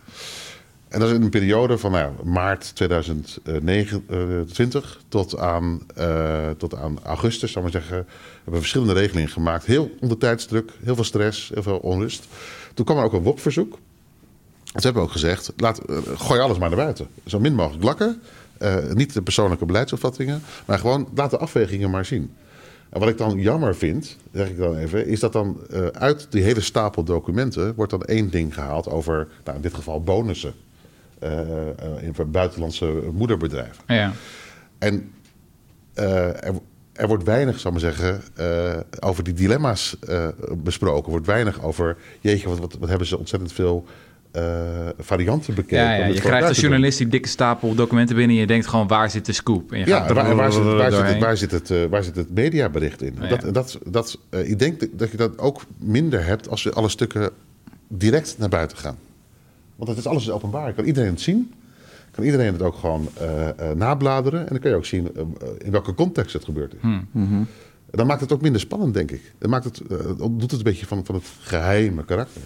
En 0.87 0.99
dat 0.99 1.09
is 1.09 1.15
in 1.15 1.21
een 1.21 1.29
periode 1.29 1.77
van 1.77 1.91
nou, 1.91 2.13
maart 2.23 2.75
2020 2.75 5.01
tot 5.07 5.37
aan, 5.37 5.81
eh, 5.95 6.49
tot 6.49 6.75
aan 6.75 6.99
augustus, 7.03 7.51
zou 7.51 7.65
ik 7.65 7.73
maar 7.73 7.81
zeggen, 7.81 7.95
hebben 7.95 8.53
we 8.53 8.59
verschillende 8.59 8.93
regelingen 8.93 9.29
gemaakt. 9.29 9.65
Heel 9.65 9.91
onder 9.99 10.17
tijdsdruk, 10.17 10.71
heel 10.83 10.95
veel 10.95 11.03
stress, 11.03 11.51
heel 11.53 11.63
veel 11.63 11.77
onrust. 11.77 12.27
Toen 12.73 12.85
kwam 12.85 12.97
er 12.97 13.03
ook 13.03 13.13
een 13.13 13.23
WOP-verzoek. 13.23 13.77
Ze 14.63 14.81
hebben 14.81 15.03
ook 15.03 15.11
gezegd, 15.11 15.53
laat, 15.57 15.79
eh, 15.79 15.97
gooi 16.15 16.39
alles 16.39 16.57
maar 16.57 16.69
naar 16.69 16.77
buiten. 16.77 17.07
Zo 17.25 17.39
min 17.39 17.55
mogelijk 17.55 17.83
lakken. 17.83 18.21
Eh, 18.57 18.75
niet 18.93 19.13
de 19.13 19.21
persoonlijke 19.21 19.65
beleidsopvattingen, 19.65 20.41
maar 20.65 20.79
gewoon 20.79 21.07
laat 21.15 21.31
de 21.31 21.37
afwegingen 21.37 21.89
maar 21.89 22.05
zien. 22.05 22.33
En 22.89 22.99
wat 22.99 23.09
ik 23.09 23.17
dan 23.17 23.39
jammer 23.39 23.75
vind, 23.75 24.17
zeg 24.33 24.49
ik 24.49 24.57
dan 24.57 24.75
even, 24.75 25.07
is 25.07 25.19
dat 25.19 25.33
dan 25.33 25.57
eh, 25.69 25.85
uit 25.85 26.27
die 26.29 26.43
hele 26.43 26.61
stapel 26.61 27.03
documenten 27.03 27.75
wordt 27.75 27.91
dan 27.91 28.03
één 28.03 28.29
ding 28.29 28.53
gehaald 28.53 28.89
over, 28.89 29.27
nou, 29.43 29.55
in 29.55 29.63
dit 29.63 29.73
geval 29.73 30.01
bonussen. 30.01 30.53
Eh, 31.19 31.69
eh, 31.69 31.75
in 32.01 32.31
buitenlandse 32.31 33.03
moederbedrijven. 33.13 33.83
Ja. 33.87 34.11
En 34.77 35.11
eh, 35.93 36.43
er, 36.43 36.53
er 36.93 37.07
wordt 37.07 37.23
weinig, 37.23 37.59
zal 37.59 37.71
ik 37.71 37.81
maar 37.81 37.93
zeggen, 37.93 38.21
over 38.99 39.23
die 39.23 39.33
dilemma's 39.33 39.97
besproken. 40.57 41.03
Er 41.03 41.09
wordt 41.09 41.25
weinig 41.25 41.63
over, 41.63 41.97
jeetje, 42.19 42.49
wat, 42.49 42.59
wat, 42.59 42.75
wat 42.79 42.89
hebben 42.89 43.07
ze 43.07 43.17
ontzettend 43.17 43.51
veel 43.51 43.85
varianten 44.99 45.55
bekeken. 45.55 45.97
Ja, 45.97 46.05
je 46.05 46.19
krijgt 46.19 46.47
als 46.47 46.59
journalist 46.59 46.97
die 46.97 47.07
dikke 47.07 47.27
stapel 47.27 47.75
documenten 47.75 48.15
binnen 48.15 48.35
en 48.35 48.41
je 48.41 48.47
denkt 48.47 48.67
gewoon 48.67 48.87
waar 48.87 49.09
zit 49.11 49.25
de 49.25 49.33
scoop? 49.33 49.71
En 49.71 49.79
je 49.79 49.85
Ja, 49.85 49.99
gaat 49.99 50.09
en 50.09 50.15
waar, 50.15 50.29
en 50.29 50.35
waar, 50.35 50.51
zit, 50.51 50.63
waar, 50.63 50.91
zit 50.91 51.01
het, 51.07 51.19
waar, 51.19 51.37
zit 51.37 51.51
het, 51.51 51.89
waar 51.89 52.03
zit 52.03 52.15
het 52.15 52.33
mediabericht 52.33 53.01
in? 53.01 53.15
Ja. 53.21 53.27
Dat, 53.27 53.53
dat, 53.53 53.79
dat, 53.85 54.19
eh, 54.29 54.49
ik 54.49 54.59
denk 54.59 54.99
dat 54.99 55.11
je 55.11 55.17
dat 55.17 55.39
ook 55.39 55.61
minder 55.77 56.25
hebt 56.25 56.49
als 56.49 56.63
je 56.63 56.73
alle 56.73 56.89
stukken 56.89 57.29
direct 57.87 58.35
naar 58.37 58.49
buiten 58.49 58.77
gaan. 58.77 58.97
Want 59.75 59.89
het 59.89 59.97
is 59.97 60.07
alles 60.07 60.23
is 60.23 60.31
openbaar. 60.31 60.73
Kan 60.73 60.85
iedereen 60.85 61.09
het 61.09 61.21
zien? 61.21 61.53
Kan 62.11 62.23
iedereen 62.23 62.53
het 62.53 62.61
ook 62.61 62.75
gewoon 62.75 63.09
eh, 63.17 63.49
eh, 63.49 63.77
nabladeren? 63.77 64.39
En 64.39 64.47
dan 64.49 64.59
kun 64.59 64.69
je 64.69 64.75
ook 64.75 64.85
zien 64.85 65.15
eh, 65.15 65.21
in 65.57 65.71
welke 65.71 65.93
context 65.93 66.33
het 66.33 66.45
gebeurd 66.45 66.73
is. 66.73 66.81
Hmm. 66.81 67.07
Mhm. 67.11 67.43
Dan 67.91 68.07
maakt 68.07 68.21
het 68.21 68.33
ook 68.33 68.41
minder 68.41 68.61
spannend, 68.61 68.93
denk 68.93 69.11
ik. 69.11 69.33
Dan 69.37 69.49
maakt 69.49 69.63
het, 69.63 69.81
doet 70.17 70.41
het 70.41 70.51
een 70.51 70.63
beetje 70.63 70.85
van, 70.85 71.05
van 71.05 71.15
het 71.15 71.25
geheime 71.41 72.05
karakter. 72.05 72.41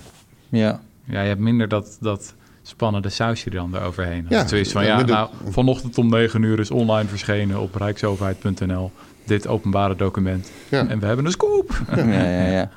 Ja. 0.49 0.81
Ja, 1.03 1.21
je 1.21 1.27
hebt 1.27 1.39
minder 1.39 1.67
dat, 1.67 1.97
dat 2.01 2.33
spannende 2.61 3.09
sausje 3.09 3.45
er 3.45 3.55
dan 3.55 3.75
eroverheen. 3.75 4.25
Ja, 4.29 4.39
Ja, 4.39 4.47
zoiets 4.47 4.71
van, 4.71 4.85
ja, 4.85 5.01
nou, 5.01 5.29
vanochtend 5.49 5.97
om 5.97 6.09
9 6.09 6.43
uur 6.43 6.59
is 6.59 6.71
online 6.71 7.09
verschenen 7.09 7.59
op 7.59 7.75
rijksoverheid.nl 7.75 8.91
dit 9.25 9.47
openbare 9.47 9.95
document. 9.95 10.51
Ja. 10.69 10.87
En 10.87 10.99
we 10.99 11.05
hebben 11.05 11.25
een 11.25 11.31
scoop. 11.31 11.81
Ja, 11.95 12.05
ja, 12.05 12.45
ja. 12.47 12.69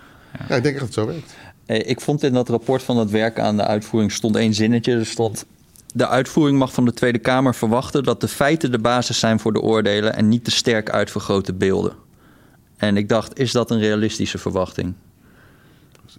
Ja, 0.48 0.54
ik 0.54 0.62
denk 0.62 0.74
dat 0.74 0.84
het 0.84 0.94
zo 0.94 1.06
werkt. 1.06 1.36
Eh, 1.72 1.88
Ik 1.90 2.00
vond 2.00 2.22
in 2.22 2.32
dat 2.32 2.48
rapport 2.48 2.82
van 2.82 2.96
het 2.96 3.10
werk 3.10 3.38
aan 3.38 3.56
de 3.56 3.64
uitvoering 3.64 4.12
stond 4.12 4.36
één 4.36 4.54
zinnetje. 4.54 4.92
Er 4.92 5.06
stond... 5.06 5.44
De 5.94 6.08
uitvoering 6.08 6.58
mag 6.58 6.72
van 6.72 6.84
de 6.84 6.92
Tweede 6.92 7.18
Kamer 7.18 7.54
verwachten 7.54 8.04
dat 8.04 8.20
de 8.20 8.28
feiten 8.28 8.72
de 8.72 8.78
basis 8.78 9.18
zijn 9.18 9.40
voor 9.40 9.52
de 9.52 9.60
oordelen 9.60 10.14
en 10.14 10.28
niet 10.28 10.44
te 10.44 10.50
sterk 10.50 10.90
uitvergrote 10.90 11.52
beelden. 11.52 11.92
En 12.76 12.96
ik 12.96 13.08
dacht, 13.08 13.38
is 13.38 13.52
dat 13.52 13.70
een 13.70 13.78
realistische 13.78 14.38
verwachting? 14.38 14.94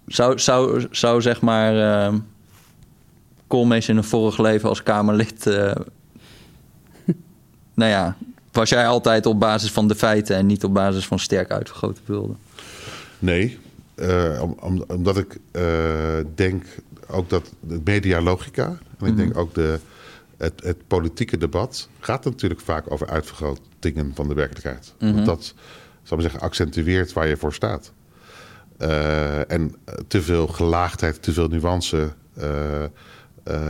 Zou, 0.06 0.38
zou, 0.38 0.86
zou 0.90 1.20
zeg 1.20 1.40
maar 1.40 2.04
eh 2.06 2.14
Koolmees 3.46 3.88
in 3.88 3.96
een 3.96 4.04
vorig 4.04 4.38
leven 4.38 4.68
als 4.68 4.82
Kamerlid... 4.82 5.46
eh, 5.46 5.72
nou 7.74 7.90
ja, 7.90 8.16
was 8.52 8.68
jij 8.68 8.86
altijd 8.86 9.26
op 9.26 9.40
basis 9.40 9.70
van 9.70 9.88
de 9.88 9.94
feiten 9.94 10.36
en 10.36 10.46
niet 10.46 10.64
op 10.64 10.74
basis 10.74 11.06
van 11.06 11.18
sterk 11.18 11.50
uitvergrote 11.50 12.00
beelden? 12.06 12.36
Nee, 13.18 13.58
eh, 13.94 14.38
om, 14.42 14.56
om- 14.60 14.84
omdat 14.86 15.18
ik 15.18 15.38
eh, 15.50 15.62
denk 16.34 16.64
ook 17.08 17.28
dat 17.30 17.52
de 17.60 17.80
media 17.84 18.20
logica... 18.20 18.78
en 18.98 19.06
ik 19.06 19.16
denk 19.16 19.36
ook 19.36 19.54
de, 19.54 19.78
het, 20.36 20.62
het 20.64 20.86
politieke 20.86 21.36
debat... 21.36 21.88
gaat 22.00 22.24
natuurlijk 22.24 22.60
vaak 22.60 22.90
over 22.90 23.08
uitvergrotingen 23.08 24.12
van 24.14 24.28
de 24.28 24.34
werkelijkheid. 24.34 24.94
Want 24.98 25.26
dat, 25.26 25.54
zal 26.02 26.16
ik 26.16 26.22
zeggen, 26.22 26.40
accentueert 26.40 27.12
waar 27.12 27.28
je 27.28 27.36
voor 27.36 27.52
staat. 27.54 27.92
Eh, 28.78 29.50
en 29.50 29.74
te 30.08 30.22
veel 30.22 30.46
gelaagdheid, 30.46 31.22
te 31.22 31.32
veel 31.32 31.48
nuance... 31.48 32.12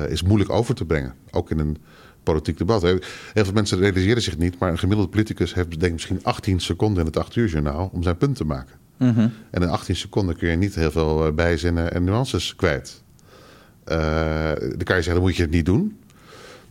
is 0.08 0.22
moeilijk 0.22 0.50
over 0.50 0.74
te 0.74 0.84
brengen. 0.84 1.14
Ook 1.30 1.50
in 1.50 1.58
een 1.58 1.76
politiek 2.22 2.58
debat. 2.58 2.82
Heel 2.82 2.98
veel 3.34 3.52
mensen 3.52 3.78
realiseren 3.78 4.22
zich 4.22 4.38
niet... 4.38 4.58
maar 4.58 4.70
een 4.70 4.78
gemiddelde 4.78 5.10
politicus 5.10 5.54
heeft 5.54 5.70
denk 5.70 5.82
ik 5.82 5.92
misschien 5.92 6.20
18 6.22 6.60
seconden... 6.60 7.00
in 7.00 7.06
het 7.06 7.16
8 7.16 7.36
uur 7.36 7.48
journaal 7.48 7.90
om 7.92 8.02
zijn 8.02 8.16
punt 8.16 8.36
te 8.36 8.44
maken. 8.44 8.82
Mhm. 8.96 9.28
En 9.50 9.62
in 9.62 9.68
18 9.68 9.96
seconden 9.96 10.36
kun 10.36 10.48
je 10.50 10.56
niet 10.56 10.74
heel 10.74 10.90
veel 10.90 11.26
eh, 11.26 11.32
bijzinnen 11.32 11.92
en 11.92 12.04
nuances 12.04 12.56
kwijt. 12.56 13.02
Eh, 13.84 13.96
dan 14.60 14.82
kan 14.84 14.96
je 14.96 15.02
zeggen, 15.02 15.14
dan 15.14 15.22
moet 15.22 15.36
je 15.36 15.42
het 15.42 15.50
niet 15.50 15.64
doen. 15.66 15.98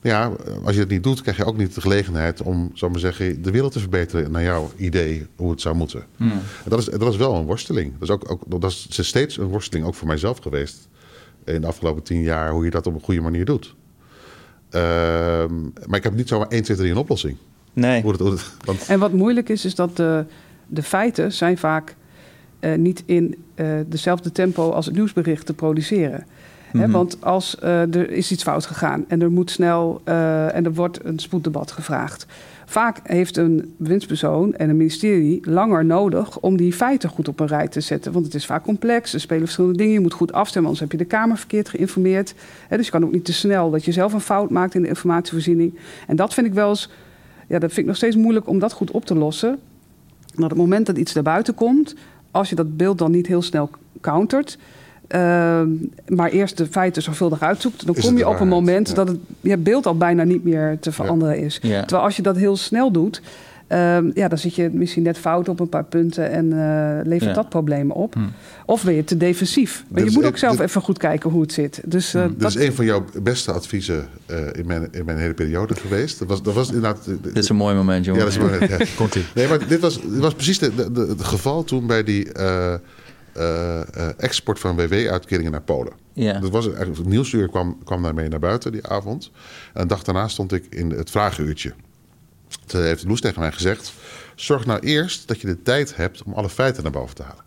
Ja, 0.01 0.31
als 0.63 0.73
je 0.73 0.79
het 0.79 0.89
niet 0.89 1.03
doet, 1.03 1.21
krijg 1.21 1.37
je 1.37 1.45
ook 1.45 1.57
niet 1.57 1.75
de 1.75 1.81
gelegenheid 1.81 2.41
om, 2.41 2.71
zal 2.73 2.87
ik 2.87 2.93
maar 2.93 3.03
zeggen, 3.03 3.41
de 3.41 3.51
wereld 3.51 3.71
te 3.71 3.79
verbeteren 3.79 4.31
naar 4.31 4.43
jouw 4.43 4.71
idee 4.75 5.27
hoe 5.35 5.51
het 5.51 5.61
zou 5.61 5.75
moeten. 5.75 6.03
En 6.17 6.41
dat, 6.69 6.79
is, 6.79 6.85
dat 6.85 7.11
is 7.11 7.15
wel 7.17 7.35
een 7.35 7.45
worsteling. 7.45 7.91
Dat 7.99 8.01
is, 8.09 8.09
ook, 8.15 8.31
ook, 8.31 8.61
dat 8.61 8.71
is 8.71 8.87
steeds 9.07 9.37
een 9.37 9.47
worsteling, 9.47 9.85
ook 9.87 9.95
voor 9.95 10.07
mijzelf 10.07 10.37
geweest. 10.39 10.87
In 11.45 11.61
de 11.61 11.67
afgelopen 11.67 12.03
tien 12.03 12.21
jaar, 12.21 12.51
hoe 12.51 12.63
je 12.63 12.69
dat 12.69 12.87
op 12.87 12.93
een 12.93 13.01
goede 13.01 13.21
manier 13.21 13.45
doet. 13.45 13.75
Ehm, 14.69 15.53
maar 15.85 15.97
ik 15.97 16.03
heb 16.03 16.13
niet 16.15 16.27
zomaar 16.27 16.47
1, 16.47 16.63
2, 16.63 16.77
3 16.77 16.91
een 16.91 16.97
oplossing. 16.97 17.37
Nee. 17.73 18.01
Hoe 18.01 18.11
het, 18.11 18.19
hoe 18.19 18.31
het- 18.31 18.51
want 18.65 18.85
En 18.87 18.99
wat 18.99 19.13
moeilijk 19.13 19.49
is, 19.49 19.65
is 19.65 19.75
dat 19.75 19.97
de, 19.97 20.25
de 20.67 20.83
feiten 20.83 21.31
zijn 21.31 21.57
vaak 21.57 21.95
eh, 22.63 22.77
niet 22.77 23.03
in 23.05 23.35
eh, 23.55 23.67
dezelfde 23.87 24.31
tempo 24.31 24.69
als 24.69 24.85
het 24.85 24.95
nieuwsbericht 24.95 25.45
te 25.45 25.53
produceren. 25.53 26.25
Mhm. 26.71 26.91
want 26.91 27.17
als 27.19 27.59
eh, 27.59 27.95
er 27.95 28.11
is 28.11 28.31
iets 28.31 28.43
fout 28.43 28.65
gegaan 28.65 29.05
en 29.07 29.21
er 29.21 29.31
moet 29.31 29.51
snel 29.51 30.01
en 30.03 30.65
er 30.65 30.73
wordt 30.73 31.05
een 31.05 31.19
spoeddebat 31.19 31.71
gevraagd. 31.71 32.25
Vaak 32.65 32.99
heeft 33.03 33.37
een 33.37 33.73
bewindspersoon 33.77 34.55
en 34.55 34.69
een 34.69 34.77
ministerie 34.77 35.49
langer 35.49 35.85
nodig 35.85 36.39
om 36.39 36.57
die 36.57 36.73
feiten 36.73 37.09
goed 37.09 37.27
op 37.27 37.39
een 37.39 37.47
rij 37.47 37.67
te 37.67 37.81
zetten. 37.81 38.11
Want 38.11 38.25
het 38.25 38.35
is 38.35 38.45
vaak 38.45 38.63
complex, 38.63 39.13
er 39.13 39.19
spelen 39.19 39.43
verschillende 39.43 39.77
dingen. 39.77 39.93
Je 39.93 39.99
moet 39.99 40.13
goed 40.13 40.33
afstemmen, 40.33 40.71
anders 40.71 40.89
heb 40.89 40.99
je 40.99 41.05
de 41.05 41.11
Kamer 41.11 41.37
verkeerd 41.37 41.69
geïnformeerd. 41.69 42.33
Dus 42.69 42.85
je 42.85 42.91
kan 42.91 43.03
ook 43.03 43.11
niet 43.11 43.25
te 43.25 43.33
snel 43.33 43.71
dat 43.71 43.85
je 43.85 43.91
zelf 43.91 44.13
een 44.13 44.19
fout 44.19 44.49
maakt 44.49 44.75
in 44.75 44.81
de 44.81 44.87
informatievoorziening. 44.87 45.77
En 46.07 46.15
dat 46.15 46.33
vind 46.33 46.47
ik 46.47 46.53
wel 46.53 46.69
eens, 46.69 46.89
ja, 47.47 47.59
dat 47.59 47.69
vind 47.69 47.77
ik 47.77 47.85
nog 47.85 47.95
steeds 47.95 48.15
moeilijk 48.15 48.47
om 48.47 48.59
dat 48.59 48.73
goed 48.73 48.91
op 48.91 49.05
te 49.05 49.15
lossen. 49.15 49.59
Maar 50.35 50.43
op 50.43 50.49
het 50.49 50.59
moment 50.59 50.85
dat 50.85 50.97
iets 50.97 51.13
naar 51.13 51.23
buiten 51.23 51.53
komt, 51.53 51.95
als 52.33 52.49
je 52.49 52.55
dat 52.55 52.77
beeld 52.77 52.97
dan 52.97 53.11
niet 53.11 53.27
heel 53.27 53.41
snel 53.41 53.69
countert, 54.01 54.57
ehm, 55.07 55.67
maar 56.07 56.29
eerst 56.29 56.57
de 56.57 56.65
feiten 56.65 57.01
zorgvuldig 57.01 57.41
uitzoekt, 57.41 57.85
dan 57.85 57.95
Is 57.95 58.05
kom 58.05 58.17
je 58.17 58.27
op 58.27 58.39
een 58.39 58.47
moment 58.47 58.87
Ja. 58.87 58.93
dat 58.93 59.07
het 59.07 59.17
je 59.41 59.57
beeld 59.57 59.85
al 59.85 59.97
bijna 59.97 60.23
niet 60.23 60.43
meer 60.43 60.77
te 60.79 60.91
veranderen 60.91 61.37
is. 61.39 61.59
Ja. 61.61 61.79
Terwijl 61.81 62.03
als 62.03 62.15
je 62.15 62.21
dat 62.21 62.35
heel 62.35 62.57
snel 62.57 62.91
doet, 62.91 63.21
ehm, 63.73 64.11
ja, 64.13 64.27
dan 64.27 64.37
zit 64.37 64.55
je 64.55 64.69
misschien 64.73 65.03
net 65.03 65.17
fout 65.17 65.49
op 65.49 65.59
een 65.59 65.69
paar 65.69 65.83
punten 65.83 66.29
en 66.31 66.51
eh, 66.51 67.05
levert 67.05 67.29
Ja. 67.29 67.33
dat 67.35 67.49
problemen 67.49 67.95
op. 67.95 68.13
Hm. 68.13 68.19
Of 68.65 68.83
ben 68.83 68.93
je 68.93 69.03
te 69.03 69.17
defensief. 69.17 69.83
Maar 69.87 70.01
Dit 70.01 70.11
je 70.13 70.17
moet 70.19 70.27
ook 70.27 70.37
zelf 70.37 70.55
dit- 70.57 70.65
even 70.67 70.81
goed 70.81 70.97
kijken 70.97 71.29
hoe 71.29 71.41
het 71.41 71.51
zit. 71.53 71.81
Dus 71.85 72.13
eh, 72.13 72.21
Hm. 72.21 72.27
Dat 72.27 72.39
dat, 72.39 72.55
is 72.55 72.67
een 72.67 72.73
van 72.73 72.85
jouw 72.85 73.05
beste 73.21 73.51
adviezen 73.51 74.07
eh, 74.25 74.37
in, 74.53 74.65
mijn, 74.65 74.87
in 74.91 75.05
mijn 75.05 75.17
hele 75.17 75.33
periode 75.33 75.75
geweest. 75.75 76.19
Dat 76.19 76.27
was, 76.27 76.43
dat 76.43 76.53
was 76.53 76.67
inderdaad... 76.67 77.05
Dit 77.21 77.37
is 77.37 77.49
een 77.49 77.55
mooi 77.55 77.75
moment, 77.75 78.05
ja, 78.05 78.11
jongen. 78.13 78.25
dat 78.25 78.33
is 78.33 78.39
mooi. 78.59 78.77
Ja. 78.79 78.85
Komt-ie. 78.97 79.23
Nee, 79.35 79.47
maar 79.47 79.67
dit 79.67 79.79
was, 79.79 80.01
dit 80.01 80.19
was 80.19 80.33
precies 80.33 80.59
de, 80.59 80.75
de- 80.75 80.91
de- 80.91 81.05
het 81.07 81.23
geval 81.23 81.63
toen 81.63 81.87
bij 81.87 82.03
die 82.03 82.31
eh, 82.33 82.73
eh, 82.73 83.79
eh, 83.81 83.85
export 84.17 84.59
van 84.59 84.75
WW-uitkeringen 84.75 85.51
naar 85.51 85.61
Polen. 85.61 85.93
Ja. 86.13 86.39
Dat 86.39 86.49
was 86.51 86.65
eigenlijk, 86.67 86.97
het 86.97 87.07
nieuwsuur 87.07 87.49
kwam, 87.49 87.77
kwam 87.83 88.03
daarmee 88.03 88.29
naar 88.29 88.39
buiten 88.39 88.71
die 88.71 88.87
avond. 88.87 89.31
En 89.73 89.81
een 89.81 89.87
dag 89.87 90.03
daarna 90.03 90.27
stond 90.27 90.51
ik 90.53 90.65
in 90.69 90.89
het 90.91 91.09
vragenuurtje. 91.09 91.73
Toen 92.65 92.81
heeft 92.81 93.03
Loes 93.03 93.21
tegen 93.21 93.39
mij 93.39 93.51
gezegd... 93.51 93.93
zorg 94.35 94.65
nou 94.65 94.79
eerst 94.79 95.27
dat 95.27 95.41
je 95.41 95.47
de 95.47 95.61
tijd 95.61 95.95
hebt 95.95 96.23
om 96.23 96.33
alle 96.33 96.49
feiten 96.49 96.83
naar 96.83 96.91
boven 96.91 97.15
te 97.15 97.23
halen. 97.23 97.43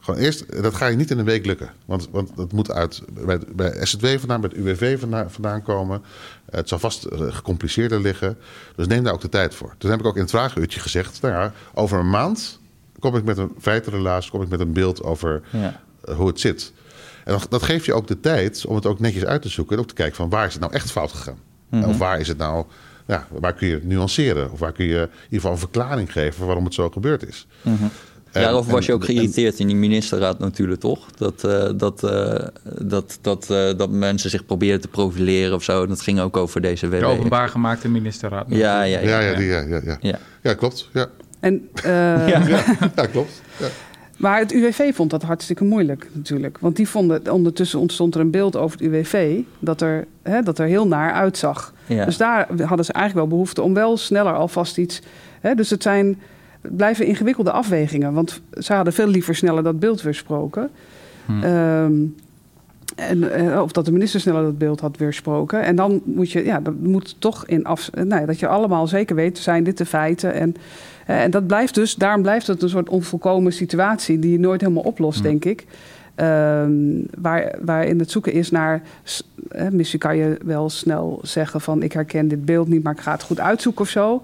Gewoon 0.00 0.20
eerst, 0.20 0.62
dat 0.62 0.74
ga 0.74 0.86
je 0.86 0.96
niet 0.96 1.10
in 1.10 1.18
een 1.18 1.24
week 1.24 1.46
lukken. 1.46 1.70
Want, 1.84 2.08
want 2.10 2.36
dat 2.36 2.52
moet 2.52 2.70
uit 2.70 3.02
bij, 3.24 3.38
bij 3.54 3.86
SZW 3.86 4.06
vandaan, 4.06 4.40
bij 4.40 4.50
het 4.52 4.58
UWV 4.58 5.00
vandaan, 5.00 5.30
vandaan 5.30 5.62
komen. 5.62 6.02
Het 6.50 6.68
zal 6.68 6.78
vast 6.78 7.04
eh, 7.04 7.20
gecompliceerder 7.34 8.00
liggen. 8.00 8.38
Dus 8.76 8.86
neem 8.86 9.04
daar 9.04 9.12
ook 9.12 9.20
de 9.20 9.28
tijd 9.28 9.54
voor. 9.54 9.74
Toen 9.78 9.90
heb 9.90 10.00
ik 10.00 10.06
ook 10.06 10.14
in 10.14 10.20
het 10.20 10.30
vragenuurtje 10.30 10.80
gezegd... 10.80 11.20
Nou 11.20 11.34
ja, 11.34 11.52
over 11.74 11.98
een 11.98 12.10
maand 12.10 12.60
kom 12.98 13.16
ik 13.16 13.24
met 13.24 13.38
een 13.38 13.52
feitenrelaas... 13.60 14.30
kom 14.30 14.42
ik 14.42 14.48
met 14.48 14.60
een 14.60 14.72
beeld 14.72 15.02
over 15.02 15.42
Ja. 15.50 15.80
eh, 16.04 16.16
hoe 16.16 16.26
het 16.26 16.40
zit. 16.40 16.72
En 17.24 17.38
dat, 17.48 17.62
geeft 17.62 17.84
je 17.84 17.94
ook 17.94 18.06
de 18.06 18.20
tijd 18.20 18.66
om 18.66 18.74
het 18.74 18.86
ook 18.86 19.00
netjes 19.00 19.24
uit 19.24 19.42
te 19.42 19.48
zoeken... 19.48 19.76
en 19.76 19.82
ook 19.82 19.88
te 19.88 19.94
kijken 19.94 20.16
van 20.16 20.28
waar 20.28 20.46
is 20.46 20.52
het 20.52 20.62
nou 20.62 20.72
echt 20.74 20.90
fout 20.90 21.12
gegaan? 21.12 21.38
Of 21.84 21.98
waar 21.98 22.20
is 22.20 22.28
het 22.28 22.38
nou... 22.38 22.64
Ja, 23.08 23.26
waar 23.30 23.52
kun 23.54 23.68
je 23.68 23.74
het 23.74 23.84
nuanceren? 23.84 24.52
Of 24.52 24.58
waar 24.58 24.72
kun 24.72 24.84
je 24.84 24.94
in 24.94 25.00
ieder 25.00 25.10
geval 25.30 25.52
een 25.52 25.58
verklaring 25.58 26.12
geven... 26.12 26.46
waarom 26.46 26.64
het 26.64 26.74
zo 26.74 26.90
gebeurd 26.90 27.26
is? 27.28 27.46
En- 27.64 27.90
Daarover 28.32 28.70
was 28.72 28.80
en- 28.80 28.86
je 28.86 28.92
ook 28.92 29.00
en- 29.00 29.06
geïrriteerd 29.06 29.58
in 29.58 29.66
die 29.66 29.76
ministerraad 29.76 30.38
natuurlijk, 30.38 30.80
toch? 30.80 31.10
Dat, 31.16 31.44
eh, 31.44 31.68
dat, 31.76 32.04
eh, 32.04 32.46
dat, 32.82 33.18
dat, 33.20 33.50
eh, 33.50 33.70
dat 33.76 33.90
mensen 33.90 34.30
zich 34.30 34.46
probeerden 34.46 34.80
te 34.80 34.88
profileren 34.88 35.54
of 35.54 35.62
zo. 35.62 35.86
Dat 35.86 36.00
ging 36.00 36.20
ook 36.20 36.36
over 36.36 36.60
deze 36.60 36.88
WW. 36.88 36.98
De 36.98 37.04
openbaar 37.04 37.48
gemaakte 37.48 37.88
ministerraad. 37.88 38.46
Ja, 38.48 38.82
ja, 38.82 38.98
Ja, 38.98 39.20
ja. 39.20 39.38
ja, 39.38 39.38
ja, 39.40 39.60
ja, 39.60 39.80
ja. 39.84 39.96
Ja. 40.00 40.18
ja 40.42 40.54
klopt. 40.54 40.88
Ja, 40.92 41.06
en, 41.40 41.68
eh, 41.74 42.28
ja 42.96 43.06
klopt. 43.12 43.42
Ja. 43.56 43.66
Maar 44.18 44.38
het 44.38 44.52
UWV 44.52 44.94
vond 44.94 45.10
dat 45.10 45.22
hartstikke 45.22 45.64
moeilijk 45.64 46.08
natuurlijk. 46.12 46.58
Want 46.60 46.76
die 46.76 46.88
vonden, 46.88 47.32
ondertussen 47.32 47.78
ontstond 47.78 48.14
er 48.14 48.20
een 48.20 48.30
beeld 48.30 48.56
over 48.56 48.78
het 48.78 48.86
UWV 48.86 49.40
dat 49.58 49.80
er, 49.80 50.06
hè, 50.22 50.42
dat 50.42 50.58
er 50.58 50.66
heel 50.66 50.86
naar 50.86 51.12
uitzag. 51.12 51.74
Ja. 51.86 52.04
Dus 52.04 52.16
daar 52.16 52.46
hadden 52.48 52.84
ze 52.84 52.92
eigenlijk 52.92 53.14
wel 53.14 53.38
behoefte 53.38 53.62
om 53.62 53.74
wel 53.74 53.96
sneller 53.96 54.34
alvast 54.34 54.78
iets. 54.78 55.02
Hè, 55.40 55.54
dus 55.54 55.70
het 55.70 55.82
zijn 55.82 56.18
het 56.60 56.76
blijven 56.76 57.06
ingewikkelde 57.06 57.50
afwegingen. 57.50 58.12
Want 58.12 58.40
ze 58.58 58.72
hadden 58.72 58.92
veel 58.92 59.06
liever 59.06 59.34
sneller 59.34 59.62
dat 59.62 59.78
beeld 59.78 60.02
weersproken. 60.02 60.70
Hm. 61.26 61.42
Ehm, 61.42 61.94
en, 62.96 63.32
eh, 63.32 63.62
of 63.62 63.72
dat 63.72 63.84
de 63.84 63.92
minister 63.92 64.20
sneller 64.20 64.42
dat 64.42 64.58
beeld 64.58 64.80
had 64.80 64.96
weersproken. 64.96 65.62
En 65.62 65.76
dan 65.76 66.00
moet 66.04 66.30
je, 66.30 66.44
ja, 66.44 66.60
dat 66.60 66.74
moet 66.80 67.16
toch 67.18 67.46
in 67.46 67.64
af. 67.64 67.90
Nou 68.04 68.26
dat 68.26 68.38
je 68.38 68.46
allemaal 68.46 68.86
zeker 68.86 69.16
weet, 69.16 69.38
zijn 69.38 69.64
dit 69.64 69.78
de 69.78 69.86
feiten. 69.86 70.32
En, 70.32 70.54
en 71.16 71.30
dat 71.30 71.46
blijft 71.46 71.74
dus, 71.74 71.94
daarom 71.94 72.22
blijft 72.22 72.46
het 72.46 72.62
een 72.62 72.68
soort 72.68 72.88
onvolkomen 72.88 73.52
situatie 73.52 74.18
die 74.18 74.32
je 74.32 74.38
nooit 74.38 74.60
helemaal 74.60 74.82
oplost, 74.82 75.18
Hm. 75.18 75.24
denk 75.24 75.44
ik. 75.44 75.66
Ehm, 76.14 76.70
waar, 77.18 77.54
waarin 77.60 77.98
het 77.98 78.10
zoeken 78.10 78.32
is 78.32 78.50
naar. 78.50 78.82
eh, 79.48 79.68
misschien 79.68 79.98
kan 80.00 80.16
je 80.16 80.38
wel 80.44 80.70
snel 80.70 81.18
zeggen 81.22 81.60
van 81.60 81.82
ik 81.82 81.92
herken 81.92 82.28
dit 82.28 82.44
beeld 82.44 82.68
niet, 82.68 82.82
maar 82.82 82.92
ik 82.92 83.00
ga 83.00 83.12
het 83.12 83.22
goed 83.22 83.40
uitzoeken 83.40 83.80
of 83.82 83.88
zo. 83.88 84.22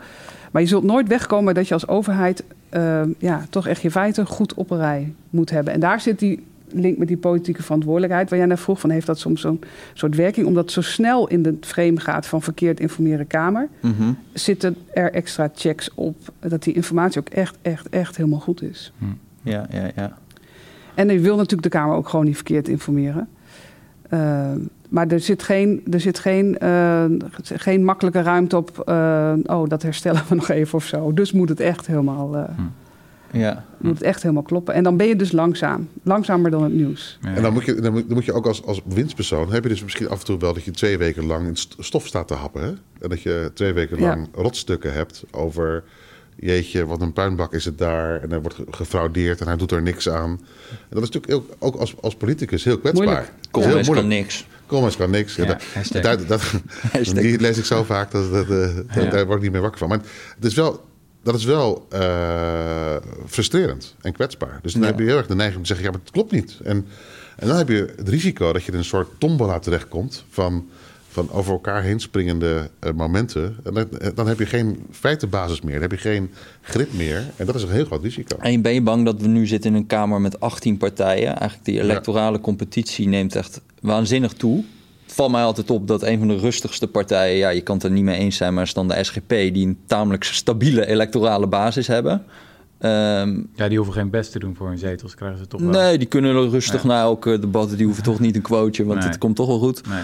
Maar 0.51 0.63
je 0.63 0.69
zult 0.69 0.85
nooit 0.85 1.09
wegkomen 1.09 1.55
dat 1.55 1.69
je 1.69 1.75
als 1.75 1.89
overheid 1.89 2.45
ehm, 2.69 3.09
ja, 3.19 3.45
toch 3.51 3.67
echt 3.67 3.83
je 3.83 3.91
feiten 3.91 4.27
goed 4.27 4.55
op 4.55 4.71
een 4.71 4.79
rij 4.79 5.13
moet 5.31 5.51
hebben. 5.51 5.73
En 5.73 5.81
daar 5.81 6.01
zit 6.01 6.19
die 6.19 6.45
link 6.75 6.99
met 6.99 7.09
die 7.09 7.17
politieke 7.17 7.63
verantwoordelijkheid, 7.63 8.31
waar 8.31 8.39
jij 8.39 8.49
naar 8.49 8.59
vroeg 8.59 8.81
van 8.81 8.91
heeft 8.91 9.07
dat 9.07 9.19
soms 9.19 9.41
zo'n 9.41 9.61
soort 9.95 10.15
werking, 10.17 10.47
omdat 10.47 10.63
het 10.65 10.73
zo 10.73 10.81
snel 10.81 11.29
in 11.29 11.43
de 11.43 11.57
frame 11.61 12.01
gaat 12.01 12.27
van 12.27 12.43
verkeerd 12.43 12.81
informeren 12.81 13.27
Kamer, 13.27 13.69
Mhm. 13.81 14.13
zitten 14.33 14.77
er 14.93 15.13
extra 15.13 15.51
checks 15.55 15.91
op 15.95 16.17
dat 16.41 16.63
die 16.63 16.75
informatie 16.75 17.21
ook 17.21 17.29
echt, 17.29 17.57
echt, 17.63 17.89
echt 17.89 18.17
helemaal 18.17 18.41
goed 18.41 18.63
is. 18.63 18.93
ja, 19.43 19.67
ja, 19.71 19.91
ja. 19.97 20.19
En 20.95 21.09
je 21.09 21.21
wil 21.21 21.37
natuurlijk 21.37 21.63
de 21.63 21.69
Kamer 21.79 21.97
ook 21.97 22.09
gewoon 22.09 22.25
niet 22.25 22.35
verkeerd 22.35 22.69
informeren. 22.69 23.29
Uh, 24.11 24.51
maar 24.89 25.07
er 25.07 25.21
zit 25.21 25.43
geen, 25.43 25.83
er 25.91 26.01
zit 26.01 26.19
geen, 26.19 26.57
uh, 26.63 27.05
geen 27.43 27.85
makkelijke 27.85 28.23
ruimte 28.23 28.57
op. 28.57 28.83
Uh, 28.89 29.33
oh, 29.45 29.69
dat 29.69 29.83
herstellen 29.83 30.23
we 30.29 30.35
nog 30.45 30.49
even 30.49 30.75
of 30.75 30.85
zo. 30.85 31.13
Dus 31.13 31.33
moet 31.33 31.49
het 31.49 31.61
echt 31.61 31.87
helemaal. 31.87 32.37
Uh, 32.37 32.45
ja. 33.35 33.65
Moet 33.79 33.95
het 33.95 34.03
echt 34.03 34.23
helemaal 34.23 34.43
kloppen. 34.43 34.75
En 34.75 34.83
dan 34.83 34.97
ben 34.97 35.07
je 35.07 35.17
dus 35.17 35.33
langzaam. 35.33 35.89
Langzamer 36.03 36.51
dan 36.51 36.63
het 36.63 36.73
nieuws. 36.73 37.19
Ja. 37.21 37.35
En 37.35 37.43
dan 37.43 37.53
moet 37.53 37.65
je, 37.65 37.75
dan 37.75 37.93
moet, 37.93 38.05
dan 38.07 38.15
moet 38.15 38.25
je 38.25 38.33
ook 38.33 38.47
als, 38.47 38.65
als 38.65 38.81
winstpersoon... 38.85 39.53
heb 39.53 39.63
je 39.63 39.69
dus 39.69 39.83
misschien 39.83 40.09
af 40.09 40.19
en 40.19 40.25
toe 40.25 40.39
wel 40.39 40.55
dat 40.55 40.65
je 40.65 40.71
twee 40.71 40.99
weken 40.99 41.27
lang 41.27 41.47
in 41.47 41.57
stof 41.79 42.07
staat 42.07 42.29
te 42.29 42.35
happen. 42.35 42.63
Hè? 42.63 42.69
En 43.01 43.09
dat 43.09 43.23
je 43.23 43.51
twee 43.55 43.73
weken 43.73 44.01
lang 44.01 44.29
ja. 44.35 44.43
rotstukken 44.43 44.93
hebt 44.93 45.25
over... 45.31 45.85
jeetje, 46.37 46.87
wat 46.87 47.01
een 47.01 47.13
puinbak 47.13 47.53
is 47.53 47.65
het 47.65 47.79
daar. 47.79 48.23
En 48.23 48.33
er 48.33 48.41
wordt 48.41 48.59
gefraudeerd 48.71 49.41
en 49.41 49.47
hij 49.47 49.57
doet 49.57 49.73
er 49.73 49.83
niks 49.83 50.09
aan. 50.09 50.31
En 50.71 50.89
dat 50.91 51.03
is 51.03 51.11
natuurlijk 51.11 51.33
ook, 51.35 51.57
ook 51.59 51.81
als, 51.81 51.95
als 52.01 52.17
politicus 52.17 52.65
heel 52.65 52.79
kwetsbaar. 52.79 53.07
Moeilijk. 53.07 53.33
Koolmees 53.51 53.89
kan 53.89 54.09
niks. 54.09 54.47
Koolmees 54.67 54.97
kan 54.97 55.11
niks. 55.11 55.37
Ja, 55.37 55.45
ja, 55.45 56.01
dat, 56.01 56.29
dat, 56.29 56.29
dat, 56.93 57.15
die 57.15 57.41
lees 57.41 57.59
ik 57.59 57.65
zo 57.65 57.85
vaak, 57.85 58.11
dat, 58.11 58.33
dat, 58.33 58.49
dat, 58.49 58.85
ja. 58.95 59.11
daar 59.11 59.27
word 59.27 59.37
ik 59.37 59.43
niet 59.43 59.53
meer 59.53 59.61
wakker 59.61 59.79
van. 59.79 59.89
Maar 59.89 60.01
het 60.35 60.45
is 60.45 60.55
wel, 60.55 60.85
dat 61.25 61.35
is 61.35 61.45
wel 61.45 61.87
uh, 61.93 62.97
frustrerend 63.27 63.95
en 64.01 64.13
kwetsbaar. 64.13 64.59
Dus 64.63 64.73
dan 64.73 64.83
ja. 64.83 64.89
heb 64.89 64.99
je 64.99 65.05
heel 65.05 65.17
erg 65.17 65.27
de 65.27 65.35
neiging 65.35 65.57
om 65.57 65.63
te 65.63 65.69
zeggen, 65.69 65.87
ja, 65.87 65.93
maar 65.93 66.01
het 66.01 66.11
klopt 66.11 66.33
niet. 66.33 66.59
En, 66.65 66.87
en 67.37 67.49
dan 67.49 67.57
heb 67.57 67.69
je 67.69 67.95
het 67.97 68.09
risico 68.09 68.53
dat 68.53 68.65
je 68.65 68.73
in 68.73 68.79
een 68.79 68.85
soort 68.85 69.09
tombola 69.19 69.59
terechtkomt 69.59 70.25
van 70.31 70.69
van 71.15 71.31
over 71.31 71.53
elkaar 71.53 71.83
heen 71.83 72.01
springende 72.01 72.71
uh, 72.85 72.93
momenten. 72.93 73.57
En 73.65 73.75
dan, 73.75 73.89
dan, 74.15 74.29
heb 74.29 74.39
je 74.39 74.47
geen 74.47 74.87
feitenbasis 74.91 75.61
meer. 75.61 75.73
Dan 75.73 75.83
heb 75.83 75.91
je 75.91 75.97
geen 75.97 76.31
grip 76.61 76.93
meer. 76.93 77.25
En 77.37 77.47
dat 77.47 77.55
is 77.55 77.63
een 77.63 77.71
heel 77.71 77.85
groot 77.85 78.03
risico. 78.03 78.37
En 78.37 78.63
ben 78.63 78.75
je 78.75 78.83
bang 78.83 79.05
dat 79.05 79.21
we 79.21 79.29
nu 79.29 79.47
zitten 79.47 79.71
in 79.71 79.77
een 79.77 79.87
Kamer 79.87 80.21
met 80.21 80.41
18 80.41 80.77
partijen? 80.77 81.27
Eigenlijk 81.27 81.65
die 81.65 81.81
electorale 81.81 82.37
ja. 82.37 82.43
competitie 82.43 83.09
neemt 83.09 83.37
echt 83.37 83.61
waanzinnig 83.81 84.33
toe. 84.33 84.65
Het 85.15 85.23
valt 85.23 85.35
mij 85.35 85.45
altijd 85.45 85.71
op 85.71 85.89
dat 85.89 86.03
een 86.03 86.19
van 86.19 86.29
de 86.29 86.37
rustigste 86.37 86.87
partijen... 86.87 87.37
ja, 87.37 87.49
je 87.49 87.61
kan 87.61 87.75
het 87.75 87.85
er 87.85 87.91
niet 87.91 88.05
mee 88.05 88.19
eens 88.19 88.37
zijn, 88.37 88.55
maar 88.55 88.63
is 88.63 88.75
dan 88.75 88.89
de 88.89 89.05
SGP... 89.05 89.29
die 89.29 89.67
een 89.67 89.79
tamelijk 89.87 90.25
stabiele 90.25 90.87
electorale 90.87 91.47
basis 91.47 91.87
hebben... 91.87 92.25
Um, 92.81 93.49
ja, 93.55 93.69
die 93.69 93.77
hoeven 93.77 93.95
geen 93.95 94.11
best 94.11 94.33
te 94.33 94.39
doen 94.39 94.57
voor 94.57 94.69
hun 94.69 94.79
zetels, 94.79 95.15
krijgen 95.15 95.39
ze 95.39 95.47
toch 95.47 95.61
wel. 95.61 95.71
Nee, 95.71 95.99
die 95.99 96.07
kunnen 96.07 96.37
er 96.37 96.49
rustig 96.49 96.83
ja. 96.83 96.89
na 96.89 97.01
elke 97.01 97.39
debat. 97.39 97.77
Die 97.77 97.87
hoeven 97.87 98.03
toch 98.03 98.21
niet 98.21 98.37
een 98.37 98.43
quoteje, 98.43 98.89
want 98.89 99.01
nee. 99.01 99.09
het 99.09 99.19
komt 99.19 99.37
toch 99.37 99.47
wel 99.47 99.59
goed. 99.59 99.89
Nee. 99.89 100.03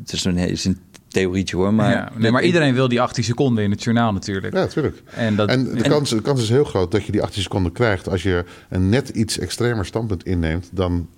Het 0.00 0.12
is 0.12 0.24
een, 0.24 0.36
is 0.36 0.64
een 0.64 0.78
theorietje 1.08 1.56
hoor. 1.56 1.74
Maar, 1.74 1.90
ja, 1.90 2.12
nee, 2.16 2.30
maar 2.30 2.42
iedereen 2.42 2.74
wil 2.74 2.88
die 2.88 3.00
18 3.00 3.24
seconden 3.24 3.64
in 3.64 3.70
het 3.70 3.82
journaal 3.82 4.12
natuurlijk. 4.12 4.54
Ja, 4.54 4.60
natuurlijk. 4.60 5.02
En, 5.14 5.36
dat, 5.36 5.48
en 5.48 5.64
de, 5.64 5.70
en, 5.70 5.90
kans, 5.90 6.10
de 6.10 6.20
kans 6.20 6.42
is 6.42 6.48
heel 6.48 6.64
groot 6.64 6.90
dat 6.90 7.04
je 7.04 7.12
die 7.12 7.22
18 7.22 7.42
seconden 7.42 7.72
krijgt... 7.72 8.08
als 8.08 8.22
je 8.22 8.44
een 8.68 8.88
net 8.88 9.08
iets 9.08 9.38
extremer 9.38 9.86
standpunt 9.86 10.24
inneemt... 10.24 10.70
dan 10.72 11.08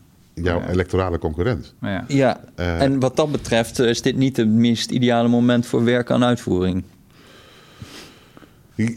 jouw 0.42 0.60
ja. 0.60 0.68
electorale 0.68 1.18
concurrent. 1.18 1.74
Ja, 1.80 2.04
ja. 2.08 2.40
Uh, 2.56 2.82
en 2.82 3.00
wat 3.00 3.16
dat 3.16 3.32
betreft 3.32 3.78
is 3.78 4.02
dit 4.02 4.16
niet 4.16 4.36
het 4.36 4.48
meest 4.48 4.90
ideale 4.90 5.28
moment... 5.28 5.66
voor 5.66 5.84
werk 5.84 6.10
aan 6.10 6.24
uitvoering. 6.24 6.84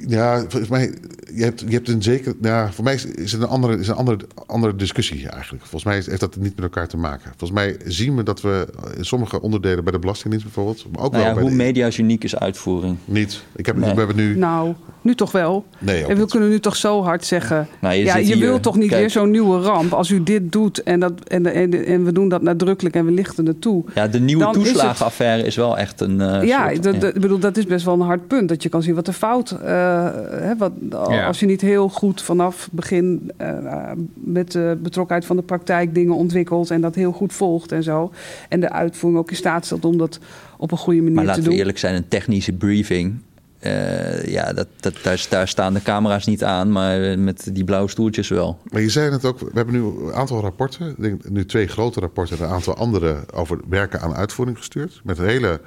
Ja, 0.07 0.39
volgens 0.39 0.67
mij, 0.67 0.93
je 1.33 1.43
hebt, 1.43 1.59
je 1.67 1.73
hebt 1.73 1.87
een 1.89 2.03
zeker. 2.03 2.33
Ja, 2.41 2.71
voor 2.71 2.83
mij 2.83 2.93
is, 3.15 3.31
het 3.31 3.41
een 3.41 3.47
andere, 3.47 3.77
is 3.77 3.87
een 3.87 3.95
andere, 3.95 4.17
andere 4.45 4.75
discussie 4.75 5.29
eigenlijk. 5.29 5.61
Volgens 5.65 5.83
mij 5.83 5.93
heeft 6.05 6.19
dat 6.19 6.35
niet 6.35 6.55
met 6.55 6.63
elkaar 6.63 6.87
te 6.87 6.97
maken. 6.97 7.31
Volgens 7.37 7.51
mij 7.59 7.77
zien 7.85 8.15
we 8.15 8.23
dat 8.23 8.41
we 8.41 8.67
in 8.97 9.05
sommige 9.05 9.41
onderdelen 9.41 9.83
bij 9.83 9.93
de 9.93 9.99
Belastingdienst 9.99 10.45
bijvoorbeeld. 10.45 10.85
Maar 10.91 11.03
ook 11.03 11.11
Nou 11.11 11.23
wel 11.23 11.33
ja, 11.33 11.33
bij 11.33 11.41
hoe 11.41 11.51
de, 11.51 11.63
media's 11.63 11.97
uniek 11.97 12.23
is 12.23 12.35
uitvoering. 12.35 12.97
Niet. 13.05 13.43
Ik 13.55 13.65
heb, 13.65 13.75
Nee. 13.77 13.91
We 13.91 13.97
hebben 13.97 14.15
nu. 14.15 14.37
Nou, 14.37 14.73
nu 15.01 15.15
toch 15.15 15.31
wel. 15.31 15.65
Nee, 15.79 16.03
ook 16.03 16.09
en 16.09 16.15
we 16.15 16.21
niet. 16.21 16.31
kunnen 16.31 16.49
nu 16.49 16.59
toch 16.59 16.75
zo 16.75 17.03
hard 17.03 17.25
zeggen... 17.25 17.67
Nou, 17.81 17.95
je 17.95 18.03
ja, 18.03 18.17
je 18.17 18.23
hier, 18.25 18.37
wil 18.37 18.59
toch 18.59 18.75
niet 18.77 18.87
kijk. 18.89 18.99
weer 18.99 19.09
zo'n 19.09 19.31
nieuwe 19.31 19.61
ramp. 19.61 19.93
Als 19.93 20.09
u 20.09 20.23
dit 20.23 20.51
doet 20.51 20.83
en, 20.83 20.99
dat, 20.99 21.13
en, 21.27 21.45
en, 21.53 21.85
en 21.85 22.03
we 22.05 22.11
doen 22.11 22.29
dat 22.29 22.41
nadrukkelijk 22.41 22.95
en 22.95 23.05
we 23.05 23.11
lichten 23.11 23.45
het 23.45 23.61
toe. 23.61 23.83
Ja, 23.95 24.07
de 24.07 24.19
nieuwe 24.19 24.43
Dan 24.43 24.51
is 24.51 24.57
het- 24.57 24.67
toeslagenaffaire 24.73 25.43
is, 25.43 25.55
wel 25.55 25.77
echt 25.77 26.01
een. 26.01 26.21
eh, 26.21 26.43
ja, 26.47 26.73
soort- 26.81 27.03
ik 27.03 27.21
bedoel, 27.21 27.39
dat 27.39 27.57
is 27.57 27.65
best 27.65 27.85
wel 27.85 27.93
een 27.93 27.99
hard 28.01 28.27
punt. 28.27 28.49
Dat 28.49 28.63
je 28.63 28.69
kan 28.69 28.83
zien 28.83 28.95
wat 28.95 29.05
de 29.05 29.13
fout... 29.13 29.51
eh 29.51 29.70
hè, 29.73 30.57
wat, 30.57 30.71
Ja. 30.89 31.25
Als 31.25 31.39
je 31.39 31.45
niet 31.45 31.61
heel 31.61 31.89
goed 31.89 32.21
vanaf 32.21 32.69
begin 32.71 33.31
eh, 33.37 33.91
met 34.13 34.51
de 34.51 34.77
betrokkenheid 34.83 35.25
van 35.27 35.35
de 35.35 35.41
praktijk 35.41 35.93
dingen 35.95 36.15
ontwikkelt... 36.15 36.71
en 36.71 36.81
dat 36.81 36.95
heel 36.95 37.11
goed 37.11 37.33
volgt 37.33 37.71
en 37.71 37.83
zo. 37.83 38.11
En 38.49 38.59
de 38.59 38.69
uitvoering 38.71 39.21
ook 39.21 39.29
in 39.29 39.35
staat 39.35 39.65
stelt 39.65 39.85
om 39.85 39.97
dat 39.97 40.19
op 40.57 40.71
een 40.71 40.77
goede 40.77 40.99
manier 41.01 41.15
Maar 41.15 41.23
te 41.23 41.29
laten 41.29 41.43
doen. 41.43 41.53
we 41.53 41.59
eerlijk 41.59 41.77
zijn, 41.77 41.95
een 41.95 42.07
technische 42.07 42.53
briefing. 42.53 43.19
eh, 43.59 44.23
ja, 44.25 44.53
dat, 44.53 44.67
dat, 44.79 44.93
daar, 45.03 45.25
daar 45.29 45.47
staan 45.47 45.73
de 45.73 45.81
camera's 45.81 46.25
niet 46.25 46.43
aan, 46.43 46.71
maar 46.71 47.19
met 47.19 47.49
die 47.53 47.63
blauwe 47.63 47.89
stoeltjes 47.89 48.27
wel. 48.29 48.57
Maar 48.71 48.81
je 48.81 48.89
zei 48.89 49.11
het 49.11 49.25
ook, 49.25 49.39
we 49.39 49.49
hebben 49.53 49.73
nu 49.73 49.81
een 50.07 50.13
aantal 50.13 50.41
rapporten, 50.41 50.89
ik 50.89 50.95
denk 51.01 51.29
nu 51.29 51.45
twee 51.45 51.67
grote 51.67 51.99
rapporten 51.99 52.37
en 52.37 52.43
een 52.43 52.49
aantal 52.49 52.75
andere 52.75 53.15
over 53.33 53.59
werken 53.69 54.01
aan 54.01 54.13
uitvoering 54.15 54.57
gestuurd. 54.57 55.01
Met 55.03 55.17
hele 55.17 55.61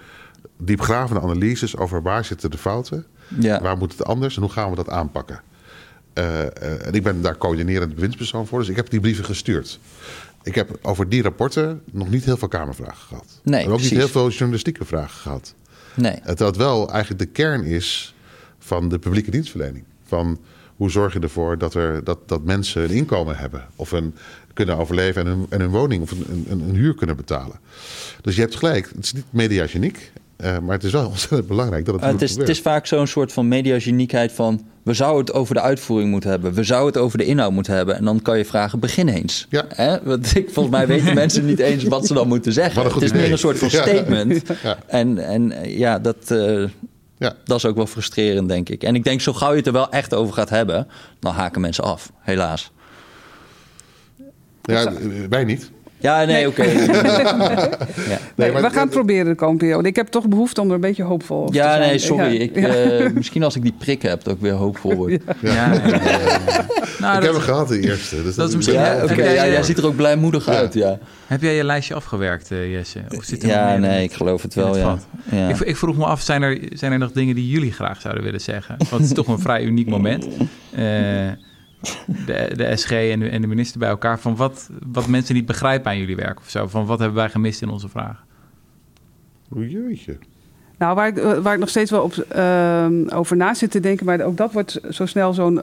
diepgravende 0.59 1.21
analyses 1.23 1.77
over 1.77 2.03
waar 2.03 2.25
zitten 2.25 2.51
de 2.51 2.59
fouten, 2.59 3.07
Ja. 3.39 3.61
waar 3.61 3.77
moet 3.77 3.93
het 3.93 4.05
anders 4.05 4.37
en 4.37 4.43
hoe 4.43 4.51
gaan 4.51 4.71
we 4.71 4.77
dat 4.77 4.89
aanpakken. 4.89 5.41
Eh, 6.13 6.43
eh, 6.43 6.87
en 6.87 6.93
ik 6.93 7.03
ben 7.03 7.23
daar 7.23 7.37
coördinerend 7.37 7.95
bewindspersoon 7.95 8.47
voor, 8.47 8.59
dus 8.59 8.69
ik 8.69 8.77
heb 8.77 8.91
die 8.91 9.01
brieven 9.01 9.25
gestuurd. 9.25 9.79
Ik 10.43 10.55
heb 10.55 10.79
over 10.83 11.09
die 11.09 11.23
rapporten 11.23 11.83
nog 11.91 12.11
niet 12.11 12.25
heel 12.25 12.37
veel 12.37 12.49
kamervragen 12.49 13.07
gehad. 13.07 13.41
Nee, 13.43 13.61
en 13.61 13.67
ook 13.67 13.73
precies. 13.73 13.91
niet 13.91 14.01
heel 14.01 14.09
veel 14.09 14.31
journalistieke 14.31 14.85
vragen 14.85 15.21
gehad. 15.21 15.55
Nee. 15.95 16.21
Terwijl 16.25 16.51
het 16.51 16.57
wel 16.57 16.91
eigenlijk 16.91 17.21
de 17.21 17.27
kern 17.27 17.65
is 17.65 18.15
van 18.59 18.89
de 18.89 18.99
publieke 18.99 19.31
dienstverlening. 19.31 19.85
Van 20.05 20.39
hoe 20.77 20.91
zorg 20.91 21.13
je 21.13 21.21
ervoor 21.21 21.59
dat, 21.59 21.75
er, 21.75 22.05
dat, 22.05 22.29
dat 22.29 22.45
mensen 22.45 22.83
een 22.83 22.91
inkomen 22.91 23.37
hebben. 23.37 23.67
Of 23.77 23.93
een, 23.93 24.15
kunnen 24.53 24.77
overleven 24.77 25.23
en 25.23 25.29
hun, 25.29 25.47
en 25.49 25.61
hun 25.61 25.71
woning 25.71 26.03
of 26.03 26.11
een, 26.11 26.47
een, 26.49 26.61
een 26.61 26.75
huur 26.75 26.95
kunnen 26.95 27.17
betalen. 27.17 27.61
Dus 28.21 28.35
je 28.35 28.41
hebt 28.41 28.57
gelijk, 28.57 28.89
het 28.95 29.05
is 29.05 29.13
niet 29.13 29.25
mediageniek. 29.31 30.13
Eh 30.45 30.59
maar 30.59 30.75
het 30.75 30.85
is 30.85 30.93
wel 30.93 31.07
ontzettend 31.15 31.47
belangrijk 31.47 31.85
dat 31.85 31.95
het, 31.95 32.05
Uh, 32.05 32.11
het, 32.11 32.23
is, 32.23 32.37
het 32.37 32.49
is 32.49 32.61
vaak 32.61 32.87
zo'n 32.87 33.07
soort 33.07 33.33
van 33.33 33.49
mediageniekheid 33.49 34.33
van... 34.33 34.67
we 34.83 34.95
zouden 34.95 35.25
het 35.25 35.35
over 35.35 35.55
de 35.55 35.61
uitvoering 35.61 36.11
moeten 36.11 36.31
hebben. 36.31 36.55
We 36.55 36.65
zouden 36.65 36.93
het 36.93 37.03
over 37.03 37.19
de 37.19 37.25
inhoud 37.25 37.53
moeten 37.53 37.75
hebben. 37.75 37.97
En 37.97 38.05
dan 38.05 38.23
kan 38.23 38.39
je 38.39 38.45
vragen, 38.45 38.79
begin 38.81 39.09
eens. 39.09 39.47
Ja. 39.51 39.65
Hè? 39.69 40.03
Want 40.03 40.37
ik, 40.37 40.51
volgens 40.51 40.77
mij 40.77 40.87
weten 40.87 41.15
mensen 41.25 41.47
niet 41.47 41.59
eens 41.59 41.85
wat 41.85 42.07
ze 42.07 42.15
dan 42.15 42.29
moeten 42.29 42.53
zeggen. 42.53 42.85
Het 42.85 43.03
is 43.03 43.13
meer 43.13 43.33
een 43.33 43.39
soort 43.39 43.59
van 43.59 43.71
statement. 43.81 44.43
Ja. 44.63 44.79
En, 44.87 45.19
en 45.19 45.53
eh, 45.53 45.79
ja, 45.79 45.99
dat, 45.99 46.31
eh, 46.31 46.63
Ja. 47.19 47.37
dat 47.45 47.57
is 47.57 47.65
ook 47.67 47.77
wel 47.77 47.87
frustrerend, 47.87 48.49
denk 48.49 48.69
ik. 48.69 48.83
En 48.83 48.95
ik 48.95 49.05
denk, 49.05 49.21
zo 49.21 49.33
gauw 49.33 49.51
je 49.51 49.57
het 49.57 49.67
er 49.67 49.73
wel 49.73 49.91
echt 49.91 50.15
over 50.15 50.35
gaat 50.35 50.51
hebben... 50.51 50.89
dan 51.21 51.33
haken 51.33 51.61
mensen 51.61 51.85
af, 51.85 52.13
helaas. 52.21 52.73
Ja, 54.63 54.93
wij 55.29 55.45
niet. 55.45 55.71
Ja, 56.05 56.25
nee, 56.25 56.47
oké. 56.49 56.63
ja. 58.13 58.19
Nee, 58.37 58.53
we 58.53 58.59
gaan 58.71 58.73
het- 58.75 58.91
proberen 58.91 59.27
de 59.27 59.35
komende 59.35 59.61
periode. 59.65 59.89
Ik 59.89 59.97
heb 59.97 60.07
toch 60.07 60.29
behoefte 60.29 60.61
om 60.61 60.69
er 60.69 60.75
een 60.75 60.81
beetje 60.81 61.03
hoopvol 61.03 61.37
over 61.41 61.51
te 61.51 61.57
Ja, 61.57 61.71
zijn. 61.75 61.89
nee, 61.89 61.99
sorry. 61.99 62.33
Ja. 62.33 62.41
Ik, 62.41 62.55
Ja. 62.61 62.67
eh, 62.69 63.11
misschien 63.21 63.43
als 63.43 63.57
ik 63.57 63.63
die 63.63 63.75
prik 63.79 64.03
heb, 64.03 64.25
dat 64.25 64.35
ik 64.35 64.41
weer 64.41 64.53
hoopvol 64.53 64.95
word. 64.95 65.11
Ja, 65.11 65.19
Ja, 65.41 65.73
ja, 65.73 65.83
ja, 65.85 66.01
ja. 66.47 66.67
Nou, 66.99 67.17
ik 67.17 67.23
heb 67.23 67.23
dat- 67.23 67.23
hem 67.23 67.41
gehad, 67.41 67.69
de 67.69 67.81
eerste. 67.81 68.23
Dus 68.23 68.35
dat 68.35 68.49
is 68.49 68.55
misschien- 68.57 68.79
Ja, 68.79 68.95
oké. 68.97 69.07
heb 69.09 69.17
jij, 69.17 69.35
ja, 69.35 69.45
eh, 69.45 69.53
jij 69.53 69.63
ziet 69.63 69.79
er 69.79 69.87
ook 69.87 69.97
blijmoedig 69.97 70.47
Ja. 70.47 70.53
uit, 70.53 70.75
ja. 70.75 70.99
Heb 71.27 71.43
jij 71.43 71.55
je 71.55 71.65
lijstje 71.65 71.95
afgewerkt, 71.95 72.51
eh, 72.51 72.73
Jesse? 72.73 72.99
Of 73.17 73.25
zit 73.25 73.43
er 73.43 73.49
nog 73.49 73.57
Ja, 73.57 73.77
nee, 73.77 74.03
ik 74.03 74.13
geloof 74.13 74.43
het 74.43 74.55
wel, 74.55 74.67
het 74.75 74.77
ja. 74.77 74.99
ja. 75.31 75.49
Ik, 75.49 75.59
ik 75.61 75.77
vroeg 75.77 75.97
me 75.97 76.05
af, 76.05 76.21
zijn 76.21 76.43
er, 76.43 76.59
zijn 76.73 76.93
er 76.93 76.99
nog 76.99 77.13
dingen 77.13 77.35
die 77.35 77.49
jullie 77.49 77.73
graag 77.73 78.01
zouden 78.01 78.25
willen 78.25 78.41
zeggen? 78.41 78.75
Want 78.79 78.91
het 78.91 79.01
is 79.01 79.13
toch 79.13 79.29
een 79.29 79.39
vrij 79.39 79.63
uniek 79.63 79.89
moment. 79.89 80.27
Eh, 80.75 80.85
de, 82.27 82.51
de 82.57 82.77
SG 82.77 82.91
en 82.91 83.21
de, 83.21 83.29
en 83.29 83.41
de 83.41 83.47
minister 83.47 83.79
bij 83.79 83.89
elkaar. 83.89 84.19
Van 84.19 84.37
wat, 84.37 84.71
wat 84.87 85.07
mensen 85.07 85.35
niet 85.35 85.47
begrijpen 85.47 85.91
aan 85.91 85.99
jullie 85.99 86.17
werk 86.17 86.39
of 86.39 86.49
zo. 86.51 86.67
Van 86.67 86.87
wat 86.87 86.99
hebben 86.99 87.17
wij 87.17 87.29
gemist 87.31 87.63
in 87.63 87.69
onze 87.69 87.89
vragen? 87.89 88.25
Jeetje. 89.57 90.19
Nou, 90.79 90.95
waar 90.95 91.07
ik, 91.09 91.17
eh, 91.19 91.39
waar 91.39 91.55
ik 91.55 91.61
nog 91.61 91.69
steeds 91.69 91.91
wel 91.91 92.03
op, 92.03 92.13
ehm, 92.15 93.09
over 93.09 93.37
na 93.37 93.55
zit 93.55 93.71
te 93.71 93.81
denken, 93.81 94.07
maar 94.07 94.21
ook 94.21 94.37
dat 94.37 94.53
wordt 94.53 94.81
zo 94.91 95.07
snel 95.07 95.33
zo'n. 95.35 95.59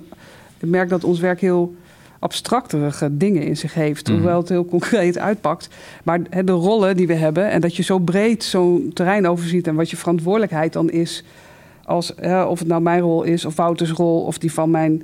Ik 0.59 0.69
merk 0.69 0.89
dat 0.89 1.03
ons 1.03 1.19
werk 1.19 1.41
heel 1.41 1.75
abstracterige 2.19 3.17
dingen 3.17 3.41
in 3.43 3.57
zich 3.57 3.73
heeft, 3.73 4.07
Mhm. 4.07 4.17
hoewel 4.17 4.37
het 4.39 4.49
heel 4.49 4.65
concreet 4.65 5.17
uitpakt. 5.17 5.69
Maar 6.03 6.19
hè, 6.29 6.43
de 6.43 6.51
rollen 6.51 6.97
die 6.97 7.07
we 7.07 7.13
hebben 7.13 7.49
en 7.49 7.61
dat 7.61 7.75
je 7.75 7.83
zo 7.83 7.99
breed 7.99 8.43
zo'n 8.43 8.91
terrein 8.93 9.27
overziet 9.27 9.67
en 9.67 9.75
wat 9.75 9.89
je 9.89 9.97
verantwoordelijkheid 9.97 10.73
dan 10.73 10.89
is, 10.89 11.23
als, 11.85 12.13
hè, 12.15 12.43
of 12.43 12.59
het 12.59 12.67
nou 12.67 12.81
mijn 12.81 13.01
rol 13.01 13.23
is 13.23 13.45
of 13.45 13.55
Wouters 13.55 13.91
rol 13.91 14.21
of 14.21 14.37
die 14.37 14.53
van 14.53 14.69
mijn, 14.71 15.03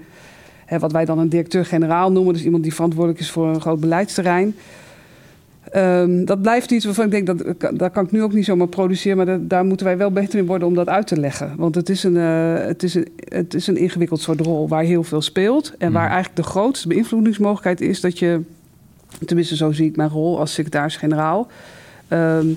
wat 0.79 0.91
wij 0.91 1.05
dan 1.05 1.19
een 1.19 1.29
directeur-generaal 1.29 2.11
noemen, 2.11 2.33
dus 2.33 2.43
iemand 2.43 2.63
die 2.63 2.73
verantwoordelijk 2.73 3.21
is 3.21 3.31
voor 3.31 3.47
een 3.47 3.61
groot 3.61 3.79
beleidsterrein. 3.79 4.55
Ehm, 5.71 6.25
dat 6.25 6.41
blijft 6.41 6.71
iets 6.71 6.85
waarvan 6.85 7.05
ik 7.05 7.11
denk, 7.11 7.27
dat, 7.27 7.55
dat 7.79 7.91
kan 7.91 8.03
ik 8.05 8.11
nu 8.11 8.23
ook 8.23 8.33
niet 8.33 8.45
zomaar 8.45 8.67
produceren... 8.67 9.17
maar 9.17 9.25
dat- 9.25 9.49
daar 9.49 9.65
moeten 9.65 9.85
wij 9.85 9.97
wel 9.97 10.11
beter 10.11 10.39
in 10.39 10.45
worden 10.45 10.67
om 10.67 10.73
dat 10.75 10.89
uit 10.89 11.07
te 11.07 11.19
leggen. 11.19 11.53
Want 11.57 11.75
het 11.75 11.89
is 11.89 12.03
een, 12.03 12.17
eh, 12.17 12.53
het 12.55 12.83
is 12.83 12.93
een, 12.95 13.07
het 13.29 13.53
is 13.53 13.67
een 13.67 13.77
ingewikkeld 13.77 14.21
soort 14.21 14.39
rol 14.41 14.67
waar 14.67 14.83
heel 14.83 15.03
veel 15.03 15.21
speelt... 15.21 15.73
en 15.77 15.91
waar 15.91 16.03
Mhm. 16.03 16.11
eigenlijk 16.13 16.35
de 16.45 16.49
grootste 16.51 16.87
beïnvloedingsmogelijkheid 16.87 17.81
is... 17.81 18.01
dat 18.01 18.19
je, 18.19 18.41
tenminste 19.25 19.55
zo 19.55 19.71
zie 19.71 19.87
ik 19.87 19.95
mijn 19.95 20.09
rol 20.09 20.39
als 20.39 20.53
secretaris-generaal... 20.53 21.47
Ehm, 22.07 22.47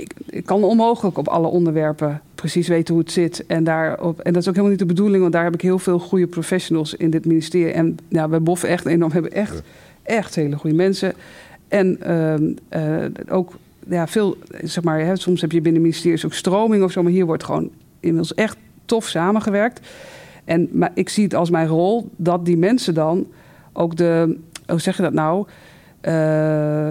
ik, 0.00 0.12
ik 0.26 0.44
kan 0.44 0.64
onmogelijk 0.64 1.18
op 1.18 1.28
alle 1.28 1.46
onderwerpen 1.46 2.20
precies 2.34 2.68
weten 2.68 2.94
hoe 2.94 3.02
het 3.02 3.12
zit. 3.12 3.46
En, 3.46 3.64
daarop, 3.64 4.20
en 4.20 4.32
dat 4.32 4.42
is 4.42 4.48
ook 4.48 4.54
helemaal 4.54 4.76
niet 4.76 4.88
de 4.88 4.94
bedoeling... 4.94 5.20
want 5.20 5.32
daar 5.32 5.44
heb 5.44 5.54
ik 5.54 5.60
heel 5.60 5.78
veel 5.78 5.98
goede 5.98 6.26
professionals 6.26 6.94
in 6.94 7.10
dit 7.10 7.24
ministerie. 7.24 7.72
En 7.72 7.98
ja, 8.08 8.28
we 8.28 8.40
boffen 8.40 8.68
echt 8.68 8.86
enorm, 8.86 9.08
we 9.08 9.18
hebben 9.18 9.32
echt, 9.32 9.62
echt 10.02 10.34
hele 10.34 10.56
goede 10.56 10.76
mensen... 10.76 11.14
En 11.68 12.02
ehm, 12.02 12.52
eh, 12.68 13.04
ook 13.28 13.52
ja, 13.88 14.06
veel, 14.06 14.36
zeg 14.62 14.84
maar, 14.84 15.00
hè, 15.00 15.16
soms 15.16 15.40
heb 15.40 15.52
je 15.52 15.60
binnen 15.60 15.82
ministeries 15.82 16.24
ook 16.24 16.32
stroming 16.32 16.82
of 16.82 16.92
zo, 16.92 17.02
maar 17.02 17.12
hier 17.12 17.26
wordt 17.26 17.44
gewoon 17.44 17.70
inmiddels 18.00 18.34
echt 18.34 18.56
tof 18.84 19.06
samengewerkt. 19.06 19.80
En 20.44 20.68
maar 20.72 20.90
ik 20.94 21.08
zie 21.08 21.24
het 21.24 21.34
als 21.34 21.50
mijn 21.50 21.68
rol 21.68 22.08
dat 22.16 22.44
die 22.44 22.56
mensen 22.56 22.94
dan 22.94 23.26
ook 23.72 23.96
de, 23.96 24.38
hoe 24.66 24.80
zeg 24.80 24.96
je 24.96 25.02
dat 25.02 25.12
nou, 25.12 25.46
eh, 26.00 26.12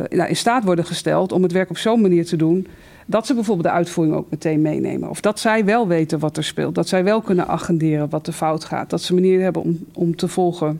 nou, 0.09 0.25
in 0.27 0.35
staat 0.35 0.63
worden 0.63 0.85
gesteld 0.85 1.31
om 1.31 1.43
het 1.43 1.51
werk 1.51 1.69
op 1.69 1.77
zo'n 1.77 2.01
manier 2.01 2.25
te 2.25 2.35
doen. 2.35 2.67
Dat 3.05 3.25
ze 3.25 3.33
bijvoorbeeld 3.33 3.67
de 3.67 3.73
uitvoering 3.73 4.15
ook 4.15 4.29
meteen 4.29 4.61
meenemen. 4.61 5.09
Of 5.09 5.21
dat 5.21 5.39
zij 5.39 5.65
wel 5.65 5.87
weten 5.87 6.19
wat 6.19 6.37
er 6.37 6.43
speelt. 6.43 6.75
Dat 6.75 6.87
zij 6.87 7.03
wel 7.03 7.21
kunnen 7.21 7.47
agenderen 7.47 8.09
wat 8.09 8.27
er 8.27 8.33
fout 8.33 8.63
gaat. 8.65 8.89
Dat 8.89 9.01
ze 9.01 9.13
manieren 9.13 9.43
hebben 9.43 9.61
om, 9.61 9.85
om 9.93 10.15
te 10.15 10.27
volgen 10.27 10.79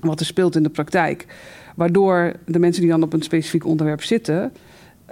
wat 0.00 0.20
er 0.20 0.26
speelt 0.26 0.56
in 0.56 0.62
de 0.62 0.68
praktijk. 0.68 1.26
Waardoor 1.74 2.32
de 2.46 2.58
mensen 2.58 2.82
die 2.82 2.90
dan 2.90 3.02
op 3.02 3.12
een 3.12 3.22
specifiek 3.22 3.66
onderwerp 3.66 4.02
zitten... 4.02 4.52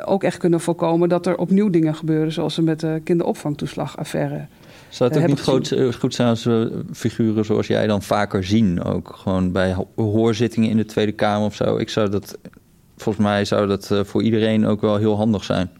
ook 0.04 0.22
echt 0.22 0.36
kunnen 0.36 0.60
voorkomen 0.60 1.08
dat 1.08 1.26
er 1.26 1.38
opnieuw 1.38 1.70
dingen 1.70 1.94
gebeuren... 1.94 2.32
zoals 2.32 2.56
er 2.56 2.62
met 2.62 2.80
de 2.80 3.00
kinderopvangtoeslagaffaire. 3.04 4.46
Zou 4.88 5.08
het 5.10 5.18
ook 5.18 5.26
heb 5.26 5.36
niet 5.36 5.46
goed, 5.46 5.72
eh, 5.72 5.92
goed 5.92 6.14
zijn 6.14 6.28
als 6.28 6.44
we 6.44 6.84
figuren 6.92 7.44
zoals 7.44 7.66
jij 7.66 7.86
dan 7.86 8.02
vaker 8.02 8.44
zien? 8.44 8.82
Ook 8.84 9.16
gewoon 9.16 9.52
bij 9.52 9.72
ho- 9.72 9.88
hoorzittingen 9.96 10.70
in 10.70 10.76
de 10.76 10.84
Tweede 10.84 11.12
Kamer 11.12 11.46
of 11.46 11.54
zo. 11.54 11.76
Ik 11.76 11.88
zou 11.88 12.08
dat, 12.08 12.38
volgens 12.96 13.24
mij 13.26 13.44
zou 13.44 13.66
dat 13.66 13.90
eh, 13.90 14.04
voor 14.04 14.22
iedereen 14.22 14.66
ook 14.66 14.80
wel 14.80 14.96
heel 14.96 15.16
handig 15.16 15.44
zijn. 15.44 15.70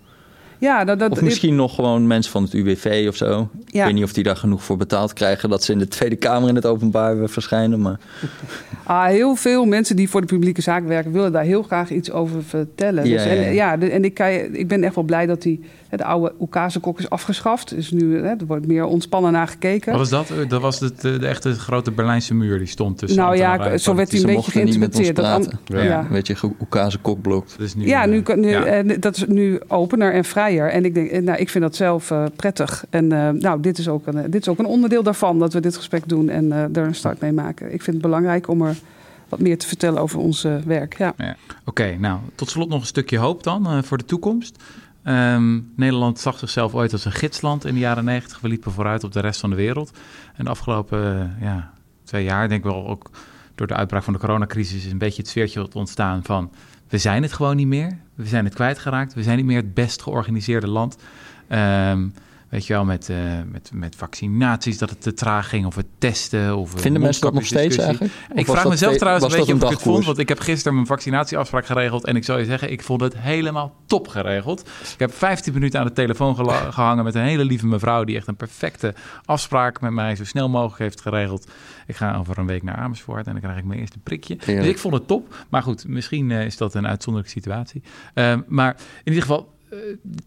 Ja, 0.58 0.84
dat, 0.84 0.98
dat, 0.98 1.10
Of 1.10 1.20
misschien 1.22 1.56
nog 1.56 1.74
gewoon 1.74 2.06
mensen 2.06 2.32
van 2.32 2.42
het 2.42 2.52
UWV 2.52 3.06
of 3.08 3.16
zo. 3.16 3.48
Ik 3.66 3.82
weet 3.84 3.94
niet 3.94 4.04
of 4.04 4.12
die 4.12 4.24
daar 4.24 4.36
genoeg 4.36 4.64
voor 4.64 4.76
betaald 4.76 5.12
krijgen... 5.12 5.48
dat 5.48 5.64
ze 5.64 5.72
in 5.72 5.78
de 5.78 5.88
Tweede 5.88 6.16
Kamer 6.16 6.48
in 6.48 6.54
het 6.54 6.66
openbaar 6.66 7.28
verschijnen. 7.28 7.80
Maar 7.80 7.98
Ah, 8.84 9.04
heel 9.06 9.34
veel 9.34 9.64
mensen 9.64 9.96
die 9.96 10.08
voor 10.10 10.20
de 10.20 10.26
publieke 10.26 10.62
zaak 10.62 10.86
werken... 10.86 11.12
willen 11.12 11.32
daar 11.32 11.44
heel 11.44 11.62
graag 11.62 11.90
iets 11.90 12.10
over 12.10 12.42
vertellen. 12.44 13.04
Ja, 13.08 13.16
dus, 13.16 13.24
ja, 13.24 13.30
en 13.30 13.54
ja. 13.54 13.78
en 13.78 14.04
ik, 14.04 14.18
ik 14.52 14.68
ben 14.68 14.84
echt 14.84 14.94
wel 14.94 15.04
blij 15.04 15.26
dat 15.26 15.42
die, 15.42 15.60
de 15.90 16.04
oude 16.04 16.34
Oekazekok 16.40 16.98
is 16.98 17.10
afgeschaft. 17.10 17.74
Dus 17.74 17.90
nu 17.90 18.16
hè, 18.16 18.28
er 18.28 18.46
wordt 18.46 18.66
meer 18.66 18.84
ontspannen 18.84 19.32
naar 19.32 19.48
gekeken. 19.48 19.90
Wat 19.92 20.00
was 20.00 20.10
dat? 20.10 20.30
Eh, 20.38 20.48
Dat 20.48 20.60
was 20.60 20.80
het, 20.80 21.04
eh, 21.04 21.18
de 21.20 21.26
echte 21.26 21.52
grote 21.54 21.90
Berlijnse 21.90 22.34
muur 22.34 22.58
die 22.58 22.66
stond 22.66 22.98
tussen. 22.98 23.18
nou 23.18 23.36
ja, 23.36 23.78
zo 23.78 23.94
werd 23.94 24.10
hij 24.10 24.20
een 24.20 24.26
ze 24.26 24.26
beetje 24.26 24.32
mochten 24.32 24.64
niet 24.64 24.78
met 24.78 24.94
ons 24.94 25.04
geïnterpreteerd. 25.04 25.66
Dat 25.66 25.82
Ja. 25.82 26.06
Weet 26.10 26.26
je, 26.26 26.36
Oekase 26.60 26.98
kok 26.98 27.22
blokt. 27.22 27.54
Dat 27.58 27.66
is 27.66 27.74
nu, 27.74 27.86
Ja, 27.86 28.06
nu, 28.06 28.16
eh, 28.18 28.24
kan- 28.24 28.40
nu, 28.40 28.48
ja. 28.50 28.64
eh, 28.64 28.96
dat 29.00 29.16
is 29.16 29.24
nu 29.26 29.60
opener 29.68 30.12
en 30.12 30.24
En 30.56 30.84
ik, 30.84 30.94
denk, 30.94 31.10
eh, 31.10 31.22
nou, 31.22 31.38
ik 31.38 31.48
vind 31.48 31.64
dat 31.64 31.76
zelf 31.76 32.10
eh, 32.10 32.24
prettig. 32.36 32.84
En 32.90 33.12
eh, 33.12 33.28
nou, 33.28 33.60
dit 33.60 33.78
is, 33.78 33.88
ook 33.88 34.06
een, 34.06 34.30
dit 34.30 34.40
is 34.40 34.48
ook 34.48 34.58
een 34.58 34.66
onderdeel 34.66 35.02
daarvan 35.02 35.38
dat 35.38 35.52
we 35.52 35.60
dit 35.60 35.76
gesprek 35.76 36.08
doen 36.08 36.28
en 36.28 36.52
eh, 36.52 36.62
er 36.62 36.86
een 36.86 36.94
start 36.94 37.20
mee 37.20 37.32
maken. 37.32 37.72
Ik 37.72 37.82
vind 37.82 37.96
het 37.96 38.04
belangrijk 38.04 38.48
om 38.48 38.62
er 38.62 38.76
wat 39.28 39.40
meer 39.40 39.58
te 39.58 39.66
vertellen 39.66 40.02
over 40.02 40.18
ons 40.18 40.46
werk. 40.64 40.98
Ja. 40.98 41.14
Ja. 41.16 41.36
Oké, 41.64 41.96
nou, 41.98 42.18
tot 42.34 42.50
slot 42.50 42.68
nog 42.68 42.80
een 42.80 42.86
stukje 42.86 43.18
hoop 43.18 43.42
dan 43.42 43.84
voor 43.84 43.98
de 43.98 44.04
toekomst. 44.04 44.62
Ehm, 45.02 45.60
Nederland 45.76 46.20
zag 46.20 46.38
zichzelf 46.38 46.74
ooit 46.74 46.92
als 46.92 47.04
een 47.04 47.12
gidsland 47.12 47.64
in 47.64 47.74
de 47.74 47.80
jaren 47.80 48.04
negentig. 48.04 48.40
We 48.40 48.48
liepen 48.48 48.72
vooruit 48.72 49.04
op 49.04 49.12
de 49.12 49.20
rest 49.20 49.40
van 49.40 49.50
de 49.50 49.56
wereld. 49.56 49.90
En 50.34 50.44
de 50.44 50.50
afgelopen 50.50 51.36
ja, 51.40 51.70
twee 52.04 52.24
jaar, 52.24 52.48
denk 52.48 52.64
ik 52.64 52.70
wel 52.70 52.88
ook 52.88 53.10
door 53.54 53.66
de 53.66 53.74
uitbraak 53.74 54.02
van 54.02 54.12
de 54.12 54.18
coronacrisis, 54.18 54.84
is 54.84 54.92
een 54.92 54.98
beetje 54.98 55.22
het 55.22 55.30
sfeertje 55.30 55.68
ontstaan 55.72 56.24
van 56.24 56.50
we 56.88 56.98
zijn 56.98 57.22
het 57.22 57.32
gewoon 57.32 57.56
niet 57.56 57.66
meer. 57.66 57.98
We 58.14 58.26
zijn 58.26 58.44
het 58.44 58.54
kwijtgeraakt. 58.54 59.14
We 59.14 59.22
zijn 59.22 59.36
niet 59.36 59.46
meer 59.46 59.56
het 59.56 59.74
best 59.74 60.02
georganiseerde 60.02 60.68
land. 60.68 60.96
Um, 61.50 62.14
Weet 62.48 62.66
je 62.66 62.72
wel, 62.72 62.84
met, 62.84 63.08
uh, 63.08 63.16
met, 63.50 63.70
met 63.74 63.96
vaccinaties, 63.96 64.78
dat 64.78 64.90
het 64.90 65.00
te 65.00 65.14
traag 65.14 65.48
ging, 65.48 65.66
of 65.66 65.74
het 65.74 65.86
testen. 65.98 66.56
Of 66.56 66.70
Vinden 66.76 67.02
mensen 67.02 67.22
dat 67.22 67.32
nog 67.32 67.46
steeds 67.46 67.76
eigenlijk? 67.76 68.12
ik 68.34 68.46
vraag 68.46 68.68
mezelf 68.68 68.96
trouwens 68.96 69.24
een 69.24 69.38
beetje 69.38 69.54
of 69.54 69.62
ik 69.62 69.68
het 69.68 69.82
vond, 69.82 70.04
want 70.04 70.18
ik 70.18 70.28
heb 70.28 70.40
gisteren 70.40 70.74
mijn 70.74 70.86
vaccinatieafspraak 70.86 71.66
geregeld. 71.66 72.04
En 72.04 72.16
ik 72.16 72.24
zou 72.24 72.38
je 72.38 72.44
zeggen, 72.44 72.70
ik 72.70 72.82
vond 72.82 73.00
het 73.00 73.18
helemaal 73.18 73.74
top 73.86 74.08
geregeld. 74.08 74.60
Ik 74.92 74.98
heb 74.98 75.14
15 75.14 75.52
minuten 75.52 75.80
aan 75.80 75.86
de 75.86 75.92
telefoon 75.92 76.36
gehangen 76.72 77.04
met 77.04 77.14
een 77.14 77.22
hele 77.22 77.44
lieve 77.44 77.66
mevrouw... 77.66 78.04
die 78.04 78.16
echt 78.16 78.26
een 78.26 78.36
perfecte 78.36 78.94
afspraak 79.24 79.80
met 79.80 79.92
mij 79.92 80.16
zo 80.16 80.24
snel 80.24 80.48
mogelijk 80.48 80.78
heeft 80.78 81.00
geregeld. 81.00 81.46
Ik 81.86 81.96
ga 81.96 82.16
over 82.16 82.38
een 82.38 82.46
week 82.46 82.62
naar 82.62 82.76
Amersfoort 82.76 83.26
en 83.26 83.32
dan 83.32 83.40
krijg 83.40 83.58
ik 83.58 83.64
mijn 83.64 83.80
eerste 83.80 83.98
prikje. 83.98 84.36
Dus 84.36 84.66
ik 84.66 84.78
vond 84.78 84.94
het 84.94 85.06
top. 85.06 85.34
Maar 85.48 85.62
goed, 85.62 85.88
misschien 85.88 86.30
uh, 86.30 86.44
is 86.44 86.56
dat 86.56 86.74
een 86.74 86.86
uitzonderlijke 86.86 87.38
situatie. 87.40 87.82
Uh, 88.14 88.34
maar 88.46 88.76
in 89.04 89.12
ieder 89.12 89.22
geval 89.22 89.38
eh, 89.40 89.57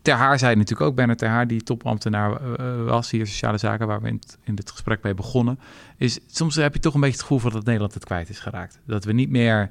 ter 0.02 0.14
Haar 0.14 0.40
zei 0.40 0.56
natuurlijk 0.56 0.90
ook, 0.90 0.96
Bernard 0.96 1.20
Ter 1.20 1.30
Haar, 1.30 1.48
die 1.48 1.64
topambtenaar 1.64 2.32
uh, 2.32 2.84
was 2.86 3.12
hier, 3.12 3.28
sociale 3.28 3.58
zaken, 3.58 3.88
waar 3.88 4.02
we 4.02 4.08
in 4.08 4.18
het, 4.20 4.38
in 4.44 4.56
het 4.56 4.72
gesprek 4.72 5.04
mee 5.04 5.14
begonnen, 5.14 5.60
is 5.98 6.20
soms 6.28 6.56
heb 6.56 6.74
je 6.74 6.80
toch 6.80 6.94
een 6.94 7.00
beetje 7.00 7.16
het 7.16 7.26
gevoel 7.26 7.40
van 7.40 7.52
dat 7.52 7.66
Nederland 7.66 7.94
het 7.94 8.06
kwijt 8.06 8.30
is 8.30 8.40
geraakt. 8.40 8.80
Dat 8.86 9.04
we 9.04 9.14
niet 9.14 9.30
meer, 9.30 9.70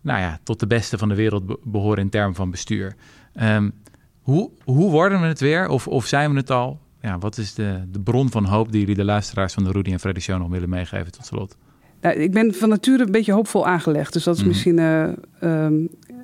nou 0.00 0.20
ja, 0.20 0.38
tot 0.42 0.60
de 0.60 0.66
beste 0.66 0.98
van 0.98 1.08
de 1.08 1.14
wereld 1.14 1.72
behoren 1.72 2.02
in 2.02 2.10
termen 2.10 2.34
van 2.34 2.50
bestuur. 2.50 2.94
Um, 3.42 3.72
hoe, 4.20 4.50
hoe 4.64 4.90
worden 4.90 5.20
we 5.20 5.26
het 5.26 5.40
weer? 5.40 5.68
Of, 5.68 5.88
of 5.88 6.06
zijn 6.06 6.30
we 6.30 6.36
het 6.36 6.50
al? 6.50 6.80
Ja, 7.02 7.18
wat 7.18 7.38
is 7.38 7.54
de, 7.54 7.82
de 7.92 8.00
bron 8.00 8.30
van 8.30 8.44
hoop 8.44 8.72
die 8.72 8.80
jullie 8.80 8.94
de 8.94 9.04
luisteraars 9.04 9.54
van 9.54 9.64
de 9.64 9.70
Rudy 9.70 9.92
en 9.92 10.00
Freddy 10.00 10.20
Show 10.20 10.38
nog 10.38 10.48
willen 10.48 10.68
meegeven 10.68 11.12
tot 11.12 11.26
slot? 11.26 11.56
Nou, 12.00 12.16
ik 12.16 12.32
ben 12.32 12.54
van 12.54 12.68
nature 12.68 13.04
een 13.04 13.12
beetje 13.12 13.32
hoopvol 13.32 13.66
aangelegd. 13.66 14.12
Dus 14.12 14.24
dat 14.24 14.36
is 14.36 14.42
mm. 14.42 14.48
misschien 14.48 14.78
uh, 14.78 15.02
um, 15.02 15.88
eh, 16.06 16.16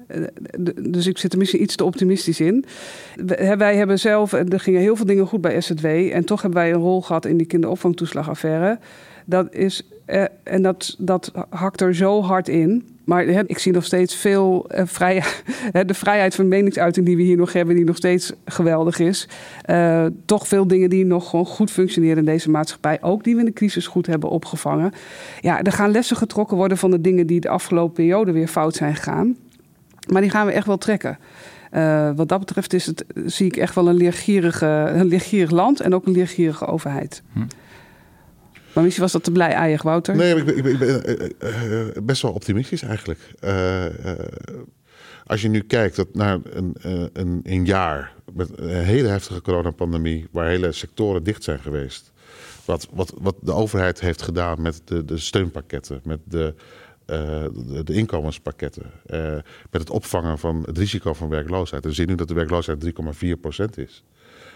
dus 0.91 1.07
ik 1.07 1.19
zit 1.19 1.33
er 1.33 1.39
misschien 1.39 1.63
iets 1.63 1.77
te 1.77 1.85
optimistisch 1.85 2.41
in. 2.41 2.65
Wij 3.59 3.77
hebben 3.77 3.99
zelf, 3.99 4.33
er 4.33 4.61
gingen 4.61 4.81
heel 4.81 4.97
veel 4.97 5.07
dingen 5.07 5.27
goed 5.27 5.41
bij 5.41 5.61
SZW. 5.61 5.87
En 5.87 6.25
toch 6.25 6.43
hebben 6.43 6.61
wij 6.61 6.73
een 6.73 6.81
rol 6.81 7.03
gehad 7.03 7.25
in 7.25 7.37
die 7.37 7.47
kinderopvangtoeslagaffaire. 7.47 8.79
Dat 9.25 9.55
is, 9.55 9.83
eh, 10.05 10.25
en 10.43 10.63
dat, 10.63 10.97
dat 10.99 11.33
hakt 11.49 11.81
er 11.81 11.95
zo 11.95 12.23
hard 12.23 12.49
in. 12.49 12.85
Maar 13.05 13.25
ik 13.25 13.59
zie 13.59 13.73
nog 13.73 13.85
steeds 13.85 14.17
veel 14.17 14.67
de 15.87 15.95
vrijheid 15.95 16.35
van 16.35 16.49
meningsuiting 16.49 17.07
die 17.07 17.17
we 17.17 17.23
hier 17.23 17.37
nog 17.37 17.53
hebben, 17.53 17.77
die 17.77 17.85
nog 17.85 17.97
steeds 17.97 18.33
geweldig 18.45 18.99
is. 18.99 19.29
Toch 20.25 20.49
veel 20.49 20.67
dingen 20.67 20.91
die 20.91 21.05
nog 21.05 21.31
gewoon 21.31 21.47
goed 21.47 21.71
functioneren 21.71 22.17
in 22.17 22.25
deze 22.25 22.51
maatschappij. 22.51 23.03
Ook 23.03 23.25
die 23.25 23.35
we 23.35 23.41
in 23.41 23.47
de 23.47 23.53
crisis 23.53 23.87
goed 23.87 24.07
hebben 24.07 24.31
opgevangen. 24.31 24.93
Ja, 25.41 25.63
er 25.63 25.73
gaan 25.73 25.91
lessen 25.91 26.17
getrokken 26.17 26.57
worden 26.57 26.79
van 26.79 26.91
de 26.91 27.01
dingen 27.01 27.27
die 27.27 27.41
de 27.41 27.49
afgelopen 27.49 27.95
periode 27.95 28.33
weer 28.33 28.49
fout 28.49 28.75
zijn 28.75 28.97
gegaan. 28.97 29.37
Maar 30.07 30.21
die 30.21 30.31
gaan 30.31 30.47
we 30.47 30.53
echt 30.53 30.67
wel 30.67 30.79
trekken. 30.79 31.19
Uh, 31.73 32.11
wat 32.15 32.29
dat 32.29 32.39
betreft 32.39 32.73
is 32.73 32.87
het, 32.87 33.05
zie 33.27 33.47
ik 33.47 33.57
echt 33.57 33.75
wel 33.75 33.89
een 33.89 33.95
leergierige, 33.95 34.67
een 34.67 35.07
leergierig 35.07 35.51
land 35.51 35.81
en 35.81 35.95
ook 35.95 36.07
een 36.07 36.13
leergierige 36.13 36.67
overheid. 36.67 37.23
Hm. 37.33 37.39
Maar 38.73 38.85
misschien 38.85 39.05
was 39.05 39.13
dat 39.13 39.25
te 39.25 39.31
blij 39.31 39.53
eigen, 39.53 39.87
Wouter? 39.87 40.17
Nee, 40.17 40.37
ik 40.37 40.45
ben, 40.45 40.57
ik 40.57 40.63
ben, 40.63 40.73
ik 40.73 40.79
ben 40.79 41.35
uh, 41.43 41.87
uh, 41.87 41.87
best 42.03 42.23
wel 42.23 42.33
optimistisch 42.33 42.83
eigenlijk. 42.83 43.21
als 45.27 45.43
je 45.43 45.49
nu 45.49 45.61
kijkt 45.61 45.97
dat 45.97 46.15
naar 46.15 46.39
een, 46.45 46.77
een, 47.13 47.41
een, 47.43 47.65
jaar 47.65 48.13
met 48.35 48.59
een 48.59 48.85
hele 48.85 49.09
heftige 49.09 49.43
coronapandemie, 49.43 50.27
waar 50.31 50.47
hele 50.47 50.73
sectoren 50.73 51.23
dicht 51.23 51.45
zijn 51.45 51.59
geweest. 51.59 52.13
Wat, 52.65 52.89
wat, 52.93 53.15
wat 53.19 53.37
de 53.41 53.53
overheid 53.53 54.01
heeft 54.01 54.23
gedaan 54.23 54.63
met 54.63 54.81
de, 54.85 55.05
de 55.05 55.19
steunpakketten, 55.19 56.01
met 56.05 56.21
de 56.25 56.55
uh, 57.07 57.45
de, 57.85 57.95
inkomenspakketten. 57.95 58.91
Uh, 59.07 59.21
met 59.71 59.81
het 59.81 59.91
opvangen 59.91 60.39
van 60.39 60.63
het 60.67 60.79
risico 60.79 61.13
van 61.15 61.29
werkloosheid. 61.29 61.83
En 61.83 61.89
we 61.89 61.95
zien 61.95 62.09
nu 62.09 62.15
dat 62.15 62.29
de 62.29 62.35
werkloosheid 62.35 62.85
3,4% 62.85 62.91
is. 63.75 64.05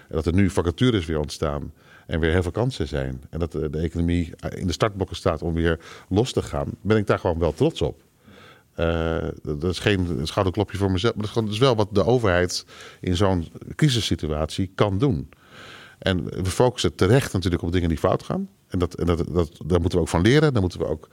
En 0.09 0.17
dat 0.17 0.27
er 0.27 0.33
nu 0.33 0.51
vacatures 0.51 1.07
weer 1.07 1.19
ontstaan. 1.19 1.73
En 2.07 2.21
weer 2.21 2.33
heel 2.33 2.43
veel 2.43 2.51
kansen 2.51 2.89
zijn. 2.89 3.23
En 3.31 3.39
dat 3.39 3.53
de, 3.53 3.71
de 3.71 3.79
economie 3.79 4.33
in 4.55 4.67
de 4.67 4.73
startblokken 4.73 5.17
staat 5.17 5.43
om 5.43 5.55
weer 5.55 5.81
los 6.09 6.33
te 6.33 6.43
gaan. 6.43 6.71
Ben 6.81 6.97
ik 6.97 7.07
daar 7.07 7.19
gewoon 7.19 7.39
wel 7.39 7.53
trots 7.53 7.83
op. 7.83 8.03
Uh, 8.77 9.29
dat 9.43 9.65
is 9.65 9.79
geen 9.79 10.21
schouderklopje 10.23 10.79
voor 10.79 10.91
mezelf. 10.91 11.15
Maar 11.15 11.31
dat 11.35 11.49
is 11.49 11.59
wel 11.59 11.77
wat 11.77 11.89
de 11.93 12.05
overheid 12.05 12.67
in 13.01 13.17
zo'n 13.17 13.49
crisissituatie 13.75 14.73
kan 14.75 14.99
doen. 14.99 15.29
En 15.99 16.25
we 16.25 16.51
focussen 16.51 16.95
terecht 16.95 17.33
natuurlijk 17.33 17.63
op 17.63 17.73
dingen 17.73 17.89
die 17.89 17.99
fout 17.99 18.23
gaan. 18.23 18.49
En, 18.69 18.79
dat, 18.79 18.95
en 18.95 19.07
dat, 19.07 19.25
dat, 19.29 19.61
daar 19.67 19.81
moeten 19.81 19.99
we 19.99 20.05
ook 20.05 20.11
van 20.11 20.23
leren. 20.23 20.53
Daar 20.53 20.63
moeten 20.63 20.81
we 20.81 20.87
ook 20.87 21.09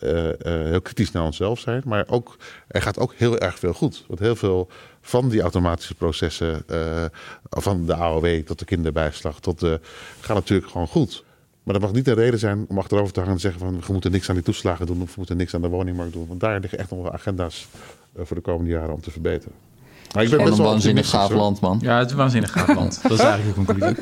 uh, 0.00 0.24
uh, 0.24 0.32
heel 0.42 0.80
kritisch 0.80 1.10
naar 1.10 1.24
onszelf 1.24 1.58
zijn. 1.58 1.82
Maar 1.84 2.04
ook, 2.08 2.36
er 2.68 2.82
gaat 2.82 2.98
ook 2.98 3.14
heel 3.14 3.38
erg 3.38 3.58
veel 3.58 3.72
goed. 3.72 4.04
Want 4.08 4.20
heel 4.20 4.36
veel 4.36 4.68
van 5.00 5.28
die 5.28 5.40
automatische 5.40 5.94
processen, 5.94 6.62
uh, 6.70 7.04
van 7.50 7.86
de 7.86 7.94
AOW 7.94 8.42
tot 8.42 8.58
de 8.58 8.64
kinderbijslag, 8.64 9.40
tot 9.40 9.60
de, 9.60 9.80
gaat 10.20 10.36
natuurlijk 10.36 10.70
gewoon 10.70 10.86
goed. 10.86 11.24
Maar 11.62 11.74
dat 11.74 11.82
mag 11.82 11.92
niet 11.92 12.08
een 12.08 12.14
reden 12.14 12.38
zijn 12.38 12.64
om 12.68 12.78
achterover 12.78 13.12
te 13.12 13.20
hangen 13.20 13.34
en 13.34 13.40
zeggen 13.40 13.60
van 13.60 13.80
we 13.86 13.92
moeten 13.92 14.10
niks 14.10 14.28
aan 14.28 14.34
die 14.34 14.44
toeslagen 14.44 14.86
doen 14.86 15.02
of 15.02 15.08
we 15.08 15.14
moeten 15.16 15.36
niks 15.36 15.54
aan 15.54 15.62
de 15.62 15.68
woningmarkt 15.68 16.12
doen. 16.12 16.26
Want 16.26 16.40
daar 16.40 16.60
liggen 16.60 16.78
echt 16.78 16.90
nog 16.90 17.02
wel 17.02 17.12
agenda's 17.12 17.68
voor 18.16 18.36
de 18.36 18.42
komende 18.42 18.70
jaren 18.70 18.94
om 18.94 19.00
te 19.00 19.10
verbeteren. 19.10 19.69
Maar 20.14 20.22
ik 20.24 20.30
ben 20.30 20.44
best 20.44 20.58
een 20.58 20.64
waanzinnig 20.64 21.08
gaaf 21.10 21.30
land, 21.30 21.60
man. 21.60 21.78
Ja, 21.82 21.96
het 21.96 22.06
is 22.06 22.12
een 22.12 22.18
waanzinnig 22.18 22.52
gaaf 22.52 22.74
land. 22.74 23.00
Dat 23.02 23.12
is 23.12 23.18
eigenlijk 23.18 23.56
de 23.56 23.64
conclusie. 23.64 23.96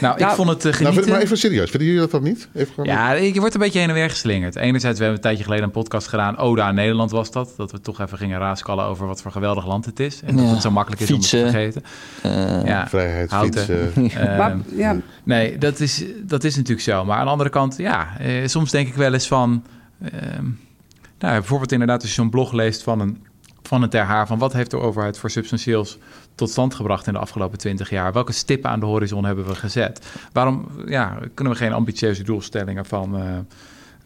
Nou, 0.00 0.14
ik 0.14 0.20
nou, 0.20 0.34
vond 0.34 0.48
het 0.48 0.64
uh, 0.64 0.72
genieten... 0.72 1.00
Nou, 1.00 1.10
maar 1.10 1.20
even 1.20 1.38
serieus, 1.38 1.70
vinden 1.70 1.88
jullie 1.88 2.02
dat 2.02 2.10
dan 2.10 2.22
niet? 2.22 2.48
Even 2.54 2.84
ja, 2.84 3.12
je 3.12 3.40
wordt 3.40 3.54
een 3.54 3.60
beetje 3.60 3.78
heen 3.78 3.88
en 3.88 3.94
weer 3.94 4.10
geslingerd. 4.10 4.56
Enerzijds, 4.56 4.98
we 4.98 5.04
hebben 5.04 5.14
een 5.14 5.28
tijdje 5.28 5.44
geleden 5.44 5.64
een 5.64 5.70
podcast 5.70 6.06
gedaan. 6.06 6.36
Oda 6.36 6.68
in 6.68 6.74
Nederland 6.74 7.10
was 7.10 7.30
dat. 7.30 7.54
Dat 7.56 7.72
we 7.72 7.80
toch 7.80 8.00
even 8.00 8.18
gingen 8.18 8.38
raaskallen 8.38 8.84
over 8.84 9.06
wat 9.06 9.22
voor 9.22 9.30
geweldig 9.30 9.66
land 9.66 9.84
het 9.84 10.00
is. 10.00 10.20
En 10.24 10.36
dat 10.36 10.50
het 10.50 10.62
zo 10.62 10.70
makkelijk 10.70 11.02
is 11.02 11.08
fietsen, 11.08 11.38
om 11.38 11.44
het 11.44 11.54
te 11.54 11.60
vergeten. 11.60 12.60
Uh, 12.60 12.66
ja, 12.66 12.88
Vrijheid, 12.88 13.30
houten. 13.30 13.62
fietsen. 13.62 13.92
Uh, 14.20 14.36
maar, 14.38 14.56
ja. 14.76 14.96
Nee, 15.24 15.58
dat 15.58 15.80
is, 15.80 16.04
dat 16.22 16.44
is 16.44 16.56
natuurlijk 16.56 16.82
zo. 16.82 17.04
Maar 17.04 17.18
aan 17.18 17.24
de 17.24 17.30
andere 17.30 17.50
kant, 17.50 17.76
ja, 17.76 18.18
eh, 18.18 18.46
soms 18.46 18.70
denk 18.70 18.88
ik 18.88 18.94
wel 18.94 19.12
eens 19.12 19.26
van... 19.26 19.64
Ehm, 20.02 20.44
nou, 21.18 21.34
bijvoorbeeld 21.34 21.72
inderdaad 21.72 22.00
als 22.00 22.08
je 22.08 22.14
zo'n 22.14 22.30
blog 22.30 22.52
leest 22.52 22.82
van 22.82 23.00
een 23.00 23.18
van 23.62 23.82
het 23.82 23.92
haar 23.92 24.26
van 24.26 24.38
wat 24.38 24.52
heeft 24.52 24.70
de 24.70 24.78
overheid 24.78 25.18
voor 25.18 25.30
substantieels 25.30 25.98
tot 26.34 26.50
stand 26.50 26.74
gebracht 26.74 27.06
in 27.06 27.12
de 27.12 27.18
afgelopen 27.18 27.58
twintig 27.58 27.90
jaar? 27.90 28.12
Welke 28.12 28.32
stippen 28.32 28.70
aan 28.70 28.80
de 28.80 28.86
horizon 28.86 29.24
hebben 29.24 29.46
we 29.46 29.54
gezet? 29.54 30.06
Waarom 30.32 30.66
ja, 30.86 31.18
kunnen 31.34 31.52
we 31.52 31.58
geen 31.58 31.72
ambitieuze 31.72 32.22
doelstellingen 32.22 32.84
van 32.86 33.16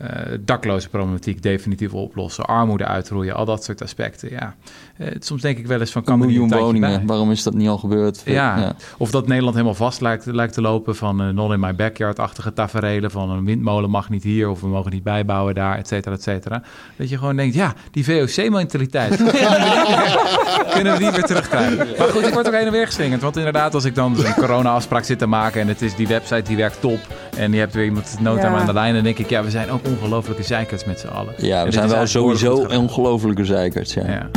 uh, 0.03 0.09
dakloze 0.41 0.89
problematiek 0.89 1.43
definitief 1.43 1.93
oplossen, 1.93 2.45
armoede 2.45 2.85
uitroeien, 2.85 3.35
al 3.35 3.45
dat 3.45 3.65
soort 3.65 3.83
aspecten. 3.83 4.31
Ja. 4.31 4.55
Uh, 4.99 5.09
soms 5.19 5.43
denk 5.43 5.59
ik 5.59 5.67
wel 5.67 5.81
eens 5.81 5.91
van 5.91 6.05
kan 6.05 6.21
een 6.21 6.27
miljoen 6.27 6.49
woningen. 6.49 6.97
Bij? 6.99 7.07
Waarom 7.07 7.31
is 7.31 7.43
dat 7.43 7.55
niet 7.55 7.69
al 7.69 7.79
gebeurd? 7.79 8.23
Ja. 8.25 8.59
ja. 8.59 8.75
Of 8.99 9.11
dat 9.11 9.27
Nederland 9.27 9.55
helemaal 9.55 9.77
vast 9.77 10.01
lijkt, 10.01 10.27
lijkt 10.27 10.53
te 10.53 10.61
lopen 10.61 10.97
van 10.97 11.23
uh, 11.23 11.29
non 11.29 11.53
in 11.53 11.61
my 11.61 11.75
backyard-achtige 11.75 12.53
taferelen 12.53 13.11
van 13.11 13.31
een 13.31 13.45
windmolen 13.45 13.91
mag 13.91 14.11
niet 14.11 14.23
hier 14.23 14.49
of 14.49 14.61
we 14.61 14.67
mogen 14.67 14.93
niet 14.93 15.03
bijbouwen 15.03 15.55
daar, 15.55 15.79
et 15.79 15.89
cetera, 15.89 16.15
et 16.15 16.23
cetera. 16.23 16.63
Dat 16.97 17.09
je 17.09 17.19
gewoon 17.19 17.37
denkt, 17.37 17.55
ja, 17.55 17.75
die 17.91 18.05
VOC-mentaliteit 18.05 19.17
kunnen 20.75 20.93
we 20.93 20.99
die 20.99 21.11
weer 21.11 21.25
terugkrijgen. 21.25 21.77
Maar 21.99 22.09
goed, 22.09 22.27
ik 22.27 22.33
word 22.33 22.47
ook 22.47 22.55
heen 22.55 22.67
en 22.67 22.73
weer 22.73 22.87
geslingerd. 22.87 23.23
Want 23.23 23.37
inderdaad, 23.37 23.75
als 23.75 23.85
ik 23.85 23.95
dan 23.95 24.25
een 24.25 24.35
corona-afspraak 24.35 25.05
zit 25.05 25.19
te 25.19 25.27
maken 25.27 25.61
en 25.61 25.69
het 25.69 25.83
is 25.83 25.95
die 25.95 26.07
website 26.07 26.43
die 26.43 26.57
werkt 26.57 26.81
top 26.81 26.99
en 27.37 27.53
je 27.53 27.59
hebt 27.59 27.75
weer 27.75 27.85
iemand 27.85 28.17
nood 28.21 28.39
ja. 28.39 28.49
aan 28.49 28.67
de 28.67 28.73
lijn, 28.73 28.95
dan 28.95 29.03
denk 29.03 29.19
ik, 29.19 29.29
ja, 29.29 29.45
we 29.45 29.51
zijn 29.51 29.71
ook 29.71 29.87
ongelofelijke 29.87 30.43
zeikerts 30.43 30.85
met 30.85 31.01
z'n 31.01 31.07
allen. 31.07 31.35
Ja, 31.39 31.65
we 31.65 31.73
zijn 31.73 31.89
wel 31.89 32.07
sowieso 32.07 32.55
ongelofelijke 32.55 33.45
zeikerts, 33.45 33.95
ja. 33.95 34.07
ja. 34.11 34.31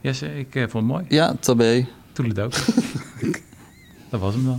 Jesse, 0.00 0.38
ik 0.38 0.54
uh, 0.54 0.62
vond 0.62 0.72
het 0.72 0.84
mooi. 0.84 1.04
Ja, 1.08 1.34
tabé. 1.40 1.86
Toedeledook. 2.12 2.52
dat 4.10 4.20
was 4.20 4.34
hem 4.34 4.44
dan. 4.44 4.58